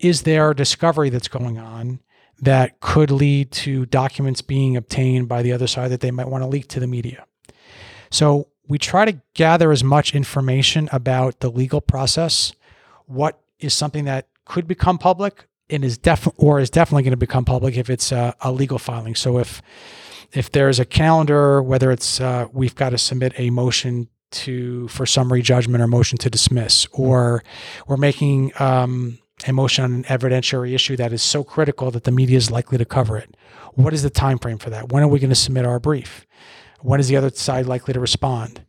Is 0.00 0.22
there 0.22 0.50
a 0.50 0.56
discovery 0.56 1.10
that's 1.10 1.28
going 1.28 1.58
on 1.58 2.00
that 2.40 2.80
could 2.80 3.10
lead 3.10 3.50
to 3.50 3.86
documents 3.86 4.42
being 4.42 4.76
obtained 4.76 5.28
by 5.28 5.42
the 5.42 5.52
other 5.52 5.66
side 5.66 5.90
that 5.90 6.00
they 6.00 6.10
might 6.10 6.28
want 6.28 6.42
to 6.42 6.48
leak 6.48 6.68
to 6.68 6.80
the 6.80 6.86
media? 6.86 7.26
So 8.10 8.48
we 8.68 8.78
try 8.78 9.04
to 9.04 9.20
gather 9.34 9.72
as 9.72 9.82
much 9.82 10.14
information 10.14 10.88
about 10.92 11.40
the 11.40 11.50
legal 11.50 11.80
process, 11.80 12.52
what 13.06 13.40
is 13.58 13.74
something 13.74 14.04
that 14.04 14.28
could 14.44 14.66
become 14.68 14.98
public 14.98 15.46
and 15.70 15.84
is 15.84 15.98
definitely 15.98 16.44
or 16.44 16.60
is 16.60 16.70
definitely 16.70 17.02
going 17.02 17.12
to 17.12 17.16
become 17.16 17.44
public 17.44 17.76
if 17.76 17.90
it's 17.90 18.12
a, 18.12 18.34
a, 18.40 18.52
legal 18.52 18.78
filing. 18.78 19.14
So 19.14 19.38
if 19.38 19.62
if 20.32 20.52
there's 20.52 20.78
a 20.78 20.84
calendar, 20.84 21.62
whether 21.62 21.90
it's 21.90 22.20
uh, 22.20 22.46
we've 22.52 22.74
got 22.74 22.90
to 22.90 22.98
submit 22.98 23.32
a 23.36 23.50
motion 23.50 24.08
to 24.30 24.88
for 24.88 25.06
summary 25.06 25.42
judgment 25.42 25.82
or 25.82 25.86
motion 25.86 26.18
to 26.18 26.30
dismiss, 26.30 26.86
or 26.92 27.42
we're 27.86 27.96
making 27.96 28.52
um, 28.58 29.18
a 29.46 29.52
motion 29.52 29.84
on 29.84 29.92
an 29.92 30.04
evidentiary 30.04 30.74
issue 30.74 30.96
that 30.96 31.12
is 31.12 31.22
so 31.22 31.44
critical 31.44 31.90
that 31.90 32.04
the 32.04 32.10
media 32.10 32.36
is 32.36 32.50
likely 32.50 32.78
to 32.78 32.84
cover 32.84 33.16
it. 33.16 33.36
What 33.74 33.94
is 33.94 34.02
the 34.02 34.10
time 34.10 34.38
frame 34.38 34.58
for 34.58 34.70
that? 34.70 34.92
When 34.92 35.02
are 35.02 35.08
we 35.08 35.20
going 35.20 35.30
to 35.30 35.36
submit 35.36 35.64
our 35.64 35.78
brief? 35.78 36.26
When 36.80 37.00
is 37.00 37.08
the 37.08 37.16
other 37.16 37.30
side 37.30 37.66
likely 37.66 37.94
to 37.94 38.00
respond? 38.00 38.64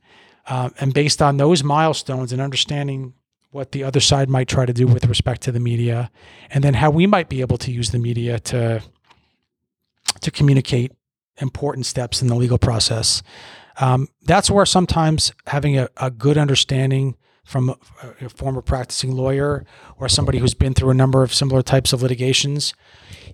Um, 0.48 0.74
and 0.80 0.94
based 0.94 1.22
on 1.22 1.38
those 1.38 1.64
milestones 1.64 2.32
and 2.32 2.42
understanding 2.42 3.14
what 3.52 3.72
the 3.72 3.84
other 3.84 4.00
side 4.00 4.30
might 4.30 4.48
try 4.48 4.66
to 4.66 4.74
do 4.74 4.86
with 4.86 5.06
respect 5.08 5.42
to 5.42 5.52
the 5.52 5.60
media, 5.60 6.12
and 6.52 6.64
then 6.64 6.76
how 6.76 6.92
we 6.92 7.08
might 7.08 7.30
be 7.30 7.42
able 7.42 7.58
to 7.58 7.72
use 7.72 7.90
the 7.92 8.00
media 8.00 8.40
to 8.40 8.84
to 10.22 10.32
communicate 10.32 10.92
important 11.38 11.86
steps 11.86 12.22
in 12.22 12.28
the 12.28 12.36
legal 12.36 12.58
process. 12.58 13.24
Um, 13.80 14.08
that's 14.24 14.52
where 14.52 14.66
sometimes 14.66 15.32
having 15.48 15.78
a, 15.78 15.88
a 15.98 16.12
good 16.12 16.38
understanding 16.38 17.16
from 17.50 17.70
a, 17.70 17.76
a, 18.22 18.30
former 18.30 18.62
practicing 18.62 19.12
lawyer 19.12 19.66
or 19.98 20.08
somebody 20.08 20.38
who's 20.38 20.54
been 20.54 20.76
through 20.76 20.92
a 20.92 20.94
number 20.94 21.24
of 21.24 21.34
similar 21.34 21.64
types 21.64 21.92
of 21.92 22.04
litigations. 22.04 22.76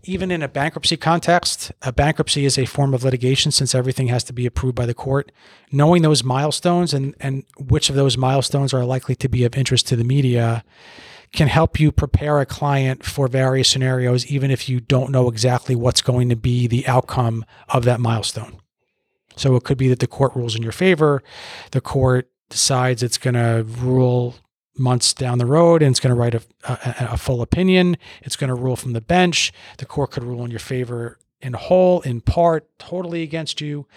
Even 0.03 0.31
in 0.31 0.41
a 0.41 0.47
bankruptcy 0.47 0.95
context, 0.95 1.73
a 1.81 1.91
bankruptcy 1.91 2.45
is 2.45 2.57
a 2.57 2.65
form 2.65 2.93
of 2.93 3.03
litigation 3.03 3.51
since 3.51 3.75
everything 3.75 4.07
has 4.07 4.23
to 4.23 4.31
be 4.31 4.45
approved 4.45 4.73
by 4.73 4.85
the 4.85 4.93
court. 4.93 5.33
Knowing 5.69 6.01
those 6.01 6.23
milestones 6.23 6.93
and, 6.93 7.13
and 7.19 7.43
which 7.57 7.89
of 7.89 7.95
those 7.97 8.17
milestones 8.17 8.73
are 8.73 8.85
likely 8.85 9.15
to 9.15 9.27
be 9.27 9.43
of 9.43 9.57
interest 9.57 9.85
to 9.87 9.97
the 9.97 10.05
media 10.05 10.63
can 11.33 11.49
help 11.49 11.77
you 11.77 11.91
prepare 11.91 12.39
a 12.39 12.45
client 12.45 13.03
for 13.03 13.27
various 13.27 13.67
scenarios, 13.67 14.25
even 14.27 14.49
if 14.49 14.69
you 14.69 14.79
don't 14.79 15.11
know 15.11 15.27
exactly 15.27 15.75
what's 15.75 16.01
going 16.01 16.29
to 16.29 16.37
be 16.37 16.67
the 16.67 16.87
outcome 16.87 17.43
of 17.67 17.83
that 17.83 17.99
milestone. 17.99 18.61
So 19.35 19.57
it 19.57 19.65
could 19.65 19.77
be 19.77 19.89
that 19.89 19.99
the 19.99 20.07
court 20.07 20.33
rules 20.37 20.55
in 20.55 20.63
your 20.63 20.71
favor, 20.71 21.21
the 21.71 21.81
court 21.81 22.29
decides 22.49 23.03
it's 23.03 23.17
going 23.17 23.33
to 23.33 23.65
rule 23.79 24.35
months 24.77 25.13
down 25.13 25.37
the 25.37 25.45
road 25.45 25.81
and 25.81 25.91
it's 25.91 25.99
going 25.99 26.13
to 26.13 26.19
write 26.19 26.35
a, 26.35 26.41
a, 26.67 27.13
a 27.13 27.17
full 27.17 27.41
opinion. 27.41 27.97
It's 28.21 28.35
going 28.35 28.49
to 28.49 28.55
rule 28.55 28.75
from 28.75 28.93
the 28.93 29.01
bench. 29.01 29.53
The 29.77 29.85
court 29.85 30.11
could 30.11 30.23
rule 30.23 30.43
in 30.43 30.51
your 30.51 30.59
favor 30.59 31.17
in 31.41 31.53
whole, 31.53 32.01
in 32.01 32.21
part, 32.21 32.67
totally 32.79 33.21
against 33.21 33.61
you. 33.61 33.87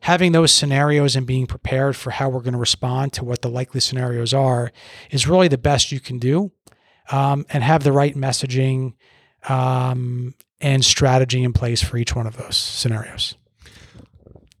Having 0.00 0.32
those 0.32 0.52
scenarios 0.52 1.14
and 1.14 1.26
being 1.26 1.46
prepared 1.46 1.96
for 1.96 2.10
how 2.10 2.28
we're 2.28 2.40
going 2.40 2.52
to 2.52 2.58
respond 2.58 3.12
to 3.14 3.24
what 3.24 3.42
the 3.42 3.48
likely 3.48 3.80
scenarios 3.80 4.34
are 4.34 4.72
is 5.10 5.26
really 5.26 5.48
the 5.48 5.58
best 5.58 5.92
you 5.92 6.00
can 6.00 6.18
do. 6.18 6.52
Um, 7.12 7.46
and 7.50 7.62
have 7.62 7.84
the 7.84 7.92
right 7.92 8.16
messaging 8.16 8.94
um, 9.48 10.34
and 10.60 10.84
strategy 10.84 11.44
in 11.44 11.52
place 11.52 11.80
for 11.80 11.98
each 11.98 12.16
one 12.16 12.26
of 12.26 12.36
those 12.36 12.56
scenarios 12.56 13.36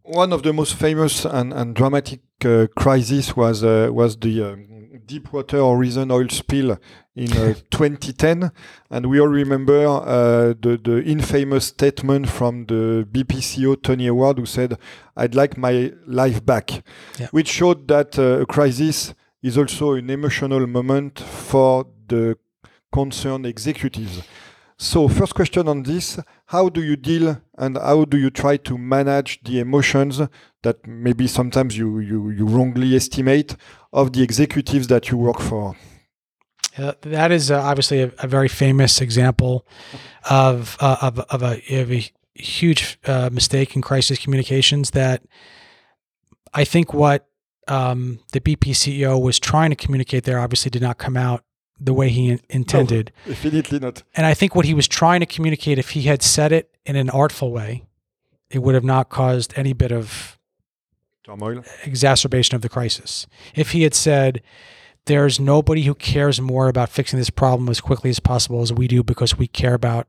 one 0.06 0.32
of 0.32 0.42
the 0.42 0.52
most 0.52 0.74
famous 0.74 1.24
and, 1.24 1.52
and 1.52 1.74
dramatic 1.74 2.20
uh, 2.44 2.66
crises 2.76 3.36
was 3.36 3.64
uh, 3.64 3.88
was 3.92 4.16
the 4.16 4.42
um, 4.42 5.00
Deepwater 5.04 5.58
Horizon 5.58 6.10
oil 6.10 6.28
spill 6.28 6.78
in 7.14 7.32
uh, 7.32 7.54
2010, 7.70 8.50
and 8.90 9.06
we 9.06 9.20
all 9.20 9.28
remember 9.28 9.86
uh, 9.86 10.54
the 10.60 10.78
the 10.82 11.02
infamous 11.04 11.66
statement 11.66 12.28
from 12.28 12.66
the 12.66 13.06
BP 13.10 13.38
CEO 13.38 13.80
Tony 13.80 14.04
Hayward, 14.04 14.38
who 14.38 14.46
said, 14.46 14.78
"I'd 15.16 15.34
like 15.34 15.56
my 15.56 15.92
life 16.06 16.44
back," 16.44 16.82
yeah. 17.18 17.28
which 17.30 17.48
showed 17.48 17.88
that 17.88 18.18
uh, 18.18 18.40
a 18.40 18.46
crisis 18.46 19.14
is 19.42 19.58
also 19.58 19.92
an 19.94 20.10
emotional 20.10 20.66
moment 20.66 21.20
for 21.20 21.86
the 22.08 22.36
concerned 22.92 23.46
executives. 23.46 24.22
So, 24.78 25.08
first 25.08 25.34
question 25.34 25.68
on 25.68 25.84
this 25.84 26.20
how 26.46 26.68
do 26.68 26.82
you 26.82 26.96
deal 26.96 27.40
and 27.56 27.78
how 27.78 28.04
do 28.04 28.18
you 28.18 28.28
try 28.28 28.58
to 28.58 28.76
manage 28.76 29.42
the 29.42 29.58
emotions 29.58 30.20
that 30.62 30.86
maybe 30.86 31.26
sometimes 31.26 31.78
you, 31.78 31.98
you, 32.00 32.30
you 32.30 32.44
wrongly 32.44 32.94
estimate 32.94 33.56
of 33.92 34.12
the 34.12 34.22
executives 34.22 34.86
that 34.88 35.10
you 35.10 35.16
work 35.16 35.40
for? 35.40 35.76
Uh, 36.76 36.92
that 37.00 37.32
is 37.32 37.50
uh, 37.50 37.58
obviously 37.62 38.02
a, 38.02 38.12
a, 38.18 38.26
very 38.26 38.48
famous 38.48 39.00
example 39.00 39.66
of, 40.28 40.76
uh, 40.78 40.96
of, 41.00 41.20
of, 41.20 41.42
a, 41.42 41.74
of, 41.74 41.90
a, 41.90 42.10
huge 42.34 42.98
uh, 43.06 43.30
mistake 43.32 43.74
in 43.74 43.80
crisis 43.80 44.18
communications 44.18 44.90
that 44.90 45.22
I 46.52 46.64
think 46.64 46.92
what 46.92 47.26
um, 47.66 48.18
the 48.32 48.40
BP 48.40 48.72
CEO 48.72 49.18
was 49.18 49.38
trying 49.38 49.70
to 49.70 49.76
communicate 49.76 50.24
there 50.24 50.38
obviously 50.38 50.70
did 50.70 50.82
not 50.82 50.98
come 50.98 51.16
out 51.16 51.45
the 51.78 51.92
way 51.92 52.08
he 52.08 52.38
intended. 52.48 53.12
No, 53.26 53.32
definitely 53.32 53.78
not. 53.78 54.02
And 54.14 54.26
I 54.26 54.34
think 54.34 54.54
what 54.54 54.64
he 54.64 54.74
was 54.74 54.88
trying 54.88 55.20
to 55.20 55.26
communicate, 55.26 55.78
if 55.78 55.90
he 55.90 56.02
had 56.02 56.22
said 56.22 56.52
it 56.52 56.74
in 56.84 56.96
an 56.96 57.10
artful 57.10 57.52
way, 57.52 57.84
it 58.50 58.60
would 58.60 58.74
have 58.74 58.84
not 58.84 59.08
caused 59.08 59.52
any 59.56 59.72
bit 59.72 59.92
of 59.92 60.38
turmoil, 61.24 61.64
exacerbation 61.84 62.54
of 62.54 62.62
the 62.62 62.68
crisis. 62.68 63.26
If 63.54 63.72
he 63.72 63.82
had 63.82 63.94
said, 63.94 64.42
"There's 65.06 65.38
nobody 65.38 65.82
who 65.82 65.94
cares 65.94 66.40
more 66.40 66.68
about 66.68 66.88
fixing 66.88 67.18
this 67.18 67.30
problem 67.30 67.68
as 67.68 67.80
quickly 67.80 68.10
as 68.10 68.20
possible 68.20 68.62
as 68.62 68.72
we 68.72 68.88
do 68.88 69.02
because 69.02 69.36
we 69.36 69.46
care 69.46 69.74
about 69.74 70.06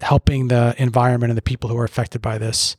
helping 0.00 0.48
the 0.48 0.74
environment 0.76 1.30
and 1.30 1.38
the 1.38 1.42
people 1.42 1.70
who 1.70 1.78
are 1.78 1.84
affected 1.84 2.20
by 2.20 2.36
this, 2.36 2.76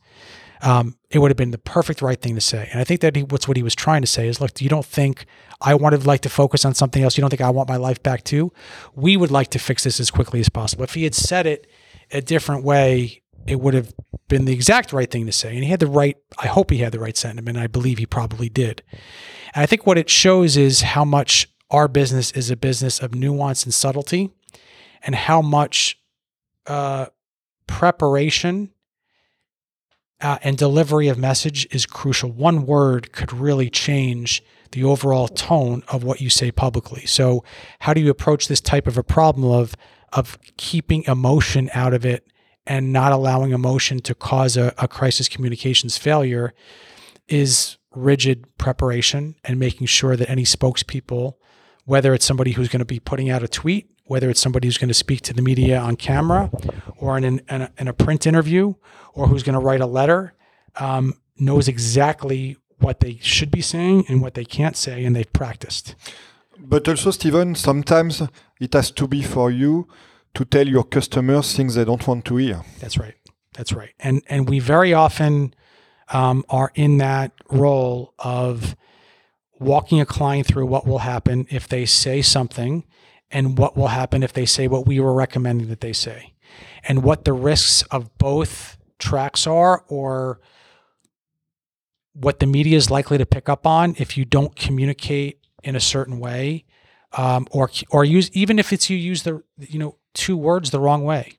um, 0.62 0.96
it 1.10 1.18
would 1.18 1.30
have 1.30 1.36
been 1.36 1.50
the 1.50 1.58
perfect 1.58 2.02
right 2.02 2.20
thing 2.20 2.34
to 2.34 2.40
say. 2.40 2.68
And 2.70 2.80
I 2.80 2.84
think 2.84 3.00
that 3.00 3.16
he, 3.16 3.22
what's 3.22 3.46
what 3.46 3.56
he 3.56 3.62
was 3.62 3.74
trying 3.74 4.00
to 4.00 4.06
say 4.06 4.28
is, 4.28 4.40
look, 4.40 4.60
you 4.60 4.68
don't 4.68 4.84
think 4.84 5.26
I 5.60 5.74
wanted 5.74 6.06
like 6.06 6.22
to 6.22 6.28
focus 6.28 6.64
on 6.64 6.74
something 6.74 7.02
else? 7.02 7.16
You 7.16 7.22
don't 7.22 7.30
think 7.30 7.42
I 7.42 7.50
want 7.50 7.68
my 7.68 7.76
life 7.76 8.02
back 8.02 8.24
too? 8.24 8.52
We 8.94 9.16
would 9.16 9.30
like 9.30 9.48
to 9.50 9.58
fix 9.58 9.84
this 9.84 10.00
as 10.00 10.10
quickly 10.10 10.40
as 10.40 10.48
possible. 10.48 10.84
If 10.84 10.94
he 10.94 11.04
had 11.04 11.14
said 11.14 11.46
it 11.46 11.66
a 12.10 12.20
different 12.20 12.64
way, 12.64 13.22
it 13.46 13.60
would 13.60 13.74
have 13.74 13.94
been 14.28 14.44
the 14.44 14.52
exact 14.52 14.92
right 14.92 15.10
thing 15.10 15.26
to 15.26 15.32
say. 15.32 15.54
And 15.54 15.62
he 15.62 15.70
had 15.70 15.80
the 15.80 15.86
right, 15.86 16.16
I 16.38 16.48
hope 16.48 16.70
he 16.70 16.78
had 16.78 16.92
the 16.92 17.00
right 17.00 17.16
sentiment. 17.16 17.58
I 17.58 17.66
believe 17.66 17.98
he 17.98 18.06
probably 18.06 18.48
did. 18.48 18.82
And 19.54 19.62
I 19.62 19.66
think 19.66 19.86
what 19.86 19.98
it 19.98 20.10
shows 20.10 20.56
is 20.56 20.82
how 20.82 21.04
much 21.04 21.48
our 21.70 21.88
business 21.88 22.30
is 22.32 22.50
a 22.50 22.56
business 22.56 23.00
of 23.00 23.14
nuance 23.14 23.64
and 23.64 23.72
subtlety 23.74 24.30
and 25.02 25.14
how 25.14 25.42
much 25.42 26.00
uh, 26.66 27.06
preparation 27.66 28.72
uh, 30.20 30.38
and 30.42 30.56
delivery 30.56 31.08
of 31.08 31.18
message 31.18 31.66
is 31.70 31.86
crucial. 31.86 32.30
One 32.30 32.66
word 32.66 33.12
could 33.12 33.32
really 33.32 33.68
change 33.68 34.42
the 34.72 34.84
overall 34.84 35.28
tone 35.28 35.82
of 35.88 36.04
what 36.04 36.20
you 36.20 36.30
say 36.30 36.50
publicly. 36.50 37.06
So, 37.06 37.44
how 37.80 37.94
do 37.94 38.00
you 38.00 38.10
approach 38.10 38.48
this 38.48 38.60
type 38.60 38.86
of 38.86 38.96
a 38.96 39.02
problem 39.02 39.50
of 39.50 39.74
of 40.12 40.38
keeping 40.56 41.02
emotion 41.04 41.68
out 41.74 41.92
of 41.92 42.06
it 42.06 42.26
and 42.66 42.92
not 42.92 43.12
allowing 43.12 43.52
emotion 43.52 44.00
to 44.00 44.14
cause 44.14 44.56
a, 44.56 44.72
a 44.78 44.88
crisis 44.88 45.28
communications 45.28 45.96
failure? 45.96 46.54
Is 47.28 47.76
rigid 47.94 48.56
preparation 48.58 49.34
and 49.44 49.58
making 49.58 49.86
sure 49.86 50.16
that 50.16 50.30
any 50.30 50.44
spokespeople, 50.44 51.34
whether 51.84 52.14
it's 52.14 52.24
somebody 52.24 52.52
who's 52.52 52.68
going 52.68 52.80
to 52.80 52.84
be 52.84 53.00
putting 53.00 53.30
out 53.30 53.42
a 53.42 53.48
tweet, 53.48 53.90
whether 54.06 54.30
it's 54.30 54.40
somebody 54.40 54.68
who's 54.68 54.78
going 54.78 54.88
to 54.88 54.94
speak 54.94 55.20
to 55.20 55.32
the 55.32 55.42
media 55.42 55.78
on 55.78 55.96
camera 55.96 56.50
or 56.96 57.18
in, 57.18 57.24
an, 57.24 57.40
in, 57.48 57.62
a, 57.62 57.70
in 57.78 57.88
a, 57.88 57.92
print 57.92 58.26
interview 58.26 58.74
or 59.14 59.26
who's 59.26 59.42
going 59.42 59.58
to 59.58 59.64
write 59.64 59.80
a 59.80 59.86
letter, 59.86 60.34
um, 60.76 61.14
knows 61.38 61.68
exactly 61.68 62.56
what 62.78 63.00
they 63.00 63.18
should 63.20 63.50
be 63.50 63.60
saying 63.60 64.04
and 64.08 64.22
what 64.22 64.34
they 64.34 64.44
can't 64.44 64.76
say, 64.76 65.04
and 65.04 65.16
they've 65.16 65.32
practiced. 65.32 65.94
But 66.58 66.88
also, 66.88 67.10
Stephen, 67.10 67.54
sometimes 67.54 68.22
it 68.60 68.72
has 68.72 68.90
to 68.92 69.06
be 69.08 69.22
for 69.22 69.50
you 69.50 69.88
to 70.34 70.44
tell 70.44 70.66
your 70.66 70.84
customers 70.84 71.54
things 71.54 71.74
they 71.74 71.84
don't 71.84 72.06
want 72.06 72.24
to 72.26 72.36
hear. 72.36 72.62
That's 72.80 72.98
right. 72.98 73.14
That's 73.54 73.72
right. 73.72 73.92
And 73.98 74.22
and 74.28 74.48
we 74.48 74.58
very 74.58 74.92
often 74.92 75.54
um, 76.10 76.44
are 76.48 76.72
in 76.74 76.98
that 76.98 77.32
role 77.50 78.14
of 78.18 78.76
walking 79.58 80.00
a 80.00 80.06
client 80.06 80.46
through 80.46 80.66
what 80.66 80.86
will 80.86 80.98
happen 80.98 81.46
if 81.50 81.66
they 81.66 81.86
say 81.86 82.20
something 82.20 82.84
and 83.30 83.58
what 83.58 83.76
will 83.76 83.88
happen 83.88 84.22
if 84.22 84.32
they 84.32 84.46
say 84.46 84.68
what 84.68 84.86
we 84.86 85.00
were 85.00 85.14
recommending 85.14 85.68
that 85.68 85.80
they 85.80 85.92
say 85.92 86.32
and 86.84 87.02
what 87.02 87.24
the 87.24 87.32
risks 87.32 87.82
of 87.90 88.16
both 88.18 88.78
tracks 88.98 89.46
are 89.46 89.84
or 89.88 90.40
what 92.12 92.40
the 92.40 92.46
media 92.46 92.76
is 92.76 92.90
likely 92.90 93.18
to 93.18 93.26
pick 93.26 93.48
up 93.48 93.66
on 93.66 93.94
if 93.98 94.16
you 94.16 94.24
don't 94.24 94.56
communicate 94.56 95.40
in 95.62 95.76
a 95.76 95.80
certain 95.80 96.18
way 96.18 96.64
um, 97.12 97.46
or 97.50 97.70
or 97.90 98.04
use 98.04 98.30
even 98.32 98.58
if 98.58 98.72
it's 98.72 98.88
you 98.88 98.96
use 98.96 99.22
the 99.22 99.42
you 99.58 99.78
know 99.78 99.96
two 100.14 100.36
words 100.36 100.70
the 100.70 100.80
wrong 100.80 101.04
way 101.04 101.38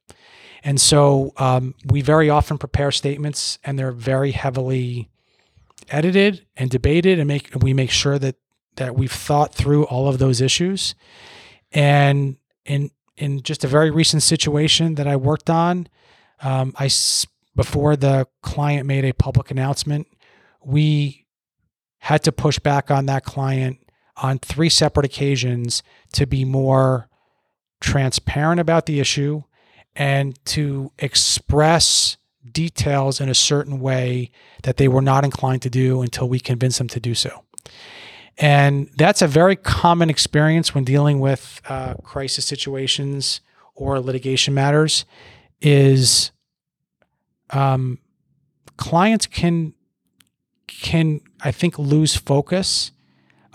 and 0.64 0.82
so 0.82 1.32
um, 1.38 1.74
we 1.86 2.02
very 2.02 2.30
often 2.30 2.58
prepare 2.58 2.92
statements 2.92 3.58
and 3.64 3.80
they're 3.80 3.92
very 3.92 4.32
heavily 4.32 5.10
edited 5.90 6.46
and 6.56 6.70
debated 6.70 7.20
and 7.20 7.28
make 7.28 7.50
we 7.62 7.74
make 7.74 7.92
sure 7.92 8.20
that 8.20 8.36
that 8.78 8.96
we've 8.96 9.12
thought 9.12 9.54
through 9.54 9.86
all 9.86 10.08
of 10.08 10.20
those 10.20 10.40
issues. 10.40 10.96
And 11.72 12.38
in 12.66 12.92
in 13.16 13.42
just 13.42 13.64
a 13.64 13.68
very 13.68 13.90
recent 13.90 14.24
situation 14.24 14.96
that 14.96 15.08
I 15.08 15.16
worked 15.16 15.50
on, 15.50 15.88
um, 16.42 16.74
I 16.78 16.90
before 17.56 17.96
the 17.96 18.28
client 18.42 18.86
made 18.86 19.04
a 19.04 19.14
public 19.14 19.50
announcement, 19.50 20.08
we 20.64 21.26
had 22.00 22.24
to 22.24 22.32
push 22.32 22.60
back 22.60 22.92
on 22.92 23.08
that 23.08 23.24
client 23.24 23.80
on 24.18 24.40
three 24.40 24.70
separate 24.70 25.06
occasions 25.06 25.84
to 26.14 26.26
be 26.26 26.46
more 26.46 27.10
transparent 27.82 28.60
about 28.60 28.86
the 28.86 29.00
issue 29.00 29.44
and 29.96 30.38
to 30.46 30.92
express 31.00 32.18
details 32.52 33.20
in 33.20 33.30
a 33.30 33.36
certain 33.36 33.80
way 33.80 34.32
that 34.64 34.78
they 34.78 34.88
were 34.88 35.02
not 35.02 35.24
inclined 35.24 35.62
to 35.62 35.70
do 35.70 36.02
until 36.02 36.30
we 36.30 36.40
convinced 36.40 36.78
them 36.78 36.88
to 36.88 37.00
do 37.00 37.14
so. 37.14 37.44
And 38.40 38.90
that's 38.96 39.22
a 39.22 39.28
very 39.28 39.56
common 39.56 40.10
experience 40.10 40.76
when 40.76 40.84
dealing 40.84 41.20
with 41.20 41.62
uh, 41.68 41.96
crisis 41.96 42.46
situations 42.46 43.42
or 43.76 44.00
litigation 44.00 44.54
matters. 44.54 45.06
Is 45.60 46.32
um, 47.50 48.00
clients 48.78 49.26
can 49.26 49.74
can 50.68 51.22
I 51.42 51.52
think 51.52 51.80
lose 51.80 52.16
focus 52.16 52.92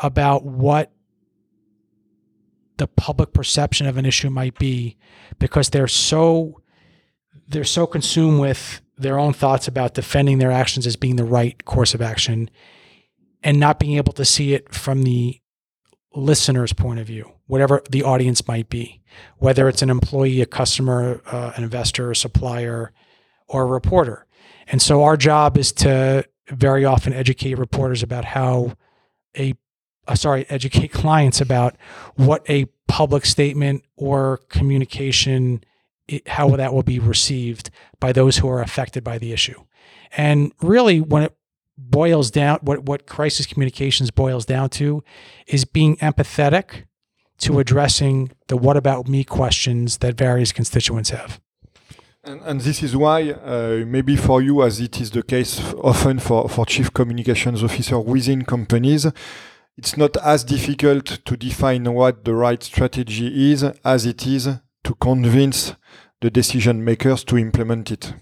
about 0.00 0.44
what 0.44 0.90
the 2.78 2.88
public 2.88 3.32
perception 3.32 3.86
of 3.86 3.96
an 3.96 4.04
issue 4.04 4.30
might 4.30 4.58
be 4.58 4.96
because 5.38 5.70
they're 5.70 5.86
so 5.86 6.60
they're 7.46 7.64
so 7.64 7.86
consumed 7.86 8.40
with 8.40 8.80
their 8.98 9.18
own 9.18 9.32
thoughts 9.32 9.68
about 9.68 9.94
defending 9.94 10.38
their 10.38 10.50
actions 10.50 10.86
as 10.86 10.96
being 10.96 11.16
the 11.16 11.24
right 11.24 11.64
course 11.64 11.94
of 11.94 12.02
action 12.02 12.50
and 13.42 13.58
not 13.58 13.78
being 13.78 13.96
able 13.96 14.12
to 14.14 14.24
see 14.24 14.54
it 14.54 14.72
from 14.72 15.02
the 15.02 15.40
listener's 16.14 16.72
point 16.72 17.00
of 17.00 17.06
view, 17.06 17.32
whatever 17.46 17.82
the 17.90 18.02
audience 18.02 18.46
might 18.46 18.68
be, 18.68 19.02
whether 19.38 19.68
it's 19.68 19.82
an 19.82 19.90
employee, 19.90 20.40
a 20.40 20.46
customer, 20.46 21.20
uh, 21.26 21.52
an 21.56 21.64
investor, 21.64 22.10
a 22.10 22.16
supplier, 22.16 22.92
or 23.48 23.62
a 23.62 23.66
reporter. 23.66 24.26
And 24.66 24.80
so 24.80 25.02
our 25.02 25.16
job 25.16 25.56
is 25.56 25.72
to 25.72 26.26
very 26.48 26.84
often 26.84 27.12
educate 27.12 27.58
reporters 27.58 28.02
about 28.02 28.24
how 28.24 28.74
a 29.36 29.54
uh, 30.08 30.14
sorry, 30.14 30.46
educate 30.48 30.88
clients 30.92 31.40
about 31.40 31.76
what 32.16 32.48
a 32.48 32.66
public 32.88 33.24
statement 33.24 33.84
or 33.96 34.40
communication, 34.48 35.62
it, 36.08 36.26
how 36.28 36.56
that 36.56 36.74
will 36.74 36.82
be 36.82 36.98
received 36.98 37.70
by 38.00 38.12
those 38.12 38.38
who 38.38 38.48
are 38.48 38.60
affected 38.60 39.04
by 39.04 39.18
the 39.18 39.32
issue. 39.32 39.62
And 40.16 40.52
really, 40.60 41.00
when 41.00 41.22
it 41.22 41.36
boils 41.90 42.30
down, 42.30 42.58
what, 42.62 42.84
what 42.84 43.06
crisis 43.06 43.46
communications 43.46 44.10
boils 44.10 44.44
down 44.46 44.70
to 44.70 45.02
is 45.46 45.64
being 45.64 45.96
empathetic 45.96 46.84
to 47.38 47.58
addressing 47.58 48.30
the 48.48 48.56
what 48.56 48.76
about 48.76 49.08
me 49.08 49.24
questions 49.24 49.98
that 49.98 50.16
various 50.16 50.52
constituents 50.52 51.10
have. 51.10 51.40
And, 52.24 52.40
and, 52.42 52.60
this 52.60 52.84
is 52.84 52.96
why, 52.96 53.30
uh, 53.30 53.84
maybe 53.84 54.14
for 54.14 54.40
you, 54.40 54.62
as 54.62 54.78
it 54.78 55.00
is 55.00 55.10
the 55.10 55.24
case 55.24 55.60
often 55.74 56.20
for, 56.20 56.48
for 56.48 56.64
chief 56.64 56.92
communications 56.94 57.64
officer 57.64 57.98
within 57.98 58.44
companies, 58.44 59.06
it's 59.76 59.96
not 59.96 60.16
as 60.18 60.44
difficult 60.44 61.06
to 61.24 61.36
define 61.36 61.92
what 61.92 62.24
the 62.24 62.34
right 62.34 62.62
strategy 62.62 63.50
is 63.50 63.64
as 63.84 64.06
it 64.06 64.24
is 64.24 64.48
to 64.84 64.94
convince 64.94 65.74
the 66.20 66.30
decision 66.30 66.84
makers 66.84 67.24
to 67.24 67.36
implement 67.36 67.90
it. 67.90 68.14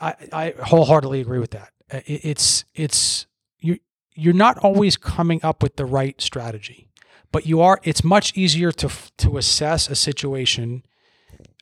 I, 0.00 0.14
I 0.32 0.54
wholeheartedly 0.62 1.20
agree 1.20 1.38
with 1.38 1.52
that. 1.52 1.72
Uh, 1.90 2.00
it's 2.06 2.64
it's 2.74 3.26
you 3.58 3.78
you're 4.14 4.34
not 4.34 4.58
always 4.58 4.96
coming 4.96 5.40
up 5.42 5.62
with 5.62 5.76
the 5.76 5.84
right 5.84 6.20
strategy, 6.20 6.88
but 7.32 7.46
you 7.46 7.60
are. 7.60 7.80
It's 7.82 8.04
much 8.04 8.36
easier 8.36 8.72
to 8.72 8.90
to 9.18 9.38
assess 9.38 9.88
a 9.88 9.94
situation, 9.94 10.84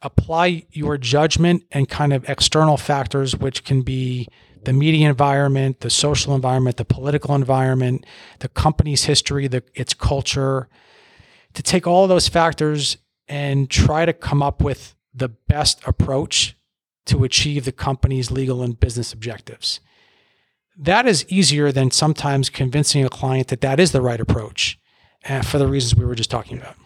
apply 0.03 0.67
your 0.71 0.99
judgment 0.99 1.65
and 1.71 1.89
kind 1.89 2.13
of 2.13 2.29
external 2.29 2.77
factors, 2.77 3.37
which 3.37 3.65
can 3.65 3.83
be 3.83 4.29
the 4.65 4.73
media 4.73 5.09
environment, 5.09 5.81
the 5.81 5.91
social 5.91 6.35
environment, 6.35 6.77
the 6.77 6.85
political 6.85 7.37
environment, 7.37 8.05
the 8.41 8.49
company's 8.49 9.05
history, 9.05 9.47
the, 9.47 9.63
its 9.75 9.95
culture, 9.95 10.69
to 11.55 11.63
take 11.63 11.87
all 11.87 12.09
those 12.09 12.27
factors 12.27 12.97
and 13.29 13.71
try 13.71 14.05
to 14.05 14.13
come 14.13 14.43
up 14.43 14.61
with 14.61 14.97
the 15.15 15.29
best 15.29 15.81
approach 15.87 16.56
to 17.07 17.25
achieve 17.25 17.65
the 17.65 17.73
company's 17.73 18.31
legal 18.31 18.63
and 18.63 18.79
business 18.79 19.13
objectives. 19.13 19.81
That 20.77 21.07
is 21.07 21.25
easier 21.29 21.73
than 21.73 21.91
sometimes 21.91 22.51
convincing 22.51 23.05
a 23.05 23.09
client 23.09 23.49
that 23.49 23.63
that 23.63 23.81
is 23.81 23.93
the 23.93 24.03
right 24.03 24.21
approach 24.21 24.79
uh, 25.29 25.43
for 25.43 25.59
the 25.59 25.67
reasons 25.67 25.97
we 25.97 26.05
were 26.05 26.15
just 26.15 26.31
talking 26.31 26.59
about. 26.59 26.77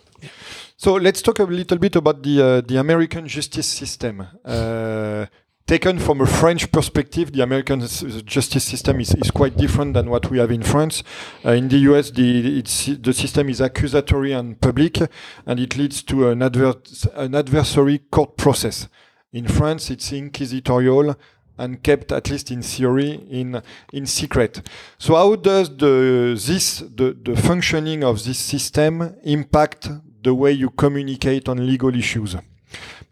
So 0.77 0.95
let's 0.95 1.21
talk 1.21 1.41
a 1.41 1.45
little 1.45 1.79
bit 1.79 1.97
about 1.97 2.23
the 2.23 2.43
uh, 2.43 2.61
the 2.63 2.79
American 2.79 3.29
justice 3.29 3.67
system. 3.67 4.27
Uh, 4.45 5.27
taken 5.67 5.99
from 5.99 6.21
a 6.21 6.27
French 6.27 6.73
perspective, 6.73 7.33
the 7.33 7.43
American 7.43 7.81
justice 8.25 8.65
system 8.65 8.99
is, 8.99 9.15
is 9.15 9.31
quite 9.31 9.57
different 9.57 9.95
than 9.95 10.11
what 10.11 10.31
we 10.31 10.39
have 10.39 10.51
in 10.51 10.63
France. 10.63 11.03
Uh, 11.45 11.51
in 11.51 11.69
the 11.69 11.77
US, 11.91 12.11
the, 12.11 12.63
the 13.01 13.13
system 13.13 13.49
is 13.49 13.61
accusatory 13.61 14.33
and 14.33 14.61
public, 14.61 14.99
and 15.47 15.61
it 15.61 15.77
leads 15.77 16.03
to 16.03 16.31
an, 16.31 16.43
adver 16.43 16.75
an 17.15 17.35
adversary 17.35 17.99
court 18.11 18.37
process. 18.37 18.89
In 19.33 19.47
France, 19.47 19.91
it's 19.91 20.13
inquisitorial 20.13 21.17
and 21.59 21.83
kept, 21.83 22.11
at 22.11 22.31
least 22.31 22.51
in 22.51 22.63
theory, 22.63 23.13
in 23.31 23.63
in 23.93 24.07
secret. 24.07 24.69
So, 24.99 25.15
how 25.15 25.37
does 25.37 25.69
the 25.69 26.41
this 26.47 26.79
the, 26.79 27.17
the 27.23 27.37
functioning 27.37 28.03
of 28.03 28.25
this 28.25 28.39
system 28.39 29.15
impact 29.23 29.89
the 30.23 30.35
way 30.35 30.53
you 30.53 30.71
communicate 30.71 31.49
on 31.49 31.67
legal 31.67 31.95
issues? 31.95 32.37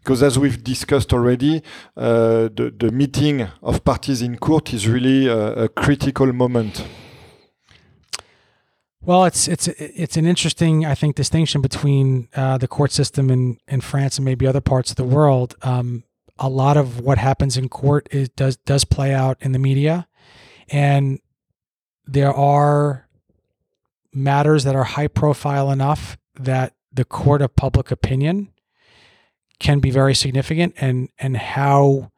because 0.09 0.23
as 0.23 0.39
we've 0.39 0.63
discussed 0.63 1.13
already, 1.13 1.61
uh, 1.95 2.49
the, 2.55 2.73
the 2.75 2.91
meeting 2.91 3.47
of 3.61 3.83
parties 3.83 4.21
in 4.21 4.37
court 4.37 4.73
is 4.73 4.87
really 4.87 5.27
a, 5.27 5.65
a 5.65 5.69
critical 5.69 6.31
moment. 6.33 6.83
Well, 9.01 9.25
it's 9.25 9.47
it's 9.47 9.67
it's 9.67 10.17
an 10.17 10.25
interesting, 10.25 10.85
I 10.85 10.93
think, 10.93 11.15
distinction 11.15 11.61
between 11.61 12.27
uh, 12.35 12.57
the 12.57 12.67
court 12.67 12.91
system 12.91 13.29
in, 13.29 13.57
in 13.67 13.81
France 13.81 14.17
and 14.17 14.25
maybe 14.25 14.45
other 14.45 14.61
parts 14.61 14.89
of 14.89 14.97
the 14.97 15.03
world. 15.03 15.55
Um, 15.61 16.03
a 16.39 16.49
lot 16.49 16.77
of 16.77 17.01
what 17.01 17.17
happens 17.17 17.57
in 17.57 17.69
court 17.69 18.07
is, 18.11 18.29
does 18.29 18.57
does 18.57 18.85
play 18.85 19.13
out 19.13 19.37
in 19.41 19.51
the 19.51 19.59
media, 19.59 20.07
and 20.69 21.19
there 22.05 22.33
are 22.33 23.07
matters 24.13 24.63
that 24.63 24.75
are 24.75 24.83
high 24.83 25.07
profile 25.07 25.69
enough 25.69 26.17
that 26.35 26.73
the 26.91 27.05
court 27.05 27.41
of 27.41 27.55
public 27.55 27.91
opinion 27.91 28.51
can 29.59 29.79
be 29.79 29.91
very 29.91 30.15
significant, 30.15 30.73
and 30.77 31.09
and 31.19 31.37
how 31.37 32.11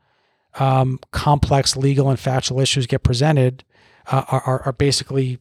um, 0.60 1.00
complex 1.12 1.76
legal 1.76 2.10
and 2.10 2.20
factual 2.20 2.60
issues 2.60 2.88
get 2.88 3.04
presented 3.04 3.64
uh, 4.08 4.24
are, 4.30 4.62
are 4.64 4.74
basically 4.74 5.40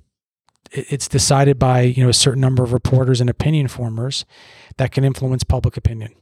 it's 0.73 1.09
decided 1.09 1.59
by 1.59 1.82
you 1.82 2.02
know 2.02 2.11
a 2.11 2.15
certain 2.15 2.40
number 2.40 2.62
of 2.62 2.73
reporters 2.73 3.20
and 3.20 3.28
opinion 3.28 3.69
formers 3.69 4.24
that 4.77 4.93
can 4.93 5.05
influence 5.05 5.44
public 5.44 5.77
opinion. 5.77 6.15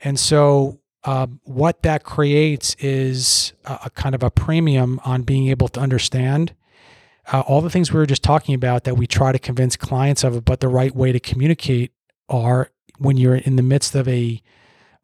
And 0.00 0.20
so 0.20 0.80
um, 1.04 1.40
what 1.44 1.82
that 1.82 2.02
creates 2.02 2.74
is 2.76 3.52
a, 3.64 3.80
a, 3.86 3.90
kind 3.90 4.14
of 4.14 4.22
a 4.22 4.30
premium 4.30 5.00
on 5.04 5.22
being 5.22 5.48
able 5.48 5.68
to 5.68 5.80
understand 5.80 6.54
uh, 7.32 7.40
all 7.40 7.60
the 7.60 7.70
things 7.70 7.92
we 7.92 7.98
were 7.98 8.06
just 8.06 8.22
talking 8.22 8.54
about 8.54 8.84
that 8.84 8.96
we 8.96 9.06
try 9.06 9.32
to 9.32 9.38
convince 9.38 9.76
clients 9.76 10.24
of 10.24 10.44
but 10.44 10.60
the 10.60 10.68
right 10.68 10.94
way 10.94 11.12
to 11.12 11.20
communicate 11.20 11.92
are 12.28 12.70
when 12.98 13.16
you're 13.16 13.36
in 13.36 13.56
the 13.56 13.62
midst 13.62 13.94
of 13.94 14.08
a 14.08 14.42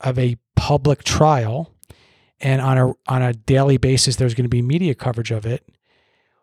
of 0.01 0.19
a 0.19 0.37
public 0.57 1.05
trial 1.05 1.75
and 2.41 2.61
on 2.61 2.79
a 2.79 2.93
on 3.09 3.23
a 3.23 3.33
daily 3.33 3.77
basis 3.77 4.17
there's 4.17 4.35
going 4.35 4.45
to 4.45 4.51
be 4.51 4.63
media 4.63 4.95
coverage 4.95 5.31
of 5.31 5.45
it 5.45 5.65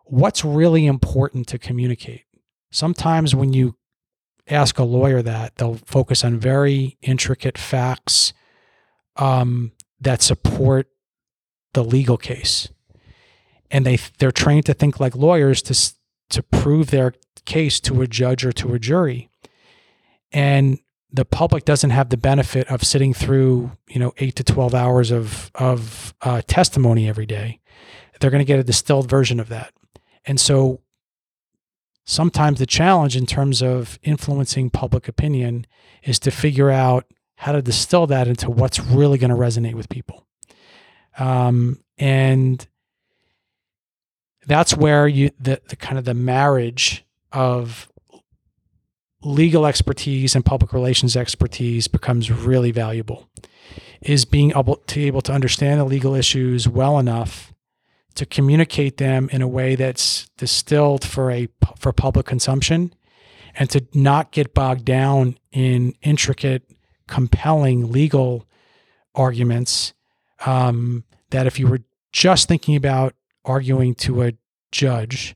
what's 0.09 0.45
really 0.45 0.85
important 0.85 1.47
to 1.47 1.59
communicate. 1.59 2.23
Sometimes 2.71 3.35
when 3.35 3.53
you 3.53 3.75
ask 4.49 4.79
a 4.79 4.83
lawyer 4.83 5.21
that, 5.21 5.55
they'll 5.55 5.79
focus 5.85 6.23
on 6.23 6.39
very 6.39 6.97
intricate 7.01 7.57
facts 7.57 8.33
um, 9.17 9.71
that 10.01 10.21
support 10.21 10.87
the 11.73 11.83
legal 11.83 12.17
case, 12.17 12.69
and 13.69 13.85
they 13.85 13.97
they're 14.19 14.31
trained 14.31 14.65
to 14.65 14.73
think 14.73 14.99
like 14.99 15.15
lawyers 15.15 15.61
to 15.63 15.93
to 16.29 16.43
prove 16.43 16.91
their 16.91 17.13
case 17.45 17.79
to 17.81 18.01
a 18.01 18.07
judge 18.07 18.45
or 18.45 18.51
to 18.51 18.73
a 18.73 18.79
jury, 18.79 19.29
and 20.31 20.79
the 21.11 21.25
public 21.25 21.65
doesn't 21.65 21.91
have 21.91 22.09
the 22.09 22.17
benefit 22.17 22.67
of 22.69 22.83
sitting 22.83 23.13
through 23.13 23.71
you 23.87 23.99
know 23.99 24.13
eight 24.17 24.35
to 24.35 24.43
twelve 24.43 24.73
hours 24.73 25.11
of 25.11 25.51
of 25.55 26.13
uh, 26.21 26.41
testimony 26.47 27.07
every 27.07 27.25
day. 27.25 27.59
They're 28.19 28.31
going 28.31 28.41
to 28.41 28.45
get 28.45 28.59
a 28.59 28.63
distilled 28.63 29.09
version 29.09 29.39
of 29.39 29.49
that. 29.49 29.73
And 30.25 30.39
so 30.39 30.81
sometimes 32.05 32.59
the 32.59 32.65
challenge 32.65 33.15
in 33.15 33.25
terms 33.25 33.61
of 33.61 33.99
influencing 34.01 34.69
public 34.69 35.07
opinion 35.07 35.65
is 36.03 36.19
to 36.19 36.31
figure 36.31 36.69
out 36.69 37.05
how 37.37 37.51
to 37.51 37.61
distill 37.61 38.07
that 38.07 38.27
into 38.27 38.49
what's 38.49 38.79
really 38.79 39.17
going 39.17 39.29
to 39.29 39.35
resonate 39.35 39.75
with 39.75 39.87
people. 39.89 40.25
Um, 41.19 41.79
and 41.97 42.67
that's 44.47 44.75
where 44.75 45.07
you 45.07 45.29
the, 45.39 45.61
the 45.69 45.75
kind 45.75 45.97
of 45.97 46.05
the 46.05 46.13
marriage 46.13 47.05
of 47.31 47.89
legal 49.23 49.65
expertise 49.65 50.35
and 50.35 50.45
public 50.45 50.73
relations 50.73 51.15
expertise 51.15 51.87
becomes 51.87 52.31
really 52.31 52.71
valuable 52.71 53.29
is 54.01 54.25
being 54.25 54.51
able 54.51 54.77
to 54.87 55.01
able 55.01 55.21
to 55.21 55.33
understand 55.33 55.79
the 55.79 55.85
legal 55.85 56.15
issues 56.15 56.67
well 56.67 56.97
enough 56.97 57.53
to 58.15 58.25
communicate 58.25 58.97
them 58.97 59.29
in 59.31 59.41
a 59.43 59.47
way 59.47 59.75
that's 59.75 60.27
distilled 60.37 61.03
for 61.03 61.29
a 61.31 61.47
for 61.77 61.91
public 61.91 62.25
consumption 62.25 62.93
and 63.55 63.69
to 63.69 63.85
not 63.93 64.31
get 64.31 64.53
bogged 64.53 64.85
down 64.85 65.37
in 65.51 65.93
intricate 66.01 66.63
compelling 67.07 67.91
legal 67.91 68.45
arguments 69.15 69.93
um, 70.45 71.03
that 71.31 71.47
if 71.47 71.59
you 71.59 71.67
were 71.67 71.81
just 72.11 72.47
thinking 72.47 72.75
about 72.75 73.13
arguing 73.45 73.95
to 73.95 74.23
a 74.23 74.33
judge 74.71 75.35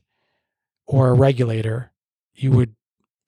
or 0.86 1.08
a 1.08 1.14
regulator 1.14 1.90
you 2.34 2.50
would 2.50 2.74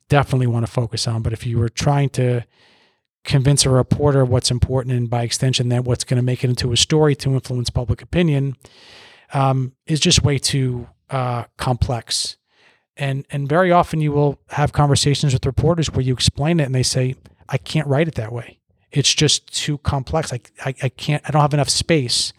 definitely 0.08 0.46
want 0.46 0.64
to 0.64 0.70
focus 0.70 1.08
on 1.08 1.22
but 1.22 1.32
if 1.32 1.46
you 1.46 1.58
were 1.58 1.68
trying 1.68 2.08
to 2.10 2.42
convince 3.24 3.64
a 3.64 3.70
reporter 3.70 4.24
what's 4.24 4.50
important 4.50 4.94
and 4.94 5.08
by 5.08 5.22
extension 5.22 5.70
then 5.70 5.82
what's 5.82 6.04
going 6.04 6.18
to 6.18 6.22
make 6.22 6.44
it 6.44 6.50
into 6.50 6.72
a 6.72 6.76
story 6.76 7.14
to 7.14 7.30
influence 7.30 7.70
public 7.70 8.02
opinion 8.02 8.54
um, 9.32 9.72
is 9.86 10.00
just 10.00 10.22
way 10.22 10.38
too 10.38 10.88
uh, 11.10 11.44
complex. 11.56 12.36
And 12.96 13.26
and 13.30 13.48
very 13.48 13.72
often 13.72 14.00
you 14.00 14.12
will 14.12 14.38
have 14.50 14.72
conversations 14.72 15.32
with 15.32 15.44
reporters 15.44 15.90
where 15.90 16.02
you 16.02 16.14
explain 16.14 16.60
it 16.60 16.64
and 16.64 16.74
they 16.74 16.84
say, 16.84 17.16
I 17.48 17.58
can't 17.58 17.86
write 17.86 18.08
it 18.08 18.14
that 18.16 18.32
way. 18.32 18.58
It's 18.90 19.12
just 19.12 19.52
too 19.54 19.78
complex. 19.78 20.32
I, 20.32 20.40
I, 20.64 20.74
I 20.82 20.88
can't, 20.88 21.22
I 21.26 21.30
don't 21.30 21.42
have 21.42 21.54
enough 21.54 21.68
space. 21.68 22.32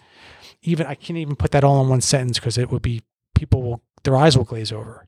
Even, 0.63 0.87
I 0.87 0.95
can't 0.95 1.17
even 1.17 1.35
put 1.35 1.51
that 1.51 1.63
all 1.63 1.81
in 1.83 1.89
one 1.89 2.01
sentence 2.01 2.39
because 2.39 2.57
it 2.57 2.71
would 2.71 2.81
be, 2.81 3.03
people 3.35 3.61
will, 3.61 3.81
their 4.03 4.15
eyes 4.15 4.37
will 4.37 4.45
glaze 4.45 4.71
over. 4.71 5.05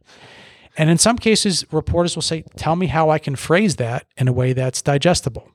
And 0.78 0.90
in 0.90 0.98
some 0.98 1.18
cases, 1.18 1.66
reporters 1.72 2.16
will 2.16 2.22
say, 2.22 2.44
Tell 2.56 2.76
me 2.76 2.88
how 2.88 3.10
I 3.10 3.18
can 3.18 3.36
phrase 3.36 3.78
that 3.78 4.06
in 4.16 4.28
a 4.28 4.34
way 4.34 4.54
that's 4.54 4.82
digestible. 4.82 5.50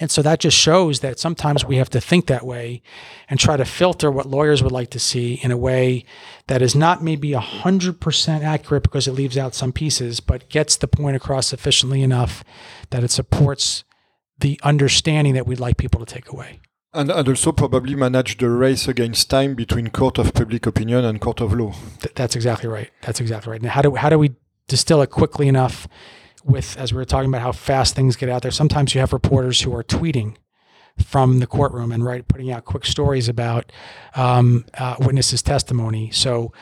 And 0.00 0.10
so 0.10 0.22
that 0.22 0.40
just 0.40 0.56
shows 0.56 1.00
that 1.00 1.18
sometimes 1.18 1.64
we 1.64 1.76
have 1.76 1.90
to 1.90 2.00
think 2.00 2.26
that 2.26 2.46
way 2.46 2.82
and 3.28 3.38
try 3.38 3.56
to 3.56 3.64
filter 3.64 4.10
what 4.10 4.26
lawyers 4.26 4.62
would 4.62 4.72
like 4.72 4.90
to 4.90 4.98
see 4.98 5.34
in 5.42 5.50
a 5.50 5.56
way 5.56 6.04
that 6.46 6.62
is 6.62 6.74
not 6.74 7.02
maybe 7.02 7.30
100% 7.32 8.42
accurate 8.42 8.82
because 8.82 9.08
it 9.08 9.12
leaves 9.12 9.36
out 9.36 9.54
some 9.54 9.72
pieces, 9.72 10.20
but 10.20 10.48
gets 10.48 10.76
the 10.76 10.88
point 10.88 11.16
across 11.16 11.48
sufficiently 11.48 12.02
enough 12.02 12.44
that 12.90 13.02
it 13.02 13.10
supports 13.10 13.84
the 14.38 14.60
understanding 14.62 15.34
that 15.34 15.46
we'd 15.46 15.60
like 15.60 15.76
people 15.76 16.04
to 16.04 16.14
take 16.14 16.30
away. 16.30 16.60
And, 16.94 17.10
and 17.10 17.28
also 17.28 17.52
probably 17.52 17.94
manage 17.94 18.38
the 18.38 18.48
race 18.48 18.88
against 18.88 19.28
time 19.28 19.54
between 19.54 19.88
court 19.88 20.18
of 20.18 20.32
public 20.32 20.64
opinion 20.64 21.04
and 21.04 21.20
court 21.20 21.40
of 21.40 21.52
law. 21.52 21.74
Th- 22.00 22.14
that's 22.14 22.34
exactly 22.34 22.68
right. 22.68 22.90
That's 23.02 23.20
exactly 23.20 23.50
right. 23.50 23.60
Now, 23.60 23.70
how 23.70 23.82
do, 23.82 23.94
how 23.96 24.08
do 24.08 24.18
we 24.18 24.36
distill 24.68 25.02
it 25.02 25.10
quickly 25.10 25.48
enough 25.48 25.88
with, 26.48 26.76
as 26.76 26.92
we 26.92 26.96
were 26.96 27.04
talking 27.04 27.28
about 27.28 27.42
how 27.42 27.52
fast 27.52 27.94
things 27.94 28.16
get 28.16 28.28
out 28.28 28.42
there, 28.42 28.50
sometimes 28.50 28.94
you 28.94 29.00
have 29.00 29.12
reporters 29.12 29.60
who 29.60 29.74
are 29.74 29.84
tweeting 29.84 30.36
from 31.04 31.38
the 31.38 31.46
courtroom 31.46 31.92
and 31.92 32.04
right 32.04 32.26
putting 32.26 32.50
out 32.50 32.64
quick 32.64 32.84
stories 32.84 33.28
about 33.28 33.70
um, 34.14 34.64
uh, 34.76 34.96
witnesses' 34.98 35.42
testimony. 35.42 36.10
So 36.10 36.52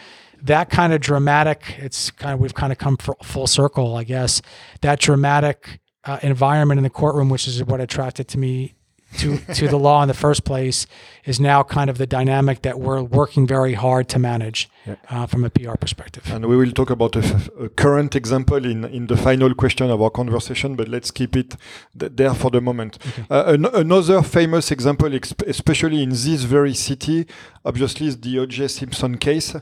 that 0.43 0.69
kind 0.69 0.93
of 0.93 1.01
dramatic, 1.01 1.77
it's 1.79 2.11
kind 2.11 2.35
of 2.35 2.41
we've 2.41 2.55
kind 2.55 2.73
of 2.73 2.79
come 2.79 2.97
full 2.97 3.47
circle, 3.47 3.97
I 3.97 4.05
guess. 4.05 4.43
That 4.83 5.01
dramatic 5.01 5.81
uh, 6.05 6.19
environment 6.23 6.79
in 6.79 6.85
the 6.85 6.91
courtroom, 6.91 7.31
which 7.31 7.49
is 7.49 7.65
what 7.65 7.81
attracted 7.81 8.29
to 8.29 8.39
me 8.39 8.75
to 9.19 9.39
to 9.55 9.69
the 9.69 9.79
law 9.79 10.03
in 10.03 10.09
the 10.09 10.15
first 10.15 10.45
place 10.45 10.87
is 11.25 11.41
now 11.41 11.63
kind 11.63 11.89
of 11.89 11.97
the 11.97 12.07
dynamic 12.07 12.63
that 12.63 12.79
we're 12.79 13.03
working 13.03 13.47
very 13.47 13.75
hard 13.75 14.09
to 14.09 14.19
manage 14.19 14.69
yeah. 14.87 14.97
uh, 15.11 15.27
from 15.27 15.45
a 15.45 15.51
PR 15.51 15.77
perspective. 15.77 16.23
And 16.33 16.47
we 16.47 16.57
will 16.57 16.73
talk 16.73 16.91
about 16.91 17.17
a, 17.17 17.69
current 17.77 18.15
example 18.15 18.65
in, 18.65 18.85
in 18.85 19.07
the 19.07 19.17
final 19.17 19.55
question 19.55 19.91
of 19.91 20.01
our 20.01 20.11
conversation, 20.11 20.77
but 20.77 20.89
let's 20.89 21.11
keep 21.11 21.37
it 21.37 21.57
th 21.99 22.13
there 22.17 22.35
for 22.35 22.51
the 22.51 22.61
moment. 22.61 22.99
Okay. 23.09 23.27
Uh, 23.31 23.55
an 23.55 23.65
another 23.67 24.23
famous 24.23 24.71
example, 24.71 25.11
especially 25.47 26.03
in 26.03 26.11
this 26.11 26.45
very 26.45 26.75
city, 26.75 27.27
obviously 27.65 28.07
is 28.07 28.17
the 28.21 28.39
O.J. 28.39 28.69
Simpson 28.69 29.19
case 29.19 29.57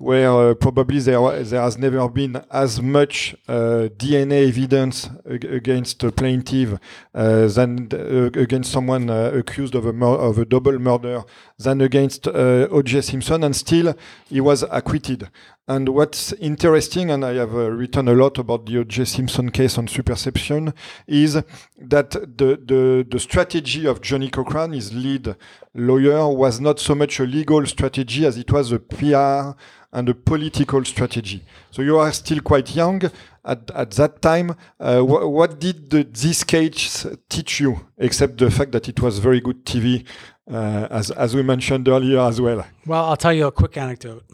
where 0.00 0.32
uh, 0.32 0.54
probably 0.54 0.98
there, 0.98 1.42
there 1.42 1.60
has 1.60 1.76
never 1.76 2.08
been 2.08 2.42
as 2.50 2.80
much 2.80 3.36
uh, 3.48 3.86
DNA 3.98 4.48
evidence 4.48 5.10
ag 5.30 5.44
against 5.44 6.02
a 6.02 6.10
plaintiff 6.10 6.78
uh, 7.14 7.46
than 7.48 7.86
uh, 7.92 8.30
against 8.40 8.72
someone 8.72 9.10
uh, 9.10 9.30
accused 9.34 9.74
of 9.74 9.84
a, 9.84 10.06
of 10.06 10.38
a 10.38 10.46
double 10.46 10.78
murder 10.78 11.22
than 11.58 11.82
against 11.82 12.26
uh, 12.26 12.66
O.J. 12.70 13.02
Simpson, 13.02 13.44
and 13.44 13.54
still 13.54 13.94
he 14.30 14.40
was 14.40 14.64
acquitted. 14.70 15.28
And 15.68 15.88
what's 15.90 16.32
interesting, 16.34 17.10
and 17.10 17.24
I 17.24 17.34
have 17.34 17.54
uh, 17.54 17.70
written 17.70 18.08
a 18.08 18.12
lot 18.12 18.38
about 18.38 18.66
the 18.66 18.78
O.J. 18.78 19.04
Simpson 19.04 19.50
case 19.50 19.78
on 19.78 19.86
Superception, 19.86 20.74
is 21.06 21.34
that 21.78 22.10
the, 22.10 22.60
the, 22.64 23.06
the 23.08 23.20
strategy 23.20 23.86
of 23.86 24.00
Johnnie 24.00 24.30
Cochran, 24.30 24.72
his 24.72 24.92
lead 24.92 25.36
lawyer, 25.74 26.28
was 26.28 26.60
not 26.60 26.80
so 26.80 26.94
much 26.94 27.20
a 27.20 27.24
legal 27.24 27.64
strategy 27.66 28.26
as 28.26 28.36
it 28.36 28.50
was 28.50 28.72
a 28.72 28.80
PR 28.80 29.56
and 29.92 30.08
a 30.08 30.14
political 30.14 30.84
strategy. 30.84 31.42
So 31.70 31.82
you 31.82 31.98
are 31.98 32.12
still 32.12 32.40
quite 32.40 32.74
young 32.74 33.02
at, 33.44 33.70
at 33.72 33.90
that 33.92 34.22
time. 34.22 34.56
Uh, 34.78 35.00
wh 35.00 35.30
what 35.30 35.58
did 35.58 35.90
the, 35.90 36.04
this 36.04 36.44
case 36.44 37.06
teach 37.28 37.60
you, 37.60 37.86
except 37.98 38.38
the 38.38 38.50
fact 38.50 38.72
that 38.72 38.88
it 38.88 39.00
was 39.00 39.18
very 39.18 39.40
good 39.40 39.64
TV, 39.64 40.04
uh, 40.50 40.86
as, 40.90 41.10
as 41.12 41.34
we 41.34 41.42
mentioned 41.42 41.88
earlier 41.88 42.20
as 42.20 42.40
well? 42.40 42.64
Well, 42.86 43.04
I'll 43.04 43.16
tell 43.16 43.32
you 43.32 43.46
a 43.46 43.52
quick 43.52 43.76
anecdote. 43.76 44.24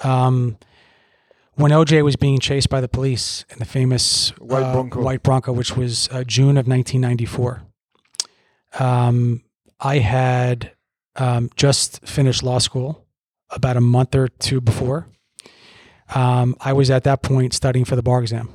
Um, 0.00 0.58
when 1.54 1.70
OJ 1.70 2.04
was 2.04 2.16
being 2.16 2.38
chased 2.38 2.68
by 2.68 2.80
the 2.80 2.88
police 2.88 3.44
in 3.48 3.58
the 3.58 3.64
famous 3.64 4.30
White 4.38 4.62
uh, 4.62 4.72
Bronco, 4.72 5.00
White 5.00 5.22
Bronco 5.22 5.52
which 5.52 5.76
was 5.76 6.08
uh, 6.10 6.22
June 6.24 6.58
of 6.58 6.68
1994, 6.68 7.62
um, 8.78 9.42
I 9.80 9.98
had 9.98 10.72
um, 11.16 11.50
just 11.56 12.06
finished 12.06 12.42
law 12.42 12.58
school 12.58 13.06
about 13.50 13.76
a 13.76 13.80
month 13.80 14.14
or 14.14 14.28
two 14.28 14.60
before. 14.60 15.08
Um, 16.14 16.56
I 16.60 16.72
was 16.72 16.90
at 16.90 17.04
that 17.04 17.22
point 17.22 17.54
studying 17.54 17.84
for 17.84 17.96
the 17.96 18.02
bar 18.02 18.20
exam. 18.20 18.50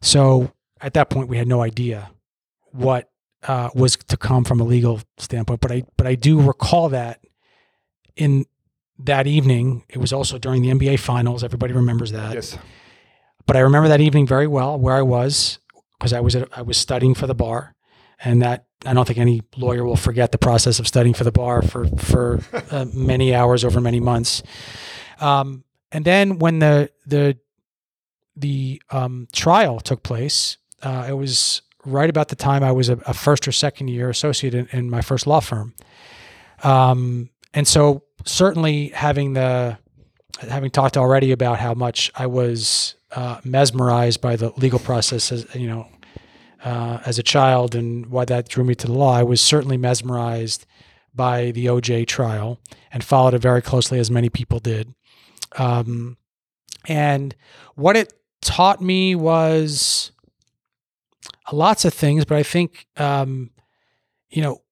So 0.00 0.52
at 0.80 0.94
that 0.94 1.10
point, 1.10 1.28
we 1.28 1.38
had 1.38 1.48
no 1.48 1.62
idea 1.62 2.10
what 2.70 3.10
uh, 3.46 3.70
was 3.74 3.96
to 3.96 4.16
come 4.16 4.44
from 4.44 4.60
a 4.60 4.64
legal 4.64 5.00
standpoint. 5.16 5.60
But 5.60 5.72
I 5.72 5.82
but 5.96 6.06
I 6.06 6.14
do 6.14 6.40
recall 6.40 6.88
that 6.90 7.20
in 8.16 8.44
that 8.98 9.26
evening, 9.26 9.84
it 9.88 9.98
was 9.98 10.12
also 10.12 10.38
during 10.38 10.62
the 10.62 10.70
NBA 10.70 10.98
Finals. 10.98 11.44
Everybody 11.44 11.72
remembers 11.72 12.12
that. 12.12 12.34
Yes. 12.34 12.58
But 13.46 13.56
I 13.56 13.60
remember 13.60 13.88
that 13.88 14.00
evening 14.00 14.26
very 14.26 14.46
well, 14.46 14.78
where 14.78 14.94
I 14.94 15.02
was 15.02 15.58
because 15.98 16.12
I 16.12 16.20
was 16.20 16.36
at, 16.36 16.48
I 16.56 16.62
was 16.62 16.76
studying 16.76 17.14
for 17.14 17.26
the 17.26 17.34
bar, 17.34 17.74
and 18.22 18.42
that 18.42 18.66
I 18.84 18.92
don't 18.92 19.06
think 19.06 19.18
any 19.18 19.42
lawyer 19.56 19.84
will 19.84 19.96
forget 19.96 20.32
the 20.32 20.38
process 20.38 20.78
of 20.78 20.86
studying 20.86 21.14
for 21.14 21.24
the 21.24 21.32
bar 21.32 21.62
for 21.62 21.86
for 21.96 22.40
uh, 22.70 22.86
many 22.92 23.34
hours 23.34 23.64
over 23.64 23.80
many 23.80 24.00
months. 24.00 24.42
Um, 25.20 25.64
and 25.90 26.04
then 26.04 26.38
when 26.38 26.58
the 26.58 26.90
the 27.06 27.38
the 28.36 28.82
um, 28.90 29.28
trial 29.32 29.80
took 29.80 30.02
place, 30.02 30.58
uh, 30.82 31.06
it 31.08 31.14
was 31.14 31.62
right 31.84 32.10
about 32.10 32.28
the 32.28 32.36
time 32.36 32.62
I 32.62 32.72
was 32.72 32.88
a, 32.88 32.98
a 33.06 33.14
first 33.14 33.48
or 33.48 33.52
second 33.52 33.88
year 33.88 34.10
associate 34.10 34.54
in, 34.54 34.68
in 34.72 34.90
my 34.90 35.00
first 35.00 35.26
law 35.26 35.40
firm. 35.40 35.74
Um, 36.62 37.30
and 37.58 37.66
so 37.66 38.04
certainly 38.24 38.90
having 38.90 39.32
the 39.32 39.76
having 40.48 40.70
talked 40.70 40.96
already 40.96 41.32
about 41.32 41.58
how 41.58 41.74
much 41.74 42.08
I 42.14 42.24
was 42.24 42.94
uh, 43.10 43.40
mesmerized 43.42 44.20
by 44.20 44.36
the 44.36 44.50
legal 44.50 44.78
process, 44.78 45.32
as 45.32 45.52
you 45.56 45.66
know, 45.66 45.88
uh, 46.62 47.00
as 47.04 47.18
a 47.18 47.22
child, 47.24 47.74
and 47.74 48.06
why 48.06 48.24
that 48.26 48.48
drew 48.48 48.62
me 48.62 48.76
to 48.76 48.86
the 48.86 48.92
law. 48.92 49.12
I 49.12 49.24
was 49.24 49.40
certainly 49.40 49.76
mesmerized 49.76 50.66
by 51.12 51.50
the 51.50 51.66
OJ 51.66 52.06
trial 52.06 52.60
and 52.92 53.02
followed 53.02 53.34
it 53.34 53.42
very 53.42 53.60
closely, 53.60 53.98
as 53.98 54.08
many 54.08 54.28
people 54.28 54.60
did. 54.60 54.94
Um, 55.56 56.16
and 56.86 57.34
what 57.74 57.96
it 57.96 58.12
taught 58.40 58.80
me 58.80 59.16
was 59.16 60.12
lots 61.50 61.84
of 61.84 61.92
things, 61.92 62.24
but 62.24 62.38
I 62.38 62.44
think, 62.44 62.86
um, 62.96 63.50
you 64.30 64.42
know, 64.42 64.62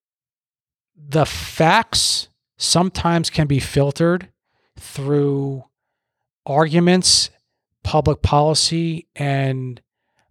the 0.95 1.25
facts 1.25 2.29
sometimes 2.57 3.29
can 3.29 3.47
be 3.47 3.59
filtered 3.59 4.29
through 4.77 5.63
arguments, 6.45 7.29
public 7.83 8.21
policy, 8.21 9.07
and 9.15 9.81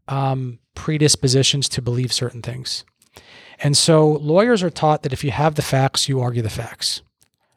um, 0.09 0.59
predispositions 0.74 1.69
to 1.70 1.82
believe 1.82 2.12
certain 2.12 2.43
things. 2.43 2.85
And 3.59 3.77
so 3.77 4.09
lawyers 4.09 4.62
are 4.62 4.70
taught 4.70 5.03
that 5.03 5.12
if 5.12 5.24
you 5.24 5.31
have 5.31 5.55
the 5.55 5.62
facts, 5.62 6.09
you 6.09 6.20
argue 6.20 6.43
the 6.43 6.51
facts. 6.51 7.03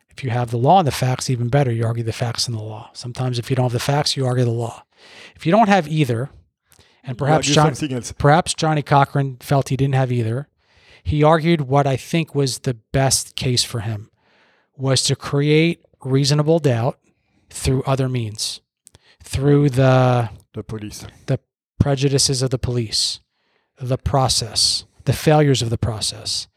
If 0.10 0.24
you 0.24 0.30
have 0.30 0.52
the 0.52 0.58
law 0.58 0.80
and 0.80 0.88
the 0.88 0.92
facts, 0.92 1.30
even 1.30 1.50
better, 1.50 1.72
you 1.72 1.86
argue 1.86 2.04
the 2.04 2.14
facts 2.14 2.48
and 2.48 2.56
the 2.56 2.62
law. 2.62 2.90
Sometimes 2.94 3.40
if 3.40 3.50
you 3.50 3.56
don't 3.56 3.66
have 3.66 3.72
the 3.72 3.80
facts, 3.80 4.16
you 4.16 4.26
argue 4.26 4.46
the 4.46 4.52
law. 4.52 4.84
If 5.36 5.46
you 5.46 5.52
don't 5.52 5.70
have 5.70 5.88
either, 5.88 6.30
and 7.04 7.18
perhaps 7.18 7.48
John, 7.48 7.74
perhaps 8.18 8.54
Johnnie 8.54 8.82
Cochran 8.82 9.38
felt 9.40 9.70
he 9.70 9.78
didn't 9.78 9.96
have 9.96 10.12
either. 10.12 10.48
He 11.04 11.24
argued 11.24 11.62
what 11.62 11.88
I 11.88 11.96
think 11.96 12.36
was 12.36 12.60
the 12.60 12.74
best 12.74 13.36
case 13.36 13.64
for 13.64 13.80
him 13.80 14.10
was 14.80 15.04
to 15.04 15.16
create 15.16 15.82
reasonable 16.04 16.60
doubt 16.60 16.98
through 17.50 17.84
other 17.84 18.08
means, 18.08 18.62
through 19.24 19.70
the 19.70 20.30
The 20.54 20.64
police. 20.64 21.06
the 21.28 21.40
prejudices 21.80 22.42
of 22.42 22.50
the 22.50 22.58
police, 22.58 23.20
the 23.80 23.98
process, 23.98 24.86
the 25.06 25.14
failures 25.14 25.62
of 25.62 25.70
the 25.70 25.78
process. 25.78 26.48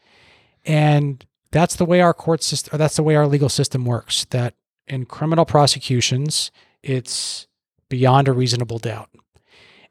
And 0.65 1.25
that's 1.51 1.75
the 1.75 1.85
way 1.85 2.01
our 2.01 2.13
court 2.13 2.41
system, 2.41 2.75
or 2.75 2.77
that's 2.77 2.95
the 2.95 3.03
way 3.03 3.15
our 3.15 3.27
legal 3.27 3.49
system 3.49 3.85
works. 3.85 4.25
That 4.25 4.55
in 4.87 5.05
criminal 5.05 5.45
prosecutions, 5.45 6.51
it's 6.81 7.47
beyond 7.89 8.27
a 8.27 8.33
reasonable 8.33 8.79
doubt. 8.79 9.09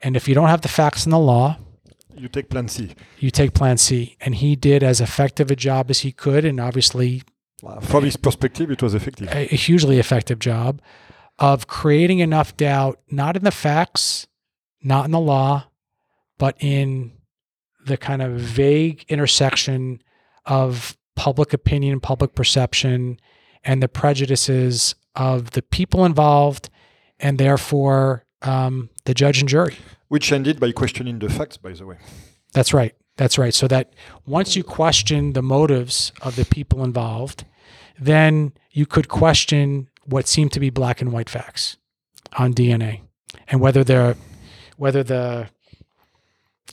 And 0.01 0.17
if 0.17 0.27
you 0.27 0.35
don't 0.35 0.49
have 0.49 0.63
the 0.63 0.69
facts 0.69 1.05
in 1.05 1.11
the 1.11 1.19
law, 1.19 1.59
You 2.17 2.29
take 2.29 2.49
plan 2.49 2.69
C. 2.69 2.95
you 3.19 3.31
take 3.31 3.55
plan 3.55 3.79
C. 3.79 4.17
And 4.21 4.35
he 4.35 4.57
did 4.57 4.83
as 4.83 5.01
effective 5.01 5.51
a 5.51 5.57
job 5.57 5.91
as 5.91 6.01
he 6.01 6.13
could, 6.13 6.45
and 6.45 6.61
obviously 6.61 7.23
From 7.83 8.05
his 8.05 8.17
perspective, 8.17 8.71
it 8.71 8.83
was 8.83 8.95
effective. 8.95 9.29
a, 9.29 9.43
a 9.53 9.57
hugely 9.57 9.99
effective 9.99 10.39
job 10.39 10.81
of 11.39 11.67
creating 11.67 12.19
enough 12.19 12.57
doubt, 12.57 13.01
not 13.11 13.37
in 13.37 13.45
the 13.45 13.51
facts, 13.51 14.27
not 14.83 15.05
in 15.05 15.11
the 15.13 15.21
law, 15.21 15.67
but 16.39 16.57
in 16.59 17.13
the 17.87 17.97
kind 17.97 18.23
of 18.23 18.33
vague 18.33 19.05
intersection 19.09 20.03
of 20.47 20.97
public 21.15 21.53
opinion, 21.53 22.01
public 22.01 22.35
perception, 22.35 23.19
and 23.65 23.83
the 23.83 23.89
prejudices 23.89 24.95
of 25.15 25.53
the 25.53 25.63
people 25.63 26.05
involved, 26.05 26.69
and 27.21 27.39
therefore 27.39 28.25
um, 28.43 28.91
the 29.05 29.15
judge 29.15 29.41
and 29.41 29.49
jury. 29.49 29.77
Which 30.09 30.33
ended 30.33 30.59
by 30.59 30.73
questioning 30.73 31.19
the 31.19 31.29
facts, 31.29 31.57
by 31.57 31.73
the 31.73 31.87
way. 31.87 31.99
That's 32.53 32.75
right. 32.75 32.95
That's 33.17 33.39
right. 33.39 33.55
So 33.55 33.69
that 33.69 33.93
once 34.27 34.57
you 34.57 34.65
question 34.65 35.33
the 35.33 35.43
motives 35.43 36.13
of 36.23 36.37
the 36.37 36.45
people 36.45 36.83
involved, 36.83 37.45
then 37.99 38.53
you 38.71 38.87
could 38.87 39.09
question 39.09 39.89
what 40.05 40.27
seemed 40.27 40.53
to 40.53 40.61
be 40.61 40.71
black 40.71 41.01
and 41.01 41.13
white 41.13 41.31
facts 41.31 41.77
on 42.39 42.55
DNA 42.55 43.03
and 43.49 43.61
whether 43.61 43.85
the 43.85 44.17
whether 44.77 45.03
the 45.03 45.49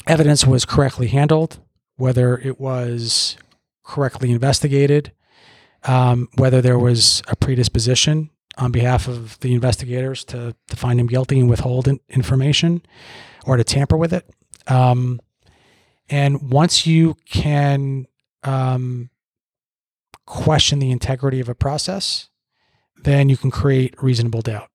evidence 0.08 0.46
was 0.46 0.66
correctly 0.66 1.08
handled, 1.08 1.60
whether 1.98 2.38
it 2.38 2.60
was 2.60 3.38
correctly 3.84 4.32
investigated, 4.32 5.12
um, 5.84 6.28
whether 6.36 6.62
there 6.62 6.80
was 6.80 7.22
a 7.28 7.36
predisposition 7.36 8.30
on 8.58 8.72
behalf 8.72 9.08
of 9.08 9.40
the 9.40 9.54
investigators 9.54 10.24
to, 10.26 10.56
to 10.68 10.76
find 10.76 11.00
him 11.00 11.08
guilty 11.08 11.40
and 11.40 11.50
withhold 11.50 11.88
in- 11.88 12.00
information 12.10 12.82
or 13.46 13.58
to 13.58 13.64
tamper 13.64 13.98
with 13.98 14.14
it. 14.14 14.30
Um, 14.68 15.20
and 16.10 16.52
once 16.52 16.86
you 16.86 17.16
can 17.26 18.08
um, 18.44 19.10
question 20.30 20.78
the 20.78 20.92
integrity 20.92 21.40
of 21.40 21.50
a 21.50 21.56
process, 21.56 22.30
then 23.04 23.30
you 23.30 23.36
can 23.36 23.50
create 23.50 24.02
reasonable 24.02 24.42
doubt. 24.42 24.70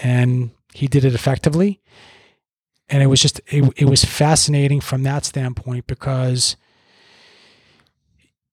And 0.00 0.50
he 0.74 0.86
did 0.86 1.04
it 1.04 1.14
effectively. 1.14 1.80
And 2.90 3.02
it 3.02 3.06
was 3.06 3.20
just, 3.20 3.40
it, 3.46 3.72
it 3.76 3.86
was 3.86 4.04
fascinating 4.04 4.80
from 4.80 5.02
that 5.04 5.24
standpoint 5.24 5.86
because 5.86 6.56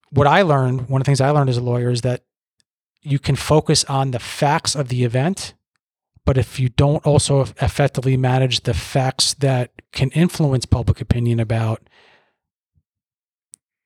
what 0.09 0.25
I 0.25 0.41
learned, 0.41 0.87
one 0.89 1.01
of 1.01 1.05
the 1.05 1.09
things 1.09 1.21
I 1.21 1.31
learned 1.31 1.49
as 1.49 1.57
a 1.57 1.61
lawyer 1.61 1.91
is 1.91 2.01
that 2.01 2.23
you 3.01 3.19
can 3.19 3.35
focus 3.35 3.83
on 3.83 4.11
the 4.11 4.19
facts 4.19 4.73
of 4.73 4.87
the 4.87 5.03
event, 5.03 5.53
but 6.25 6.37
if 6.37 6.59
you 6.59 6.69
don't 6.69 7.05
also 7.05 7.41
effectively 7.41 8.15
manage 8.15 8.61
the 8.61 8.73
facts 8.73 9.33
that 9.35 9.73
can 9.91 10.11
influence 10.11 10.65
public 10.65 11.01
opinion 11.01 11.41
about 11.41 11.87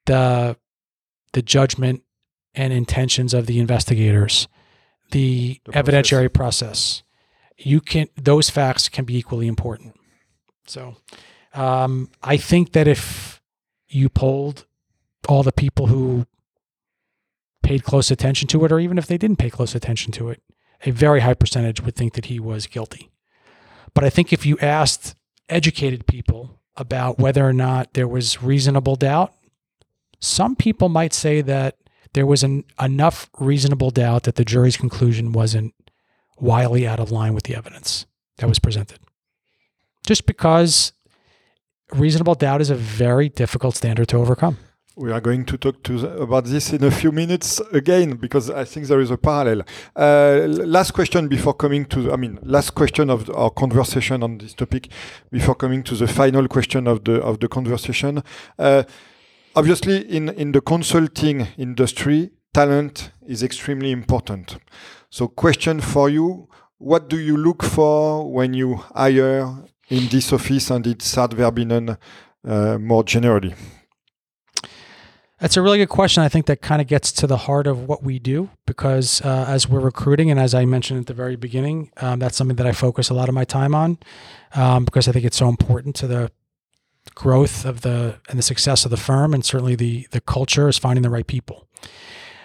the 0.06 0.56
the 1.34 1.42
judgment 1.42 2.02
and 2.56 2.74
intentions 2.74 3.34
of 3.34 3.46
the 3.46 3.60
investigators, 3.60 4.48
the, 5.12 5.62
The 5.66 5.72
evidentiary 5.74 6.32
process, 6.32 7.04
you 7.58 7.82
can 7.82 8.08
those 8.16 8.50
facts 8.50 8.90
can 8.90 9.06
be 9.06 9.18
equally 9.18 9.48
important. 9.48 9.96
So, 10.68 10.96
um, 11.54 12.10
I 12.22 12.38
think 12.38 12.74
that 12.74 12.88
if 12.88 13.42
you 13.88 14.10
polled 14.10 14.66
all 15.28 15.44
the 15.44 15.52
people 15.52 15.88
who 15.88 16.26
paid 17.64 17.84
close 17.84 18.12
attention 18.12 18.48
to 18.50 18.66
it, 18.66 18.72
or 18.72 18.80
even 18.80 18.98
if 18.98 19.08
they 19.08 19.18
didn't 19.18 19.38
pay 19.38 19.50
close 19.50 19.76
attention 19.76 20.12
to 20.14 20.30
it, 20.30 20.42
a 20.86 20.92
very 20.92 21.22
high 21.22 21.34
percentage 21.34 21.82
would 21.82 21.96
think 21.96 22.14
that 22.14 22.26
he 22.26 22.40
was 22.40 22.68
guilty. 22.68 23.10
But 23.94 24.04
I 24.04 24.10
think 24.10 24.32
if 24.32 24.46
you 24.46 24.58
asked 24.60 25.16
educated 25.50 26.06
people 26.06 26.62
about 26.78 27.20
whether 27.20 27.46
or 27.46 27.54
not 27.54 27.94
there 27.94 28.08
was 28.08 28.42
reasonable 28.42 28.96
doubt, 28.96 29.34
some 30.20 30.56
people 30.56 30.88
might 30.88 31.14
say 31.14 31.42
that 31.42 31.76
there 32.14 32.26
was 32.26 32.44
an, 32.44 32.64
enough 32.82 33.30
reasonable 33.40 33.92
doubt 33.92 34.24
that 34.24 34.36
the 34.36 34.46
jury's 34.46 34.78
conclusion 34.78 35.32
wasn't 35.32 35.74
wildly 36.40 36.88
out 36.88 37.00
of 37.00 37.12
line 37.12 37.34
with 37.34 37.44
the 37.44 37.56
evidence 37.56 38.06
that 38.38 38.48
was 38.48 38.60
presented. 38.60 39.00
Just 40.06 40.26
because 40.26 40.94
reasonable 41.92 42.36
doubt 42.36 42.62
is 42.62 42.70
a 42.70 42.76
very 42.76 43.30
difficult 43.30 43.76
standard 43.76 44.08
to 44.10 44.18
overcome. 44.18 44.58
We 44.96 45.14
are 45.14 45.22
going 45.22 45.46
to 45.46 45.58
talk 45.58 45.82
to 45.84 45.98
the, 45.98 46.10
about 46.18 46.44
this 46.44 46.74
in 46.74 46.84
a 46.84 46.92
few 46.92 47.14
minutes 47.14 47.62
again 47.72 48.18
because 48.18 48.50
I 48.50 48.66
think 48.66 48.88
there 48.88 49.00
is 49.00 49.12
a 49.12 49.18
parallel. 49.18 49.62
Uh, 49.96 50.46
last 50.48 50.92
question 50.92 51.30
before 51.30 51.54
coming 51.54 51.86
to, 51.86 52.12
I 52.12 52.18
mean, 52.18 52.38
last 52.44 52.72
question 52.76 53.10
of 53.10 53.26
the- 53.28 53.34
our 53.34 53.50
conversation 53.50 54.24
on 54.24 54.40
this 54.40 54.54
topic 54.54 54.90
before 55.32 55.56
coming 55.56 55.84
to 55.84 55.96
the 55.96 56.08
final 56.08 56.48
question 56.50 56.86
of 56.86 57.06
the 57.06 57.22
of 57.22 57.40
the 57.40 57.48
conversation. 57.48 58.22
Uh, 58.58 58.84
obviously, 59.56 59.98
in 60.10 60.30
in 60.30 60.52
the 60.52 60.62
consulting 60.62 61.48
industry, 61.58 62.32
talent 62.54 63.12
is 63.28 63.44
extremely 63.44 63.92
important. 63.92 64.58
So, 65.10 65.28
question 65.28 65.82
for 65.82 66.10
you: 66.10 66.48
What 66.78 67.10
do 67.10 67.18
you 67.18 67.38
look 67.38 67.64
for 67.64 68.32
when 68.32 68.54
you 68.54 68.76
hire 68.96 69.48
in 69.90 70.08
this 70.08 70.32
office 70.34 70.72
and 70.72 70.86
in 70.86 71.00
Sard 71.00 71.32
Verbinnen 71.32 71.98
uh, 72.48 72.78
more 72.78 73.04
generally? 73.04 73.56
That's 75.40 75.56
a 75.56 75.62
really 75.62 75.78
good 75.78 75.90
question. 75.90 76.22
I 76.22 76.28
think 76.28 76.48
that 76.48 76.62
kind 76.62 76.82
of 76.82 76.88
gets 76.88 77.14
to 77.14 77.28
the 77.28 77.38
heart 77.38 77.66
of 77.66 77.88
what 77.88 78.04
we 78.04 78.20
do 78.20 78.50
because 78.66 79.22
uh, 79.22 79.46
as 79.48 79.70
we're 79.70 79.80
recruiting, 79.80 80.30
and 80.30 80.38
as 80.38 80.54
I 80.54 80.66
mentioned 80.66 81.00
at 81.00 81.08
the 81.08 81.14
very 81.14 81.38
beginning, 81.38 81.92
um, 81.98 82.20
that's 82.20 82.36
something 82.36 82.58
that 82.58 82.68
I 82.68 82.74
focus 82.74 83.10
a 83.10 83.14
lot 83.14 83.30
of 83.30 83.36
my 83.36 83.46
time 83.46 83.74
on 83.74 84.00
um, 84.54 84.84
because 84.84 85.08
I 85.08 85.14
think 85.14 85.24
it's 85.24 85.38
so 85.38 85.48
important 85.48 85.96
to 85.98 86.08
the 86.08 86.32
growth 87.16 87.66
of 87.66 87.82
the 87.82 88.20
and 88.30 88.40
the 88.40 88.44
success 88.44 88.86
of 88.86 88.92
the 88.92 88.98
firm, 88.98 89.34
and 89.34 89.44
certainly 89.44 89.76
the 89.76 90.08
the 90.12 90.22
culture 90.22 90.68
is 90.68 90.78
finding 90.78 91.04
the 91.04 91.10
right 91.10 91.28
people, 91.28 91.68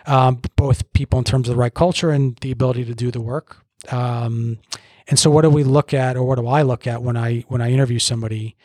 um, 0.06 0.40
both 0.56 0.92
people 0.92 1.18
in 1.18 1.24
terms 1.24 1.48
of 1.48 1.54
the 1.54 1.60
right 1.60 1.74
culture 1.74 2.10
and 2.10 2.36
the 2.38 2.50
ability 2.50 2.84
to 2.84 2.94
do 2.94 3.10
the 3.10 3.20
work. 3.20 3.64
Um, 3.90 4.58
and 5.08 5.18
so, 5.18 5.30
what 5.30 5.42
do 5.42 5.50
we 5.50 5.64
look 5.64 5.92
at, 5.92 6.16
or 6.16 6.24
what 6.24 6.38
do 6.38 6.46
I 6.46 6.62
look 6.62 6.86
at 6.86 7.02
when 7.02 7.16
I 7.16 7.44
when 7.48 7.60
I 7.60 7.70
interview 7.70 7.98
somebody? 7.98 8.56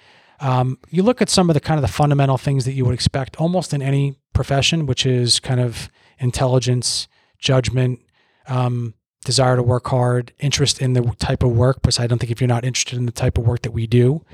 Um, 0.42 0.78
you 0.90 1.04
look 1.04 1.22
at 1.22 1.30
some 1.30 1.50
of 1.50 1.54
the 1.54 1.60
kind 1.60 1.78
of 1.78 1.82
the 1.82 1.92
fundamental 1.92 2.38
things 2.38 2.64
that 2.64 2.72
you 2.72 2.86
would 2.86 2.94
expect 2.94 3.36
almost 3.36 3.74
in 3.74 3.82
any 3.82 4.16
profession, 4.34 4.86
which 4.86 5.06
is 5.06 5.40
kind 5.40 5.60
of 5.60 5.90
intelligence, 6.18 7.10
judgment, 7.40 8.00
um, 8.48 8.94
desire 9.26 9.58
to 9.58 9.64
work 9.64 9.88
hard, 9.88 10.32
interest 10.40 10.82
in 10.82 10.94
the 10.94 11.02
type 11.20 11.44
of 11.44 11.52
work. 11.52 11.82
Because 11.82 12.00
I 12.00 12.08
don't 12.08 12.20
think 12.20 12.32
if 12.32 12.40
you're 12.40 12.48
not 12.48 12.64
interested 12.64 12.98
in 12.98 13.06
the 13.06 13.12
type 13.12 13.38
of 13.38 13.46
work 13.46 13.64
that 13.64 13.72
we 13.72 13.86
do, 13.86 14.26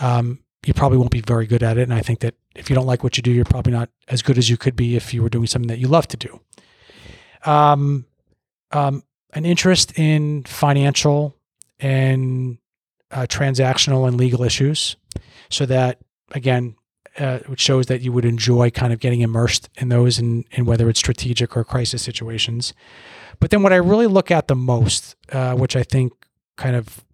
um, 0.00 0.40
you 0.66 0.74
probably 0.74 0.98
won't 0.98 1.10
be 1.10 1.20
very 1.20 1.46
good 1.46 1.62
at 1.62 1.76
it. 1.76 1.82
And 1.82 1.94
I 1.94 2.00
think 2.00 2.20
that 2.20 2.34
if 2.54 2.70
you 2.70 2.76
don't 2.76 2.86
like 2.86 3.02
what 3.02 3.16
you 3.16 3.22
do, 3.22 3.32
you're 3.32 3.44
probably 3.44 3.72
not 3.72 3.90
as 4.08 4.22
good 4.22 4.38
as 4.38 4.48
you 4.48 4.56
could 4.56 4.76
be 4.76 4.96
if 4.96 5.12
you 5.12 5.22
were 5.22 5.28
doing 5.28 5.46
something 5.46 5.68
that 5.68 5.78
you 5.78 5.88
love 5.88 6.06
to 6.08 6.16
do. 6.16 6.40
Um, 7.44 8.06
um, 8.70 9.02
an 9.32 9.44
interest 9.44 9.98
in 9.98 10.44
financial 10.44 11.36
and 11.80 12.58
uh, 13.10 13.26
transactional 13.26 14.06
and 14.06 14.16
legal 14.16 14.42
issues 14.42 14.96
so 15.50 15.66
that 15.66 15.98
again 16.32 16.74
uh, 17.18 17.40
which 17.40 17.60
shows 17.60 17.86
that 17.86 18.00
you 18.00 18.10
would 18.10 18.24
enjoy 18.24 18.70
kind 18.70 18.92
of 18.92 18.98
getting 18.98 19.20
immersed 19.20 19.68
in 19.76 19.90
those 19.90 20.18
and 20.18 20.46
in, 20.52 20.64
whether 20.64 20.88
it's 20.88 20.98
strategic 20.98 21.56
or 21.56 21.64
crisis 21.64 22.02
situations 22.02 22.72
but 23.38 23.50
then 23.50 23.62
what 23.62 23.72
i 23.72 23.76
really 23.76 24.06
look 24.06 24.30
at 24.30 24.48
the 24.48 24.54
most 24.54 25.14
uh, 25.30 25.54
which 25.54 25.76
i 25.76 25.82
think 25.82 26.12
kind 26.56 26.74
of 26.74 27.04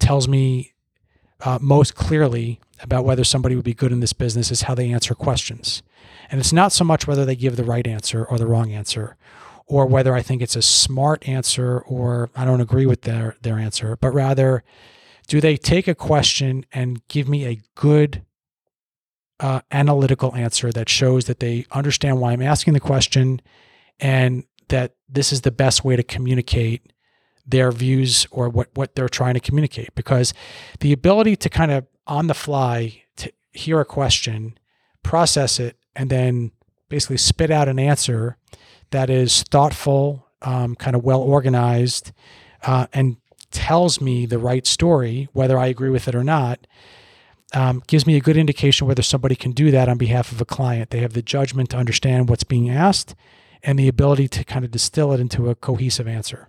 tells 0.00 0.26
me 0.26 0.72
uh, 1.42 1.58
most 1.60 1.94
clearly 1.94 2.60
about 2.80 3.04
whether 3.04 3.24
somebody 3.24 3.54
would 3.54 3.64
be 3.64 3.74
good 3.74 3.92
in 3.92 4.00
this 4.00 4.12
business 4.12 4.50
is 4.50 4.62
how 4.62 4.74
they 4.74 4.90
answer 4.90 5.14
questions 5.14 5.82
and 6.30 6.40
it's 6.40 6.52
not 6.52 6.72
so 6.72 6.84
much 6.84 7.06
whether 7.06 7.24
they 7.24 7.36
give 7.36 7.56
the 7.56 7.64
right 7.64 7.86
answer 7.86 8.24
or 8.24 8.38
the 8.38 8.46
wrong 8.46 8.72
answer 8.72 9.16
or 9.66 9.86
whether 9.86 10.14
i 10.14 10.22
think 10.22 10.42
it's 10.42 10.56
a 10.56 10.62
smart 10.62 11.26
answer 11.28 11.80
or 11.80 12.30
i 12.36 12.44
don't 12.44 12.60
agree 12.60 12.86
with 12.86 13.02
their 13.02 13.36
their 13.42 13.58
answer 13.58 13.96
but 13.96 14.10
rather 14.10 14.62
do 15.26 15.40
they 15.40 15.56
take 15.56 15.88
a 15.88 15.94
question 15.94 16.64
and 16.72 17.06
give 17.08 17.28
me 17.28 17.44
a 17.44 17.60
good 17.74 18.22
uh, 19.40 19.60
analytical 19.70 20.34
answer 20.34 20.72
that 20.72 20.88
shows 20.88 21.26
that 21.26 21.40
they 21.40 21.66
understand 21.72 22.20
why 22.20 22.32
I'm 22.32 22.42
asking 22.42 22.74
the 22.74 22.80
question 22.80 23.40
and 24.00 24.44
that 24.68 24.94
this 25.08 25.32
is 25.32 25.42
the 25.42 25.50
best 25.50 25.84
way 25.84 25.96
to 25.96 26.02
communicate 26.02 26.92
their 27.46 27.70
views 27.70 28.26
or 28.30 28.48
what, 28.48 28.68
what 28.74 28.94
they're 28.94 29.08
trying 29.08 29.34
to 29.34 29.40
communicate? 29.40 29.94
Because 29.94 30.32
the 30.80 30.92
ability 30.92 31.36
to 31.36 31.48
kind 31.48 31.70
of 31.70 31.86
on 32.06 32.26
the 32.26 32.34
fly 32.34 33.02
to 33.16 33.32
hear 33.52 33.80
a 33.80 33.84
question, 33.84 34.58
process 35.02 35.58
it, 35.58 35.76
and 35.94 36.10
then 36.10 36.52
basically 36.88 37.16
spit 37.16 37.50
out 37.50 37.68
an 37.68 37.78
answer 37.78 38.36
that 38.90 39.10
is 39.10 39.42
thoughtful, 39.44 40.26
um, 40.42 40.74
kind 40.74 40.94
of 40.94 41.04
well 41.04 41.20
organized, 41.20 42.12
uh, 42.62 42.86
and 42.92 43.16
tells 43.50 44.00
me 44.00 44.26
the 44.26 44.38
right 44.38 44.66
story, 44.66 45.28
whether 45.32 45.58
I 45.58 45.66
agree 45.66 45.90
with 45.90 46.08
it 46.08 46.14
or 46.14 46.24
not, 46.24 46.66
um, 47.54 47.82
gives 47.86 48.06
me 48.06 48.16
a 48.16 48.20
good 48.20 48.36
indication 48.36 48.86
whether 48.86 49.02
somebody 49.02 49.36
can 49.36 49.52
do 49.52 49.70
that 49.70 49.88
on 49.88 49.98
behalf 49.98 50.32
of 50.32 50.40
a 50.40 50.44
client. 50.44 50.90
They 50.90 51.00
have 51.00 51.14
the 51.14 51.22
judgment 51.22 51.70
to 51.70 51.76
understand 51.76 52.28
what's 52.28 52.44
being 52.44 52.68
asked 52.68 53.14
and 53.62 53.78
the 53.78 53.88
ability 53.88 54.28
to 54.28 54.44
kind 54.44 54.64
of 54.64 54.70
distill 54.70 55.12
it 55.12 55.20
into 55.20 55.48
a 55.48 55.54
cohesive 55.54 56.06
answer. 56.06 56.48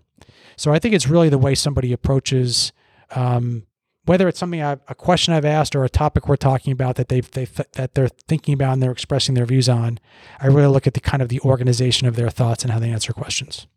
So 0.56 0.74
I 0.74 0.80
think 0.80 0.96
it's 0.96 1.08
really 1.08 1.30
the 1.30 1.38
way 1.38 1.56
somebody 1.56 1.94
approaches, 1.94 2.72
um, 3.12 3.68
whether 4.08 4.28
it's 4.28 4.40
something 4.40 4.62
I've, 4.62 4.80
a 4.88 4.96
question 4.96 5.34
I've 5.34 5.46
asked 5.46 5.76
or 5.76 5.84
a 5.84 5.90
topic 5.90 6.28
we're 6.28 6.38
talking 6.38 6.72
about 6.72 6.96
that 6.96 7.10
they've, 7.10 7.30
they 7.32 7.46
that 7.74 7.94
they're 7.94 8.10
thinking 8.28 8.54
about 8.54 8.74
and 8.74 8.82
they're 8.82 8.92
expressing 8.92 9.36
their 9.36 9.46
views 9.46 9.70
on. 9.70 10.00
I 10.40 10.48
really 10.48 10.68
look 10.68 10.88
at 10.88 10.94
the 10.94 11.02
kind 11.02 11.22
of 11.22 11.30
the 11.30 11.40
organization 11.42 12.08
of 12.08 12.16
their 12.16 12.30
thoughts 12.30 12.64
and 12.64 12.72
how 12.72 12.80
they 12.80 12.90
answer 12.90 13.14
questions. 13.14 13.68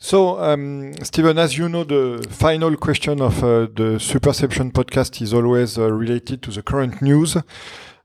So, 0.00 0.38
um, 0.38 0.94
Stephen, 1.02 1.38
as 1.38 1.58
you 1.58 1.68
know, 1.68 1.82
the 1.82 2.24
final 2.30 2.76
question 2.76 3.20
of 3.20 3.42
uh, 3.42 3.62
the 3.62 3.98
Superception 3.98 4.70
podcast 4.70 5.20
is 5.20 5.34
always 5.34 5.76
uh, 5.76 5.90
related 5.90 6.40
to 6.42 6.52
the 6.52 6.62
current 6.62 7.02
news. 7.02 7.36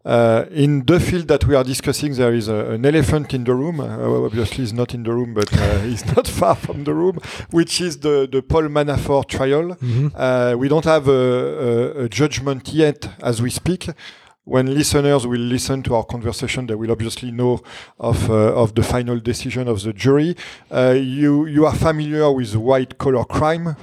Uh, 0.05 0.45
in 0.51 0.85
the 0.85 0.99
field 0.99 1.27
that 1.29 1.45
we 1.45 1.55
are 1.55 1.63
discussing, 1.63 2.13
there 2.13 2.33
is 2.33 2.49
a, 2.49 2.71
an 2.71 2.85
elephant 2.85 3.33
in 3.33 3.43
the 3.43 3.53
room. 3.53 3.79
Uh, 3.79 4.25
obviously, 4.25 4.57
he's 4.57 4.73
not 4.73 4.93
in 4.93 5.03
the 5.03 5.11
room, 5.11 5.33
but 5.33 5.51
uh, 5.53 5.79
he's 5.89 6.05
not 6.15 6.27
far 6.27 6.55
from 6.55 6.83
the 6.83 6.93
room, 6.93 7.19
which 7.51 7.79
is 7.79 7.99
the, 7.99 8.27
the 8.29 8.41
Paul 8.41 8.63
Manafort 8.63 9.27
trial. 9.27 9.77
Mm 9.81 10.11
-hmm. 10.11 10.57
we 10.57 10.67
don't 10.67 10.85
have 10.85 11.09
a, 11.09 11.23
a, 11.69 12.03
a 12.03 12.07
judgment 12.09 12.73
yet 12.73 13.09
as 13.21 13.39
we 13.41 13.49
speak 13.49 13.93
when 14.45 14.73
listeners 14.73 15.25
will 15.25 15.39
listen 15.39 15.81
to 15.83 15.95
our 15.95 16.03
conversation, 16.03 16.67
they 16.67 16.75
will 16.75 16.91
obviously 16.91 17.31
know 17.31 17.61
of 17.99 18.29
uh, 18.29 18.53
of 18.53 18.75
the 18.75 18.83
final 18.83 19.19
decision 19.19 19.67
of 19.67 19.81
the 19.83 19.93
jury. 19.93 20.35
Uh, 20.69 20.95
you 20.97 21.45
you 21.45 21.65
are 21.65 21.75
familiar 21.75 22.29
with 22.31 22.55
white 22.55 22.97
collar 22.97 23.23
crime, 23.23 23.75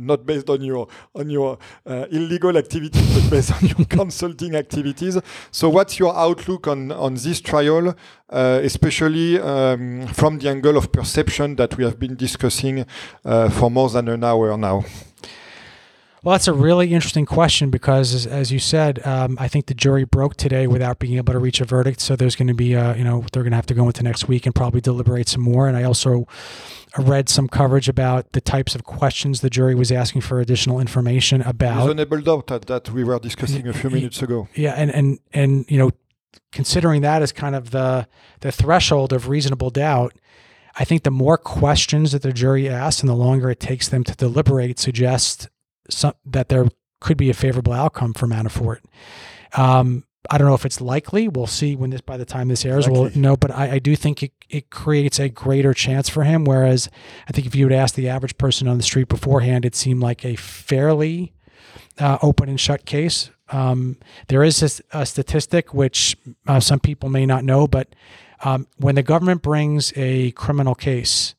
not 0.00 0.26
based 0.26 0.48
on 0.48 0.62
your 0.62 0.88
on 1.14 1.30
your 1.30 1.58
uh, 1.86 2.06
illegal 2.10 2.56
activities, 2.56 3.14
but 3.14 3.30
based 3.36 3.52
on 3.52 3.68
your 3.68 3.86
consulting 3.86 4.54
activities. 4.54 5.18
So, 5.50 5.68
what's 5.68 5.98
your 5.98 6.16
outlook 6.16 6.66
on 6.66 6.92
on 6.92 7.14
this 7.14 7.40
trial, 7.40 7.94
uh, 8.30 8.60
especially 8.62 9.38
um, 9.38 10.06
from 10.08 10.38
the 10.38 10.48
angle 10.48 10.76
of 10.76 10.92
perception 10.92 11.56
that 11.56 11.76
we 11.76 11.84
have 11.84 11.98
been 11.98 12.16
discussing 12.16 12.86
uh, 13.24 13.50
for 13.50 13.70
more 13.70 13.90
than 13.90 14.08
an 14.08 14.24
hour 14.24 14.56
now? 14.56 14.84
Well, 16.22 16.34
that's 16.34 16.48
a 16.48 16.52
really 16.52 16.92
interesting 16.92 17.24
question 17.24 17.70
because, 17.70 18.14
as, 18.14 18.26
as 18.26 18.52
you 18.52 18.58
said, 18.58 19.04
um, 19.06 19.38
I 19.40 19.48
think 19.48 19.66
the 19.66 19.74
jury 19.74 20.04
broke 20.04 20.36
today 20.36 20.66
without 20.66 20.98
being 20.98 21.16
able 21.16 21.32
to 21.32 21.38
reach 21.38 21.62
a 21.62 21.64
verdict. 21.64 22.00
So 22.00 22.14
there's 22.14 22.36
going 22.36 22.48
to 22.48 22.54
be, 22.54 22.76
uh, 22.76 22.94
you 22.94 23.04
know, 23.04 23.24
they're 23.32 23.42
going 23.42 23.52
to 23.52 23.56
have 23.56 23.66
to 23.66 23.74
go 23.74 23.86
into 23.86 24.02
next 24.02 24.28
week 24.28 24.44
and 24.44 24.54
probably 24.54 24.82
deliberate 24.82 25.30
some 25.30 25.40
more. 25.40 25.66
And 25.66 25.78
I 25.78 25.84
also 25.84 26.26
read 26.98 27.30
some 27.30 27.48
coverage 27.48 27.88
about 27.88 28.32
the 28.32 28.40
types 28.42 28.74
of 28.74 28.84
questions 28.84 29.40
the 29.40 29.48
jury 29.48 29.74
was 29.74 29.90
asking 29.90 30.20
for 30.20 30.40
additional 30.40 30.78
information 30.78 31.40
about. 31.40 31.86
Reasonable 31.86 32.20
doubt 32.20 32.46
that, 32.48 32.66
that 32.66 32.90
we 32.90 33.02
were 33.02 33.18
discussing 33.18 33.66
a 33.66 33.72
few 33.72 33.88
minutes 33.88 34.20
ago. 34.20 34.48
Yeah, 34.54 34.74
and 34.74 34.90
and 34.90 35.18
and 35.32 35.64
you 35.70 35.78
know, 35.78 35.90
considering 36.52 37.00
that 37.00 37.22
as 37.22 37.32
kind 37.32 37.54
of 37.54 37.70
the 37.70 38.06
the 38.40 38.52
threshold 38.52 39.12
of 39.14 39.28
reasonable 39.28 39.70
doubt. 39.70 40.14
I 40.76 40.84
think 40.84 41.02
the 41.02 41.10
more 41.10 41.36
questions 41.36 42.12
that 42.12 42.22
the 42.22 42.32
jury 42.32 42.68
asks 42.68 43.00
and 43.00 43.08
the 43.08 43.14
longer 43.14 43.50
it 43.50 43.58
takes 43.58 43.88
them 43.88 44.04
to 44.04 44.14
deliberate 44.14 44.78
suggests 44.78 45.48
some, 45.90 46.14
that 46.24 46.48
there 46.48 46.68
could 47.00 47.16
be 47.16 47.30
a 47.30 47.34
favorable 47.34 47.72
outcome 47.72 48.12
for 48.12 48.26
Manafort. 48.26 48.78
Um, 49.54 50.04
I 50.28 50.38
don't 50.38 50.46
know 50.46 50.54
if 50.54 50.66
it's 50.66 50.80
likely. 50.80 51.28
We'll 51.28 51.46
see 51.46 51.74
when 51.76 51.90
this 51.90 52.02
by 52.02 52.16
the 52.16 52.26
time 52.26 52.48
this 52.48 52.64
airs. 52.64 52.86
Likely. 52.86 53.00
We'll 53.00 53.18
know, 53.18 53.36
but 53.36 53.50
I, 53.50 53.72
I, 53.72 53.78
do 53.78 53.96
think 53.96 54.22
it, 54.22 54.32
it 54.50 54.70
creates 54.70 55.18
a 55.18 55.28
greater 55.28 55.72
chance 55.72 56.08
for 56.08 56.24
him. 56.24 56.44
Whereas 56.44 56.90
I 57.26 57.32
think 57.32 57.46
if 57.46 57.54
you 57.54 57.64
would 57.64 57.72
ask 57.72 57.94
the 57.94 58.08
average 58.08 58.36
person 58.36 58.68
on 58.68 58.76
the 58.76 58.82
street 58.82 59.08
beforehand, 59.08 59.64
it 59.64 59.74
seemed 59.74 60.02
like 60.02 60.24
a 60.24 60.36
fairly 60.36 61.32
uh, 61.98 62.18
open 62.22 62.48
and 62.48 62.60
shut 62.60 62.84
case. 62.84 63.30
Um, 63.48 63.96
there 64.28 64.44
is 64.44 64.82
a, 64.92 64.98
a 65.00 65.06
statistic 65.06 65.72
which 65.72 66.16
uh, 66.46 66.60
some 66.60 66.80
people 66.80 67.08
may 67.08 67.26
not 67.26 67.42
know, 67.42 67.66
but 67.66 67.88
um, 68.44 68.66
when 68.76 68.94
the 68.94 69.02
government 69.02 69.42
brings 69.42 69.92
a 69.96 70.30
criminal 70.32 70.74
case, 70.74 71.34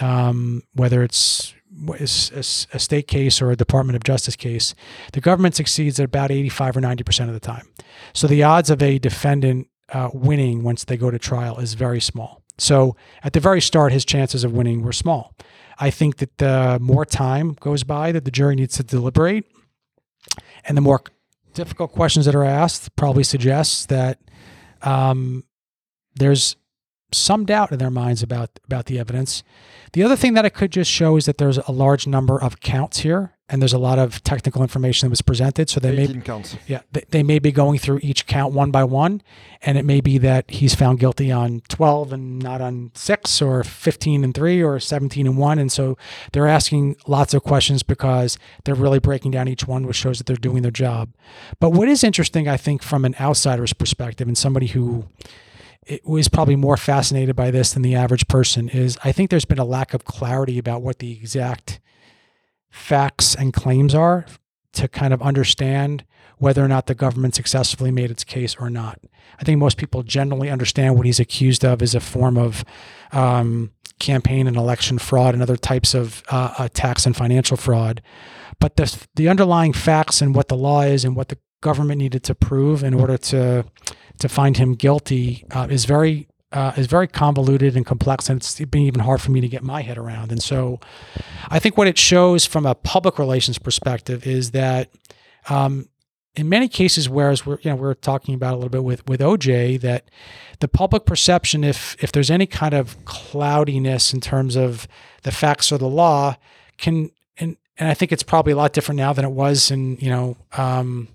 um, 0.00 0.62
whether 0.74 1.02
it's 1.02 1.54
a, 1.98 2.06
state 2.06 3.08
case 3.08 3.40
or 3.42 3.50
a 3.50 3.56
Department 3.56 3.96
of 3.96 4.04
Justice 4.04 4.36
case, 4.36 4.74
the 5.12 5.20
government 5.20 5.54
succeeds 5.54 5.98
at 6.00 6.04
about 6.04 6.30
85 6.30 6.76
or 6.76 6.80
90% 6.80 7.28
of 7.28 7.34
the 7.34 7.40
time. 7.40 7.68
So 8.12 8.26
the 8.26 8.42
odds 8.42 8.70
of 8.70 8.82
a 8.82 8.98
defendant 8.98 9.68
uh, 9.90 10.10
winning 10.12 10.62
once 10.62 10.84
they 10.84 10.96
go 10.96 11.10
to 11.10 11.18
trial 11.18 11.58
is 11.58 11.74
very 11.74 12.00
small. 12.00 12.42
So 12.58 12.96
at 13.22 13.32
the 13.32 13.40
very 13.40 13.60
start, 13.60 13.92
his 13.92 14.04
chances 14.04 14.44
of 14.44 14.52
winning 14.52 14.82
were 14.82 14.92
small. 14.92 15.34
I 15.78 15.90
think 15.90 16.16
that 16.18 16.38
the 16.38 16.78
more 16.80 17.04
time 17.04 17.52
goes 17.60 17.84
by 17.84 18.12
that 18.12 18.24
the 18.24 18.30
jury 18.30 18.56
needs 18.56 18.76
to 18.76 18.82
deliberate, 18.82 19.44
and 20.64 20.76
the 20.76 20.80
more 20.80 21.02
difficult 21.52 21.92
questions 21.92 22.26
that 22.26 22.34
are 22.34 22.44
asked 22.44 22.94
probably 22.96 23.24
suggests 23.24 23.86
that 23.86 24.18
um, 24.82 25.44
there's 26.14 26.56
some 27.12 27.44
doubt 27.44 27.72
in 27.72 27.78
their 27.78 27.90
minds 27.90 28.22
about 28.22 28.50
about 28.64 28.86
the 28.86 28.98
evidence. 28.98 29.42
The 29.92 30.02
other 30.02 30.16
thing 30.16 30.34
that 30.34 30.44
it 30.44 30.50
could 30.50 30.72
just 30.72 30.90
show 30.90 31.16
is 31.16 31.26
that 31.26 31.38
there's 31.38 31.58
a 31.58 31.72
large 31.72 32.06
number 32.06 32.40
of 32.40 32.60
counts 32.60 32.98
here, 32.98 33.32
and 33.48 33.62
there's 33.62 33.72
a 33.72 33.78
lot 33.78 33.98
of 33.98 34.22
technical 34.24 34.60
information 34.60 35.06
that 35.06 35.10
was 35.10 35.22
presented. 35.22 35.70
So 35.70 35.78
they 35.80 35.94
may 35.94 36.20
counts. 36.20 36.56
Yeah, 36.66 36.80
they, 36.92 37.04
they, 37.10 37.22
may 37.22 37.38
be 37.38 37.52
going 37.52 37.78
through 37.78 38.00
each 38.02 38.26
count 38.26 38.52
one 38.52 38.70
by 38.70 38.84
one, 38.84 39.22
and 39.62 39.78
it 39.78 39.84
may 39.84 40.00
be 40.00 40.18
that 40.18 40.50
he's 40.50 40.74
found 40.74 40.98
guilty 40.98 41.30
on 41.30 41.62
12 41.68 42.12
and 42.12 42.38
not 42.40 42.60
on 42.60 42.90
six, 42.94 43.40
or 43.40 43.62
15 43.62 44.24
and 44.24 44.34
three, 44.34 44.62
or 44.62 44.80
17 44.80 45.26
and 45.26 45.38
one, 45.38 45.58
and 45.58 45.70
so 45.70 45.96
they're 46.32 46.48
asking 46.48 46.96
lots 47.06 47.32
of 47.32 47.44
questions 47.44 47.82
because 47.82 48.36
they're 48.64 48.74
really 48.74 48.98
breaking 48.98 49.30
down 49.30 49.48
each 49.48 49.66
one, 49.66 49.86
which 49.86 49.96
shows 49.96 50.18
that 50.18 50.26
they're 50.26 50.36
doing 50.36 50.62
their 50.62 50.70
job. 50.70 51.14
But 51.60 51.70
what 51.70 51.88
is 51.88 52.02
interesting, 52.02 52.48
I 52.48 52.56
think, 52.56 52.82
from 52.82 53.04
an 53.04 53.14
outsider's 53.20 53.72
perspective 53.72 54.26
and 54.26 54.36
somebody 54.36 54.66
who 54.66 55.06
was 56.04 56.28
probably 56.28 56.56
more 56.56 56.76
fascinated 56.76 57.36
by 57.36 57.50
this 57.50 57.72
than 57.72 57.82
the 57.82 57.94
average 57.94 58.26
person 58.28 58.68
is 58.68 58.98
I 59.04 59.12
think 59.12 59.30
there's 59.30 59.44
been 59.44 59.58
a 59.58 59.64
lack 59.64 59.94
of 59.94 60.04
clarity 60.04 60.58
about 60.58 60.82
what 60.82 60.98
the 60.98 61.12
exact 61.12 61.80
facts 62.70 63.34
and 63.34 63.52
claims 63.52 63.94
are 63.94 64.26
to 64.72 64.88
kind 64.88 65.14
of 65.14 65.22
understand 65.22 66.04
whether 66.38 66.62
or 66.62 66.68
not 66.68 66.86
the 66.86 66.94
government 66.94 67.34
successfully 67.34 67.90
made 67.90 68.10
its 68.10 68.24
case 68.24 68.56
or 68.56 68.68
not. 68.68 69.00
I 69.40 69.44
think 69.44 69.58
most 69.58 69.78
people 69.78 70.02
generally 70.02 70.50
understand 70.50 70.96
what 70.96 71.06
he's 71.06 71.20
accused 71.20 71.64
of 71.64 71.80
is 71.80 71.94
a 71.94 72.00
form 72.00 72.36
of 72.36 72.64
um, 73.12 73.70
campaign 73.98 74.46
and 74.46 74.56
election 74.56 74.98
fraud 74.98 75.34
and 75.34 75.42
other 75.42 75.56
types 75.56 75.94
of 75.94 76.22
uh, 76.30 76.54
uh, 76.58 76.68
tax 76.74 77.06
and 77.06 77.16
financial 77.16 77.56
fraud. 77.56 78.02
But 78.60 78.76
the, 78.76 79.06
the 79.14 79.28
underlying 79.28 79.72
facts 79.72 80.20
and 80.20 80.34
what 80.34 80.48
the 80.48 80.56
law 80.56 80.82
is 80.82 81.04
and 81.04 81.16
what 81.16 81.28
the 81.28 81.38
government 81.66 81.98
needed 81.98 82.22
to 82.22 82.34
prove 82.34 82.84
in 82.84 82.94
order 82.94 83.18
to 83.18 83.64
to 84.18 84.28
find 84.28 84.56
him 84.56 84.74
guilty 84.74 85.44
uh, 85.50 85.66
is 85.68 85.84
very 85.84 86.28
uh, 86.52 86.72
is 86.76 86.86
very 86.86 87.08
convoluted 87.08 87.76
and 87.76 87.84
complex, 87.84 88.30
and 88.30 88.40
it's 88.40 88.54
been 88.60 88.82
even 88.82 89.00
hard 89.00 89.20
for 89.20 89.32
me 89.32 89.40
to 89.40 89.48
get 89.48 89.62
my 89.62 89.82
head 89.82 89.98
around. 89.98 90.30
And 90.30 90.42
so, 90.42 90.78
I 91.50 91.58
think 91.58 91.76
what 91.76 91.88
it 91.88 91.98
shows 91.98 92.46
from 92.46 92.64
a 92.66 92.74
public 92.74 93.18
relations 93.18 93.58
perspective 93.58 94.26
is 94.26 94.52
that, 94.52 94.88
um, 95.48 95.88
in 96.36 96.48
many 96.48 96.68
cases, 96.68 97.08
whereas 97.08 97.44
we're 97.44 97.58
you 97.62 97.70
know 97.70 97.76
we're 97.76 97.94
talking 97.94 98.34
about 98.34 98.52
a 98.54 98.56
little 98.56 98.70
bit 98.70 98.84
with 98.84 99.06
with 99.08 99.20
OJ, 99.20 99.80
that 99.80 100.08
the 100.60 100.68
public 100.68 101.04
perception, 101.04 101.64
if 101.64 101.96
if 102.02 102.12
there's 102.12 102.30
any 102.30 102.46
kind 102.46 102.74
of 102.74 103.04
cloudiness 103.04 104.14
in 104.14 104.20
terms 104.20 104.54
of 104.54 104.86
the 105.24 105.32
facts 105.32 105.72
or 105.72 105.78
the 105.78 105.88
law, 105.88 106.36
can 106.78 107.10
and 107.38 107.56
and 107.76 107.88
I 107.88 107.94
think 107.94 108.12
it's 108.12 108.22
probably 108.22 108.52
a 108.52 108.56
lot 108.56 108.72
different 108.72 108.98
now 108.98 109.12
than 109.12 109.24
it 109.24 109.32
was 109.32 109.70
in 109.72 109.96
you 109.96 110.10
know 110.10 110.36
um, 110.56 111.08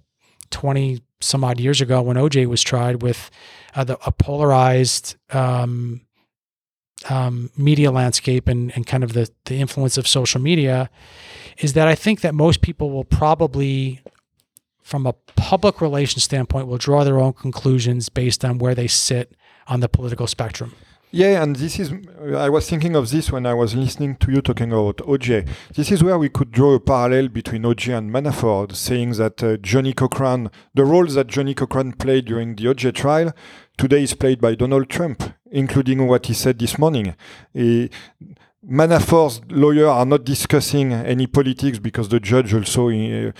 twenty 0.51 1.01
some 1.19 1.43
odd 1.43 1.59
years 1.59 1.81
ago 1.81 2.01
when 2.01 2.17
OJ 2.17 2.47
was 2.47 2.61
tried 2.61 3.01
with 3.01 3.29
uh, 3.75 3.83
the, 3.83 3.97
a 4.05 4.11
polarized 4.11 5.15
um, 5.29 6.01
um, 7.09 7.49
media 7.57 7.91
landscape 7.91 8.47
and, 8.47 8.71
and 8.75 8.85
kind 8.85 9.03
of 9.03 9.13
the, 9.13 9.29
the 9.45 9.55
influence 9.59 9.97
of 9.97 10.07
social 10.07 10.41
media 10.41 10.89
is 11.57 11.73
that 11.73 11.87
I 11.87 11.95
think 11.95 12.21
that 12.21 12.35
most 12.35 12.61
people 12.61 12.91
will 12.91 13.03
probably, 13.03 14.01
from 14.81 15.05
a 15.05 15.13
public 15.35 15.81
relations 15.81 16.23
standpoint, 16.23 16.67
will 16.67 16.77
draw 16.77 17.03
their 17.03 17.19
own 17.19 17.33
conclusions 17.33 18.09
based 18.09 18.43
on 18.43 18.57
where 18.57 18.75
they 18.75 18.87
sit 18.87 19.35
on 19.67 19.79
the 19.79 19.89
political 19.89 20.27
spectrum. 20.27 20.75
Yeah, 21.13 21.43
and 21.43 21.57
this 21.57 21.77
is, 21.77 21.91
I 22.37 22.47
was 22.47 22.69
thinking 22.69 22.95
of 22.95 23.09
this 23.09 23.33
when 23.33 23.45
I 23.45 23.53
was 23.53 23.75
listening 23.75 24.15
to 24.15 24.31
you 24.31 24.41
talking 24.41 24.71
about 24.71 24.97
OJ. 24.99 25.45
This 25.75 25.91
is 25.91 26.01
where 26.01 26.17
we 26.17 26.29
could 26.29 26.51
draw 26.51 26.73
a 26.73 26.79
parallel 26.79 27.27
between 27.27 27.63
OJ 27.63 27.97
and 27.97 28.11
Manafort, 28.11 28.73
saying 28.77 29.11
that 29.13 29.43
uh, 29.43 29.57
Johnnie 29.57 29.91
Cochran, 29.91 30.49
the 30.73 30.85
role 30.85 31.05
that 31.05 31.27
Johnnie 31.27 31.53
Cochran 31.53 31.91
played 31.91 32.25
during 32.25 32.55
the 32.55 32.63
OJ 32.63 32.93
trial, 32.95 33.33
today 33.77 34.03
is 34.03 34.13
played 34.13 34.39
by 34.39 34.55
Donald 34.55 34.89
Trump, 34.89 35.21
including 35.51 36.07
what 36.07 36.27
he 36.27 36.33
said 36.33 36.59
this 36.59 36.79
morning. 36.79 37.13
He, 37.53 37.89
Manafort's 38.65 39.41
lawyers 39.49 39.89
are 39.89 40.05
not 40.05 40.23
discussing 40.23 40.93
any 40.93 41.27
politics 41.27 41.77
because 41.77 42.07
the 42.07 42.21
judge 42.21 42.53
also 42.53 42.87
uh, 42.89 43.33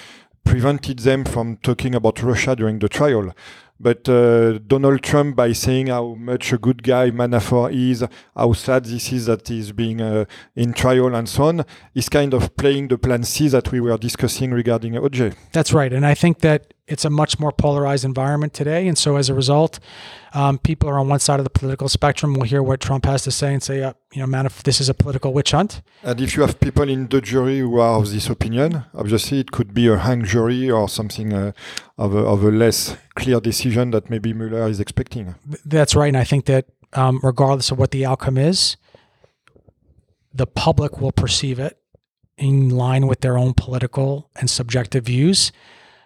prevented 0.44 1.00
them 1.00 1.24
from 1.24 1.56
talking 1.58 1.96
about 1.96 2.22
Russia 2.22 2.54
during 2.54 2.80
the 2.80 2.90
trial. 2.90 3.34
But 3.82 4.08
uh, 4.08 4.60
Donald 4.60 5.02
Trump, 5.02 5.36
by 5.36 5.54
saying 5.54 5.88
how 5.88 6.14
much 6.14 6.54
a 6.54 6.60
good 6.60 6.84
guy 6.84 7.10
Manafort 7.10 7.74
is, 7.74 8.06
how 8.36 8.54
sad 8.54 8.86
this 8.86 9.12
is 9.12 9.26
that 9.26 9.48
he's 9.48 9.72
being 9.72 10.00
uh, 10.00 10.26
in 10.56 10.74
trial 10.74 11.16
and 11.16 11.28
so 11.28 11.46
on, 11.46 11.66
is 11.96 12.08
kind 12.08 12.36
of 12.36 12.56
playing 12.56 12.90
the 12.90 13.00
plan 13.00 13.24
C 13.24 13.48
that 13.48 13.72
we 13.72 13.80
were 13.80 13.98
discussing 13.98 14.52
regarding 14.52 14.94
OJ. 14.94 15.34
That's 15.52 15.74
right. 15.74 15.92
And 15.92 16.06
I 16.06 16.14
think 16.14 16.40
that 16.40 16.76
it's 16.88 17.06
a 17.06 17.10
much 17.10 17.40
more 17.40 17.52
polarized 17.52 18.06
environment 18.06 18.54
today. 18.54 18.88
And 18.88 18.98
so 18.98 19.16
as 19.16 19.30
a 19.30 19.34
result, 19.34 19.80
um, 20.34 20.60
people 20.60 20.88
are 20.88 21.00
on 21.00 21.08
one 21.10 21.20
side 21.20 21.40
of 21.40 21.44
the 21.44 21.50
political 21.50 21.90
spectrum 21.90 22.36
will 22.36 22.44
hear 22.44 22.62
what 22.62 22.82
Trump 22.82 23.06
has 23.06 23.24
to 23.24 23.32
say 23.32 23.54
and 23.54 23.64
say, 23.64 23.82
uh, 23.82 23.94
you 24.14 24.20
know, 24.20 24.28
man, 24.28 24.46
if 24.46 24.64
this 24.64 24.82
is 24.82 24.90
a 24.90 24.94
political 24.94 25.34
witch 25.34 25.52
hunt. 25.52 25.82
And 26.04 26.20
if 26.20 26.36
you 26.36 26.42
have 26.42 26.60
people 26.60 26.88
in 26.90 27.08
the 27.08 27.22
jury 27.22 27.60
who 27.60 27.80
are 27.80 27.98
of 28.00 28.12
this 28.12 28.30
opinion, 28.30 28.84
obviously 28.94 29.40
it 29.40 29.52
could 29.52 29.74
be 29.74 29.88
a 29.88 29.98
hang 29.98 30.26
jury 30.26 30.70
or 30.70 30.90
something 30.90 31.34
uh, 31.34 31.54
of, 31.98 32.14
a, 32.14 32.20
of 32.20 32.44
a 32.44 32.52
less 32.52 32.98
clear 33.16 33.40
decision 33.40 33.92
that 33.92 34.10
maybe 34.10 34.34
Mueller 34.34 34.68
is 34.68 34.80
expecting. 34.80 35.36
That's 35.66 35.96
right. 35.96 36.10
And 36.10 36.18
I 36.18 36.26
think 36.26 36.46
that 36.46 36.66
um, 36.94 37.20
regardless 37.24 37.72
of 37.72 37.80
what 37.80 37.92
the 37.92 38.06
outcome 38.06 38.38
is, 38.38 38.76
the 40.34 40.48
public 40.48 41.00
will 41.00 41.14
perceive 41.14 41.60
it 41.60 41.78
in 42.38 42.70
line 42.70 43.08
with 43.08 43.22
their 43.22 43.38
own 43.38 43.54
political 43.54 44.30
and 44.36 44.50
subjective 44.50 45.06
views. 45.06 45.52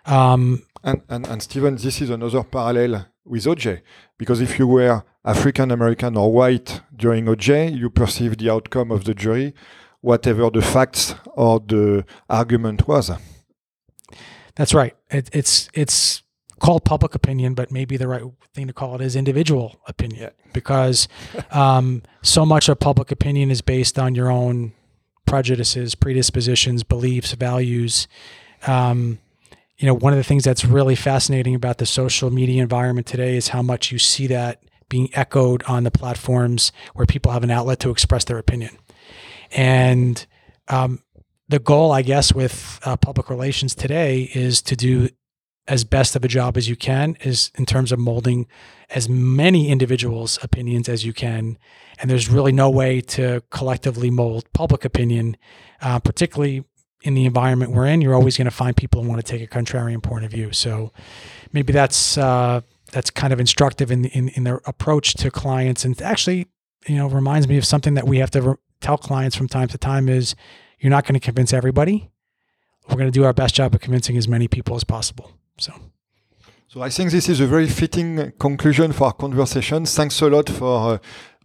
Um, 0.05 0.63
and, 0.83 1.01
and, 1.09 1.25
and 1.27 1.41
Stephen, 1.41 1.75
this 1.75 2.01
is 2.01 2.11
another 2.11 2.43
parallel 2.43 3.07
with 3.25 3.45
OJ, 3.45 3.81
because 4.17 4.41
if 4.41 4.59
you 4.59 4.67
were 4.67 5.03
African 5.23 5.71
American 5.71 6.15
or 6.15 6.31
white 6.31 6.81
during 6.95 7.25
OJ, 7.25 7.75
you 7.75 7.89
perceive 7.89 8.37
the 8.37 8.49
outcome 8.49 8.91
of 8.91 9.05
the 9.05 9.13
jury, 9.13 9.53
whatever 10.01 10.49
the 10.49 10.61
facts 10.61 11.15
or 11.33 11.59
the 11.59 12.05
argument 12.29 12.87
was. 12.87 13.11
That's 14.55 14.73
right. 14.73 14.95
It, 15.09 15.29
it's 15.33 15.69
it's 15.73 16.21
called 16.59 16.85
public 16.85 17.15
opinion, 17.15 17.53
but 17.53 17.71
maybe 17.71 17.97
the 17.97 18.07
right 18.07 18.23
thing 18.53 18.67
to 18.67 18.73
call 18.73 18.95
it 18.95 19.01
is 19.01 19.15
individual 19.15 19.79
opinion, 19.87 20.21
yeah. 20.21 20.29
because 20.53 21.07
um, 21.51 22.03
so 22.21 22.45
much 22.45 22.69
of 22.69 22.79
public 22.79 23.11
opinion 23.11 23.51
is 23.51 23.61
based 23.61 23.99
on 23.99 24.15
your 24.15 24.31
own 24.31 24.73
prejudices, 25.25 25.95
predispositions, 25.95 26.83
beliefs, 26.83 27.33
values. 27.33 28.07
Um, 28.67 29.19
you 29.77 29.85
know, 29.85 29.93
one 29.93 30.13
of 30.13 30.17
the 30.17 30.23
things 30.23 30.43
that's 30.43 30.63
really 30.63 30.95
fascinating 30.95 31.55
about 31.55 31.79
the 31.79 31.85
social 31.85 32.31
media 32.31 32.61
environment 32.61 33.07
today 33.07 33.35
is 33.35 33.49
how 33.49 33.61
much 33.61 33.91
you 33.91 33.99
see 33.99 34.27
that 34.27 34.63
being 34.87 35.09
echoed 35.13 35.63
on 35.63 35.83
the 35.83 35.91
platforms 35.91 36.71
where 36.93 37.05
people 37.05 37.31
have 37.31 37.43
an 37.43 37.51
outlet 37.51 37.79
to 37.79 37.89
express 37.89 38.23
their 38.23 38.37
opinion. 38.37 38.77
And 39.51 40.25
um, 40.67 40.99
the 41.49 41.59
goal, 41.59 41.91
I 41.91 42.01
guess, 42.01 42.33
with 42.33 42.79
uh, 42.83 42.95
public 42.97 43.29
relations 43.29 43.75
today 43.75 44.29
is 44.33 44.61
to 44.63 44.75
do 44.75 45.09
as 45.67 45.83
best 45.83 46.15
of 46.15 46.23
a 46.23 46.27
job 46.27 46.57
as 46.57 46.69
you 46.69 46.75
can 46.75 47.17
is 47.21 47.51
in 47.55 47.65
terms 47.65 47.91
of 47.91 47.99
molding 47.99 48.47
as 48.91 49.09
many 49.09 49.69
individuals' 49.69 50.37
opinions 50.43 50.87
as 50.87 51.03
you 51.03 51.11
can. 51.11 51.57
And 51.99 52.09
there's 52.09 52.29
really 52.29 52.51
no 52.51 52.69
way 52.69 53.01
to 53.01 53.41
collectively 53.49 54.11
mold 54.11 54.45
public 54.53 54.85
opinion, 54.85 55.37
uh, 55.81 55.99
particularly 55.99 56.65
in 57.05 57.13
the 57.13 57.25
environment 57.25 57.71
we're 57.71 57.85
in, 57.85 58.01
you're 58.01 58.15
always 58.15 58.35
going 58.35 58.45
to 58.45 58.51
find 58.51 58.75
people 58.75 59.03
who 59.03 59.07
want 59.07 59.23
to 59.23 59.31
take 59.31 59.43
a 59.43 59.47
contrarian 59.47 60.01
point 60.01 60.25
of 60.25 60.31
view. 60.31 60.51
So 60.51 60.91
maybe 61.53 61.71
that's 61.71 62.17
uh, 62.17 62.61
that's 62.91 63.11
kind 63.11 63.31
of 63.31 63.39
instructive 63.39 63.91
in, 63.91 64.05
in, 64.05 64.29
in 64.29 64.43
their 64.43 64.61
approach 64.65 65.13
to 65.15 65.29
clients, 65.29 65.85
and 65.85 66.01
actually, 66.01 66.47
you 66.87 66.95
know, 66.95 67.07
reminds 67.07 67.47
me 67.47 67.57
of 67.57 67.65
something 67.65 67.93
that 67.93 68.07
we 68.07 68.17
have 68.17 68.31
to 68.31 68.41
re- 68.41 68.55
tell 68.81 68.97
clients 68.97 69.35
from 69.35 69.47
time 69.47 69.67
to 69.67 69.77
time: 69.77 70.09
is 70.09 70.35
you're 70.79 70.89
not 70.89 71.05
going 71.05 71.13
to 71.13 71.19
convince 71.19 71.53
everybody. 71.53 72.09
We're 72.89 72.95
going 72.95 73.11
to 73.11 73.19
do 73.19 73.23
our 73.23 73.33
best 73.33 73.53
job 73.55 73.75
of 73.75 73.81
convincing 73.81 74.17
as 74.17 74.27
many 74.27 74.47
people 74.47 74.75
as 74.75 74.83
possible. 74.83 75.31
So. 75.57 75.73
So 76.67 76.81
I 76.81 76.89
think 76.89 77.11
this 77.11 77.29
is 77.29 77.39
a 77.39 77.47
very 77.47 77.67
fitting 77.67 78.33
conclusion 78.37 78.91
for 78.91 79.05
our 79.05 79.13
conversation. 79.13 79.85
Thanks 79.85 80.19
a 80.21 80.27
lot 80.27 80.49
for 80.49 80.93
uh, 80.93 80.97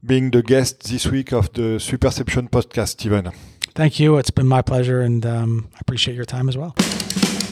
being 0.04 0.30
the 0.30 0.42
guest 0.42 0.90
this 0.90 1.06
week 1.06 1.32
of 1.32 1.52
the 1.52 1.78
Superception 1.78 2.50
podcast, 2.50 2.88
Stephen. 2.88 3.30
Thank 3.74 4.00
you. 4.00 4.16
It's 4.16 4.30
been 4.30 4.48
my 4.48 4.62
pleasure, 4.62 5.00
and 5.00 5.24
um, 5.24 5.68
I 5.74 5.78
appreciate 5.80 6.14
your 6.14 6.24
time 6.24 6.48
as 6.48 6.56
well. 6.56 6.74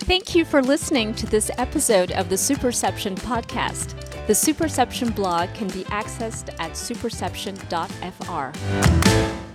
Thank 0.08 0.34
you 0.34 0.44
for 0.44 0.62
listening 0.62 1.14
to 1.16 1.26
this 1.26 1.50
episode 1.58 2.12
of 2.12 2.30
the 2.30 2.36
Superception 2.36 3.14
podcast. 3.16 3.94
The 4.26 4.32
Superception 4.32 5.14
blog 5.14 5.52
can 5.54 5.68
be 5.68 5.84
accessed 5.84 6.48
at 6.58 6.72
superception.fr. 6.72 9.47